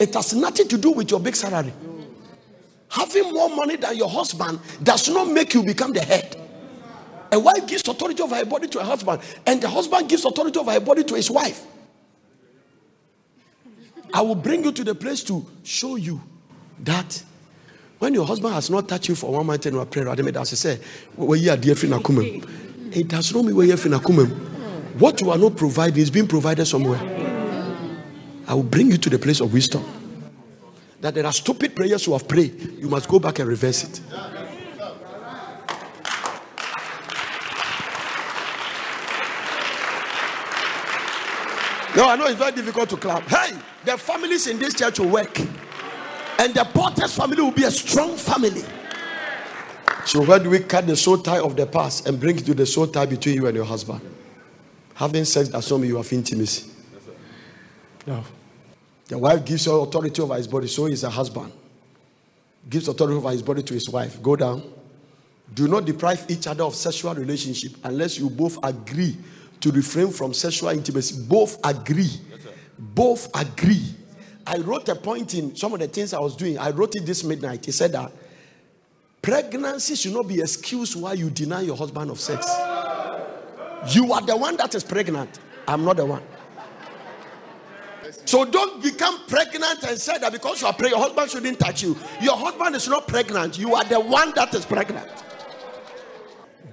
It 0.00 0.12
has 0.14 0.34
nothing 0.34 0.66
to 0.66 0.78
do 0.78 0.90
with 0.90 1.12
your 1.12 1.20
big 1.20 1.36
salary. 1.36 1.72
Having 2.88 3.32
more 3.34 3.54
money 3.54 3.76
than 3.76 3.96
your 3.96 4.10
husband 4.10 4.58
does 4.82 5.08
not 5.08 5.30
make 5.30 5.54
you 5.54 5.62
become 5.62 5.92
the 5.92 6.00
head. 6.00 6.39
A 7.32 7.38
wife 7.38 7.66
gives 7.66 7.86
authority 7.86 8.22
over 8.22 8.34
her 8.34 8.44
body 8.44 8.66
to 8.68 8.78
her 8.80 8.84
husband, 8.84 9.22
and 9.46 9.60
the 9.62 9.68
husband 9.68 10.08
gives 10.08 10.24
authority 10.24 10.58
over 10.58 10.72
her 10.72 10.80
body 10.80 11.04
to 11.04 11.14
his 11.14 11.30
wife. 11.30 11.64
I 14.12 14.22
will 14.22 14.34
bring 14.34 14.64
you 14.64 14.72
to 14.72 14.84
the 14.84 14.94
place 14.94 15.22
to 15.24 15.46
show 15.62 15.96
you 15.96 16.20
that 16.80 17.22
when 18.00 18.14
your 18.14 18.24
husband 18.26 18.54
has 18.54 18.70
not 18.70 18.88
touched 18.88 19.08
you 19.08 19.14
for 19.14 19.30
one 19.32 19.46
month 19.46 19.66
and 19.66 19.74
you 19.74 19.80
are 19.80 19.86
praying, 19.86 20.08
I 20.08 20.42
say, 20.44 20.80
it 22.92 23.08
does 23.08 23.34
not 23.34 23.44
mean 23.44 23.54
where 23.54 23.66
you 23.66 23.76
What 24.98 25.20
you 25.20 25.30
are 25.30 25.38
not 25.38 25.56
providing 25.56 26.02
is 26.02 26.10
being 26.10 26.26
provided 26.26 26.66
somewhere. 26.66 26.98
I 28.48 28.54
will 28.54 28.64
bring 28.64 28.90
you 28.90 28.96
to 28.96 29.10
the 29.10 29.18
place 29.18 29.40
of 29.40 29.52
wisdom. 29.52 29.84
That 31.00 31.14
there 31.14 31.24
are 31.24 31.32
stupid 31.32 31.76
prayers 31.76 32.06
you 32.06 32.14
have 32.14 32.26
prayed, 32.26 32.78
you 32.78 32.88
must 32.88 33.08
go 33.08 33.18
back 33.20 33.38
and 33.38 33.48
reverse 33.48 33.84
it. 33.84 34.00
No, 41.96 42.08
I 42.08 42.16
know 42.16 42.26
it's 42.26 42.38
very 42.38 42.52
difficult 42.52 42.88
to 42.90 42.96
clap. 42.96 43.24
Hey, 43.24 43.56
the 43.84 43.98
families 43.98 44.46
in 44.46 44.58
this 44.58 44.74
church 44.74 45.00
will 45.00 45.08
work, 45.08 45.40
and 45.40 46.54
the 46.54 46.64
Porter's 46.72 47.14
family 47.14 47.42
will 47.42 47.50
be 47.50 47.64
a 47.64 47.70
strong 47.70 48.16
family. 48.16 48.64
So, 50.06 50.22
where 50.22 50.38
do 50.38 50.50
we 50.50 50.60
cut 50.60 50.86
the 50.86 50.96
soul 50.96 51.18
tie 51.18 51.40
of 51.40 51.56
the 51.56 51.66
past 51.66 52.06
and 52.06 52.18
bring 52.18 52.38
it 52.38 52.46
to 52.46 52.54
the 52.54 52.64
soul 52.64 52.86
tie 52.86 53.06
between 53.06 53.34
you 53.34 53.46
and 53.46 53.56
your 53.56 53.64
husband? 53.64 54.00
Having 54.94 55.24
sex 55.24 55.48
does 55.48 55.70
not 55.70 55.80
mean 55.80 55.90
you 55.90 55.96
have 55.96 56.12
intimacy. 56.12 56.70
No. 58.06 58.24
The 59.08 59.18
wife 59.18 59.44
gives 59.44 59.64
her 59.64 59.72
authority 59.72 60.22
over 60.22 60.36
his 60.36 60.46
body, 60.46 60.68
so 60.68 60.86
is 60.86 61.02
a 61.02 61.10
husband. 61.10 61.52
Gives 62.68 62.86
authority 62.86 63.16
over 63.16 63.30
his 63.30 63.42
body 63.42 63.62
to 63.62 63.74
his 63.74 63.88
wife. 63.90 64.22
Go 64.22 64.36
down. 64.36 64.62
Do 65.52 65.66
not 65.66 65.84
deprive 65.84 66.24
each 66.28 66.46
other 66.46 66.62
of 66.62 66.76
sexual 66.76 67.14
relationship 67.14 67.72
unless 67.82 68.18
you 68.18 68.30
both 68.30 68.58
agree 68.62 69.16
to 69.60 69.70
refrain 69.70 70.10
from 70.10 70.32
sexual 70.34 70.70
intimacy. 70.70 71.22
Both 71.28 71.58
agree. 71.64 72.10
Both 72.78 73.30
agree. 73.38 73.94
I 74.46 74.56
wrote 74.58 74.88
a 74.88 74.94
point 74.94 75.34
in 75.34 75.54
some 75.54 75.74
of 75.74 75.80
the 75.80 75.88
things 75.88 76.12
I 76.14 76.18
was 76.18 76.34
doing. 76.34 76.58
I 76.58 76.70
wrote 76.70 76.96
it 76.96 77.06
this 77.06 77.22
midnight. 77.22 77.66
He 77.66 77.72
said 77.72 77.92
that 77.92 78.10
pregnancy 79.22 79.94
should 79.94 80.14
not 80.14 80.26
be 80.26 80.40
excuse 80.40 80.96
why 80.96 81.12
you 81.12 81.30
deny 81.30 81.60
your 81.60 81.76
husband 81.76 82.10
of 82.10 82.18
sex. 82.18 82.46
You 83.94 84.12
are 84.12 84.22
the 84.22 84.36
one 84.36 84.56
that 84.56 84.74
is 84.74 84.82
pregnant. 84.82 85.38
I'm 85.68 85.84
not 85.84 85.96
the 85.96 86.06
one. 86.06 86.22
So 88.24 88.44
don't 88.44 88.82
become 88.82 89.20
pregnant 89.26 89.82
and 89.84 89.98
say 89.98 90.18
that 90.18 90.32
because 90.32 90.60
you 90.60 90.66
are 90.66 90.72
pregnant, 90.72 90.98
your 90.98 91.08
husband 91.08 91.30
shouldn't 91.30 91.58
touch 91.58 91.82
you. 91.82 91.96
Your 92.20 92.36
husband 92.36 92.76
is 92.76 92.88
not 92.88 93.06
pregnant. 93.06 93.58
You 93.58 93.74
are 93.74 93.84
the 93.84 94.00
one 94.00 94.32
that 94.34 94.54
is 94.54 94.64
pregnant. 94.66 95.08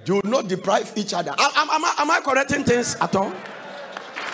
Do 0.08 0.22
not 0.24 0.48
deprive 0.48 0.90
each 0.96 1.12
other. 1.12 1.32
Am, 1.38 1.68
am, 1.70 1.84
am, 1.84 2.10
I, 2.10 2.20
correcting 2.24 2.64
things 2.64 2.96
at 2.98 3.14
all? 3.14 3.30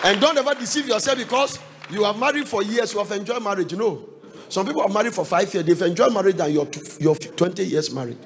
And 0.05 0.21
don't 0.21 0.37
ever 0.37 0.55
deceive 0.55 0.87
yourself 0.87 1.17
because 1.17 1.59
you 1.89 2.05
have 2.05 2.17
married 2.17 2.47
for 2.47 2.63
years, 2.63 2.93
you 2.93 2.99
have 2.99 3.11
enjoyed 3.11 3.43
marriage. 3.43 3.73
You 3.73 3.79
know, 3.79 4.07
some 4.47 4.65
people 4.65 4.83
are 4.83 4.87
married 4.87 5.13
for 5.13 5.25
five 5.25 5.53
years, 5.53 5.65
they've 5.65 5.81
enjoyed 5.81 6.13
marriage 6.13 6.37
than 6.37 6.53
your, 6.53 6.65
your 7.01 7.13
20 7.17 7.65
years 7.65 7.93
married 7.93 8.17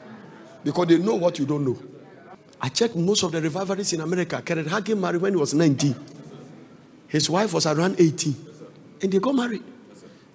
because 0.63 0.85
they 0.89 0.99
know 0.99 1.15
what 1.15 1.39
you 1.39 1.47
don't 1.47 1.65
know. 1.65 1.79
I 2.61 2.69
checked 2.69 2.95
most 2.95 3.23
of 3.23 3.31
the 3.31 3.41
revivalists 3.41 3.93
in 3.93 4.01
America. 4.01 4.39
Kenneth 4.45 4.67
Hagin 4.67 4.99
married 4.99 5.19
when 5.23 5.33
he 5.33 5.39
was 5.39 5.55
19. 5.55 5.95
His 7.07 7.31
wife 7.31 7.51
was 7.51 7.65
around 7.65 7.95
18. 7.97 8.35
And 9.01 9.11
they 9.11 9.17
got 9.17 9.33
married. 9.33 9.63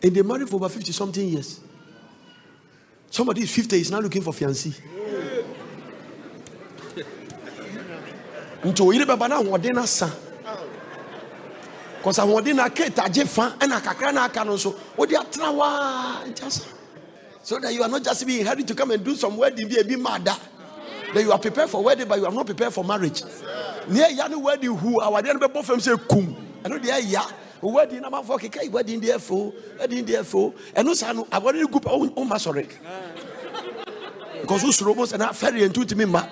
And 0.03 0.12
they 0.16 0.23
married 0.23 0.49
for 0.49 0.57
about 0.57 0.73
50 0.73 0.91
something 0.91 1.28
years. 1.28 1.61
Somebody 3.09 3.43
is 3.43 3.55
50, 3.55 3.81
is 3.81 3.91
now 3.93 4.01
looking 4.01 4.23
for 4.23 4.32
fiancé. 4.32 4.74
Nti 8.65 8.82
oyere 8.82 9.05
bɛba 9.05 9.28
na 9.28 9.36
ahoɔden 9.41 9.74
no 9.74 9.85
sa. 9.86 10.09
Kɔsa 12.03 12.23
ahoɔden 12.24 12.57
no 12.57 12.62
aka 12.65 12.91
tagye 12.91 13.27
fa 13.27 13.55
ɛna 13.59 13.81
kakra 13.82 14.12
no 14.12 14.20
aka 14.23 14.45
no 14.45 14.55
nso 14.55 14.74
wode 14.97 15.11
atena 15.12 15.53
waa 15.55 16.24
nkyɛ 16.27 16.66
so 17.43 17.59
that 17.59 17.73
you 17.74 17.82
are 17.82 17.89
not 17.89 18.03
just 18.03 18.27
being 18.27 18.45
ready 18.45 18.65
to 18.65 18.74
come 18.74 18.91
and 18.93 19.05
do 19.05 19.15
some 19.15 19.36
wedding 19.36 19.69
bi 19.69 19.74
ebi 19.74 20.01
maa 20.01 20.16
da. 20.16 20.35
That 21.12 21.23
you 21.23 21.31
are 21.31 21.39
prepared 21.39 21.69
for 21.69 21.82
wedding 21.85 22.09
but 22.09 22.19
you 22.19 22.24
are 22.24 22.32
not 22.32 22.47
prepared 22.47 22.73
for 22.73 22.82
marriage. 22.82 23.23
Ní 23.89 24.01
ẹ̀yà 24.01 24.31
ni 24.31 24.36
wedding 24.36 24.70
hu 24.74 24.99
awadeɛ 25.01 25.35
no 25.39 25.47
bɛ 25.47 25.53
bɔ 25.53 25.65
fam 25.65 25.78
sɛ 25.78 26.09
kum. 26.09 26.35
Ɛno 26.65 26.82
deɛ 26.82 27.01
ɛyà 27.03 27.23
wedding 27.61 28.01
na 28.01 28.09
amanfoɔ 28.09 28.41
keka 28.41 28.70
wedding 28.70 29.01
deɛ 29.01 29.20
fo 29.20 29.53
wedding 29.78 30.05
deɛ 30.07 30.24
fo. 30.24 30.55
Ɛno 30.74 30.95
saa 30.95 31.12
no 31.12 31.24
awadeɛ 31.24 31.61
no 31.61 31.69
gu 31.69 31.81
pa 31.81 31.91
ɔn 31.91 32.27
ma 32.27 32.36
sɔre. 32.36 32.66
Because 34.41 34.62
wosoro 34.65 34.97
mo 34.97 35.05
sɛ 35.05 35.19
na 35.19 35.28
fɛrɛ 35.32 35.69
yɛn 35.69 35.86
tu 35.86 35.95
mi 35.97 36.07
ma. 36.07 36.24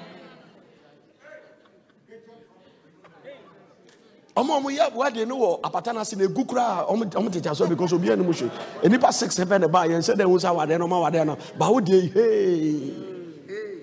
Ɔmo 4.37 4.61
ɔmo 4.61 4.71
yɛ 4.77 4.95
wedding 4.95 5.29
no 5.29 5.37
wɔ 5.37 5.61
apata 5.63 5.93
n'ase 5.93 6.17
na 6.17 6.25
egu 6.25 6.45
kura 6.47 6.87
ɔmo 6.89 7.05
ɔmo 7.11 7.31
tete 7.33 7.47
aso 7.51 7.67
because 7.67 7.93
obi 7.93 8.09
ɛni 8.09 8.25
mu 8.25 8.33
hwɛ 8.33 8.51
enipa 8.83 9.13
six 9.13 9.35
seven 9.35 9.61
na 9.61 9.69
ba 9.69 9.81
yɛn 9.87 9.99
sɛ 10.01 10.15
dɛ 10.17 10.25
nwosa 10.25 10.51
awadeɛ 10.55 10.79
no 10.79 10.87
ɔmo 10.87 11.11
awadeɛ 11.11 11.27
no 11.27 11.37
bawo 11.59 11.81
deɛ 11.81 12.13
hee 12.15 12.95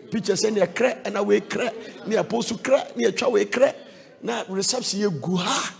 picture 0.10 0.34
sɛ 0.34 0.52
ne 0.54 0.62
yɛ 0.62 0.74
krɛ 0.74 1.04
ɛna 1.04 1.26
wei 1.26 1.42
krɛ 1.42 1.72
ne 2.08 2.16
yɛ 2.16 2.28
post 2.28 2.54
krɛ 2.64 2.96
ne 2.96 3.06
yɛ 3.06 3.16
twa 3.18 3.30
wei 3.30 3.46
krɛ 3.46 3.74
na 4.24 4.44
reception 4.50 5.02
yɛ 5.02 5.22
gu 5.22 5.36
ha. 5.36 5.76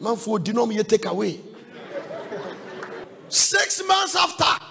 Manfo 0.00 0.38
di 0.38 0.52
na 0.52 0.60
ɔmo 0.62 0.72
yɛ 0.72 0.86
take 0.86 1.06
away. 1.06 1.40
Six 3.28 3.82
months 3.86 4.14
after. 4.14 4.64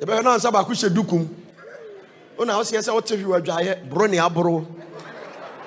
Yɛbɛyɛ 0.00 0.22
náà 0.22 0.36
nsa 0.36 0.50
baako 0.50 0.72
hyɛ 0.72 0.88
dukum. 0.90 1.28
Ɔna 2.36 2.58
ɔsi 2.58 2.74
yɛ 2.74 2.82
sɛ 2.82 2.90
ɔte 3.00 3.14
hwi 3.16 3.24
wɔ 3.30 3.40
adwaeɛ 3.40 3.88
boro 3.88 4.06
ne 4.06 4.16
aboro 4.18 4.66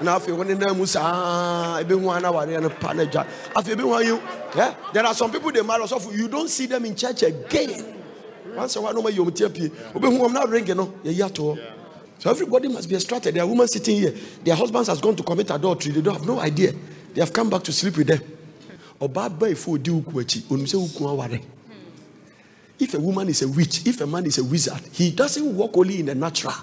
na 0.01 0.15
afei 0.19 0.33
wɔn 0.33 0.47
nenam 0.47 0.77
mu 0.77 0.85
saa 0.85 1.79
ebi 1.81 1.93
hu 1.95 2.09
ana 2.09 2.31
wari 2.31 2.57
no 2.59 2.69
pa 2.69 2.93
na 2.93 3.03
dwa 3.05 3.25
afei 3.55 3.73
ebi 3.73 3.81
hu 3.83 3.99
you. 4.03 4.21
Yeah? 4.55 4.73
There 4.93 5.05
are 5.05 5.13
some 5.13 5.31
people 5.31 5.51
dey 5.51 5.61
marry 5.61 5.83
ɔsɔfo 5.83 6.15
you 6.15 6.27
don't 6.27 6.49
see 6.49 6.65
them 6.67 6.85
in 6.85 6.95
church 6.95 7.23
again. 7.23 7.83
Once 8.55 8.75
a 8.75 8.81
while 8.81 8.93
no 8.93 9.01
ma 9.01 9.09
yi 9.09 9.17
omu 9.17 9.31
tie 9.35 9.47
pie 9.49 9.71
obi 9.95 10.07
oh, 10.07 10.11
hu 10.11 10.17
wɔn 10.27 10.33
na 10.33 10.41
ring 10.43 10.65
no? 10.75 10.93
Yɛ 11.03 11.13
yi 11.15 11.21
ato 11.23 11.57
so 12.19 12.29
everybody 12.31 12.67
must 12.67 12.89
be 12.89 12.95
extracted 12.95 13.33
there 13.35 13.43
are 13.43 13.47
women 13.47 13.67
sitting 13.67 13.95
here. 13.97 14.13
Their 14.43 14.55
husbands 14.55 14.87
has 14.89 14.99
gone 14.99 15.15
to 15.15 15.23
commit 15.23 15.51
adultery. 15.51 15.91
They 15.91 16.01
don't 16.01 16.15
have 16.15 16.25
no 16.25 16.39
idea. 16.39 16.73
They 17.13 17.21
have 17.21 17.31
come 17.31 17.49
back 17.49 17.63
to 17.63 17.71
sleep 17.71 17.95
with 17.97 18.07
them. 18.07 18.21
Ɔbaa 18.99 19.37
baa 19.37 19.47
ifo 19.47 19.73
odi 19.73 19.91
uku 19.91 20.11
akyi 20.11 20.41
onum 20.49 20.65
sɛ 20.65 20.83
uku 20.95 21.07
aware. 21.07 21.39
If 22.79 22.93
a 22.93 22.99
woman 22.99 23.29
is 23.29 23.41
a 23.41 23.47
witch, 23.47 23.85
if 23.87 24.01
a 24.01 24.07
man 24.07 24.25
is 24.27 24.37
a 24.37 24.43
wizard, 24.43 24.81
he 24.91 25.09
doesn't 25.11 25.55
walk 25.55 25.75
only 25.77 25.99
in 25.99 26.05
the 26.07 26.15
natural, 26.15 26.53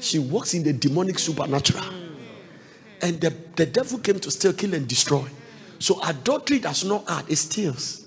she 0.00 0.18
walks 0.18 0.52
in 0.52 0.62
the 0.62 0.72
demonic 0.74 1.18
supernatural. 1.18 2.05
And 3.02 3.20
the, 3.20 3.34
the 3.56 3.66
devil 3.66 3.98
came 3.98 4.18
to 4.20 4.30
steal, 4.30 4.52
kill, 4.52 4.74
and 4.74 4.86
destroy. 4.88 5.26
So 5.78 6.00
adultery 6.02 6.58
does 6.58 6.84
not 6.84 7.04
add, 7.08 7.24
it 7.28 7.36
steals. 7.36 8.06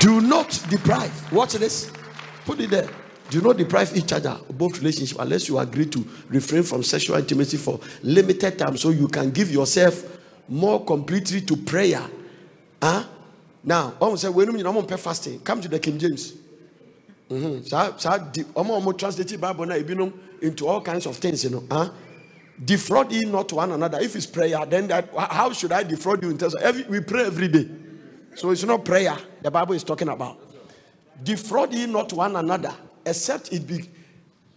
Do 0.00 0.20
not 0.20 0.62
deprive. 0.68 1.32
Watch 1.32 1.54
this. 1.54 1.90
Put 2.44 2.60
it 2.60 2.70
there. 2.70 2.88
Do 3.30 3.40
not 3.40 3.56
deprive 3.56 3.96
each 3.96 4.12
other 4.12 4.38
both 4.50 4.78
relationship 4.78 5.18
unless 5.18 5.48
you 5.48 5.58
agree 5.58 5.86
to 5.86 6.06
refrain 6.28 6.62
from 6.62 6.82
sexual 6.82 7.16
intimacy 7.16 7.56
for 7.56 7.80
limited 8.02 8.58
time 8.58 8.76
so 8.76 8.90
you 8.90 9.08
can 9.08 9.30
give 9.30 9.50
yourself 9.50 10.04
more 10.48 10.84
completely 10.84 11.40
to 11.40 11.56
prayer. 11.56 12.02
Huh? 12.82 13.04
now 13.64 13.94
ɔmo 14.00 14.14
sɛ 14.16 14.28
wɛnum 14.32 14.56
nyina 14.56 14.70
ɔmo 14.70 14.86
mpɛ 14.86 14.98
fasting 14.98 15.40
come 15.40 15.60
to 15.60 15.68
the 15.68 15.78
king 15.78 15.98
james 15.98 16.34
mhm 17.30 17.66
saa 17.66 17.96
saa 17.96 18.18
di 18.18 18.42
ɔmo 18.44 18.80
ɔmo 18.80 18.96
translate 18.96 19.40
bible 19.40 19.66
ebinom 19.66 20.12
into 20.44 20.66
all 20.66 20.80
kinds 20.80 21.06
of 21.06 21.16
things 21.16 21.44
you 21.44 21.50
know 21.50 21.64
huh? 21.70 21.90
defraud 22.62 23.10
ye 23.10 23.22
not 23.22 23.52
one 23.52 23.72
another. 23.72 23.98
If 24.00 24.14
it's 24.16 24.26
prayer 24.26 24.64
then 24.66 24.88
that 24.88 25.08
how 25.16 25.52
should 25.52 25.72
i 25.72 25.82
defraud 25.82 26.22
you 26.22 26.30
in 26.30 26.38
terms 26.38 26.54
of 26.54 26.62
every 26.62 26.84
we 26.84 27.00
pray 27.00 27.26
every 27.26 27.48
day. 27.48 27.68
So 28.34 28.50
it's 28.50 28.64
not 28.64 28.84
prayer 28.84 29.16
the 29.42 29.50
bible 29.50 29.74
is 29.74 29.84
talking 29.84 30.08
about. 30.08 30.38
Defraud 31.22 31.72
ye 31.72 31.86
not 31.86 32.12
one 32.12 32.36
another 32.36 32.74
except 33.04 33.52
it 33.52 33.66
be 33.66 33.88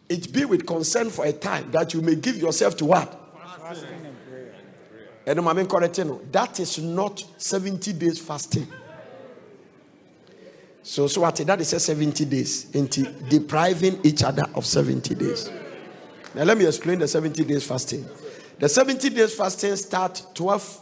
it 0.09 0.31
be 0.31 0.45
with 0.45 0.65
concern 0.65 1.09
for 1.09 1.25
a 1.25 1.33
time 1.33 1.71
that 1.71 1.93
you 1.93 2.01
may 2.01 2.15
give 2.15 2.37
yourself 2.37 2.77
to 2.77 2.85
what? 2.85 3.23
And 5.25 5.39
I'm 5.39 5.67
correcting 5.67 6.19
that 6.31 6.59
is 6.59 6.79
not 6.79 7.23
70 7.37 7.93
days 7.93 8.19
fasting. 8.19 8.67
So, 10.83 11.07
so 11.07 11.19
what? 11.19 11.35
That 11.35 11.59
is 11.59 11.73
a 11.73 11.81
70 11.81 12.23
days 12.23 12.71
into 12.71 13.03
depriving 13.27 13.99
each 14.05 14.23
other 14.23 14.45
of 14.55 14.65
70 14.65 15.15
days. 15.15 15.49
Now, 16.37 16.43
let 16.43 16.55
me 16.55 16.67
explain 16.67 16.99
the 16.99 17.07
70 17.07 17.45
days 17.45 17.65
fasting. 17.65 18.07
The 18.59 18.69
70 18.69 19.09
days 19.09 19.33
fasting 19.33 19.75
start 19.75 20.21
12, 20.35 20.81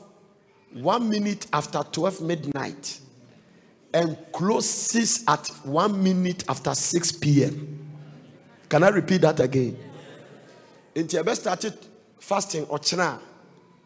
one 0.73 1.07
minute 1.07 1.48
after 1.53 1.82
12 1.82 2.19
midnight 2.19 2.99
and 3.94 4.18
closes 4.34 5.23
at 5.30 5.48
one 5.64 6.03
minute 6.03 6.44
after 6.49 6.76
6 6.76 7.11
p.m. 7.14 7.88
Can 8.68 8.84
I 8.84 8.90
repeat 8.90 9.22
that 9.22 9.40
again? 9.40 9.77
Into 10.94 11.23
best 11.23 11.44
started 11.44 11.77
fasting 12.19 12.65
chana 12.65 13.22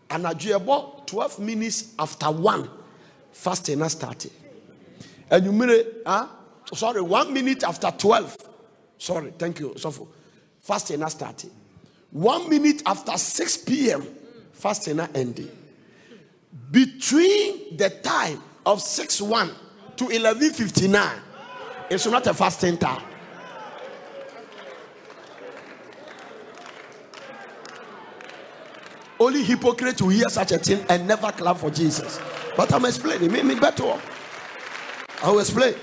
and 0.10 0.26
about 0.26 1.06
12 1.06 1.38
minutes 1.38 1.94
after 2.00 2.32
one 2.32 2.68
fasting 3.32 3.78
has 3.82 3.91
started 3.91 4.32
and 5.30 5.46
you 5.46 5.52
ah 6.08 6.36
sorry 6.74 7.02
one 7.02 7.32
minute 7.32 7.64
after 7.64 7.91
12 7.91 8.38
sorry 8.98 9.34
thank 9.38 9.60
you 9.60 9.74
so 9.78 9.91
fasting 10.62 11.00
not 11.00 11.12
starting 11.12 11.52
one 12.11 12.49
minute 12.49 12.81
after 12.86 13.18
6 13.18 13.57
p.m 13.57 14.06
fasting 14.53 14.99
ending 15.15 15.49
between 16.72 17.77
the 17.77 17.90
time 18.03 18.41
of 18.65 18.81
6 18.81 19.22
1 19.22 19.52
to 19.98 20.06
11.59 20.06 21.19
it's 21.90 22.06
not 22.06 22.26
a 22.27 22.34
fasting 22.34 22.77
time 22.77 23.03
only 29.19 29.44
hypocrite 29.44 30.02
will 30.02 30.10
hear 30.10 30.30
such 30.30 30.52
a 30.52 30.57
thing 30.57 30.86
and 30.90 31.07
never 31.07 31.31
clap 31.31 31.57
for 31.57 31.69
jesus 31.69 32.19
but 32.57 32.73
i'm 32.73 32.86
explaining 32.86 33.31
me, 33.31 33.44
me 33.44 33.56
better 33.56 33.99
I 35.22 35.31
will 35.31 35.40
explain. 35.40 35.76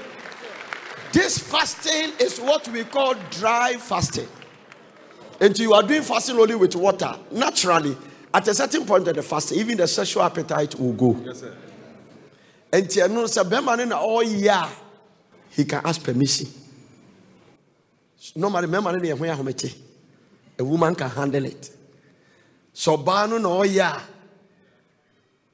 This 1.13 1.39
fasting 1.39 2.13
is 2.19 2.39
what 2.39 2.67
we 2.69 2.85
call 2.85 3.15
dry 3.31 3.75
fasting. 3.75 4.29
And 5.41 5.59
you 5.59 5.75
are 5.75 5.83
doing 5.83 6.03
fasting 6.03 6.39
only 6.39 6.55
with 6.55 6.75
water. 6.77 7.15
Naturally, 7.31 7.97
at 8.33 8.47
a 8.49 8.55
certain 8.55 8.85
point 8.85 9.07
of 9.09 9.17
the 9.17 9.23
fast, 9.23 9.53
even 9.53 9.77
the 9.77 9.87
sexual 9.87 10.23
appetite 10.23 10.79
will 10.79 10.93
go. 10.93 11.21
Yes, 11.25 11.41
sir. 11.41 11.55
And 12.73 12.95
you 12.95 13.09
know, 13.09 13.27
so 13.27 13.97
all 13.97 14.23
year, 14.23 14.65
he 15.51 15.65
can 15.65 15.81
ask 15.85 16.03
permission. 16.03 16.49
Normally, 18.35 18.67
remember, 18.67 18.91
a 20.59 20.65
woman 20.65 20.95
can 20.95 21.11
handle 21.11 21.45
it. 21.45 21.71
So, 22.73 22.97
Bano 22.97 23.39
no 23.39 23.59
oh, 23.59 23.63
year, 23.63 23.95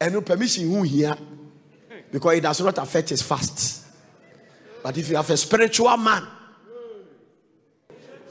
and 0.00 0.14
no 0.14 0.22
permission 0.22 0.68
who 0.68 0.82
here 0.82 1.14
because 2.10 2.36
it 2.36 2.40
does 2.40 2.60
not 2.60 2.78
affect 2.78 3.10
his 3.10 3.22
fast. 3.22 3.86
But 4.82 4.98
if 4.98 5.08
you 5.08 5.16
have 5.16 5.30
a 5.30 5.36
spiritual 5.36 5.96
man, 5.96 6.26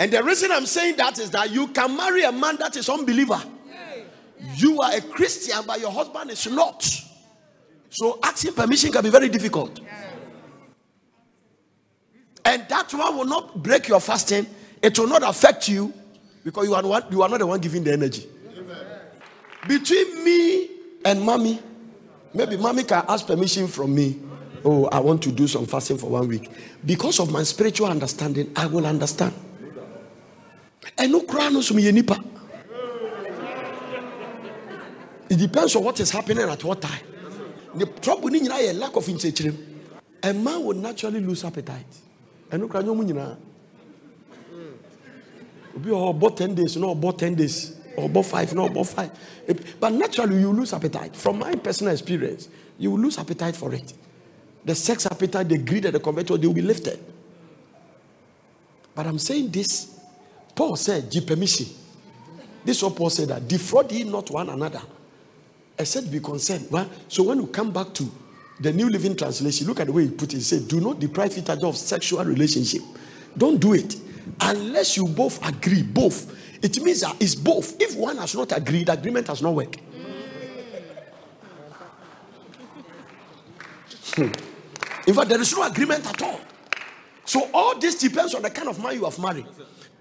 and 0.01 0.11
the 0.11 0.23
reason 0.23 0.51
I'm 0.51 0.65
saying 0.65 0.95
that 0.97 1.19
is 1.19 1.29
that 1.31 1.51
you 1.51 1.67
can 1.67 1.95
marry 1.95 2.23
a 2.23 2.31
man 2.31 2.55
that 2.57 2.75
is 2.75 2.89
unbeliever. 2.89 3.41
You 4.55 4.81
are 4.81 4.95
a 4.95 5.01
Christian, 5.01 5.63
but 5.67 5.79
your 5.79 5.91
husband 5.91 6.31
is 6.31 6.47
not. 6.47 6.83
So 7.89 8.19
asking 8.23 8.53
permission 8.53 8.91
can 8.91 9.03
be 9.03 9.09
very 9.09 9.29
difficult. 9.29 9.79
And 12.43 12.67
that 12.67 12.91
one 12.93 13.17
will 13.17 13.25
not 13.25 13.61
break 13.61 13.87
your 13.87 13.99
fasting. 13.99 14.47
It 14.81 14.97
will 14.97 15.07
not 15.07 15.21
affect 15.21 15.69
you 15.69 15.93
because 16.43 16.65
you 16.65 16.73
are, 16.73 16.81
one, 16.81 17.03
you 17.11 17.21
are 17.21 17.29
not 17.29 17.37
the 17.39 17.45
one 17.45 17.59
giving 17.59 17.83
the 17.83 17.93
energy. 17.93 18.27
Between 19.67 20.25
me 20.25 20.69
and 21.05 21.21
mommy, 21.21 21.59
Maybe 22.33 22.55
mommy 22.57 22.83
can 22.83 23.03
ask 23.07 23.27
permission 23.27 23.67
from 23.67 23.93
me. 23.93 24.17
Oh, 24.63 24.85
I 24.85 24.99
want 24.99 25.21
to 25.23 25.31
do 25.31 25.47
some 25.47 25.65
fasting 25.65 25.97
for 25.97 26.09
one 26.09 26.27
week. 26.27 26.49
Because 26.85 27.19
of 27.19 27.31
my 27.31 27.43
spiritual 27.43 27.87
understanding, 27.87 28.51
I 28.55 28.67
will 28.67 28.85
understand. 28.85 29.33
And 30.97 31.11
no 31.11 31.21
crown 31.21 31.53
nipa. 31.53 32.23
It 35.29 35.37
depends 35.37 35.75
on 35.75 35.83
what 35.83 35.99
is 35.99 36.11
happening 36.11 36.49
at 36.49 36.63
what 36.63 36.81
time. 36.81 37.05
The 37.75 37.85
trouble 37.85 38.33
is 38.33 38.49
a 38.49 38.73
lack 38.73 38.95
of 38.95 39.07
insight. 39.07 39.39
A 40.23 40.33
man 40.33 40.63
will 40.63 40.75
naturally 40.75 41.21
lose 41.21 41.45
appetite. 41.45 41.85
And 42.51 42.61
no 42.61 42.67
crown 42.67 42.85
you 42.85 43.37
Be 45.79 45.89
about 45.91 46.37
10 46.37 46.55
days, 46.55 46.75
no 46.77 46.91
about 46.91 47.17
10 47.19 47.35
days 47.35 47.81
about 47.97 48.25
five, 48.25 48.53
no, 48.53 48.65
about 48.65 48.87
five. 48.87 49.11
But 49.79 49.93
naturally, 49.93 50.39
you 50.39 50.51
lose 50.51 50.73
appetite. 50.73 51.15
From 51.15 51.39
my 51.39 51.55
personal 51.55 51.93
experience, 51.93 52.49
you 52.77 52.91
will 52.91 52.99
lose 52.99 53.17
appetite 53.17 53.55
for 53.55 53.73
it. 53.73 53.93
The 54.63 54.75
sex 54.75 55.05
appetite, 55.05 55.49
the 55.49 55.57
greed, 55.57 55.85
and 55.85 55.95
the 55.95 55.99
convertible, 55.99 56.37
they 56.37 56.47
will 56.47 56.53
be 56.53 56.61
lifted. 56.61 56.99
But 58.93 59.07
I'm 59.07 59.19
saying 59.19 59.49
this. 59.49 59.90
Paul 60.55 60.75
said, 60.75 61.09
give 61.09 61.25
permission. 61.25 61.67
This 62.63 62.77
is 62.77 62.83
what 62.83 62.95
Paul 62.95 63.09
said 63.09 63.29
that 63.29 63.47
defraud 63.47 63.91
ye 63.91 64.03
not 64.03 64.29
one 64.29 64.49
another. 64.49 64.81
I 65.79 65.83
said, 65.83 66.11
be 66.11 66.19
concerned. 66.19 66.67
Well, 66.69 66.89
so 67.07 67.23
when 67.23 67.39
you 67.39 67.47
come 67.47 67.71
back 67.71 67.93
to 67.95 68.11
the 68.59 68.71
New 68.71 68.89
Living 68.89 69.15
Translation, 69.15 69.67
look 69.67 69.79
at 69.79 69.87
the 69.87 69.93
way 69.93 70.03
he 70.03 70.11
put 70.11 70.33
it. 70.33 70.37
He 70.37 70.43
said, 70.43 70.67
do 70.67 70.79
not 70.79 70.99
deprive 70.99 71.35
each 71.37 71.49
other 71.49 71.65
of 71.65 71.77
sexual 71.77 72.23
relationship. 72.23 72.81
Don't 73.35 73.59
do 73.59 73.73
it 73.73 73.95
unless 74.39 74.97
you 74.97 75.07
both 75.07 75.43
agree, 75.47 75.81
both 75.81 76.37
it 76.61 76.79
means 76.81 77.01
that 77.01 77.15
it's 77.19 77.35
both. 77.35 77.81
If 77.81 77.95
one 77.95 78.17
has 78.17 78.35
not 78.35 78.55
agreed, 78.55 78.85
the 78.85 78.93
agreement 78.93 79.27
has 79.27 79.41
not 79.41 79.53
worked. 79.55 79.79
Hmm. 84.13 84.31
In 85.07 85.13
fact, 85.15 85.29
there 85.29 85.41
is 85.41 85.55
no 85.55 85.63
agreement 85.63 86.05
at 86.05 86.21
all. 86.21 86.39
So 87.25 87.49
all 87.53 87.79
this 87.79 87.95
depends 87.95 88.35
on 88.35 88.43
the 88.43 88.49
kind 88.49 88.67
of 88.67 88.81
man 88.81 88.93
you 88.93 89.05
have 89.05 89.17
married. 89.17 89.45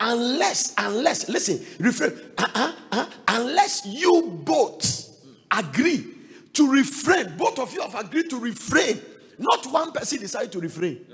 Unless, 0.00 0.74
unless, 0.78 1.28
listen, 1.28 1.64
refrain. 1.78 2.18
Uh-uh, 2.38 2.72
uh, 2.90 3.06
unless 3.28 3.84
you 3.84 4.40
both 4.44 5.08
agree 5.50 6.06
to 6.54 6.72
refrain, 6.72 7.36
both 7.36 7.58
of 7.58 7.72
you 7.74 7.82
have 7.82 7.94
agreed 7.94 8.30
to 8.30 8.38
refrain. 8.38 9.00
Not 9.38 9.66
one 9.66 9.92
person 9.92 10.18
decide 10.20 10.50
to 10.52 10.60
refrain. 10.60 11.04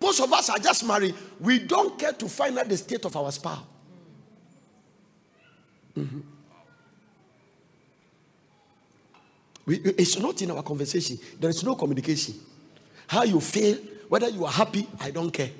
Most 0.00 0.20
of 0.20 0.32
us 0.32 0.48
are 0.48 0.58
just 0.58 0.84
married. 0.86 1.14
We 1.38 1.58
don't 1.58 1.98
care 1.98 2.12
to 2.12 2.26
find 2.28 2.58
out 2.58 2.68
the 2.68 2.76
state 2.78 3.04
of 3.04 3.14
our 3.14 3.30
spouse. 3.30 3.64
Mhm. 5.96 6.22
We, 9.66 9.76
it's 9.76 10.18
not 10.18 10.40
in 10.40 10.50
our 10.52 10.62
conversation. 10.62 11.18
There 11.38 11.50
is 11.50 11.62
no 11.62 11.74
communication. 11.74 12.34
How 13.06 13.24
you 13.24 13.40
feel, 13.40 13.76
whether 14.08 14.28
you 14.30 14.46
are 14.46 14.52
happy, 14.52 14.86
I 14.98 15.10
don't 15.10 15.30
care. 15.30 15.50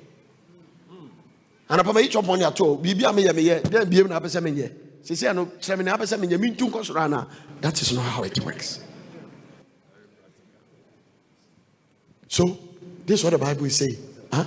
And 1.71 1.79
I 1.79 2.01
each 2.01 2.17
of 2.17 2.27
money 2.27 2.43
at 2.43 2.59
all. 2.59 2.75
Bibi 2.75 3.05
ame 3.05 3.19
ye 3.19 3.31
me 3.31 3.41
ye. 3.43 3.53
Na 3.53 4.19
apese 4.19 4.43
me 4.43 4.51
ye. 4.51 4.69
She 5.05 5.15
say 5.15 5.31
no. 5.31 5.53
Say 5.61 5.77
me 5.77 5.85
na 5.85 5.95
apese 5.95 6.19
me 6.19 6.27
ye. 6.27 6.35
Me 6.35 6.51
ntu 6.51 6.69
nkosoro 6.69 7.09
na. 7.09 7.25
That 7.61 7.81
is 7.81 7.93
not 7.93 8.01
how 8.01 8.23
it 8.23 8.37
works. 8.41 8.81
So 12.27 12.59
this 13.05 13.19
is 13.19 13.23
what 13.23 13.29
the 13.29 13.37
Bible 13.37 13.65
is 13.65 13.77
saying. 13.77 13.95
Huh? 14.33 14.45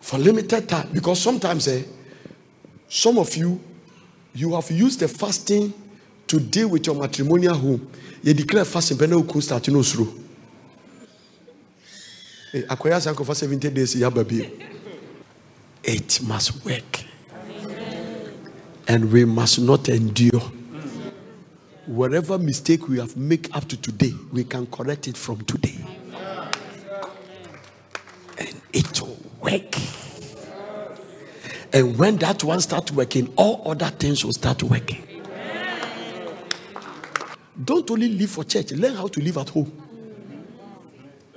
For 0.00 0.18
limited 0.18 0.68
time, 0.68 0.88
because 0.92 1.20
sometimes 1.20 1.68
eh, 1.68 1.84
some 2.88 3.18
of 3.18 3.36
you 3.36 3.60
you 4.34 4.54
have 4.56 4.68
used 4.72 4.98
the 4.98 5.06
fasting 5.06 5.72
to 6.26 6.40
deal 6.40 6.66
with 6.66 6.84
your 6.84 6.96
matrimonial 6.96 7.54
home. 7.54 7.92
You 8.24 8.34
declare 8.34 8.64
fasting, 8.64 8.96
but 8.96 9.08
no 9.08 9.22
could 9.22 9.44
start 9.44 9.68
no 9.68 9.84
through. 9.84 10.24
Akwaya 12.52 13.00
sanko 13.00 13.22
for 13.22 13.36
70 13.36 13.70
days, 13.70 13.94
yeah, 13.94 14.10
baby. 14.10 14.75
It 15.86 16.20
must 16.20 16.64
work. 16.64 17.04
And 18.88 19.12
we 19.12 19.24
must 19.24 19.60
not 19.60 19.88
endure. 19.88 20.40
Whatever 21.86 22.38
mistake 22.38 22.88
we 22.88 22.98
have 22.98 23.16
made 23.16 23.48
up 23.54 23.68
to 23.68 23.76
today, 23.76 24.12
we 24.32 24.42
can 24.42 24.66
correct 24.66 25.06
it 25.06 25.16
from 25.16 25.44
today. 25.44 25.78
And 28.36 28.60
it 28.72 29.00
will 29.00 29.16
work. 29.40 29.76
And 31.72 31.96
when 31.96 32.16
that 32.16 32.42
one 32.42 32.60
starts 32.60 32.90
working, 32.90 33.32
all 33.36 33.62
other 33.70 33.86
things 33.90 34.24
will 34.24 34.32
start 34.32 34.64
working. 34.64 35.04
Don't 37.64 37.88
only 37.92 38.08
live 38.08 38.30
for 38.30 38.42
church, 38.42 38.72
learn 38.72 38.96
how 38.96 39.06
to 39.06 39.20
live 39.20 39.36
at 39.36 39.50
home. 39.50 39.70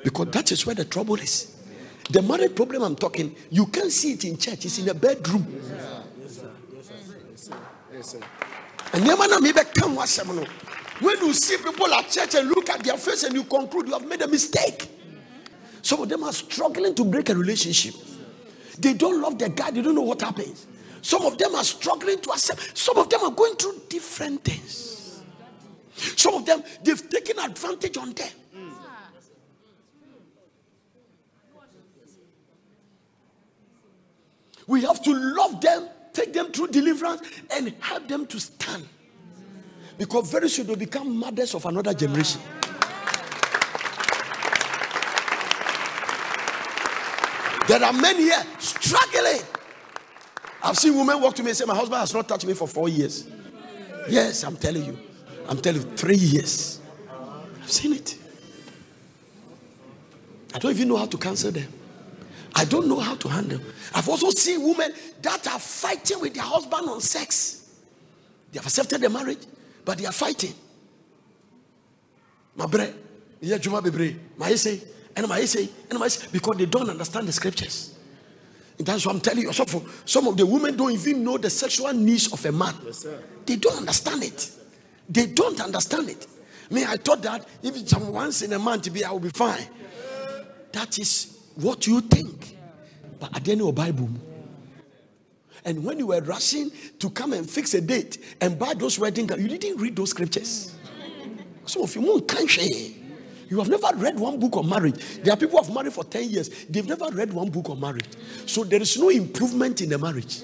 Because 0.03 0.27
that 0.31 0.51
is 0.51 0.65
where 0.65 0.75
the 0.75 0.85
trouble 0.85 1.15
is. 1.15 1.55
The 2.09 2.21
marriage 2.23 2.55
problem 2.55 2.83
I'm 2.83 2.95
talking, 2.95 3.35
you 3.51 3.67
can't 3.67 3.91
see 3.91 4.13
it 4.13 4.25
in 4.25 4.37
church, 4.37 4.65
it's 4.65 4.79
in 4.79 4.89
a 4.89 4.93
bedroom. 4.93 5.45
And 8.93 9.07
when 11.01 11.19
you 11.25 11.33
see 11.33 11.57
people 11.57 11.93
at 11.93 12.09
church 12.09 12.35
and 12.35 12.49
look 12.49 12.69
at 12.69 12.83
their 12.83 12.97
face 12.97 13.23
and 13.23 13.33
you 13.35 13.43
conclude 13.43 13.87
you 13.87 13.93
have 13.93 14.07
made 14.07 14.21
a 14.21 14.27
mistake. 14.27 14.89
Some 15.81 16.01
of 16.01 16.09
them 16.09 16.23
are 16.23 16.33
struggling 16.33 16.93
to 16.95 17.05
break 17.05 17.29
a 17.29 17.35
relationship. 17.35 17.95
They 18.79 18.93
don't 18.93 19.21
love 19.21 19.37
their 19.37 19.49
guy, 19.49 19.71
they 19.71 19.81
don't 19.81 19.95
know 19.95 20.01
what 20.01 20.21
happens. 20.21 20.67
Some 21.01 21.25
of 21.25 21.37
them 21.37 21.55
are 21.55 21.63
struggling 21.63 22.19
to 22.19 22.31
accept, 22.31 22.77
some 22.77 22.97
of 22.97 23.09
them 23.09 23.21
are 23.23 23.31
going 23.31 23.55
through 23.55 23.81
different 23.87 24.43
things. 24.43 25.21
Some 26.15 26.33
of 26.35 26.45
them, 26.45 26.63
they've 26.83 27.09
taken 27.09 27.39
advantage 27.39 27.97
on 27.97 28.13
them. 28.13 28.29
We 34.69 34.83
have 34.83 35.01
to 35.01 35.11
love 35.11 35.61
them, 35.61 35.89
take 36.13 36.31
them 36.31 36.51
through 36.51 36.67
deliverance, 36.67 37.27
and 37.49 37.73
help 37.79 38.07
them 38.07 38.27
to 38.27 38.39
stand. 38.39 38.87
Because 39.97 40.31
very 40.31 40.47
soon 40.47 40.67
they'll 40.67 40.75
become 40.75 41.17
mothers 41.17 41.55
of 41.55 41.65
another 41.65 41.91
generation. 41.91 42.39
There 47.67 47.83
are 47.83 47.93
men 47.93 48.17
here 48.17 48.43
struggling. 48.59 49.41
I've 50.61 50.77
seen 50.77 50.95
women 50.95 51.19
walk 51.19 51.33
to 51.37 51.43
me 51.43 51.49
and 51.49 51.57
say, 51.57 51.65
My 51.65 51.75
husband 51.75 51.99
has 52.01 52.13
not 52.13 52.27
touched 52.27 52.45
me 52.45 52.53
for 52.53 52.67
four 52.67 52.89
years. 52.89 53.27
Yes, 54.07 54.43
I'm 54.43 54.55
telling 54.55 54.85
you. 54.85 54.99
I'm 55.47 55.57
telling 55.57 55.81
you, 55.81 55.87
three 55.97 56.15
years. 56.15 56.79
I've 57.59 57.71
seen 57.71 57.93
it. 57.93 58.19
I 60.53 60.59
don't 60.59 60.69
even 60.69 60.89
know 60.89 60.97
how 60.97 61.07
to 61.07 61.17
cancel 61.17 61.49
them. 61.49 61.78
I 62.55 62.65
don't 62.65 62.87
know 62.87 62.99
how 62.99 63.15
to 63.15 63.27
handle. 63.27 63.59
I've 63.93 64.07
also 64.09 64.29
seen 64.31 64.63
women 64.63 64.93
that 65.21 65.47
are 65.47 65.59
fighting 65.59 66.19
with 66.19 66.33
their 66.33 66.43
husband 66.43 66.89
on 66.89 67.01
sex. 67.01 67.69
They 68.51 68.59
have 68.59 68.65
accepted 68.65 69.01
the 69.01 69.09
marriage, 69.09 69.39
but 69.85 69.97
they 69.97 70.05
are 70.05 70.11
fighting. 70.11 70.53
My 72.55 72.65
bre, 72.65 72.85
yeah, 73.41 73.57
Juma 73.57 73.81
bebre, 73.81 74.17
my 74.37 74.53
say, 74.55 74.81
and 75.15 75.27
my 75.27 75.45
say, 75.45 75.69
and 75.89 75.99
my 75.99 76.07
say, 76.07 76.27
because 76.31 76.57
they 76.57 76.65
don't 76.65 76.89
understand 76.89 77.27
the 77.27 77.31
scriptures. 77.31 77.95
And 78.77 78.87
that's 78.87 79.05
what 79.05 79.15
I'm 79.15 79.21
telling 79.21 79.43
you. 79.43 79.53
So 79.53 79.65
for 79.65 79.83
some 80.05 80.27
of 80.27 80.37
the 80.37 80.45
women 80.45 80.75
don't 80.75 80.91
even 80.91 81.23
know 81.23 81.37
the 81.37 81.49
sexual 81.49 81.93
needs 81.93 82.31
of 82.31 82.43
a 82.45 82.51
man. 82.51 82.73
Yes. 82.85 83.05
They 83.45 83.57
don't 83.57 83.77
understand 83.77 84.23
it. 84.23 84.51
They 85.07 85.27
don't 85.27 85.59
understand 85.59 86.09
it. 86.09 86.27
Me, 86.71 86.85
I 86.85 86.97
thought 86.97 87.21
that 87.23 87.47
if 87.63 87.75
it's 87.75 87.95
once 87.95 88.41
in 88.41 88.53
a 88.53 88.59
month 88.59 88.91
be, 88.93 89.03
I 89.03 89.11
will 89.11 89.19
be 89.19 89.29
fine. 89.29 89.65
That 90.71 90.97
is 90.99 91.38
what 91.61 91.87
you 91.87 92.01
think. 92.01 92.57
But 93.19 93.35
at 93.35 93.43
the 93.43 93.51
end 93.51 93.61
of 93.61 93.75
Bible. 93.75 94.09
And 95.65 95.83
when 95.83 95.99
you 95.99 96.07
were 96.07 96.21
rushing 96.21 96.71
to 96.99 97.09
come 97.09 97.33
and 97.33 97.49
fix 97.49 97.73
a 97.73 97.81
date 97.81 98.17
and 98.39 98.57
buy 98.57 98.73
those 98.73 98.97
wedding 98.97 99.29
you 99.37 99.47
didn't 99.47 99.77
read 99.77 99.95
those 99.95 100.11
scriptures. 100.11 100.73
Some 101.65 101.83
of 101.83 101.93
you 101.95 102.01
won't. 102.01 102.31
You 103.49 103.57
have 103.57 103.69
never 103.69 103.87
read 103.95 104.19
one 104.19 104.39
book 104.39 104.57
on 104.57 104.69
marriage. 104.69 104.95
There 105.23 105.33
are 105.33 105.37
people 105.37 105.59
who 105.59 105.65
have 105.65 105.73
married 105.73 105.93
for 105.93 106.03
10 106.03 106.29
years, 106.29 106.49
they've 106.69 106.87
never 106.87 107.09
read 107.11 107.33
one 107.33 107.49
book 107.49 107.69
on 107.69 107.79
marriage. 107.79 108.07
So 108.45 108.63
there 108.63 108.81
is 108.81 108.97
no 108.97 109.09
improvement 109.09 109.81
in 109.81 109.89
the 109.89 109.97
marriage. 109.97 110.41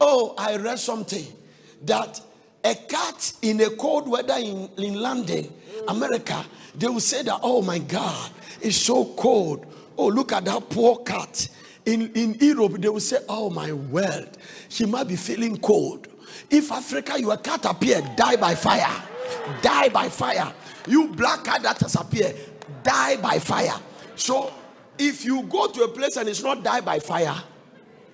Oh, 0.00 0.34
I 0.38 0.56
read 0.56 0.78
something 0.78 1.26
that 1.84 2.20
a 2.68 2.74
cat 2.74 3.32
in 3.42 3.60
a 3.60 3.70
cold 3.70 4.08
weather 4.08 4.34
in, 4.36 4.68
in 4.76 4.94
London, 4.94 5.52
America, 5.88 6.44
they 6.74 6.86
will 6.86 7.00
say 7.00 7.22
that, 7.22 7.40
oh 7.42 7.62
my 7.62 7.78
God, 7.78 8.30
it's 8.60 8.76
so 8.76 9.04
cold. 9.16 9.66
Oh, 9.96 10.06
look 10.06 10.32
at 10.32 10.44
that 10.44 10.68
poor 10.70 10.98
cat. 10.98 11.48
In, 11.86 12.12
in 12.12 12.34
Europe, 12.34 12.80
they 12.80 12.88
will 12.88 13.00
say, 13.00 13.18
oh 13.28 13.50
my 13.50 13.72
world, 13.72 14.36
she 14.68 14.84
might 14.84 15.08
be 15.08 15.16
feeling 15.16 15.56
cold. 15.58 16.08
If 16.50 16.70
Africa, 16.70 17.20
your 17.20 17.36
cat 17.38 17.64
appear, 17.64 18.00
die 18.16 18.36
by 18.36 18.54
fire. 18.54 19.02
Die 19.62 19.88
by 19.88 20.08
fire. 20.08 20.52
You 20.86 21.08
black 21.08 21.44
cat 21.44 21.62
that 21.62 21.80
has 21.80 21.94
appeared, 21.96 22.36
die 22.82 23.16
by 23.16 23.38
fire. 23.38 23.74
So 24.14 24.52
if 24.98 25.24
you 25.24 25.42
go 25.44 25.68
to 25.68 25.82
a 25.84 25.88
place 25.88 26.16
and 26.16 26.28
it's 26.28 26.42
not 26.42 26.62
die 26.62 26.80
by 26.80 26.98
fire, 26.98 27.36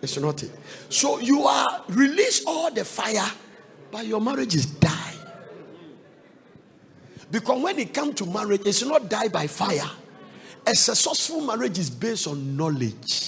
it's 0.02 0.18
not 0.18 0.42
it. 0.42 0.50
So 0.88 1.18
you 1.18 1.44
are 1.44 1.84
release 1.88 2.44
all 2.46 2.70
the 2.70 2.84
fire, 2.84 3.26
but 3.94 4.06
your 4.08 4.20
marriage 4.20 4.56
is 4.56 4.66
die. 4.66 5.14
Because 7.30 7.62
when 7.62 7.78
it 7.78 7.94
comes 7.94 8.16
to 8.16 8.26
marriage, 8.26 8.62
it's 8.66 8.84
not 8.84 9.08
die 9.08 9.28
by 9.28 9.46
fire. 9.46 9.88
A 10.66 10.74
successful 10.74 11.40
marriage 11.42 11.78
is 11.78 11.90
based 11.90 12.26
on 12.26 12.56
knowledge. 12.56 13.20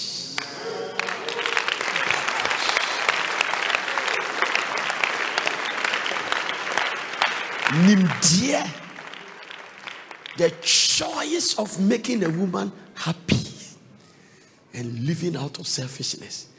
Nimdeɛ, 7.85 8.69
the 10.35 10.49
choice 10.59 11.55
of 11.57 11.79
making 11.79 12.25
a 12.25 12.29
woman 12.29 12.73
happy 12.93 13.39
and 14.73 15.05
living 15.05 15.37
out 15.37 15.59
of 15.59 15.65
selfishness. 15.65 16.49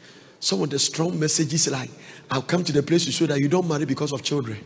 Some 0.41 0.63
of 0.63 0.71
the 0.71 0.79
strong 0.79 1.21
messages 1.21 1.69
like, 1.69 1.91
I'll 2.31 2.43
come 2.43 2.63
to 2.65 2.73
the 2.73 2.83
place 2.83 3.05
to 3.07 3.13
show 3.13 3.27
that 3.27 3.41
you 3.41 3.49
don't 3.49 3.67
marry 3.67 3.85
because 3.85 4.13
of 4.13 4.23
children. 4.23 4.59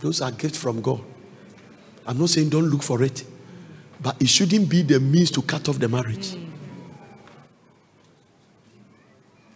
Those 0.00 0.20
are 0.20 0.30
gifts 0.30 0.58
from 0.58 0.80
God. 0.80 1.00
I'm 2.06 2.18
not 2.18 2.30
saying 2.30 2.50
don't 2.50 2.66
look 2.66 2.82
for 2.82 3.02
it, 3.02 3.24
but 4.00 4.20
it 4.20 4.28
shouldn't 4.28 4.68
be 4.68 4.82
the 4.82 5.00
means 5.00 5.30
to 5.32 5.42
cut 5.42 5.68
off 5.68 5.78
the 5.78 5.88
marriage. 5.88 6.36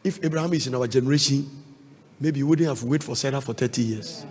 If 0.03 0.25
Abraham 0.25 0.53
is 0.55 0.67
in 0.67 0.75
our 0.75 0.89
generation, 0.89 1.49
maybe 2.19 2.41
he 2.41 2.43
wouldn't 2.43 2.69
have 2.69 2.83
waited 2.83 3.05
for 3.05 3.15
Sarah 3.15 3.41
for 3.41 3.53
30 3.53 3.83
years. 3.83 4.25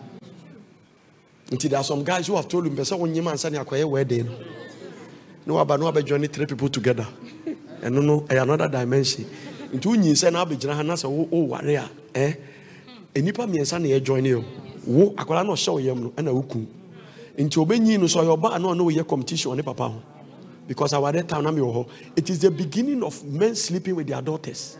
Until 1.51 1.69
there 1.69 1.79
are 1.79 1.83
some 1.83 2.03
guys 2.03 2.27
who 2.27 2.35
have 2.35 2.47
told 2.47 2.67
him, 2.67 2.75
"Person 2.75 2.99
when 2.99 3.15
you 3.15 3.23
man 3.23 3.35
akwaye 3.35 3.87
wedding." 3.87 4.29
No 5.45 5.57
aba 5.57 5.77
no 5.77 5.87
aba 5.87 6.03
join 6.03 6.27
three 6.27 6.45
people 6.45 6.69
together. 6.69 7.07
And 7.81 7.95
no 7.95 8.01
no 8.01 8.25
another 8.29 8.67
dimension. 8.67 9.25
Nti 9.73 9.87
wonyi 9.87 10.11
sɛ 10.13 10.31
na 10.31 10.45
abɛgyina 10.45 10.75
ha 10.75 10.83
na 10.83 10.93
sɛ 10.93 11.09
wo 11.09 11.27
wo 11.29 11.45
ware 11.45 11.75
a 11.75 11.89
eh 12.13 12.33
enipa 13.13 13.45
mmiɛnsa 13.47 13.81
na 13.81 13.87
yɛ 13.87 14.03
join 14.03 14.25
you. 14.25 14.43
Wo 14.85 15.13
akwara 15.15 15.45
na 15.45 15.53
ɔhyɛ 15.53 15.71
wo 15.71 15.77
yam 15.79 16.03
no 16.03 16.09
ɛna 16.11 16.33
woku. 16.33 16.65
Nti 17.37 17.57
obɛnyi 17.65 17.99
no 17.99 18.07
so 18.07 18.19
ɔyɛ 18.21 18.37
ɔbaa 18.37 18.59
na 18.61 18.67
ɔno 18.69 18.91
woyɛ 18.91 19.07
competition 19.07 19.55
ne 19.55 19.61
papa 19.61 19.89
ho. 19.89 20.01
because 20.69 20.93
our 20.93 21.11
time 21.23 21.43
now 21.43 21.85
it 22.15 22.29
is 22.29 22.37
the 22.37 22.51
beginning 22.51 23.01
of 23.01 23.25
men 23.25 23.55
sleeping 23.55 23.95
with 23.95 24.05
their 24.05 24.21
daughters. 24.21 24.77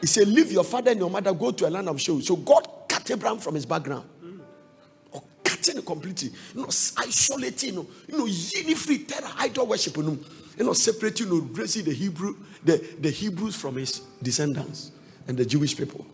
He 0.00 0.06
said, 0.06 0.28
Leave 0.28 0.50
your 0.50 0.64
father 0.64 0.92
and 0.92 1.00
your 1.00 1.10
mother, 1.10 1.34
go 1.34 1.50
to 1.50 1.68
a 1.68 1.70
land 1.70 1.90
of 1.90 2.00
show. 2.00 2.18
So 2.20 2.36
God 2.36 2.66
cut 2.88 3.08
Abraham 3.10 3.38
from 3.38 3.54
his 3.54 3.66
background. 3.66 4.08
Cutting 5.44 5.76
it 5.76 5.84
completely. 5.84 6.30
You 6.54 6.62
know, 6.62 6.68
isolating, 6.68 7.74
you 7.74 7.86
know, 8.08 8.26
you 8.26 8.66
know, 8.66 8.74
free 8.76 9.04
terror, 9.04 9.28
idol 9.36 9.66
worship, 9.66 9.94
you 9.98 10.04
know, 10.04 10.18
you 10.56 10.64
know, 10.64 10.72
separating, 10.72 11.26
you 11.26 11.34
know, 11.34 11.48
raising 11.52 11.84
the 11.84 11.92
Hebrew, 11.92 12.34
the, 12.64 12.76
the 13.00 13.10
Hebrews 13.10 13.56
from 13.56 13.76
his 13.76 14.00
descendants 14.22 14.92
and 15.26 15.36
the 15.36 15.44
Jewish 15.44 15.76
people. 15.76 16.06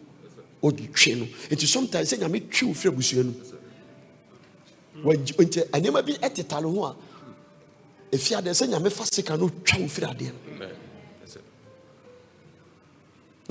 Oh, 0.62 0.70
or 0.70 0.72
It 0.72 1.62
is 1.62 1.72
sometimes 1.72 2.08
saying, 2.08 2.24
I 2.24 2.28
mean, 2.28 2.48
true 2.48 2.74
free 2.74 2.90
when 5.02 5.18
nneɛma 5.18 6.04
bi 6.04 6.12
ɛteta 6.14 6.62
no 6.62 6.70
ho 6.72 6.84
a 6.84 6.96
efi 8.10 8.34
adeɛ 8.34 8.50
sɛ 8.50 8.68
nyame 8.68 8.90
fa 8.90 9.04
sika 9.06 9.36
no 9.36 9.48
twa 9.64 9.80
wo 9.80 9.86
firi 9.86 10.06
adeɛ 10.06 10.32
no. 10.58 10.66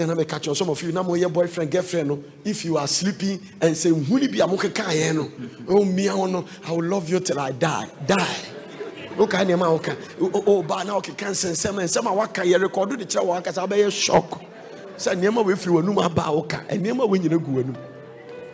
Na 0.05 0.13
meka 0.13 0.39
kyerɛ 0.39 0.55
some 0.55 0.69
of 0.69 0.81
you 0.83 0.91
na 0.91 1.03
moyɛ 1.03 1.31
boyfriend 1.31 1.71
girlfriend 1.71 2.09
no 2.09 2.23
if 2.43 2.65
you 2.65 2.77
are 2.77 2.87
sleeping 2.87 3.39
and 3.61 3.75
sɛ 3.75 3.91
nhuni 3.93 4.27
bi 4.31 4.43
a 4.43 4.47
mokekaeɛ 4.47 5.15
no 5.15 5.31
oh, 5.69 5.83
ɔmmia 5.83 6.09
ho 6.09 6.25
no 6.25 6.45
i 6.65 6.71
will 6.71 6.85
love 6.85 7.09
you 7.09 7.19
till 7.19 7.39
i 7.39 7.51
die. 7.51 7.89
Die 8.05 8.56
woka 9.17 9.43
nneɛma 9.43 9.65
a 9.65 9.71
woka. 9.73 9.95
Ɔbaa 10.19 10.85
na 10.85 10.93
wokeka 10.99 11.27
nsɛnsɛm 11.31 11.75
nsɛm 11.83 12.05
a 12.07 12.13
waka 12.13 12.41
yɛ 12.43 12.57
rekɔdo 12.63 12.97
de 12.97 13.05
kyerɛ 13.05 13.25
wɔ 13.25 13.37
ankasa 13.41 13.67
wobɛyɛ 13.67 13.91
shock. 13.91 14.41
Sɛ 14.97 15.15
nneɛma 15.15 15.43
wɔafiri 15.43 15.71
w'anum 15.73 16.03
aba 16.05 16.23
a 16.27 16.31
woka 16.31 16.63
nneɛma 16.69 17.07
wɔnyina 17.09 17.37
gu 17.43 17.51
w'anum 17.51 17.75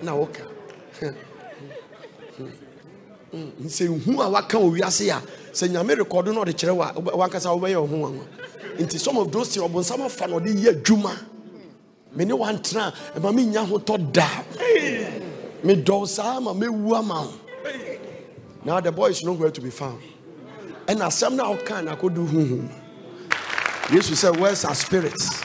na 0.02 0.14
woka. 0.16 0.42
Nsɛ 3.34 4.04
hu 4.06 4.22
a 4.22 4.30
waka 4.30 4.58
wɔ 4.58 4.72
wiase 4.80 5.10
a 5.10 5.22
sɛ 5.52 5.68
nyame 5.70 5.96
rekɔdo 5.96 6.34
na 6.34 6.44
ɔde 6.44 6.54
kyerɛ 6.54 6.76
wa 6.76 6.94
wankasa 6.94 7.50
wobɛyɛ 7.50 7.82
wo 7.82 7.88
ho 7.88 7.96
wanwa 7.98 8.24
nti 8.80 9.00
some 9.00 9.18
of 9.18 9.32
those 9.32 9.50
things 9.50 9.66
ɔbonsam 9.68 10.06
afa 10.06 10.28
na 10.28 10.36
ɔde 10.40 10.48
yɛ 10.56 10.82
adwuma. 10.82 11.18
Me 12.16 12.26
ne 12.26 12.34
wantena 12.34 12.94
ɛma 13.16 13.34
menya 13.34 13.68
ho 13.68 13.80
tɔ 13.80 14.12
da. 14.14 14.28
Medɔw 15.64 16.08
saa 16.08 16.40
ma 16.40 16.54
mɛwu 16.54 16.96
ama 16.98 17.22
wo. 17.24 17.34
Now 18.64 18.80
the 18.80 18.92
boy 18.94 19.08
is 19.08 19.24
nowhere 19.24 19.52
to 19.52 19.60
be 19.60 19.70
found 19.70 20.00
ɛna 20.88 21.06
asɛm 21.08 21.36
no 21.36 21.44
a 21.44 21.56
woka 21.58 21.82
na 21.84 21.96
akɔdu 21.96 22.28
huhu 22.28 22.70
yesu 23.92 24.14
sɛ 24.16 24.38
where's 24.38 24.66
our 24.66 24.76
spirits? 24.76 25.42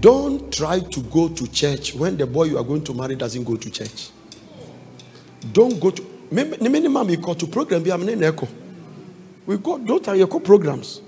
Don't 0.00 0.52
try 0.52 0.80
to 0.80 1.00
go 1.02 1.28
to 1.28 1.46
church 1.48 1.94
when 1.94 2.16
the 2.16 2.26
boy 2.26 2.44
you 2.44 2.58
are 2.58 2.64
going 2.64 2.82
to 2.84 2.94
marry 2.94 3.14
doesn't 3.16 3.44
go 3.44 3.56
to 3.56 3.70
church. 3.70 4.10
Don't 5.52 5.78
go 5.80 5.90
to 5.90 6.04
ne 6.30 6.44
me 6.68 6.88
ma 6.88 7.04
mekɔ 7.04 7.38
to 7.38 7.46
program 7.46 7.82
bi 7.82 7.90
a 7.90 7.98
mene 7.98 8.32
we 9.46 9.56
go 9.56 9.78
those 9.78 10.06
are 10.08 10.16
your 10.16 10.26
programs. 10.26 11.00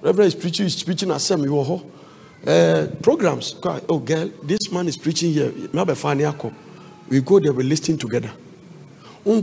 Reverend 0.00 0.28
is 0.28 0.34
preaching 0.40 0.66
is 0.66 0.82
preaching 0.82 1.08
asɛm 1.08 1.44
wɔ 1.44 1.66
hɔ 1.66 1.82
uh, 2.46 2.86
programs. 3.02 3.54
Oh 3.88 3.98
girl 3.98 4.30
this 4.42 4.70
man 4.70 4.86
is 4.88 4.96
preaching 4.96 5.32
here. 5.32 5.52
Ne 5.72 5.84
we 7.08 7.20
go 7.20 7.40
there 7.40 7.52
we 7.52 7.64
listen 7.64 7.98
together. 7.98 8.30
Na 9.26 9.40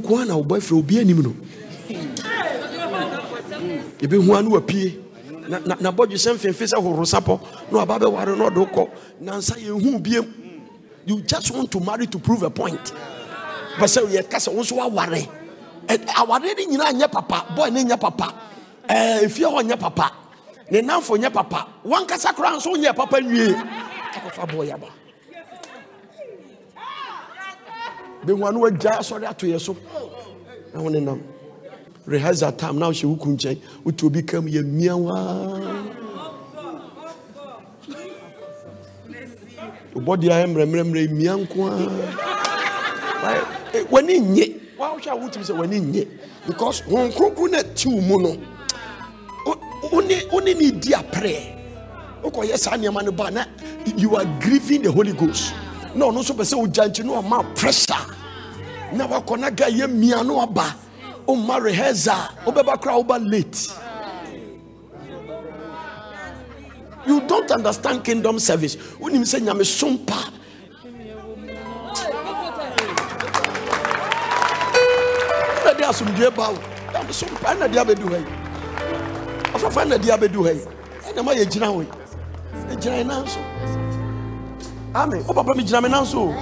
yɛbɛhu 4.02 4.38
ano 4.38 4.50
wapie. 4.52 5.00
Na 5.50 5.92
bɔdwe 5.92 6.18
sɛ 6.18 6.34
mfemfe 6.36 6.68
sɛ 6.68 6.82
horo 6.82 7.04
sapɔ 7.04 7.40
na 7.72 7.80
waba 7.80 8.00
bɛware 8.00 8.38
na 8.38 8.50
ɔde 8.50 8.58
wokɔ 8.66 8.90
nansa 9.22 9.56
yɛhu 9.56 10.02
biem. 10.02 10.28
You 11.06 11.22
just 11.22 11.52
want 11.52 11.72
to 11.72 11.80
marry 11.80 12.08
to 12.08 12.20
prove 12.20 12.44
a 12.44 12.50
point. 12.50 12.94
Pɛ 13.78 13.86
sɛ 13.86 14.06
yɛka 14.08 14.38
sɛ 14.38 14.54
wo 14.54 14.62
nso 14.62 14.78
woaware 14.78 15.28
aware 16.18 16.40
no 16.40 16.54
nyinaa 16.54 16.94
nyɛ 16.94 17.12
papa. 17.12 17.46
Bɔɔ 17.56 17.72
ne 17.74 17.84
nyɛ 17.84 18.00
papa. 18.00 18.34
Efie 18.88 19.46
hɔ 19.46 19.62
nyɛ 19.64 19.80
papa. 19.80 20.12
Ne 20.70 20.82
namfo 20.82 21.18
nyɛ 21.18 21.34
papa. 21.34 21.68
Wankasa 21.86 22.34
koraa 22.34 22.56
nso 22.58 22.76
nyɛ 22.76 22.96
papa 22.96 23.18
nwie 23.20 23.56
akɔfa 24.14 24.46
bɔɔ 24.48 24.68
yaba 24.68 24.88
bɛhu 28.26 28.48
ano 28.48 28.60
wagya 28.60 29.00
asɔre 29.00 29.28
ato 29.28 29.48
yɛ 29.48 29.60
so. 29.60 29.76
Na 30.74 30.82
wo 30.82 30.90
ne 30.90 31.00
nam 31.00 31.22
rehearsal 32.08 32.52
time 32.58 32.80
na 32.80 32.88
wohyɛ 32.90 33.06
wo 33.06 33.16
ku 33.16 33.30
nkyɛn 33.30 33.58
wotu 33.86 34.06
obi 34.08 34.24
kam 34.24 34.48
yɛ 34.48 34.64
mmiawaa 34.64 36.02
wobɔdeɛ 39.94 40.32
ayɛ 40.34 40.48
mmerɛmmerɛmmerɛ 40.48 41.08
mmia 41.10 41.36
nko 41.38 41.68
a 41.68 41.70
w'ani 43.92 44.20
nye 44.20 44.46
wahwɛ 44.78 45.08
a 45.08 45.16
wotumi 45.16 45.46
sɛ 45.46 45.54
w'ani 45.56 45.80
nye? 45.80 46.08
Because 46.48 46.82
wɔn 46.84 47.12
kronkron 47.14 47.52
na 47.52 47.62
ti 47.76 47.90
wo 47.90 48.02
mu 48.02 48.18
no 48.22 48.38
wone 49.92 50.16
wone 50.32 50.54
ne 50.58 50.72
di 50.72 50.94
aprɛ 50.94 51.36
wokɔyɛ 52.24 52.58
saa 52.58 52.78
nneɛma 52.78 53.04
no 53.06 53.12
ba 53.12 53.30
na 53.32 53.46
you 53.98 54.16
are 54.16 54.26
grieving 54.40 54.82
the 54.84 54.92
holy 54.92 55.12
ghost. 55.14 55.54
Na 55.96 56.06
ɔno 56.06 56.22
nso 56.22 56.34
pɛ 56.34 56.44
sɛ 56.46 56.56
wogya 56.58 56.88
nti 56.90 57.04
no 57.06 57.22
ɔma 57.22 57.44
pressure. 57.56 58.06
Na 58.94 59.08
wakɔ 59.08 59.40
na 59.40 59.50
ga 59.50 59.66
yɛ 59.66 59.88
mmia 59.88 60.24
no 60.26 60.36
aba 61.28 61.34
ɔma 61.34 61.60
rehearsa 61.62 62.16
wobɛba 62.46 62.82
koraa 62.82 63.20
late. 63.32 63.72
You 67.08 67.20
don't 67.22 67.50
understand 67.50 68.04
kingdom 68.04 68.40
service. 68.40 68.76
Wonim 69.00 69.24
sɛ 69.24 69.42
nyame 69.42 69.66
som 69.66 69.98
pa 70.06 70.32
de 75.82 75.88
asomdwe 75.88 76.30
ba 76.36 76.50
wo 76.54 76.60
dame 76.94 77.12
so 77.14 77.26
mpa 77.26 77.54
na 77.60 77.68
de 77.68 77.78
abɛdu 77.80 78.06
ha 78.14 78.18
yi 78.18 78.26
ɔsɔfa 79.54 79.88
na 79.88 79.98
de 79.98 80.10
abɛdu 80.12 80.46
yi 80.46 80.62
ɛna 81.10 81.24
ma 81.26 81.32
yɛgyina 81.34 81.68
ho 81.74 81.82
yi 81.82 81.88
ɛgyina 82.70 82.96
yɛ 83.02 83.06
nan 83.08 83.28
so 83.28 83.40
ame 84.94 85.24
wo 85.26 85.34
papa 85.34 85.54
megyina 85.56 85.82
me 85.82 85.90
nan 85.90 86.06
so 86.06 86.30
o 86.30 86.34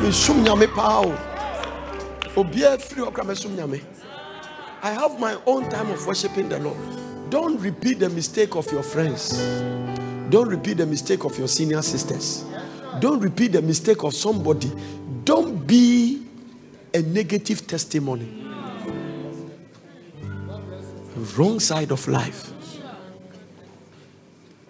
mesom 0.00 0.42
nyame 0.44 0.66
paa 0.74 1.02
o 1.04 1.29
I 4.82 4.92
have 4.92 5.18
my 5.18 5.36
own 5.46 5.68
time 5.68 5.90
of 5.90 6.06
worshiping 6.06 6.48
the 6.48 6.58
Lord. 6.58 6.78
Don't 7.30 7.60
repeat 7.60 7.98
the 7.98 8.08
mistake 8.08 8.56
of 8.56 8.70
your 8.72 8.82
friends. 8.82 9.36
Don't 10.30 10.48
repeat 10.48 10.78
the 10.78 10.86
mistake 10.86 11.24
of 11.24 11.36
your 11.38 11.48
senior 11.48 11.82
sisters. 11.82 12.44
Don't 13.00 13.20
repeat 13.20 13.52
the 13.52 13.62
mistake 13.62 14.04
of 14.04 14.14
somebody. 14.14 14.70
Don't 15.24 15.66
be 15.66 16.22
a 16.94 17.02
negative 17.02 17.66
testimony. 17.66 18.28
Wrong 21.36 21.60
side 21.60 21.90
of 21.90 22.06
life. 22.08 22.52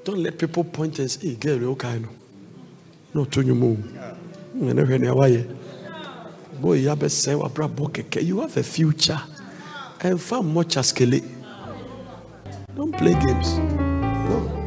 Don't 0.04 0.22
let 0.22 0.38
people 0.38 0.64
point 0.64 0.98
and 0.98 1.10
say, 1.10 1.28
hey, 1.28 1.34
girl, 1.34 1.70
okay? 1.72 2.02
No, 3.12 3.24
to 3.26 3.42
you 3.42 3.54
move. 3.54 3.84
You 8.22 8.40
have 8.40 8.56
a 8.56 8.62
future. 8.62 9.20
And 10.02 10.20
far 10.20 10.42
much 10.42 10.76
as 10.76 10.92
Don't 12.74 12.96
play 12.96 13.12
games. 13.12 13.58
No. 13.58 14.60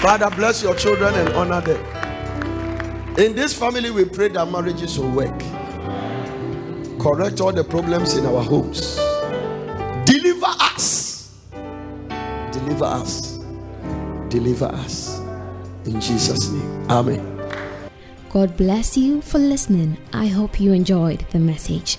Father, 0.00 0.30
bless 0.30 0.62
your 0.62 0.74
children 0.74 1.14
and 1.14 1.28
honor 1.30 1.60
them. 1.60 3.18
In 3.18 3.34
this 3.34 3.52
family, 3.52 3.90
we 3.90 4.06
pray 4.06 4.28
that 4.28 4.50
marriages 4.50 4.98
will 4.98 5.10
work. 5.10 5.38
Correct 6.98 7.40
all 7.40 7.52
the 7.52 7.64
problems 7.64 8.16
in 8.16 8.26
our 8.26 8.42
homes. 8.42 8.96
Deliver 10.06 10.46
us. 10.46 11.38
Deliver 12.52 12.84
us. 12.84 13.38
Deliver 14.28 14.66
us. 14.66 15.20
In 15.84 16.00
Jesus' 16.00 16.48
name. 16.50 16.90
Amen. 16.90 17.29
God 18.30 18.56
bless 18.56 18.96
you 18.96 19.20
for 19.20 19.40
listening. 19.40 19.96
I 20.12 20.28
hope 20.28 20.60
you 20.60 20.72
enjoyed 20.72 21.26
the 21.30 21.40
message. 21.40 21.98